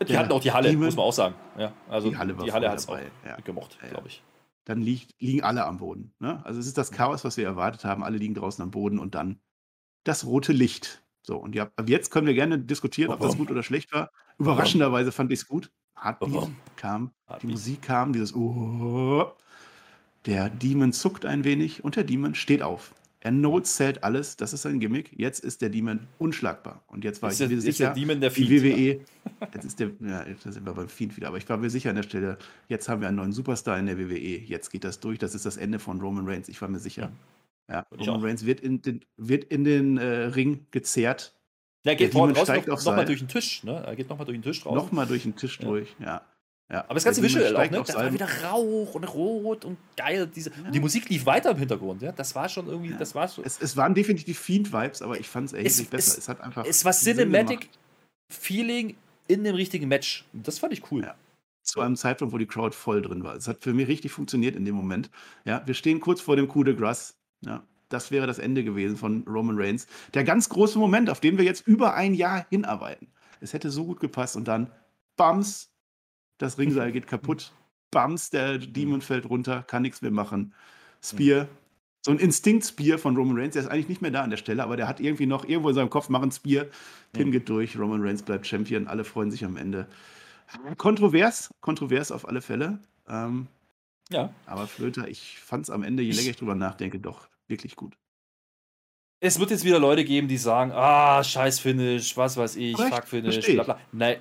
Die 0.08 0.18
hatten 0.18 0.32
auch 0.32 0.42
die 0.42 0.52
Halle, 0.52 0.70
Demon, 0.70 0.86
muss 0.86 0.96
man 0.96 1.06
auch 1.06 1.14
sagen. 1.14 1.36
Ja, 1.58 1.74
also 1.90 2.10
die 2.10 2.18
Halle, 2.18 2.36
die 2.36 2.52
Halle 2.52 2.70
hat 2.70 2.80
es 2.80 2.88
auch 2.88 3.00
ja. 3.26 3.38
gemocht, 3.44 3.78
ja, 3.82 3.88
ja. 3.88 3.94
glaube 3.94 4.10
ich. 4.10 4.24
Dann 4.66 4.82
liegt, 4.82 5.20
liegen 5.20 5.44
alle 5.44 5.66
am 5.66 5.78
Boden. 5.78 6.14
Ne? 6.20 6.42
Also 6.46 6.60
es 6.60 6.68
ist 6.68 6.78
das 6.78 6.92
Chaos, 6.92 7.24
was 7.24 7.38
wir 7.38 7.46
erwartet 7.46 7.84
haben. 7.84 8.04
Alle 8.04 8.18
liegen 8.18 8.36
draußen 8.36 8.62
am 8.62 8.70
Boden 8.70 9.00
und 9.00 9.16
dann 9.16 9.40
das 10.04 10.26
rote 10.26 10.54
Licht. 10.54 11.04
So, 11.24 11.38
und 11.38 11.56
ja, 11.56 11.72
ab 11.76 11.90
jetzt 11.90 12.12
können 12.12 12.28
wir 12.28 12.34
gerne 12.34 12.60
diskutieren, 12.60 13.12
ob 13.12 13.20
das 13.20 13.38
gut 13.38 13.52
oder 13.52 13.64
schlecht 13.64 13.92
war. 13.92 14.12
Überraschenderweise 14.38 15.12
fand 15.12 15.32
ich 15.32 15.40
es 15.40 15.48
gut. 15.48 15.72
Heartbeat 16.02 16.50
kam, 16.76 17.12
die 17.42 17.48
Musik 17.48 17.82
kam, 17.84 18.14
dieses 18.14 18.36
Oh. 18.36 19.32
Der 20.26 20.50
Demon 20.50 20.94
zuckt 20.94 21.26
ein 21.26 21.44
wenig 21.44 21.84
und 21.84 21.96
der 21.96 22.04
Demon 22.04 22.36
steht 22.36 22.62
auf. 22.62 22.94
Er 23.24 23.32
no-zählt 23.32 24.04
alles, 24.04 24.36
das 24.36 24.52
ist 24.52 24.64
sein 24.64 24.80
Gimmick. 24.80 25.12
Jetzt 25.16 25.44
ist 25.44 25.62
der 25.62 25.70
Demon 25.70 26.08
unschlagbar. 26.18 26.84
Und 26.88 27.04
jetzt 27.04 27.22
war 27.22 27.30
Ist 27.30 27.40
ich 27.40 27.50
mir 27.50 27.56
ist 27.58 27.64
sicher, 27.64 27.86
der 27.86 27.94
Demon 27.94 28.20
der 28.20 28.32
die 28.32 28.46
Fiend, 28.48 28.64
WWE, 28.64 29.06
jetzt 29.54 29.66
ist 29.66 29.80
der, 29.80 29.92
ja, 30.00 30.28
jetzt 30.28 30.42
sind 30.42 30.66
wir 30.66 30.74
beim 30.74 30.90
Fiend 30.90 31.16
wieder, 31.18 31.28
aber 31.28 31.38
ich 31.38 31.48
war 31.48 31.58
mir 31.58 31.70
sicher 31.70 31.92
an 31.92 31.98
der 31.98 32.04
Stelle, 32.04 32.40
jetzt 32.68 32.90
haben 32.90 33.02
wir 33.02 33.08
einen 33.08 33.18
neuen 33.18 33.32
Superstar 33.32 33.78
in 33.78 33.86
der 33.86 34.00
WWE, 34.00 34.40
jetzt 34.40 34.72
geht 34.72 34.84
das 34.84 35.00
durch, 35.00 35.20
das 35.20 35.36
ist 35.36 35.46
das 35.46 35.58
Ende 35.58 35.78
von 35.78 36.02
Roman 36.02 36.28
Reigns, 36.28 36.50
ich 36.50 36.60
war 36.62 36.68
mir 36.68 36.80
sicher. 36.80 37.12
Ja, 37.70 37.86
Ich 37.96 38.08
Roman. 38.08 38.24
Reigns 38.24 38.46
wird 38.46 38.60
in 38.60 38.82
den, 38.82 39.06
wird 39.18 39.44
in 39.46 39.64
den 39.64 39.98
äh, 39.98 40.26
Ring 40.26 40.66
gezerrt, 40.72 41.36
Der 41.86 41.96
geht 41.96 42.12
vorne 42.14 42.34
raus, 42.36 42.44
steigt 42.44 42.68
noch, 42.68 42.84
noch 42.84 42.96
mal 42.96 43.06
durch 43.06 43.20
den 43.20 43.28
Tisch, 43.28 43.64
ne? 43.64 43.84
Er 43.86 43.96
geht 43.96 44.10
nochmal 44.10 44.26
durch 44.26 44.38
den 44.38 44.44
Tisch 44.44 44.66
raus. 44.66 44.76
nochmal 44.76 45.08
durch 45.08 45.24
den 45.24 45.36
Tisch 45.36 45.60
Ja. 45.60 45.66
durch, 45.68 45.96
ja. 46.00 46.22
ja. 46.72 46.82
Aber 46.86 46.94
das 46.94 47.04
ganze 47.04 47.24
Visual 47.24 47.56
auch, 47.56 47.72
ne? 47.72 47.84
Das 47.86 47.96
war 47.96 48.14
wieder 48.14 48.28
Rauch 48.44 48.94
und 48.96 49.04
Rot 49.06 49.66
und 49.66 49.78
geil. 49.98 50.28
Diese, 50.34 50.52
und 50.52 50.74
die 50.76 50.80
Musik 50.80 51.10
lief 51.10 51.26
weiter 51.26 51.52
im 51.52 51.58
Hintergrund, 51.58 52.02
ja? 52.04 52.12
Das 52.12 52.36
war 52.36 52.48
schon 52.50 52.68
irgendwie, 52.68 52.94
das 52.98 53.16
war 53.16 53.28
so. 53.28 53.42
Es, 53.44 53.60
es 53.62 53.76
waren 53.78 53.96
definitiv 53.96 54.38
Fiend-Vibes, 54.40 55.02
aber 55.02 55.20
ich 55.20 55.28
fand 55.28 55.48
es 55.48 55.54
erheblich 55.54 55.80
Es- 55.80 55.86
besser. 55.88 56.12
es- 56.12 56.18
Es, 56.20 56.30
hat 56.30 56.42
einfach. 56.42 56.66
Es 56.66 56.86
war 56.86 56.94
Sinn 56.94 57.18
Cinematic 57.18 57.62
gemacht. 57.62 57.80
Feeling 58.30 58.96
in 59.28 59.44
dem 59.44 59.56
richtigen 59.56 59.88
Match. 59.88 60.26
Das 60.34 60.60
fand 60.60 60.74
ich 60.74 60.92
cool. 60.92 61.04
Ja. 61.04 61.16
Zu 61.64 61.80
einem 61.82 61.96
Zeitpunkt, 61.96 62.34
wo 62.34 62.38
die 62.38 62.48
Crowd 62.48 62.76
voll 62.76 63.02
drin 63.02 63.24
war. 63.24 63.36
Es 63.36 63.48
hat 63.48 63.64
für 63.64 63.74
mich 63.74 63.88
richtig 63.88 64.12
funktioniert 64.12 64.56
in 64.56 64.66
dem 64.66 64.76
Moment. 64.76 65.10
Ja, 65.46 65.62
wir 65.66 65.74
stehen 65.76 66.00
kurz 66.00 66.20
vor 66.22 66.36
dem 66.36 66.48
Coup 66.48 66.64
de 66.66 66.76
Grace. 66.76 67.16
Ja, 67.46 67.64
das 67.94 68.12
wäre 68.12 68.28
das 68.28 68.40
Ende 68.40 68.64
gewesen 68.64 68.98
von 68.98 69.24
Roman 69.28 69.58
Reigns. 69.60 69.88
Der 70.14 70.24
ganz 70.24 70.50
große 70.50 70.80
Moment, 70.80 71.10
auf 71.10 71.20
den 71.20 71.38
wir 71.38 71.46
jetzt 71.46 71.68
über 71.68 71.94
ein 71.94 72.14
Jahr 72.14 72.46
hinarbeiten. 72.50 73.08
Es 73.40 73.54
hätte 73.54 73.70
so 73.70 73.86
gut 73.86 74.00
gepasst 74.00 74.36
und 74.36 74.48
dann 74.48 74.72
Bams, 75.18 75.70
das 76.38 76.58
Ringseil 76.58 76.92
geht 76.92 77.08
kaputt. 77.08 77.54
Bams, 77.92 78.30
der 78.30 78.58
Demon 78.58 79.02
fällt 79.02 79.30
runter, 79.30 79.64
kann 79.64 79.82
nichts 79.82 80.02
mehr 80.02 80.12
machen. 80.12 80.54
Spear, 81.04 81.48
so 82.04 82.12
ein 82.12 82.20
Instinkt-Spear 82.20 82.98
von 82.98 83.16
Roman 83.16 83.38
Reigns, 83.38 83.54
der 83.54 83.64
ist 83.64 83.70
eigentlich 83.70 83.90
nicht 83.90 84.02
mehr 84.02 84.12
da 84.12 84.22
an 84.22 84.30
der 84.30 84.38
Stelle, 84.38 84.64
aber 84.64 84.78
der 84.78 84.88
hat 84.88 85.00
irgendwie 85.00 85.26
noch 85.26 85.46
irgendwo 85.46 85.70
in 85.70 85.76
seinem 85.76 85.90
Kopf 85.90 86.10
machen 86.10 86.32
Spear. 86.32 86.66
Pin 87.14 87.32
geht 87.32 87.50
durch, 87.50 87.78
Roman 87.78 88.02
Reigns 88.02 88.24
bleibt 88.24 88.48
Champion, 88.48 88.88
alle 88.88 89.04
freuen 89.04 89.32
sich 89.32 89.44
am 89.44 89.58
Ende. 89.58 89.88
Kontrovers, 90.78 91.50
kontrovers 91.62 92.12
auf 92.12 92.28
alle 92.28 92.42
Fälle. 92.42 92.80
Ähm, 93.08 93.48
Ja. 94.10 94.34
aber 94.46 94.68
Flöter, 94.68 95.08
ich 95.08 95.40
fand 95.40 95.64
es 95.64 95.70
am 95.70 95.84
Ende, 95.84 96.04
je 96.04 96.12
länger 96.12 96.30
ich 96.32 96.38
drüber 96.38 96.56
nachdenke, 96.56 97.00
doch 97.00 97.28
wirklich 97.52 97.76
gut. 97.76 97.96
Es 99.24 99.40
wird 99.40 99.52
jetzt 99.52 99.64
wieder 99.64 99.78
Leute 99.78 100.04
geben, 100.04 100.28
die 100.28 100.38
sagen, 100.38 100.72
ah, 100.72 101.24
scheiß 101.24 101.60
Finish, 101.60 102.18
was 102.18 102.38
weiß 102.38 102.56
ich, 102.56 102.76
fuck 102.76 103.08
Finish, 103.08 103.40
bla 103.40 103.54
ich. 103.54 103.64
bla. 103.64 103.80
Nein, 103.92 104.18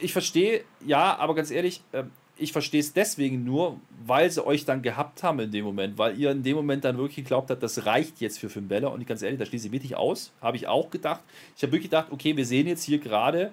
ich 0.00 0.12
verstehe, 0.12 0.64
ja, 0.84 1.16
aber 1.16 1.36
ganz 1.36 1.52
ehrlich, 1.52 1.84
ähm, 1.92 2.10
ich 2.40 2.52
verstehe 2.52 2.80
es 2.80 2.92
deswegen 2.92 3.44
nur, 3.44 3.78
weil 4.04 4.30
sie 4.30 4.44
euch 4.44 4.64
dann 4.64 4.82
gehabt 4.82 5.22
haben 5.22 5.38
in 5.40 5.52
dem 5.52 5.64
Moment, 5.64 5.98
weil 5.98 6.18
ihr 6.18 6.30
in 6.30 6.42
dem 6.42 6.56
Moment 6.56 6.84
dann 6.84 6.96
wirklich 6.96 7.16
geglaubt 7.16 7.50
habt, 7.50 7.62
das 7.62 7.86
reicht 7.86 8.20
jetzt 8.20 8.38
für 8.38 8.48
Finn 8.48 8.66
Balor 8.66 8.92
und 8.92 9.06
ganz 9.06 9.22
ehrlich, 9.22 9.38
da 9.38 9.46
schließe 9.46 9.66
ich 9.66 9.72
wirklich 9.72 9.96
aus, 9.96 10.32
habe 10.40 10.56
ich 10.56 10.66
auch 10.66 10.90
gedacht. 10.90 11.20
Ich 11.56 11.62
habe 11.62 11.72
wirklich 11.72 11.90
gedacht, 11.90 12.08
okay, 12.10 12.36
wir 12.36 12.46
sehen 12.46 12.66
jetzt 12.66 12.82
hier 12.82 12.98
gerade 12.98 13.52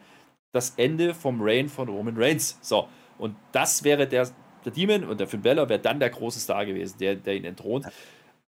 das 0.53 0.73
Ende 0.78 1.13
vom 1.13 1.41
Reign 1.41 1.69
von 1.69 1.89
Roman 1.89 2.15
Reigns. 2.17 2.57
So, 2.61 2.88
und 3.17 3.36
das 3.51 3.84
wäre 3.84 4.07
der, 4.07 4.30
der 4.65 4.71
Demon 4.71 5.03
und 5.03 5.19
der 5.19 5.28
Finn 5.28 5.41
Balor 5.41 5.69
wäre 5.69 5.80
dann 5.80 5.99
der 5.99 6.09
große 6.09 6.39
Star 6.39 6.65
gewesen, 6.65 6.97
der, 6.99 7.15
der 7.15 7.36
ihn 7.36 7.45
entthront. 7.45 7.86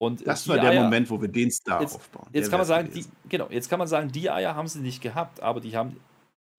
Und 0.01 0.25
Das 0.25 0.47
war 0.47 0.57
der 0.57 0.69
Eier- 0.71 0.83
Moment, 0.83 1.09
wo 1.09 1.19
wir 1.21 1.27
den 1.27 1.51
Star 1.51 1.81
Jetzt- 1.81 1.95
aufbauen. 1.95 2.27
Jetzt 2.31 2.45
Der 2.45 2.49
kann 2.51 2.59
man 2.59 2.67
sagen, 2.67 2.89
die, 2.93 3.05
genau, 3.27 3.47
jetzt 3.49 3.69
kann 3.69 3.79
man 3.79 3.87
sagen, 3.87 4.11
die 4.11 4.29
Eier 4.29 4.55
haben 4.55 4.67
sie 4.67 4.79
nicht 4.79 5.01
gehabt, 5.01 5.41
aber 5.41 5.59
die 5.59 5.75
haben 5.75 5.97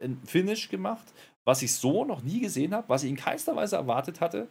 ein 0.02 0.20
Finish 0.26 0.68
gemacht, 0.68 1.06
was 1.44 1.62
ich 1.62 1.74
so 1.74 2.04
noch 2.04 2.22
nie 2.22 2.40
gesehen 2.40 2.74
habe, 2.74 2.88
was 2.88 3.02
ich 3.02 3.10
in 3.10 3.16
keinster 3.16 3.56
Weise 3.56 3.76
erwartet 3.76 4.20
hatte. 4.20 4.46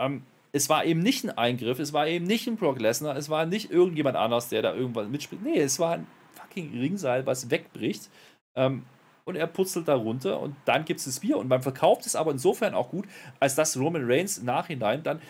Ähm, 0.00 0.22
es 0.52 0.68
war 0.70 0.84
eben 0.84 1.00
nicht 1.00 1.24
ein 1.24 1.36
Eingriff, 1.36 1.78
es 1.78 1.92
war 1.92 2.06
eben 2.06 2.24
nicht 2.26 2.46
ein 2.46 2.56
Brock 2.56 2.80
Lesnar, 2.80 3.16
es 3.16 3.28
war 3.28 3.44
nicht 3.44 3.70
irgendjemand 3.70 4.16
anders, 4.16 4.48
der 4.48 4.62
da 4.62 4.74
irgendwann 4.74 5.10
mitspielt. 5.10 5.42
Nee, 5.42 5.58
es 5.58 5.78
war 5.78 5.94
ein 5.94 6.06
fucking 6.32 6.70
Ringseil, 6.78 7.26
was 7.26 7.50
wegbricht. 7.50 8.08
Ähm, 8.56 8.84
und 9.26 9.36
er 9.36 9.46
putzelt 9.46 9.88
da 9.88 9.94
runter 9.94 10.38
und 10.40 10.54
dann 10.66 10.84
gibt 10.84 11.00
es 11.00 11.06
das 11.06 11.20
Bier. 11.20 11.38
Und 11.38 11.48
man 11.48 11.62
verkauft 11.62 12.04
es 12.06 12.14
aber 12.14 12.30
insofern 12.30 12.74
auch 12.74 12.90
gut, 12.90 13.06
als 13.40 13.54
dass 13.54 13.76
Roman 13.76 14.02
Reigns 14.04 14.38
im 14.38 14.44
Nachhinein 14.44 15.02
dann 15.02 15.20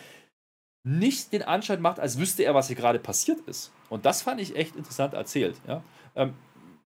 nicht 0.85 1.33
den 1.33 1.41
Anschein 1.41 1.81
macht, 1.81 1.99
als 1.99 2.19
wüsste 2.19 2.43
er, 2.43 2.53
was 2.53 2.67
hier 2.67 2.75
gerade 2.75 2.99
passiert 2.99 3.39
ist. 3.47 3.71
Und 3.89 4.05
das 4.05 4.21
fand 4.21 4.39
ich 4.39 4.55
echt 4.55 4.75
interessant 4.75 5.15
erzählt. 5.15 5.55
Ja? 5.67 5.83
Ähm, 6.15 6.35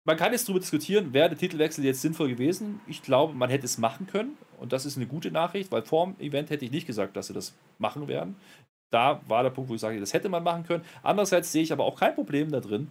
man 0.06 0.16
kann 0.16 0.32
jetzt 0.32 0.48
darüber 0.48 0.60
diskutieren, 0.60 1.14
wäre 1.14 1.30
der 1.30 1.38
Titelwechsel 1.38 1.84
jetzt 1.84 2.02
sinnvoll 2.02 2.30
gewesen. 2.30 2.80
Ich 2.88 3.02
glaube, 3.02 3.34
man 3.34 3.50
hätte 3.50 3.66
es 3.66 3.80
machen 3.80 4.08
können. 4.08 4.38
Und 4.60 4.72
das 4.72 4.86
ist 4.86 4.98
eine 4.98 5.08
gute 5.08 5.32
Nachricht, 5.32 5.72
weil 5.72 5.82
vor 5.82 6.06
dem 6.06 6.20
Event 6.26 6.52
hätte 6.52 6.64
ich 6.64 6.72
nicht 6.72 6.88
gesagt, 6.88 7.18
dass 7.18 7.28
sie 7.28 7.34
das 7.34 7.56
machen 7.80 8.08
werden. 8.08 8.36
Da 8.92 9.22
war 9.28 9.44
der 9.44 9.50
Punkt, 9.50 9.70
wo 9.70 9.76
ich 9.76 9.82
sage, 9.82 10.00
das 10.00 10.14
hätte 10.14 10.30
man 10.30 10.44
machen 10.44 10.64
können. 10.64 10.86
Andererseits 11.02 11.52
sehe 11.52 11.64
ich 11.64 11.74
aber 11.74 11.84
auch 11.84 12.00
kein 12.00 12.16
Problem 12.16 12.52
da 12.52 12.60
drin, 12.60 12.90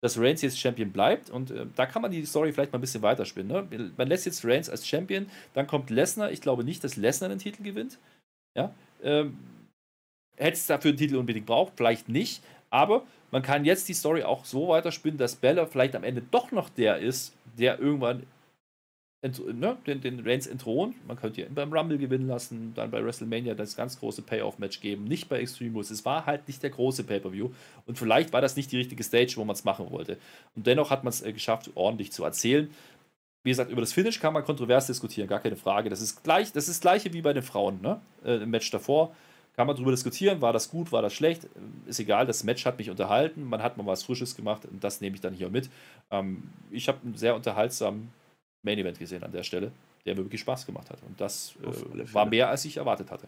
dass 0.00 0.18
Reigns 0.18 0.42
jetzt 0.42 0.58
Champion 0.58 0.90
bleibt. 0.90 1.28
Und 1.28 1.50
äh, 1.50 1.66
da 1.76 1.84
kann 1.84 2.00
man 2.00 2.10
die 2.10 2.24
Story 2.24 2.52
vielleicht 2.52 2.72
mal 2.72 2.78
ein 2.78 2.82
bisschen 2.82 3.02
weiterspinnen. 3.02 3.68
Ne? 3.70 3.92
Man 3.96 4.08
lässt 4.08 4.24
jetzt 4.24 4.44
Reigns 4.44 4.70
als 4.70 4.88
Champion, 4.88 5.26
dann 5.52 5.66
kommt 5.66 5.90
Lesnar. 5.90 6.32
Ich 6.32 6.40
glaube 6.40 6.64
nicht, 6.64 6.82
dass 6.82 6.96
Lesnar 6.96 7.28
den 7.28 7.38
Titel 7.38 7.62
gewinnt. 7.62 7.98
Ja. 8.56 8.74
Ähm, 9.02 9.38
Hätte 10.38 10.56
es 10.56 10.66
dafür 10.66 10.90
einen 10.90 10.98
Titel 10.98 11.16
unbedingt 11.16 11.46
braucht, 11.46 11.74
vielleicht 11.76 12.08
nicht. 12.08 12.42
Aber 12.70 13.02
man 13.30 13.42
kann 13.42 13.64
jetzt 13.64 13.88
die 13.88 13.94
Story 13.94 14.22
auch 14.22 14.44
so 14.44 14.68
weiterspinnen, 14.68 15.18
dass 15.18 15.36
Bella 15.36 15.66
vielleicht 15.66 15.96
am 15.96 16.04
Ende 16.04 16.22
doch 16.30 16.52
noch 16.52 16.68
der 16.68 16.98
ist, 16.98 17.34
der 17.58 17.78
irgendwann 17.78 18.22
ne, 19.22 19.76
den, 19.86 20.00
den 20.00 20.20
Reigns 20.20 20.46
entthront. 20.46 20.94
Man 21.06 21.16
könnte 21.16 21.42
ihn 21.42 21.54
beim 21.54 21.72
Rumble 21.72 21.98
gewinnen 21.98 22.28
lassen, 22.28 22.72
dann 22.74 22.90
bei 22.90 23.04
WrestleMania 23.04 23.54
das 23.54 23.76
ganz 23.76 23.98
große 23.98 24.22
Payoff-Match 24.22 24.80
geben, 24.80 25.04
nicht 25.04 25.28
bei 25.28 25.40
Extreme 25.40 25.72
Rules. 25.72 25.90
Es 25.90 26.04
war 26.04 26.26
halt 26.26 26.46
nicht 26.46 26.62
der 26.62 26.70
große 26.70 27.04
Pay-Per-View 27.04 27.50
und 27.86 27.98
vielleicht 27.98 28.32
war 28.32 28.40
das 28.40 28.56
nicht 28.56 28.70
die 28.70 28.76
richtige 28.76 29.02
Stage, 29.02 29.34
wo 29.36 29.44
man 29.44 29.54
es 29.54 29.64
machen 29.64 29.90
wollte. 29.90 30.18
Und 30.54 30.66
dennoch 30.66 30.90
hat 30.90 31.04
man 31.04 31.10
es 31.10 31.22
äh, 31.22 31.32
geschafft, 31.32 31.70
ordentlich 31.74 32.12
zu 32.12 32.24
erzählen. 32.24 32.70
Wie 33.44 33.50
gesagt, 33.50 33.70
über 33.70 33.80
das 33.80 33.92
Finish 33.92 34.20
kann 34.20 34.34
man 34.34 34.44
kontrovers 34.44 34.86
diskutieren, 34.86 35.28
gar 35.28 35.40
keine 35.40 35.56
Frage. 35.56 35.90
Das 35.90 36.00
ist 36.00 36.22
gleich, 36.22 36.52
das 36.52 36.68
ist 36.68 36.82
gleiche 36.82 37.12
wie 37.12 37.22
bei 37.22 37.32
den 37.32 37.42
Frauen, 37.42 37.80
ne? 37.80 38.00
Äh, 38.24 38.42
Im 38.42 38.50
Match 38.50 38.70
davor. 38.70 39.14
Kann 39.58 39.66
man 39.66 39.74
darüber 39.74 39.90
diskutieren, 39.90 40.40
war 40.40 40.52
das 40.52 40.70
gut, 40.70 40.92
war 40.92 41.02
das 41.02 41.12
schlecht, 41.12 41.48
ist 41.84 41.98
egal, 41.98 42.26
das 42.26 42.44
Match 42.44 42.64
hat 42.64 42.78
mich 42.78 42.90
unterhalten, 42.90 43.42
man 43.42 43.60
hat 43.60 43.76
mal 43.76 43.84
was 43.86 44.04
Frisches 44.04 44.36
gemacht 44.36 44.64
und 44.64 44.84
das 44.84 45.00
nehme 45.00 45.16
ich 45.16 45.20
dann 45.20 45.34
hier 45.34 45.50
mit. 45.50 45.68
Ähm, 46.12 46.44
ich 46.70 46.86
habe 46.86 46.98
einen 47.02 47.16
sehr 47.16 47.34
unterhaltsamen 47.34 48.12
Main 48.62 48.78
Event 48.78 49.00
gesehen 49.00 49.24
an 49.24 49.32
der 49.32 49.42
Stelle, 49.42 49.72
der 50.06 50.14
mir 50.14 50.22
wirklich 50.22 50.42
Spaß 50.42 50.64
gemacht 50.64 50.90
hat 50.90 51.02
und 51.02 51.20
das 51.20 51.56
äh, 51.56 52.14
war 52.14 52.26
mehr, 52.26 52.48
als 52.48 52.64
ich 52.66 52.76
erwartet 52.76 53.10
hatte. 53.10 53.26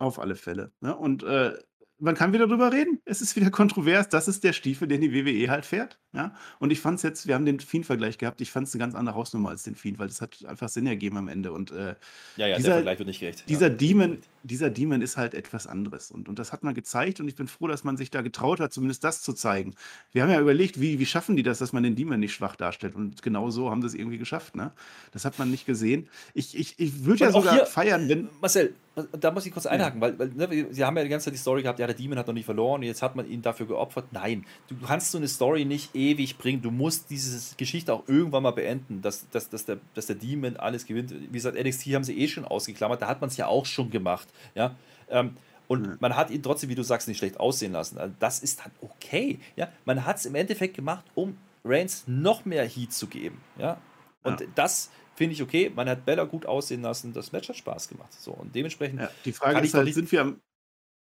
Auf 0.00 0.20
alle 0.20 0.36
Fälle. 0.36 0.70
Ne? 0.80 0.96
Und 0.96 1.24
äh, 1.24 1.58
man 2.00 2.14
kann 2.14 2.32
wieder 2.32 2.46
drüber 2.46 2.72
reden. 2.72 3.00
Es 3.04 3.20
ist 3.20 3.34
wieder 3.36 3.50
kontrovers. 3.52 4.08
Das 4.08 4.28
ist 4.28 4.44
der 4.44 4.52
Stiefel, 4.52 4.86
den 4.88 5.00
die 5.00 5.12
WWE 5.12 5.50
halt 5.50 5.66
fährt. 5.66 5.98
Ja? 6.12 6.34
Und 6.58 6.70
ich 6.70 6.80
fand 6.80 6.96
es 6.96 7.02
jetzt, 7.02 7.26
wir 7.26 7.34
haben 7.34 7.44
den 7.44 7.60
Fiend-Vergleich 7.60 8.18
gehabt. 8.18 8.40
Ich 8.40 8.50
fand 8.50 8.66
es 8.68 8.74
eine 8.74 8.80
ganz 8.80 8.94
andere 8.94 9.14
Hausnummer 9.16 9.50
als 9.50 9.62
den 9.64 9.74
Fiend, 9.74 9.98
weil 9.98 10.08
es 10.08 10.20
hat 10.22 10.44
einfach 10.46 10.68
Sinn 10.68 10.86
ergeben 10.86 11.16
am 11.18 11.28
Ende. 11.28 11.52
Und 11.52 11.70
äh, 11.70 11.94
Ja, 12.36 12.46
ja, 12.46 12.56
Dieser- 12.56 12.68
der 12.68 12.74
Vergleich 12.76 12.98
wird 12.98 13.08
nicht 13.08 13.20
gerecht. 13.20 13.44
dieser, 13.48 13.68
ja. 13.68 13.74
Demon, 13.74 14.18
dieser 14.42 14.70
Demon 14.70 15.02
ist 15.02 15.16
halt 15.16 15.34
etwas 15.34 15.66
anderes. 15.66 16.10
Und, 16.10 16.28
und 16.28 16.38
das 16.38 16.52
hat 16.52 16.62
man 16.64 16.74
gezeigt. 16.74 17.20
Und 17.20 17.28
ich 17.28 17.34
bin 17.34 17.46
froh, 17.48 17.66
dass 17.66 17.84
man 17.84 17.96
sich 17.96 18.10
da 18.10 18.22
getraut 18.22 18.60
hat, 18.60 18.72
zumindest 18.72 19.04
das 19.04 19.20
zu 19.22 19.32
zeigen. 19.32 19.74
Wir 20.12 20.22
haben 20.22 20.30
ja 20.30 20.40
überlegt, 20.40 20.80
wie, 20.80 20.98
wie 20.98 21.06
schaffen 21.06 21.36
die 21.36 21.42
das, 21.42 21.58
dass 21.58 21.72
man 21.72 21.82
den 21.82 21.96
Demon 21.96 22.20
nicht 22.20 22.32
schwach 22.32 22.56
darstellt. 22.56 22.94
Und 22.94 23.22
genau 23.22 23.50
so 23.50 23.70
haben 23.70 23.82
sie 23.82 23.88
es 23.88 23.94
irgendwie 23.94 24.18
geschafft. 24.18 24.56
Ne? 24.56 24.72
Das 25.12 25.24
hat 25.24 25.38
man 25.38 25.50
nicht 25.50 25.66
gesehen. 25.66 26.08
Ich, 26.32 26.56
ich, 26.58 26.78
ich 26.78 27.04
würde 27.04 27.24
ja 27.24 27.32
sogar 27.32 27.54
hier- 27.54 27.66
feiern, 27.66 28.08
wenn. 28.08 28.28
Marcel, 28.40 28.74
da 29.18 29.30
muss 29.30 29.46
ich 29.46 29.52
kurz 29.52 29.66
einhaken, 29.66 30.00
weil, 30.00 30.18
weil 30.18 30.28
ne, 30.28 30.66
sie 30.70 30.84
haben 30.84 30.96
ja 30.96 31.02
die 31.02 31.08
ganze 31.08 31.26
Zeit 31.26 31.34
die 31.34 31.38
Story 31.38 31.62
gehabt, 31.62 31.78
ja, 31.78 31.86
der 31.86 31.94
Demon 31.96 32.18
hat 32.18 32.26
noch 32.26 32.34
nicht 32.34 32.44
verloren 32.44 32.80
und 32.80 32.86
jetzt 32.86 33.02
hat 33.02 33.16
man 33.16 33.28
ihn 33.28 33.42
dafür 33.42 33.66
geopfert. 33.66 34.06
Nein, 34.12 34.44
du 34.68 34.76
kannst 34.86 35.10
so 35.12 35.18
eine 35.18 35.28
Story 35.28 35.64
nicht 35.64 35.94
ewig 35.94 36.38
bringen. 36.38 36.62
Du 36.62 36.70
musst 36.70 37.10
diese 37.10 37.56
Geschichte 37.56 37.92
auch 37.92 38.08
irgendwann 38.08 38.42
mal 38.42 38.52
beenden, 38.52 39.02
dass, 39.02 39.28
dass, 39.30 39.48
dass, 39.48 39.64
der, 39.64 39.78
dass 39.94 40.06
der 40.06 40.16
Demon 40.16 40.56
alles 40.56 40.86
gewinnt. 40.86 41.12
Wie 41.12 41.26
gesagt, 41.32 41.56
NXT 41.62 41.86
haben 41.94 42.04
sie 42.04 42.18
eh 42.18 42.28
schon 42.28 42.44
ausgeklammert, 42.44 43.02
da 43.02 43.08
hat 43.08 43.20
man 43.20 43.28
es 43.28 43.36
ja 43.36 43.46
auch 43.46 43.66
schon 43.66 43.90
gemacht. 43.90 44.28
Ja? 44.54 44.74
Ähm, 45.10 45.36
und 45.68 45.86
Mhm. 45.86 45.96
man 46.00 46.16
hat 46.16 46.30
ihn 46.30 46.42
trotzdem, 46.42 46.70
wie 46.70 46.74
du 46.74 46.82
sagst, 46.82 47.08
nicht 47.08 47.18
schlecht 47.18 47.38
aussehen 47.38 47.72
lassen. 47.72 47.98
Also 47.98 48.14
das 48.18 48.40
ist 48.40 48.60
dann 48.60 48.72
okay. 48.80 49.38
Ja? 49.56 49.68
Man 49.84 50.06
hat 50.06 50.16
es 50.16 50.24
im 50.26 50.34
Endeffekt 50.34 50.74
gemacht, 50.74 51.04
um 51.14 51.36
Reigns 51.64 52.04
noch 52.06 52.44
mehr 52.46 52.64
Heat 52.66 52.92
zu 52.94 53.06
geben. 53.06 53.40
Ja? 53.58 53.76
Und 54.22 54.40
Ja. 54.40 54.46
das 54.54 54.90
finde 55.18 55.34
ich 55.34 55.42
okay. 55.42 55.70
Man 55.74 55.88
hat 55.88 56.06
Bella 56.06 56.24
gut 56.24 56.46
aussehen 56.46 56.80
lassen, 56.80 57.12
das 57.12 57.32
Match 57.32 57.48
hat 57.48 57.56
Spaß 57.56 57.88
gemacht. 57.88 58.12
So, 58.12 58.30
und 58.30 58.54
dementsprechend. 58.54 59.00
Ja, 59.00 59.10
die 59.24 59.32
Frage 59.32 59.60
ist 59.60 59.74
halt, 59.74 59.92
sind 59.92 60.10
wir 60.10 60.22
am 60.22 60.40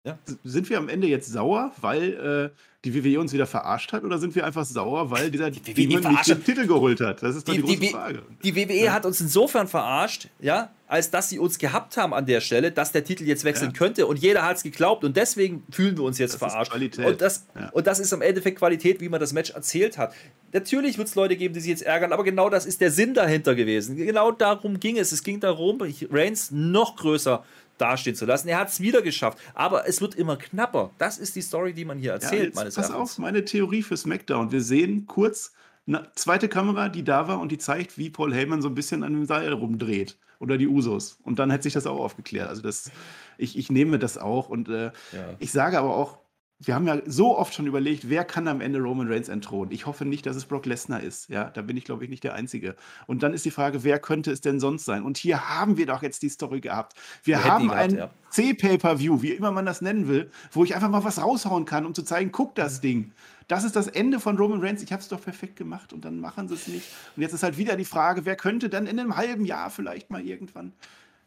ja. 0.05 0.19
Sind 0.43 0.69
wir 0.69 0.77
am 0.77 0.87
Ende 0.87 1.07
jetzt 1.07 1.31
sauer, 1.31 1.71
weil 1.81 2.53
äh, 2.53 2.57
die 2.85 2.93
WWE 2.93 3.19
uns 3.19 3.33
wieder 3.33 3.47
verarscht 3.47 3.91
hat, 3.91 4.03
oder 4.03 4.19
sind 4.19 4.35
wir 4.35 4.45
einfach 4.45 4.63
sauer, 4.63 5.09
weil 5.09 5.31
dieser 5.31 5.49
die 5.49 5.65
WWE 5.65 6.11
nicht 6.11 6.27
den 6.27 6.43
Titel 6.43 6.67
geholt 6.67 7.01
hat? 7.01 7.23
Das 7.23 7.35
ist 7.35 7.47
doch 7.47 7.53
die, 7.53 7.61
die 7.61 7.65
große 7.65 7.79
die, 7.79 7.89
Frage. 7.89 8.21
Die 8.43 8.55
WWE 8.55 8.85
ja. 8.85 8.93
hat 8.93 9.07
uns 9.07 9.19
insofern 9.19 9.67
verarscht, 9.67 10.27
ja, 10.39 10.69
als 10.87 11.09
dass 11.09 11.29
sie 11.29 11.39
uns 11.39 11.57
gehabt 11.57 11.97
haben 11.97 12.13
an 12.13 12.27
der 12.27 12.41
Stelle, 12.41 12.71
dass 12.71 12.91
der 12.91 13.03
Titel 13.03 13.23
jetzt 13.23 13.43
wechseln 13.43 13.71
ja. 13.71 13.77
könnte 13.77 14.05
und 14.05 14.19
jeder 14.19 14.43
hat 14.43 14.57
es 14.57 14.63
geglaubt 14.63 15.03
und 15.03 15.17
deswegen 15.17 15.63
fühlen 15.71 15.97
wir 15.97 16.03
uns 16.03 16.19
jetzt 16.19 16.39
das 16.39 16.51
verarscht. 16.51 16.71
Und 16.99 17.21
das, 17.21 17.47
und 17.71 17.87
das 17.87 17.99
ist 17.99 18.13
im 18.13 18.21
Endeffekt 18.21 18.59
Qualität, 18.59 19.01
wie 19.01 19.09
man 19.09 19.19
das 19.19 19.33
Match 19.33 19.49
erzählt 19.49 19.97
hat. 19.97 20.13
Natürlich 20.53 20.99
wird 20.99 21.07
es 21.07 21.15
Leute 21.15 21.35
geben, 21.35 21.55
die 21.55 21.59
sich 21.59 21.71
jetzt 21.71 21.81
ärgern, 21.81 22.13
aber 22.13 22.23
genau 22.23 22.49
das 22.51 22.67
ist 22.67 22.81
der 22.81 22.91
Sinn 22.91 23.15
dahinter 23.15 23.55
gewesen. 23.55 23.97
Genau 23.97 24.31
darum 24.31 24.79
ging 24.79 24.99
es. 24.99 25.11
Es 25.11 25.23
ging 25.23 25.39
darum, 25.39 25.79
Reigns 26.11 26.51
noch 26.51 26.95
größer 26.95 27.43
dastehen 27.77 28.15
zu 28.15 28.25
lassen. 28.25 28.47
Er 28.47 28.59
hat 28.59 28.69
es 28.69 28.79
wieder 28.79 29.01
geschafft, 29.01 29.37
aber 29.53 29.87
es 29.87 30.01
wird 30.01 30.15
immer 30.15 30.37
knapper. 30.37 30.91
Das 30.97 31.17
ist 31.17 31.35
die 31.35 31.41
Story, 31.41 31.73
die 31.73 31.85
man 31.85 31.97
hier 31.97 32.13
erzählt, 32.13 32.53
ja, 32.53 32.61
meines 32.61 32.75
pass 32.75 32.89
Erachtens. 32.89 33.11
auf, 33.13 33.17
meine 33.19 33.45
Theorie 33.45 33.83
für 33.83 33.97
SmackDown. 33.97 34.51
Wir 34.51 34.61
sehen 34.61 35.05
kurz 35.07 35.53
eine 35.87 36.07
zweite 36.15 36.49
Kamera, 36.49 36.89
die 36.89 37.03
da 37.03 37.27
war 37.27 37.39
und 37.39 37.51
die 37.51 37.57
zeigt, 37.57 37.97
wie 37.97 38.09
Paul 38.09 38.33
Heyman 38.33 38.61
so 38.61 38.69
ein 38.69 38.75
bisschen 38.75 39.03
an 39.03 39.13
dem 39.13 39.25
Seil 39.25 39.53
rumdreht. 39.53 40.17
Oder 40.39 40.57
die 40.57 40.67
Usos. 40.67 41.17
Und 41.23 41.39
dann 41.39 41.49
hätte 41.49 41.63
sich 41.63 41.73
das 41.73 41.87
auch 41.87 41.97
aufgeklärt. 41.97 42.49
Also 42.49 42.61
das, 42.61 42.91
ich, 43.37 43.57
ich 43.57 43.71
nehme 43.71 43.99
das 43.99 44.17
auch. 44.17 44.49
Und 44.49 44.67
äh, 44.67 44.85
ja. 44.85 44.91
ich 45.39 45.51
sage 45.53 45.79
aber 45.79 45.95
auch, 45.95 46.17
wir 46.59 46.73
haben 46.73 46.87
ja 46.87 47.01
so 47.05 47.37
oft 47.37 47.53
schon 47.53 47.67
überlegt, 47.67 48.09
wer 48.09 48.23
kann 48.23 48.47
am 48.47 48.61
Ende 48.61 48.79
Roman 48.79 49.11
Reigns 49.11 49.27
entthronen. 49.27 49.73
Ich 49.73 49.85
hoffe 49.85 50.05
nicht, 50.05 50.25
dass 50.25 50.37
es 50.37 50.45
Brock 50.45 50.65
Lesnar 50.65 51.01
ist. 51.01 51.29
Ja, 51.29 51.49
da 51.49 51.61
bin 51.61 51.75
ich, 51.75 51.83
glaube 51.83 52.05
ich, 52.05 52.09
nicht 52.09 52.23
der 52.23 52.33
Einzige. 52.33 52.75
Und 53.07 53.23
dann 53.23 53.33
ist 53.33 53.43
die 53.43 53.51
Frage, 53.51 53.83
wer 53.83 53.99
könnte 53.99 54.31
es 54.31 54.39
denn 54.39 54.61
sonst 54.61 54.85
sein? 54.85 55.03
Und 55.03 55.17
hier 55.17 55.49
haben 55.49 55.75
wir 55.75 55.85
doch 55.85 56.01
jetzt 56.01 56.21
die 56.21 56.29
Story 56.29 56.61
gehabt. 56.61 56.93
Wir, 57.23 57.37
wir 57.37 57.43
haben 57.43 57.71
ein 57.71 57.97
ja. 57.97 58.09
C-Pay-Per-View, 58.29 59.21
wie 59.21 59.31
immer 59.31 59.51
man 59.51 59.65
das 59.65 59.81
nennen 59.81 60.07
will, 60.07 60.31
wo 60.51 60.63
ich 60.63 60.75
einfach 60.75 60.89
mal 60.89 61.03
was 61.03 61.21
raushauen 61.21 61.65
kann, 61.65 61.85
um 61.85 61.93
zu 61.93 62.03
zeigen, 62.03 62.31
guck 62.31 62.55
das 62.55 62.79
Ding. 62.79 63.11
Das 63.49 63.65
ist 63.65 63.75
das 63.75 63.87
Ende 63.87 64.21
von 64.21 64.37
Roman 64.37 64.61
Reigns. 64.61 64.81
Ich 64.81 64.93
habe 64.93 65.01
es 65.01 65.09
doch 65.09 65.21
perfekt 65.21 65.57
gemacht 65.57 65.91
und 65.91 66.05
dann 66.05 66.19
machen 66.19 66.47
sie 66.47 66.55
es 66.55 66.67
nicht. 66.67 66.87
Und 67.17 67.21
jetzt 67.21 67.33
ist 67.33 67.43
halt 67.43 67.57
wieder 67.57 67.75
die 67.75 67.85
Frage, 67.85 68.25
wer 68.25 68.37
könnte 68.37 68.69
dann 68.69 68.87
in 68.87 68.97
einem 68.97 69.17
halben 69.17 69.45
Jahr 69.45 69.69
vielleicht 69.69 70.09
mal 70.09 70.25
irgendwann 70.25 70.71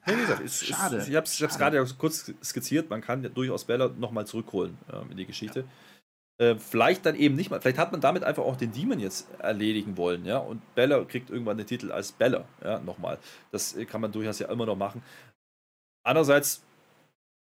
ja, 0.09 0.17
wie 0.17 0.21
gesagt, 0.21 0.41
ist, 0.41 0.67
Schade. 0.67 0.97
Ist, 0.97 1.09
ich 1.09 1.17
habe 1.17 1.27
es 1.27 1.59
gerade 1.59 1.85
kurz 1.99 2.33
skizziert, 2.43 2.91
man 2.91 3.01
kann 3.01 3.23
durchaus 3.35 3.65
Bella 3.65 3.89
nochmal 3.99 4.27
zurückholen 4.27 4.77
ähm, 4.93 5.11
in 5.11 5.17
die 5.17 5.27
Geschichte. 5.27 5.61
Ja. 5.61 5.67
Äh, 6.41 6.57
vielleicht 6.57 7.05
dann 7.05 7.17
eben 7.17 7.35
nicht 7.35 7.51
mal, 7.51 7.61
vielleicht 7.61 7.79
hat 7.79 7.91
man 7.91 8.01
damit 8.01 8.23
einfach 8.23 8.45
auch 8.45 8.57
den 8.57 8.73
Demon 8.73 9.01
jetzt 9.01 9.29
erledigen 9.41 9.97
wollen, 9.97 10.25
ja, 10.25 10.39
und 10.39 10.63
Bella 10.77 11.03
kriegt 11.05 11.31
irgendwann 11.31 11.59
den 11.59 11.67
Titel 11.67 11.91
als 11.91 12.13
Bella, 12.13 12.45
ja, 12.63 12.79
nochmal. 12.79 13.19
Das 13.51 13.77
äh, 13.77 13.85
kann 13.85 14.01
man 14.01 14.13
durchaus 14.13 14.39
ja 14.39 14.49
immer 14.49 14.65
noch 14.65 14.77
machen. 14.77 15.03
Andererseits, 16.05 16.63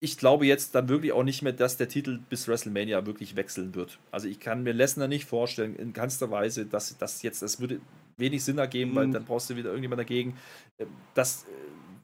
ich 0.01 0.17
glaube 0.17 0.47
jetzt 0.47 0.77
dann 0.77 0.89
wirklich 0.89 1.13
auch 1.13 1.25
nicht 1.25 1.43
mehr, 1.43 1.53
dass 1.53 1.77
der 1.77 1.89
Titel 1.89 2.21
bis 2.31 2.47
WrestleMania 2.47 3.05
wirklich 3.05 3.35
wechseln 3.35 3.75
wird. 3.75 3.99
Also 4.13 4.29
ich 4.29 4.39
kann 4.39 4.63
mir 4.63 4.73
Lesnar 4.73 5.09
nicht 5.09 5.25
vorstellen, 5.25 5.75
in 5.75 5.93
keinster 5.93 6.31
Weise, 6.31 6.65
dass 6.65 6.97
das 6.97 7.23
jetzt, 7.23 7.43
das 7.43 7.61
würde 7.61 7.81
wenig 8.17 8.45
Sinn 8.45 8.59
ergeben, 8.59 8.93
mhm. 8.93 8.97
weil 8.97 9.11
dann 9.11 9.25
brauchst 9.25 9.51
du 9.51 9.57
wieder 9.57 9.71
irgendjemand 9.71 10.01
dagegen. 10.01 10.37
Ähm, 10.79 10.89
das 11.15 11.47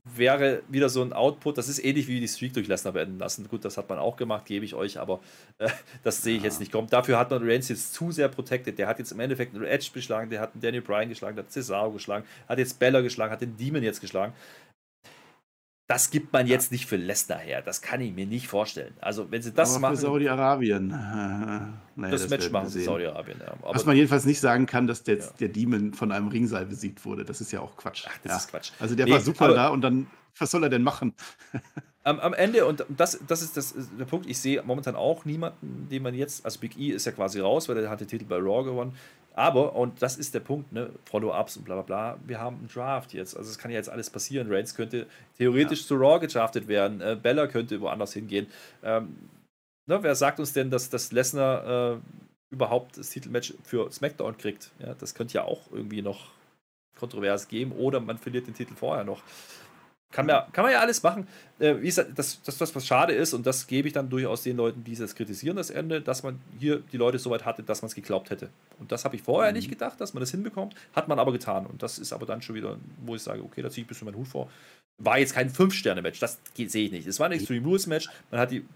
wäre 0.05 0.63
wieder 0.69 0.89
so 0.89 1.03
ein 1.03 1.13
Output, 1.13 1.59
das 1.59 1.69
ist 1.69 1.85
ähnlich 1.85 2.09
wie 2.09 2.21
die 2.21 2.29
Streak 2.29 2.55
durch 2.55 2.69
Lesnar 2.69 2.95
beenden 2.95 3.19
lassen. 3.19 3.47
Gut, 3.49 3.65
das 3.65 3.77
hat 3.77 3.89
man 3.89 3.99
auch 3.99 4.17
gemacht, 4.17 4.47
gebe 4.47 4.65
ich 4.65 4.75
euch, 4.75 4.99
aber 4.99 5.21
äh, 5.59 5.69
das 6.03 6.23
sehe 6.23 6.37
ich 6.37 6.43
ja. 6.43 6.49
jetzt 6.49 6.61
nicht 6.61 6.73
kommen. 6.73 6.89
Dafür 6.89 7.19
hat 7.19 7.31
man 7.31 7.43
Reigns 7.47 7.69
jetzt 7.69 7.93
zu 7.95 8.11
sehr 8.11 8.29
protected. 8.29 8.79
Der 8.79 8.87
hat 8.87 8.99
jetzt 8.99 9.13
im 9.13 9.21
Endeffekt 9.21 9.55
einen 9.55 9.65
Edge 9.65 9.91
geschlagen, 9.93 10.31
der 10.31 10.41
hat 10.41 10.53
einen 10.55 10.63
Daniel 10.63 10.83
Bryan 10.83 11.09
geschlagen, 11.09 11.37
der 11.37 11.45
hat 11.45 11.53
Cesaro 11.53 11.93
geschlagen, 11.93 12.25
hat 12.49 12.59
jetzt 12.59 12.79
Bella 12.79 13.01
geschlagen, 13.01 13.33
hat 13.33 13.43
den 13.43 13.57
Demon 13.57 13.83
jetzt 13.83 14.01
geschlagen. 14.01 14.33
Das 15.91 16.13
gibt 16.13 16.33
man 16.33 16.47
jetzt 16.47 16.71
nicht 16.71 16.87
für 16.87 16.95
Lesnar 16.95 17.41
her. 17.41 17.63
Das 17.63 17.83
kann 17.83 18.01
ich 18.01 18.15
mir 18.15 18.25
nicht 18.25 18.47
vorstellen. 18.47 18.95
Also, 19.01 19.29
wenn 19.33 19.43
sie 19.43 19.51
das 19.51 19.73
aber 19.73 19.81
machen. 19.81 19.97
Für 19.97 20.03
Saudi-Arabien. 20.03 20.87
naja, 20.89 21.83
das, 21.97 22.21
das, 22.21 22.31
Match 22.31 22.49
machen 22.53 22.69
sie 22.69 22.85
Saudi-Arabien. 22.85 23.41
Ja. 23.41 23.55
Was 23.61 23.85
man 23.87 23.97
jedenfalls 23.97 24.25
nicht 24.25 24.39
sagen 24.39 24.67
kann, 24.67 24.87
dass 24.87 25.03
der, 25.03 25.19
ja. 25.19 25.25
der 25.41 25.49
Demon 25.49 25.93
von 25.93 26.13
einem 26.13 26.29
Ringseil 26.29 26.67
besiegt 26.67 27.05
wurde. 27.05 27.25
Das 27.25 27.41
ist 27.41 27.51
ja 27.51 27.59
auch 27.59 27.77
Quatsch. 27.77 28.05
Ach, 28.09 28.17
das 28.23 28.31
ja. 28.31 28.37
ist 28.37 28.51
Quatsch. 28.51 28.71
Also, 28.79 28.95
der 28.95 29.07
nee, 29.07 29.11
war 29.11 29.21
super 29.21 29.53
da 29.53 29.67
und 29.71 29.81
dann, 29.81 30.07
was 30.39 30.53
soll 30.53 30.63
er 30.63 30.69
denn 30.69 30.85
machen? 30.85 31.13
am, 32.05 32.21
am, 32.21 32.35
Ende, 32.35 32.67
und 32.67 32.85
das, 32.89 33.19
das 33.27 33.43
ist 33.43 33.57
das, 33.57 33.75
der 33.99 34.05
Punkt, 34.05 34.31
ich 34.31 34.39
sehe 34.39 34.63
momentan 34.63 34.95
auch 34.95 35.25
niemanden, 35.25 35.89
den 35.91 36.05
man 36.05 36.15
jetzt, 36.15 36.45
also 36.45 36.61
Big 36.61 36.79
E 36.79 36.91
ist 36.91 37.05
ja 37.05 37.11
quasi 37.11 37.41
raus, 37.41 37.69
weil 37.69 37.77
er 37.79 37.91
hat 37.91 38.01
den 38.01 38.07
Titel 38.07 38.27
bei 38.27 38.37
Raw 38.37 38.63
gewonnen. 38.63 38.95
Aber, 39.35 39.75
und 39.77 40.03
das 40.03 40.17
ist 40.17 40.35
der 40.35 40.41
Punkt, 40.41 40.73
ne, 40.73 40.91
Follow-ups 41.05 41.57
und 41.57 41.65
bla 41.65 41.77
bla 41.77 41.83
bla, 41.83 42.19
wir 42.27 42.41
haben 42.41 42.59
einen 42.59 42.69
Draft 42.69 43.13
jetzt. 43.13 43.37
Also 43.37 43.51
es 43.51 43.59
kann 43.59 43.71
ja 43.71 43.77
jetzt 43.77 43.89
alles 43.89 44.11
passieren. 44.11 44.53
Reigns 44.53 44.75
könnte 44.75 45.07
theoretisch 45.39 45.83
ja. 45.83 45.87
zu 45.87 45.95
Raw 45.97 46.19
gedraftet 46.19 46.69
werden, 46.69 47.01
äh, 47.01 47.17
Bella 47.21 47.47
könnte 47.47 47.81
woanders 47.81 48.13
hingehen. 48.13 48.49
Ähm, 48.83 49.17
ne, 49.87 50.03
wer 50.03 50.15
sagt 50.15 50.41
uns 50.41 50.53
denn, 50.53 50.71
dass, 50.71 50.91
dass 50.91 51.13
Lesnar 51.13 51.95
äh, 51.95 51.99
überhaupt 52.51 52.99
das 52.99 53.11
Titelmatch 53.11 53.55
für 53.63 53.91
SmackDown 53.91 54.37
kriegt? 54.37 54.73
Ja, 54.81 54.95
das 54.95 55.15
könnte 55.15 55.35
ja 55.35 55.45
auch 55.45 55.71
irgendwie 55.73 56.03
noch 56.03 56.31
kontrovers 56.99 57.49
geben 57.49 57.73
oder 57.73 58.01
man 58.01 58.19
verliert 58.19 58.47
den 58.47 58.55
Titel 58.55 58.75
vorher 58.75 59.05
noch. 59.05 59.23
Kann 60.13 60.27
man, 60.27 60.51
kann 60.53 60.65
man 60.65 60.73
ja 60.73 60.81
alles 60.81 61.03
machen. 61.05 61.29
Äh, 61.61 61.77
wie 61.81 61.87
gesagt, 61.87 62.11
das, 62.17 62.43
das, 62.43 62.59
das, 62.59 62.75
was 62.75 62.85
schade 62.85 63.13
ist, 63.13 63.33
und 63.33 63.47
das 63.47 63.67
gebe 63.67 63.87
ich 63.87 63.95
dann 63.95 64.11
durchaus 64.11 64.43
den 64.43 64.57
Leuten, 64.57 64.83
die 64.83 64.97
das 64.97 65.15
kritisieren, 65.15 65.57
das 65.57 65.71
Ende, 65.71 66.01
dass 66.01 66.25
man 66.25 66.41
hier 66.59 66.83
die 66.93 66.97
Leute 66.97 67.21
so 67.21 67.31
weit 67.31 67.45
hatte, 67.45 67.63
dass 67.63 67.83
man 67.83 67.87
es 67.87 67.95
geglaubt 67.95 68.31
hätte. 68.31 68.49
Und 68.81 68.91
das 68.91 69.05
habe 69.05 69.15
ich 69.15 69.23
vorher 69.23 69.53
mhm. 69.53 69.59
nicht 69.59 69.69
gedacht, 69.69 70.01
dass 70.01 70.13
man 70.13 70.21
das 70.21 70.33
hinbekommt. 70.33 70.75
Hat 70.95 71.07
man 71.07 71.21
aber 71.21 71.31
getan. 71.31 71.65
Und 71.67 71.83
das 71.83 71.99
ist 71.99 72.13
aber 72.13 72.27
dann 72.27 72.43
schon 72.43 72.57
wieder, 72.57 72.77
wo 73.05 73.15
ich 73.15 73.23
sage, 73.23 73.43
okay, 73.43 73.63
da 73.63 73.71
ziehe 73.71 73.83
ich 73.83 73.87
ein 73.87 73.89
bisschen 73.89 74.07
meinen 74.07 74.17
Hut 74.17 74.29
vor. 74.29 74.51
War 74.99 75.19
jetzt 75.19 75.35
kein 75.35 75.49
Fünf-Sterne-Match, 75.49 76.19
das 76.19 76.41
sehe 76.57 76.87
ich 76.87 76.93
nicht. 76.93 77.07
Es 77.07 77.21
war 77.21 77.27
ein 77.27 77.33
Extreme 77.33 77.65
Rules-Match. 77.65 78.09
Man 78.31 78.41
hat 78.41 78.51
die 78.51 78.67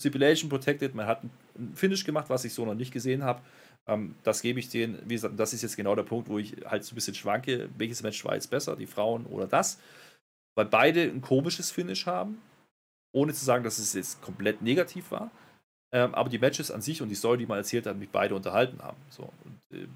Stipulation 0.00 0.48
protected, 0.48 0.94
man 0.94 1.06
hat 1.06 1.22
ein 1.22 1.72
Finish 1.74 2.04
gemacht, 2.04 2.28
was 2.28 2.44
ich 2.44 2.52
so 2.54 2.64
noch 2.64 2.74
nicht 2.74 2.92
gesehen 2.92 3.22
habe. 3.22 3.40
Ähm, 3.86 4.14
das 4.22 4.42
gebe 4.42 4.58
ich 4.58 4.68
denen, 4.68 4.98
wie 5.04 5.14
gesagt, 5.14 5.38
das 5.38 5.52
ist 5.52 5.62
jetzt 5.62 5.76
genau 5.76 5.94
der 5.94 6.02
Punkt, 6.04 6.28
wo 6.28 6.38
ich 6.38 6.56
halt 6.64 6.84
so 6.84 6.92
ein 6.92 6.96
bisschen 6.96 7.14
schwanke. 7.14 7.68
Welches 7.76 8.02
Match 8.02 8.24
war 8.24 8.34
jetzt 8.34 8.50
besser, 8.50 8.76
die 8.76 8.86
Frauen 8.86 9.26
oder 9.26 9.46
das? 9.46 9.78
Weil 10.54 10.66
beide 10.66 11.02
ein 11.02 11.20
komisches 11.20 11.70
Finish 11.70 12.06
haben, 12.06 12.40
ohne 13.12 13.32
zu 13.32 13.44
sagen, 13.44 13.64
dass 13.64 13.78
es 13.78 13.92
jetzt 13.92 14.22
komplett 14.22 14.62
negativ 14.62 15.10
war. 15.10 15.30
Ähm, 15.92 16.14
aber 16.14 16.28
die 16.28 16.38
Matches 16.38 16.70
an 16.70 16.82
sich 16.82 17.02
und 17.02 17.08
die 17.08 17.14
Story, 17.14 17.38
die 17.38 17.46
man 17.46 17.58
erzählt 17.58 17.86
hat, 17.86 17.96
mich 17.96 18.10
beide 18.10 18.34
unterhalten 18.34 18.82
haben. 18.82 18.96
So. 19.10 19.32
Und, 19.44 19.78
äh, 19.78 19.86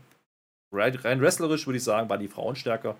rein, 0.73 0.95
rein, 0.95 1.21
wrestlerisch 1.21 1.67
würde 1.67 1.79
ich 1.79 1.85
sagen, 1.85 2.09
waren 2.09 2.21
die 2.21 2.29
Frauen 2.29 2.55
stärker. 2.55 2.97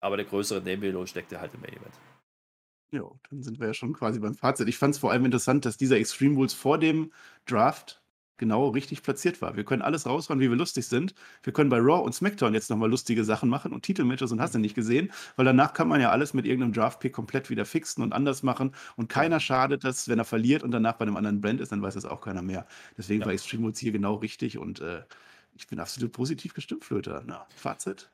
Aber 0.00 0.16
der 0.16 0.26
größere 0.26 0.60
Name 0.60 1.06
steckte 1.06 1.40
halt 1.40 1.52
im 1.54 1.60
Main 1.60 1.72
Event. 1.72 1.94
Ja, 2.90 3.02
dann 3.28 3.42
sind 3.42 3.60
wir 3.60 3.66
ja 3.66 3.74
schon 3.74 3.92
quasi 3.92 4.18
beim 4.18 4.34
Fazit. 4.34 4.68
Ich 4.68 4.78
fand 4.78 4.94
es 4.94 5.00
vor 5.00 5.10
allem 5.10 5.26
interessant, 5.26 5.66
dass 5.66 5.76
dieser 5.76 5.98
Extreme 5.98 6.36
Rules 6.36 6.54
vor 6.54 6.78
dem 6.78 7.12
Draft 7.44 8.00
genau 8.38 8.68
richtig 8.68 9.02
platziert 9.02 9.42
war. 9.42 9.56
Wir 9.56 9.64
können 9.64 9.82
alles 9.82 10.06
raushauen, 10.06 10.40
wie 10.40 10.48
wir 10.48 10.56
lustig 10.56 10.86
sind. 10.86 11.14
Wir 11.42 11.52
können 11.52 11.68
bei 11.68 11.78
Raw 11.78 12.02
und 12.02 12.14
SmackDown 12.14 12.54
jetzt 12.54 12.70
nochmal 12.70 12.90
lustige 12.90 13.24
Sachen 13.24 13.48
machen 13.48 13.72
und 13.72 13.82
Titelmatches 13.82 14.32
und 14.32 14.40
hast 14.40 14.54
du 14.54 14.58
nicht 14.58 14.74
gesehen, 14.74 15.12
weil 15.36 15.44
danach 15.44 15.74
kann 15.74 15.88
man 15.88 16.00
ja 16.00 16.10
alles 16.10 16.34
mit 16.34 16.46
irgendeinem 16.46 16.72
Draft-Pick 16.72 17.12
komplett 17.12 17.50
wieder 17.50 17.64
fixen 17.64 18.02
und 18.02 18.12
anders 18.12 18.42
machen 18.42 18.72
und 18.96 19.08
keiner 19.08 19.40
schadet 19.40 19.84
das, 19.84 20.08
wenn 20.08 20.18
er 20.18 20.24
verliert 20.24 20.62
und 20.62 20.70
danach 20.70 20.94
bei 20.94 21.02
einem 21.02 21.16
anderen 21.16 21.40
Brand 21.40 21.60
ist, 21.60 21.72
dann 21.72 21.82
weiß 21.82 21.94
das 21.94 22.04
auch 22.04 22.20
keiner 22.20 22.42
mehr. 22.42 22.66
Deswegen 22.96 23.20
ja. 23.20 23.26
war 23.26 23.32
Extreme 23.32 23.64
Rules 23.64 23.78
hier 23.78 23.92
genau 23.92 24.14
richtig 24.14 24.58
und 24.58 24.80
äh, 24.80 25.02
ich 25.56 25.66
bin 25.66 25.80
absolut 25.80 26.12
positiv 26.12 26.54
gestimmt, 26.54 26.84
Flöter. 26.84 27.22
Na, 27.26 27.46
Fazit? 27.54 28.10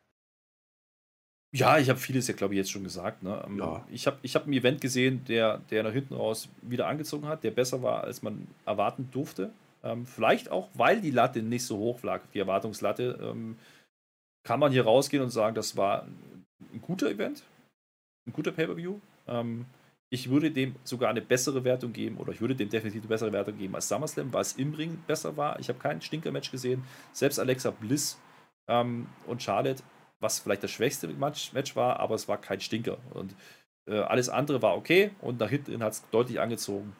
Ja, 1.54 1.78
ich 1.78 1.88
habe 1.88 2.00
vieles 2.00 2.26
ja, 2.26 2.34
glaube 2.34 2.54
ich, 2.54 2.58
jetzt 2.58 2.72
schon 2.72 2.82
gesagt. 2.82 3.22
Ne? 3.22 3.40
Ähm, 3.46 3.58
ja. 3.58 3.86
Ich 3.92 4.08
habe 4.08 4.18
ich 4.22 4.34
hab 4.34 4.46
ein 4.46 4.52
Event 4.52 4.80
gesehen, 4.80 5.24
der, 5.28 5.58
der 5.70 5.84
nach 5.84 5.92
hinten 5.92 6.14
raus 6.14 6.48
wieder 6.62 6.88
angezogen 6.88 7.28
hat, 7.28 7.44
der 7.44 7.52
besser 7.52 7.80
war, 7.80 8.02
als 8.02 8.22
man 8.22 8.48
erwarten 8.66 9.08
durfte. 9.12 9.52
Ähm, 9.84 10.06
vielleicht 10.06 10.50
auch, 10.50 10.70
weil 10.72 11.00
die 11.02 11.10
Latte 11.10 11.42
nicht 11.42 11.64
so 11.66 11.76
hoch 11.76 12.02
lag, 12.02 12.22
die 12.32 12.38
Erwartungslatte, 12.38 13.18
ähm, 13.22 13.58
kann 14.42 14.58
man 14.58 14.72
hier 14.72 14.84
rausgehen 14.84 15.22
und 15.22 15.30
sagen, 15.30 15.54
das 15.54 15.76
war 15.76 16.04
ein 16.04 16.80
guter 16.80 17.10
Event, 17.10 17.42
ein 18.26 18.32
guter 18.32 18.50
Pay-Per-View. 18.50 18.98
Ähm, 19.28 19.66
ich 20.10 20.30
würde 20.30 20.50
dem 20.50 20.74
sogar 20.84 21.10
eine 21.10 21.20
bessere 21.20 21.64
Wertung 21.64 21.92
geben, 21.92 22.16
oder 22.16 22.32
ich 22.32 22.40
würde 22.40 22.54
dem 22.54 22.70
definitiv 22.70 23.02
eine 23.02 23.08
bessere 23.08 23.32
Wertung 23.32 23.58
geben 23.58 23.74
als 23.74 23.88
SummerSlam, 23.88 24.32
weil 24.32 24.42
es 24.42 24.54
im 24.54 24.72
Ring 24.72 24.98
besser 25.06 25.36
war. 25.36 25.58
Ich 25.60 25.68
habe 25.68 25.78
kein 25.78 26.00
Stinker-Match 26.00 26.50
gesehen. 26.50 26.82
Selbst 27.12 27.38
Alexa 27.38 27.70
Bliss 27.70 28.18
ähm, 28.68 29.06
und 29.26 29.42
Charlotte, 29.42 29.82
was 30.20 30.38
vielleicht 30.38 30.62
das 30.62 30.70
schwächste 30.70 31.08
Match, 31.08 31.52
Match 31.52 31.76
war, 31.76 32.00
aber 32.00 32.14
es 32.14 32.26
war 32.26 32.38
kein 32.38 32.60
Stinker. 32.60 32.96
Und 33.12 33.34
äh, 33.86 33.98
alles 33.98 34.30
andere 34.30 34.62
war 34.62 34.76
okay 34.76 35.10
und 35.20 35.40
nach 35.40 35.50
hinten 35.50 35.82
hat 35.82 35.92
es 35.92 36.08
deutlich 36.10 36.40
angezogen 36.40 36.94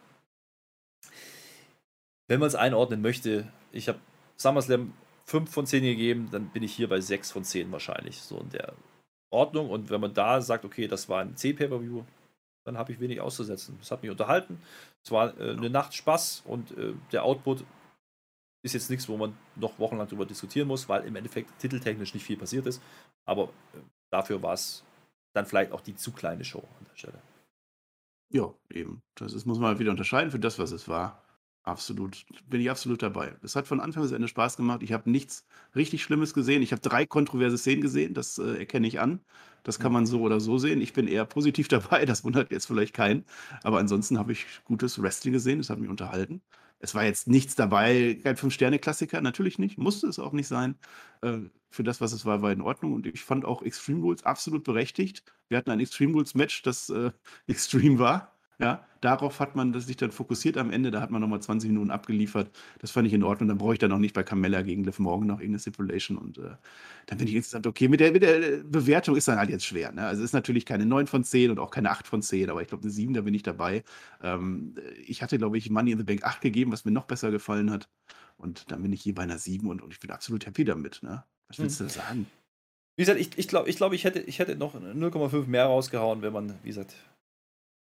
wenn 2.34 2.40
man 2.40 2.48
es 2.48 2.56
einordnen 2.56 3.00
möchte, 3.00 3.46
ich 3.70 3.86
habe 3.86 4.00
SummerSlam 4.38 4.92
5 5.26 5.48
von 5.48 5.66
10 5.66 5.84
gegeben, 5.84 6.30
dann 6.32 6.48
bin 6.48 6.64
ich 6.64 6.74
hier 6.74 6.88
bei 6.88 7.00
6 7.00 7.30
von 7.30 7.44
10 7.44 7.70
wahrscheinlich. 7.70 8.20
So 8.20 8.38
in 8.38 8.50
der 8.50 8.72
Ordnung. 9.30 9.70
Und 9.70 9.88
wenn 9.88 10.00
man 10.00 10.14
da 10.14 10.40
sagt, 10.40 10.64
okay, 10.64 10.88
das 10.88 11.08
war 11.08 11.20
ein 11.20 11.36
C-Pay-Per-View, 11.36 12.02
dann 12.64 12.76
habe 12.76 12.90
ich 12.90 12.98
wenig 12.98 13.20
auszusetzen. 13.20 13.78
Es 13.80 13.92
hat 13.92 14.02
mich 14.02 14.10
unterhalten. 14.10 14.60
Es 15.04 15.12
war 15.12 15.38
äh, 15.38 15.52
eine 15.52 15.70
Nacht 15.70 15.94
Spaß 15.94 16.42
und 16.44 16.76
äh, 16.76 16.94
der 17.12 17.22
Output 17.22 17.64
ist 18.64 18.72
jetzt 18.72 18.90
nichts, 18.90 19.08
wo 19.08 19.16
man 19.16 19.36
noch 19.54 19.78
wochenlang 19.78 20.08
darüber 20.08 20.26
diskutieren 20.26 20.66
muss, 20.66 20.88
weil 20.88 21.04
im 21.04 21.14
Endeffekt 21.14 21.56
titeltechnisch 21.60 22.14
nicht 22.14 22.26
viel 22.26 22.36
passiert 22.36 22.66
ist. 22.66 22.82
Aber 23.26 23.44
äh, 23.44 23.78
dafür 24.10 24.42
war 24.42 24.54
es 24.54 24.82
dann 25.34 25.46
vielleicht 25.46 25.70
auch 25.70 25.82
die 25.82 25.94
zu 25.94 26.10
kleine 26.10 26.44
Show 26.44 26.64
an 26.80 26.86
der 26.90 26.96
Stelle. 26.96 27.22
Ja, 28.32 28.52
eben. 28.70 29.02
Das 29.14 29.34
ist, 29.34 29.46
muss 29.46 29.60
man 29.60 29.68
halt 29.68 29.78
wieder 29.78 29.92
unterscheiden 29.92 30.32
für 30.32 30.40
das, 30.40 30.58
was 30.58 30.72
es 30.72 30.88
war. 30.88 31.23
Absolut, 31.66 32.26
bin 32.46 32.60
ich 32.60 32.70
absolut 32.70 33.02
dabei. 33.02 33.36
Es 33.42 33.56
hat 33.56 33.66
von 33.66 33.80
Anfang 33.80 34.02
bis 34.02 34.12
Ende 34.12 34.28
Spaß 34.28 34.58
gemacht. 34.58 34.82
Ich 34.82 34.92
habe 34.92 35.10
nichts 35.10 35.46
richtig 35.74 36.02
Schlimmes 36.02 36.34
gesehen. 36.34 36.60
Ich 36.60 36.72
habe 36.72 36.82
drei 36.82 37.06
kontroverse 37.06 37.56
Szenen 37.56 37.80
gesehen, 37.80 38.12
das 38.12 38.36
äh, 38.36 38.58
erkenne 38.58 38.86
ich 38.86 39.00
an. 39.00 39.20
Das 39.62 39.78
kann 39.78 39.90
man 39.90 40.04
so 40.04 40.20
oder 40.20 40.40
so 40.40 40.58
sehen. 40.58 40.82
Ich 40.82 40.92
bin 40.92 41.08
eher 41.08 41.24
positiv 41.24 41.68
dabei, 41.68 42.04
das 42.04 42.22
wundert 42.22 42.50
jetzt 42.52 42.66
vielleicht 42.66 42.92
keinen. 42.92 43.24
Aber 43.62 43.78
ansonsten 43.78 44.18
habe 44.18 44.32
ich 44.32 44.44
gutes 44.64 45.00
Wrestling 45.00 45.32
gesehen, 45.32 45.56
das 45.58 45.70
hat 45.70 45.78
mich 45.78 45.88
unterhalten. 45.88 46.42
Es 46.80 46.94
war 46.94 47.04
jetzt 47.04 47.28
nichts 47.28 47.54
dabei, 47.54 48.20
kein 48.22 48.36
Fünf-Sterne-Klassiker, 48.36 49.22
natürlich 49.22 49.58
nicht, 49.58 49.78
musste 49.78 50.06
es 50.06 50.18
auch 50.18 50.32
nicht 50.32 50.48
sein. 50.48 50.74
Äh, 51.22 51.38
für 51.70 51.82
das, 51.82 52.02
was 52.02 52.12
es 52.12 52.26
war, 52.26 52.42
war 52.42 52.52
in 52.52 52.60
Ordnung. 52.60 52.92
Und 52.92 53.06
ich 53.06 53.22
fand 53.24 53.46
auch 53.46 53.62
Extreme 53.62 54.00
Rules 54.02 54.22
absolut 54.24 54.64
berechtigt. 54.64 55.24
Wir 55.48 55.56
hatten 55.56 55.70
ein 55.70 55.80
Extreme 55.80 56.12
Rules-Match, 56.12 56.60
das 56.62 56.90
äh, 56.90 57.10
extrem 57.46 57.98
war. 57.98 58.33
Ja, 58.60 58.86
darauf 59.00 59.40
hat 59.40 59.56
man 59.56 59.78
sich 59.80 59.96
dann 59.96 60.12
fokussiert 60.12 60.56
am 60.56 60.70
Ende. 60.70 60.90
Da 60.90 61.00
hat 61.00 61.10
man 61.10 61.20
nochmal 61.20 61.42
20 61.42 61.70
Minuten 61.70 61.90
abgeliefert. 61.90 62.50
Das 62.78 62.90
fand 62.92 63.06
ich 63.06 63.12
in 63.12 63.24
Ordnung. 63.24 63.48
Dann 63.48 63.58
brauche 63.58 63.72
ich 63.72 63.78
dann 63.78 63.90
auch 63.90 63.98
nicht 63.98 64.14
bei 64.14 64.22
Carmella 64.22 64.62
gegen 64.62 64.84
Liv 64.84 64.98
Morgan 65.00 65.26
noch 65.26 65.40
irgendeine 65.40 65.58
Stipulation. 65.58 66.16
Und 66.16 66.38
äh, 66.38 66.52
dann 67.06 67.18
bin 67.18 67.26
ich 67.26 67.34
insgesamt 67.34 67.66
okay. 67.66 67.88
Mit 67.88 68.00
der, 68.00 68.12
mit 68.12 68.22
der 68.22 68.62
Bewertung 68.62 69.16
ist 69.16 69.26
dann 69.26 69.38
halt 69.38 69.50
jetzt 69.50 69.66
schwer. 69.66 69.90
Ne? 69.92 70.06
Also 70.06 70.22
es 70.22 70.30
ist 70.30 70.34
natürlich 70.34 70.64
keine 70.66 70.86
9 70.86 71.06
von 71.08 71.24
10 71.24 71.50
und 71.50 71.58
auch 71.58 71.70
keine 71.70 71.90
8 71.90 72.06
von 72.06 72.22
10, 72.22 72.48
aber 72.48 72.62
ich 72.62 72.68
glaube, 72.68 72.84
eine 72.84 72.92
7, 72.92 73.12
da 73.14 73.22
bin 73.22 73.34
ich 73.34 73.42
dabei. 73.42 73.82
Ähm, 74.22 74.76
ich 75.04 75.22
hatte, 75.22 75.36
glaube 75.38 75.58
ich, 75.58 75.68
Money 75.70 75.92
in 75.92 75.98
the 75.98 76.04
Bank 76.04 76.24
8 76.24 76.40
gegeben, 76.40 76.70
was 76.70 76.84
mir 76.84 76.92
noch 76.92 77.06
besser 77.06 77.30
gefallen 77.30 77.70
hat. 77.70 77.88
Und 78.36 78.70
dann 78.70 78.82
bin 78.82 78.92
ich 78.92 79.02
hier 79.02 79.14
bei 79.14 79.22
einer 79.22 79.38
7 79.38 79.68
und, 79.68 79.82
und 79.82 79.92
ich 79.92 80.00
bin 80.00 80.10
absolut 80.10 80.46
happy 80.46 80.64
damit. 80.64 81.02
Ne? 81.02 81.24
Was 81.48 81.58
willst 81.58 81.80
hm. 81.80 81.86
du 81.86 81.92
sagen? 81.92 82.26
Wie 82.96 83.02
gesagt, 83.02 83.18
ich, 83.18 83.36
ich 83.36 83.48
glaube, 83.48 83.68
ich, 83.68 83.76
glaub, 83.76 83.92
ich, 83.92 84.04
hätte, 84.04 84.20
ich 84.20 84.38
hätte 84.38 84.54
noch 84.54 84.74
0,5 84.74 85.46
mehr 85.46 85.66
rausgehauen, 85.66 86.22
wenn 86.22 86.32
man, 86.32 86.54
wie 86.62 86.68
gesagt, 86.68 86.94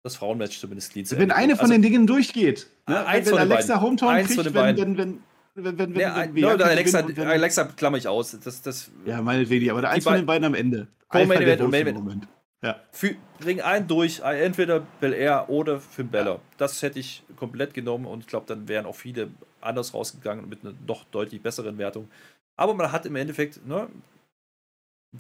das 0.03 0.17
Frauenmatch 0.17 0.59
zumindest 0.59 0.93
clean 0.93 1.07
Wenn 1.11 1.31
eine 1.31 1.55
von 1.55 1.63
also, 1.63 1.75
den 1.75 1.83
Dingen 1.83 2.07
durchgeht. 2.07 2.69
Ne? 2.87 3.05
Wenn, 3.07 3.27
wenn 3.27 3.39
Alexa 3.39 3.81
Hometown 3.81 4.25
kriegt, 4.25 4.55
wenn, 4.55 4.55
wenn, 4.55 4.99
wenn, 4.99 5.21
wenn, 5.55 5.79
wenn, 5.79 5.95
wenn, 5.95 6.01
ja, 6.01 6.27
wenn, 6.33 6.63
Alexa, 6.63 7.07
wenn, 7.07 7.27
Alexa 7.27 7.65
klammer 7.65 7.99
ich 7.99 8.09
aus. 8.09 8.37
Das, 8.43 8.63
das, 8.63 8.91
ja, 9.05 9.21
meinetwegen, 9.21 9.71
aber 9.71 9.89
eins 9.89 10.05
von 10.05 10.15
den 10.15 10.27
beiden 10.27 10.45
am 10.45 10.55
Ende. 10.55 10.89
Main 11.13 11.31
Event 11.31 11.61
und 11.61 11.71
Main 11.71 11.87
Event. 11.87 12.29
Ja. 12.63 12.79
Für, 12.93 13.15
bring 13.39 13.61
einen 13.63 13.89
durch, 13.89 14.21
entweder 14.21 14.81
Bel 15.01 15.15
Air 15.15 15.49
oder 15.49 15.81
Finn 15.81 16.11
Balor. 16.11 16.37
Ja. 16.37 16.41
Das 16.59 16.83
hätte 16.83 16.99
ich 16.99 17.23
komplett 17.37 17.73
genommen 17.73 18.05
und 18.05 18.21
ich 18.21 18.27
glaube, 18.27 18.47
dann 18.47 18.69
wären 18.69 18.85
auch 18.85 18.97
viele 18.97 19.29
anders 19.61 19.95
rausgegangen 19.95 20.49
mit 20.49 20.63
einer 20.63 20.75
doch 20.87 21.05
deutlich 21.05 21.41
besseren 21.41 21.79
Wertung. 21.79 22.09
Aber 22.57 22.75
man 22.75 22.93
hat 22.93 23.07
im 23.07 23.17
Endeffekt 23.17 23.67
ne, 23.67 23.89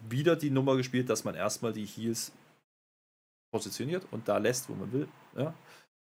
wieder 0.08 0.36
die 0.36 0.50
Nummer 0.50 0.76
gespielt, 0.76 1.08
dass 1.08 1.24
man 1.24 1.34
erstmal 1.34 1.72
die 1.72 1.86
Heels 1.86 2.32
positioniert 3.50 4.06
und 4.10 4.28
da 4.28 4.38
lässt, 4.38 4.68
wo 4.68 4.74
man 4.74 4.92
will. 4.92 5.08
Ja? 5.36 5.54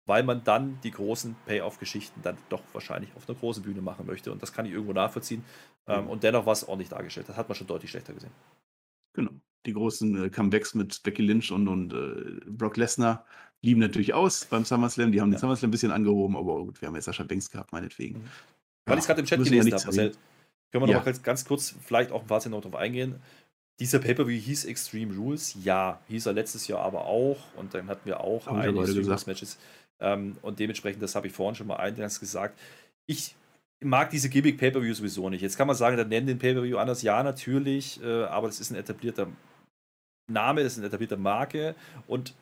Weil 0.06 0.22
man 0.22 0.42
dann 0.44 0.78
die 0.82 0.90
großen 0.90 1.36
Payoff-Geschichten 1.46 2.20
dann 2.22 2.36
doch 2.48 2.62
wahrscheinlich 2.72 3.10
auf 3.16 3.28
einer 3.28 3.38
großen 3.38 3.62
Bühne 3.62 3.80
machen 3.80 4.06
möchte. 4.06 4.32
Und 4.32 4.42
das 4.42 4.52
kann 4.52 4.66
ich 4.66 4.72
irgendwo 4.72 4.92
nachvollziehen. 4.92 5.44
Mhm. 5.86 6.08
und 6.08 6.22
dennoch 6.22 6.46
war 6.46 6.52
es 6.52 6.68
ordentlich 6.68 6.90
dargestellt. 6.90 7.28
Das 7.28 7.36
hat 7.36 7.48
man 7.48 7.56
schon 7.56 7.66
deutlich 7.66 7.90
schlechter 7.90 8.12
gesehen. 8.12 8.32
Genau. 9.14 9.32
Die 9.66 9.72
großen 9.72 10.24
äh, 10.24 10.30
Comebacks 10.30 10.74
mit 10.74 11.02
Becky 11.02 11.22
Lynch 11.22 11.50
und, 11.52 11.68
und 11.68 11.92
äh, 11.92 12.50
Brock 12.50 12.76
Lesnar 12.76 13.26
blieben 13.60 13.80
natürlich 13.80 14.14
aus 14.14 14.44
beim 14.46 14.64
SummerSlam. 14.64 15.12
Die 15.12 15.20
haben 15.20 15.30
ja. 15.30 15.36
den 15.36 15.40
SummerSlam 15.40 15.68
ein 15.68 15.70
bisschen 15.72 15.92
angehoben, 15.92 16.36
aber 16.36 16.64
gut, 16.64 16.80
wir 16.80 16.88
haben 16.88 16.94
jetzt 16.94 17.04
Sascha 17.06 17.24
Banks 17.24 17.50
gehabt, 17.50 17.72
meinetwegen. 17.72 18.20
Mhm. 18.20 18.28
Weil 18.86 18.94
ja, 18.94 18.94
ich 18.94 19.00
es 19.00 19.06
gerade 19.06 19.20
im 19.20 19.26
Chat 19.26 19.44
gelesen 19.44 19.72
habe, 19.72 19.84
Marcel, 19.84 20.12
können 20.70 20.84
wir 20.84 20.88
ja. 20.88 20.98
noch 20.98 21.04
mal 21.04 21.14
ganz, 21.22 21.44
kurz 21.44 21.74
vielleicht 21.82 22.12
auch 22.12 22.22
ein 22.22 22.26
paar 22.26 22.46
noch 22.48 22.62
drauf 22.62 22.76
eingehen. 22.76 23.16
Dieser 23.80 23.98
Pay-Per-View 23.98 24.38
hieß 24.40 24.66
Extreme 24.66 25.16
Rules, 25.16 25.56
ja, 25.64 26.00
hieß 26.08 26.26
er 26.26 26.34
letztes 26.34 26.68
Jahr 26.68 26.80
aber 26.80 27.06
auch. 27.06 27.38
Und 27.56 27.74
dann 27.74 27.88
hatten 27.88 28.04
wir 28.04 28.20
auch 28.20 28.46
Haben 28.46 28.60
einige 28.60 28.80
Extreme 28.80 29.06
Rules 29.06 29.26
Matches. 29.26 29.58
Ähm, 30.00 30.36
und 30.42 30.58
dementsprechend, 30.58 31.02
das 31.02 31.14
habe 31.14 31.26
ich 31.26 31.32
vorhin 31.32 31.54
schon 31.54 31.66
mal 31.66 31.76
eingangs 31.76 32.20
gesagt, 32.20 32.58
ich 33.06 33.34
mag 33.82 34.10
diese 34.10 34.28
Gimmick 34.28 34.58
Pay-Per-View 34.58 34.94
sowieso 34.94 35.28
nicht. 35.30 35.40
Jetzt 35.40 35.56
kann 35.56 35.66
man 35.66 35.76
sagen, 35.76 35.96
dann 35.96 36.08
nennen 36.08 36.26
den 36.26 36.38
Pay-Per-View 36.38 36.76
anders, 36.76 37.02
ja, 37.02 37.22
natürlich, 37.22 38.02
äh, 38.02 38.24
aber 38.24 38.46
das 38.46 38.60
ist 38.60 38.70
ein 38.70 38.76
etablierter 38.76 39.26
Name, 40.28 40.62
das 40.62 40.74
ist 40.74 40.78
eine 40.78 40.88
etablierte 40.88 41.16
Marke. 41.16 41.74
Und 42.06 42.34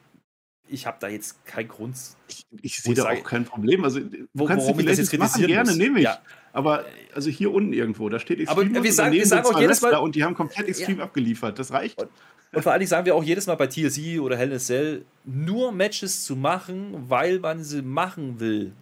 ich 0.71 0.87
habe 0.87 0.99
da 1.01 1.09
jetzt 1.09 1.45
keinen 1.45 1.69
Grund. 1.69 1.97
Ich, 2.29 2.45
ich 2.63 2.83
sehe 2.83 2.95
da 2.95 3.03
sage, 3.03 3.21
auch 3.21 3.25
kein 3.25 3.45
Problem. 3.45 3.85
Also, 3.85 4.01
du 4.01 4.27
wo, 4.35 4.45
kannst 4.45 4.67
warum 4.67 4.81
ich 4.81 4.87
das 4.87 4.99
jetzt 4.99 5.11
kritisieren 5.11 5.51
machen, 5.51 5.65
gerne, 5.67 5.77
nehme 5.77 5.99
ich. 5.99 6.05
Ja. 6.05 6.21
Aber 6.53 6.85
also 7.15 7.31
hier 7.31 7.53
unten 7.53 7.73
irgendwo, 7.73 8.09
da 8.09 8.19
steht 8.19 8.41
Extreme 8.41 8.71
Aber 8.71 8.85
wir 8.85 8.93
sagen, 8.93 9.13
wir 9.13 9.27
sagen 9.27 9.47
auch 9.47 9.61
jedes 9.61 9.81
Mal 9.83 9.97
und 9.97 10.15
die 10.15 10.25
haben 10.25 10.35
komplett 10.35 10.69
Extreme 10.69 10.99
ja. 10.99 11.05
abgeliefert. 11.05 11.59
Das 11.59 11.73
reicht. 11.73 12.01
Und, 12.01 12.09
und, 12.53 12.63
vor 12.63 12.73
allen 12.73 12.81
Dingen 12.81 12.89
sagen 12.89 13.07
wir 13.07 13.15
auch 13.15 13.23
jedes 13.23 13.47
Mal 13.47 13.57
bei 13.57 13.67
TLC 13.67 14.21
oder 14.21 14.37
Hell 14.37 14.49
in 14.49 14.57
a 14.57 14.59
Cell, 14.59 15.05
nur 15.25 15.73
Matches 15.73 16.25
zu 16.25 16.37
machen, 16.37 17.05
weil 17.09 17.39
man 17.39 17.63
sie 17.63 17.83
machen 17.83 18.41
will. 18.41 18.73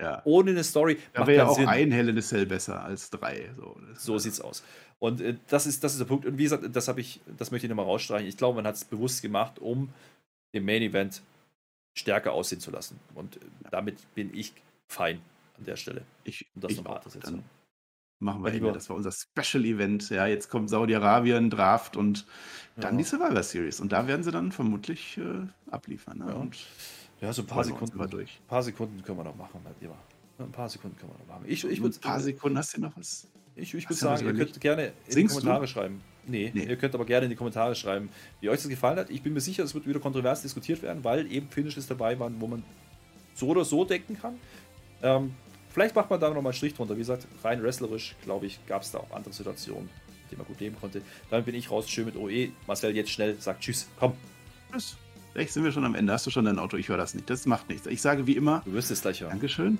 Ja. 0.00 0.22
Ohne 0.24 0.50
eine 0.50 0.64
Story. 0.64 0.98
Da 1.12 1.26
wäre 1.26 1.38
ja 1.38 1.46
auch 1.46 1.56
Sinn. 1.56 1.68
ein 1.68 1.92
Hell 1.92 2.08
in 2.08 2.18
a 2.18 2.22
Cell 2.22 2.46
besser 2.46 2.82
als 2.84 3.10
drei. 3.10 3.50
So, 3.56 3.76
so 3.96 4.18
sieht's 4.18 4.40
aus. 4.40 4.64
Und 4.98 5.20
äh, 5.20 5.36
das, 5.48 5.66
ist, 5.66 5.84
das 5.84 5.92
ist 5.92 5.98
der 5.98 6.06
Punkt. 6.06 6.26
Und 6.26 6.38
wie 6.38 6.44
gesagt, 6.44 6.64
das 6.74 6.88
ich, 6.96 7.20
das 7.36 7.50
möchte 7.50 7.66
ich 7.66 7.68
nochmal 7.68 7.84
rausstreichen. 7.84 8.26
Ich 8.26 8.36
glaube, 8.36 8.56
man 8.56 8.66
hat 8.66 8.76
es 8.76 8.84
bewusst 8.84 9.22
gemacht, 9.22 9.58
um 9.58 9.90
im 10.54 10.64
Main 10.64 10.82
Event 10.82 11.22
stärker 11.94 12.32
aussehen 12.32 12.60
zu 12.60 12.70
lassen. 12.70 12.98
Und 13.14 13.38
damit 13.70 13.96
bin 14.14 14.34
ich 14.34 14.52
fein 14.88 15.20
an 15.58 15.64
der 15.64 15.76
Stelle. 15.76 16.02
Ich, 16.24 16.46
um 16.54 16.62
das 16.62 16.72
ich 16.72 16.86
auch, 16.86 17.00
dann 17.20 17.44
machen 18.18 18.42
wir 18.42 18.52
Ende. 18.52 18.72
Das 18.72 18.88
war 18.88 18.96
unser 18.96 19.12
Special 19.12 19.64
Event. 19.64 20.10
Ja, 20.10 20.26
jetzt 20.26 20.48
kommt 20.48 20.70
Saudi-Arabien, 20.70 21.50
Draft 21.50 21.96
und 21.96 22.26
dann 22.76 22.94
ja. 22.94 22.98
die 22.98 23.04
Survivor 23.04 23.42
Series. 23.42 23.80
Und 23.80 23.92
da 23.92 24.06
werden 24.06 24.22
sie 24.22 24.32
dann 24.32 24.52
vermutlich 24.52 25.18
äh, 25.18 25.46
abliefern. 25.70 26.18
Ne? 26.18 26.26
Ja. 26.28 26.34
Und 26.34 26.56
ja, 27.20 27.32
so 27.32 27.42
ein 27.42 27.46
paar 27.46 27.64
Sekunden. 27.64 28.00
Ein 28.00 28.26
paar 28.48 28.62
Sekunden 28.62 29.02
können 29.02 29.18
wir 29.18 29.24
noch 29.24 29.36
machen, 29.36 29.60
mein 29.62 29.74
Lieber. 29.80 29.96
Ein 30.38 30.52
paar 30.52 30.68
Sekunden 30.68 30.96
können 30.96 31.12
wir 31.12 31.18
noch 31.18 31.26
machen. 31.26 31.44
Ich, 31.46 31.64
ich 31.64 31.80
ein 31.80 31.92
paar 32.00 32.20
Sekunden 32.20 32.58
hast 32.58 32.76
du 32.76 32.80
noch 32.80 32.96
was? 32.96 33.28
Ich, 33.54 33.72
ich 33.72 33.88
würde 33.88 33.94
sagen, 33.94 34.26
ihr 34.26 34.34
könnt 34.34 34.60
gerne 34.60 34.92
in 35.06 35.16
die 35.16 35.24
Kommentare 35.26 35.60
du? 35.60 35.66
schreiben. 35.68 36.00
Nee, 36.26 36.50
nee, 36.54 36.64
ihr 36.64 36.76
könnt 36.76 36.94
aber 36.94 37.04
gerne 37.04 37.24
in 37.24 37.30
die 37.30 37.36
Kommentare 37.36 37.74
schreiben, 37.74 38.08
wie 38.40 38.48
euch 38.48 38.60
das 38.60 38.68
gefallen 38.68 38.98
hat. 38.98 39.10
Ich 39.10 39.22
bin 39.22 39.34
mir 39.34 39.40
sicher, 39.40 39.62
es 39.62 39.74
wird 39.74 39.86
wieder 39.86 40.00
kontrovers 40.00 40.42
diskutiert 40.42 40.82
werden, 40.82 41.04
weil 41.04 41.30
eben 41.30 41.48
Finishes 41.48 41.86
dabei 41.86 42.18
waren, 42.18 42.40
wo 42.40 42.46
man 42.46 42.62
so 43.34 43.48
oder 43.48 43.64
so 43.64 43.84
denken 43.84 44.18
kann. 44.18 44.34
Ähm, 45.02 45.34
vielleicht 45.70 45.94
macht 45.94 46.10
man 46.10 46.20
da 46.20 46.28
nochmal 46.28 46.46
einen 46.46 46.52
Strich 46.54 46.74
drunter. 46.74 46.94
Wie 46.94 47.00
gesagt, 47.00 47.26
rein 47.42 47.62
wrestlerisch, 47.62 48.14
glaube 48.24 48.46
ich, 48.46 48.64
gab 48.66 48.82
es 48.82 48.90
da 48.90 48.98
auch 48.98 49.10
andere 49.12 49.34
Situationen, 49.34 49.90
mit 50.22 50.30
denen 50.30 50.38
man 50.38 50.46
gut 50.46 50.60
leben 50.60 50.76
konnte. 50.80 51.02
Dann 51.30 51.44
bin 51.44 51.54
ich 51.54 51.70
raus, 51.70 51.88
schön 51.90 52.06
mit 52.06 52.16
OE. 52.16 52.50
Marcel 52.66 52.96
jetzt 52.96 53.10
schnell 53.10 53.36
sagt 53.38 53.62
Tschüss, 53.62 53.88
komm. 53.98 54.14
Tschüss. 54.72 54.96
Echt, 55.34 55.52
sind 55.52 55.64
wir 55.64 55.72
schon 55.72 55.84
am 55.84 55.96
Ende? 55.96 56.12
Hast 56.12 56.26
du 56.26 56.30
schon 56.30 56.44
dein 56.44 56.60
Auto? 56.60 56.76
Ich 56.76 56.88
höre 56.88 56.96
das 56.96 57.14
nicht. 57.14 57.28
Das 57.28 57.44
macht 57.46 57.68
nichts. 57.68 57.86
Ich 57.88 58.00
sage 58.00 58.26
wie 58.26 58.36
immer. 58.36 58.62
Du 58.64 58.72
wirst 58.72 58.90
es 58.92 59.02
gleich 59.02 59.20
hören. 59.20 59.30
Dankeschön. 59.30 59.78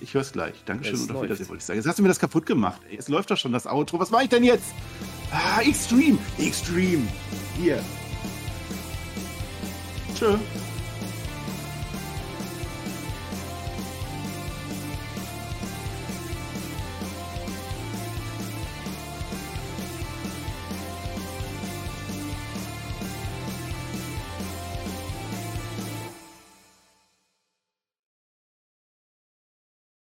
Ich 0.00 0.14
höre 0.14 0.22
es 0.22 0.32
gleich. 0.32 0.54
Dankeschön 0.64 0.94
es 0.94 1.02
und 1.02 1.16
auf 1.16 1.22
Wiedersehen, 1.22 1.48
wollte 1.48 1.60
ich 1.60 1.66
sagen. 1.66 1.78
Jetzt 1.78 1.86
hast 1.86 1.98
du 1.98 2.02
mir 2.02 2.08
das 2.08 2.18
kaputt 2.18 2.46
gemacht. 2.46 2.80
Jetzt 2.90 3.10
läuft 3.10 3.30
doch 3.30 3.36
schon 3.36 3.52
das 3.52 3.66
Outro. 3.66 3.98
Was 3.98 4.10
mache 4.10 4.24
ich 4.24 4.28
denn 4.30 4.44
jetzt? 4.44 4.72
Ah, 5.36 5.60
Extreme. 5.62 6.18
Extreme. 6.38 7.08
Hier. 7.60 7.80
Tschö. 10.14 10.36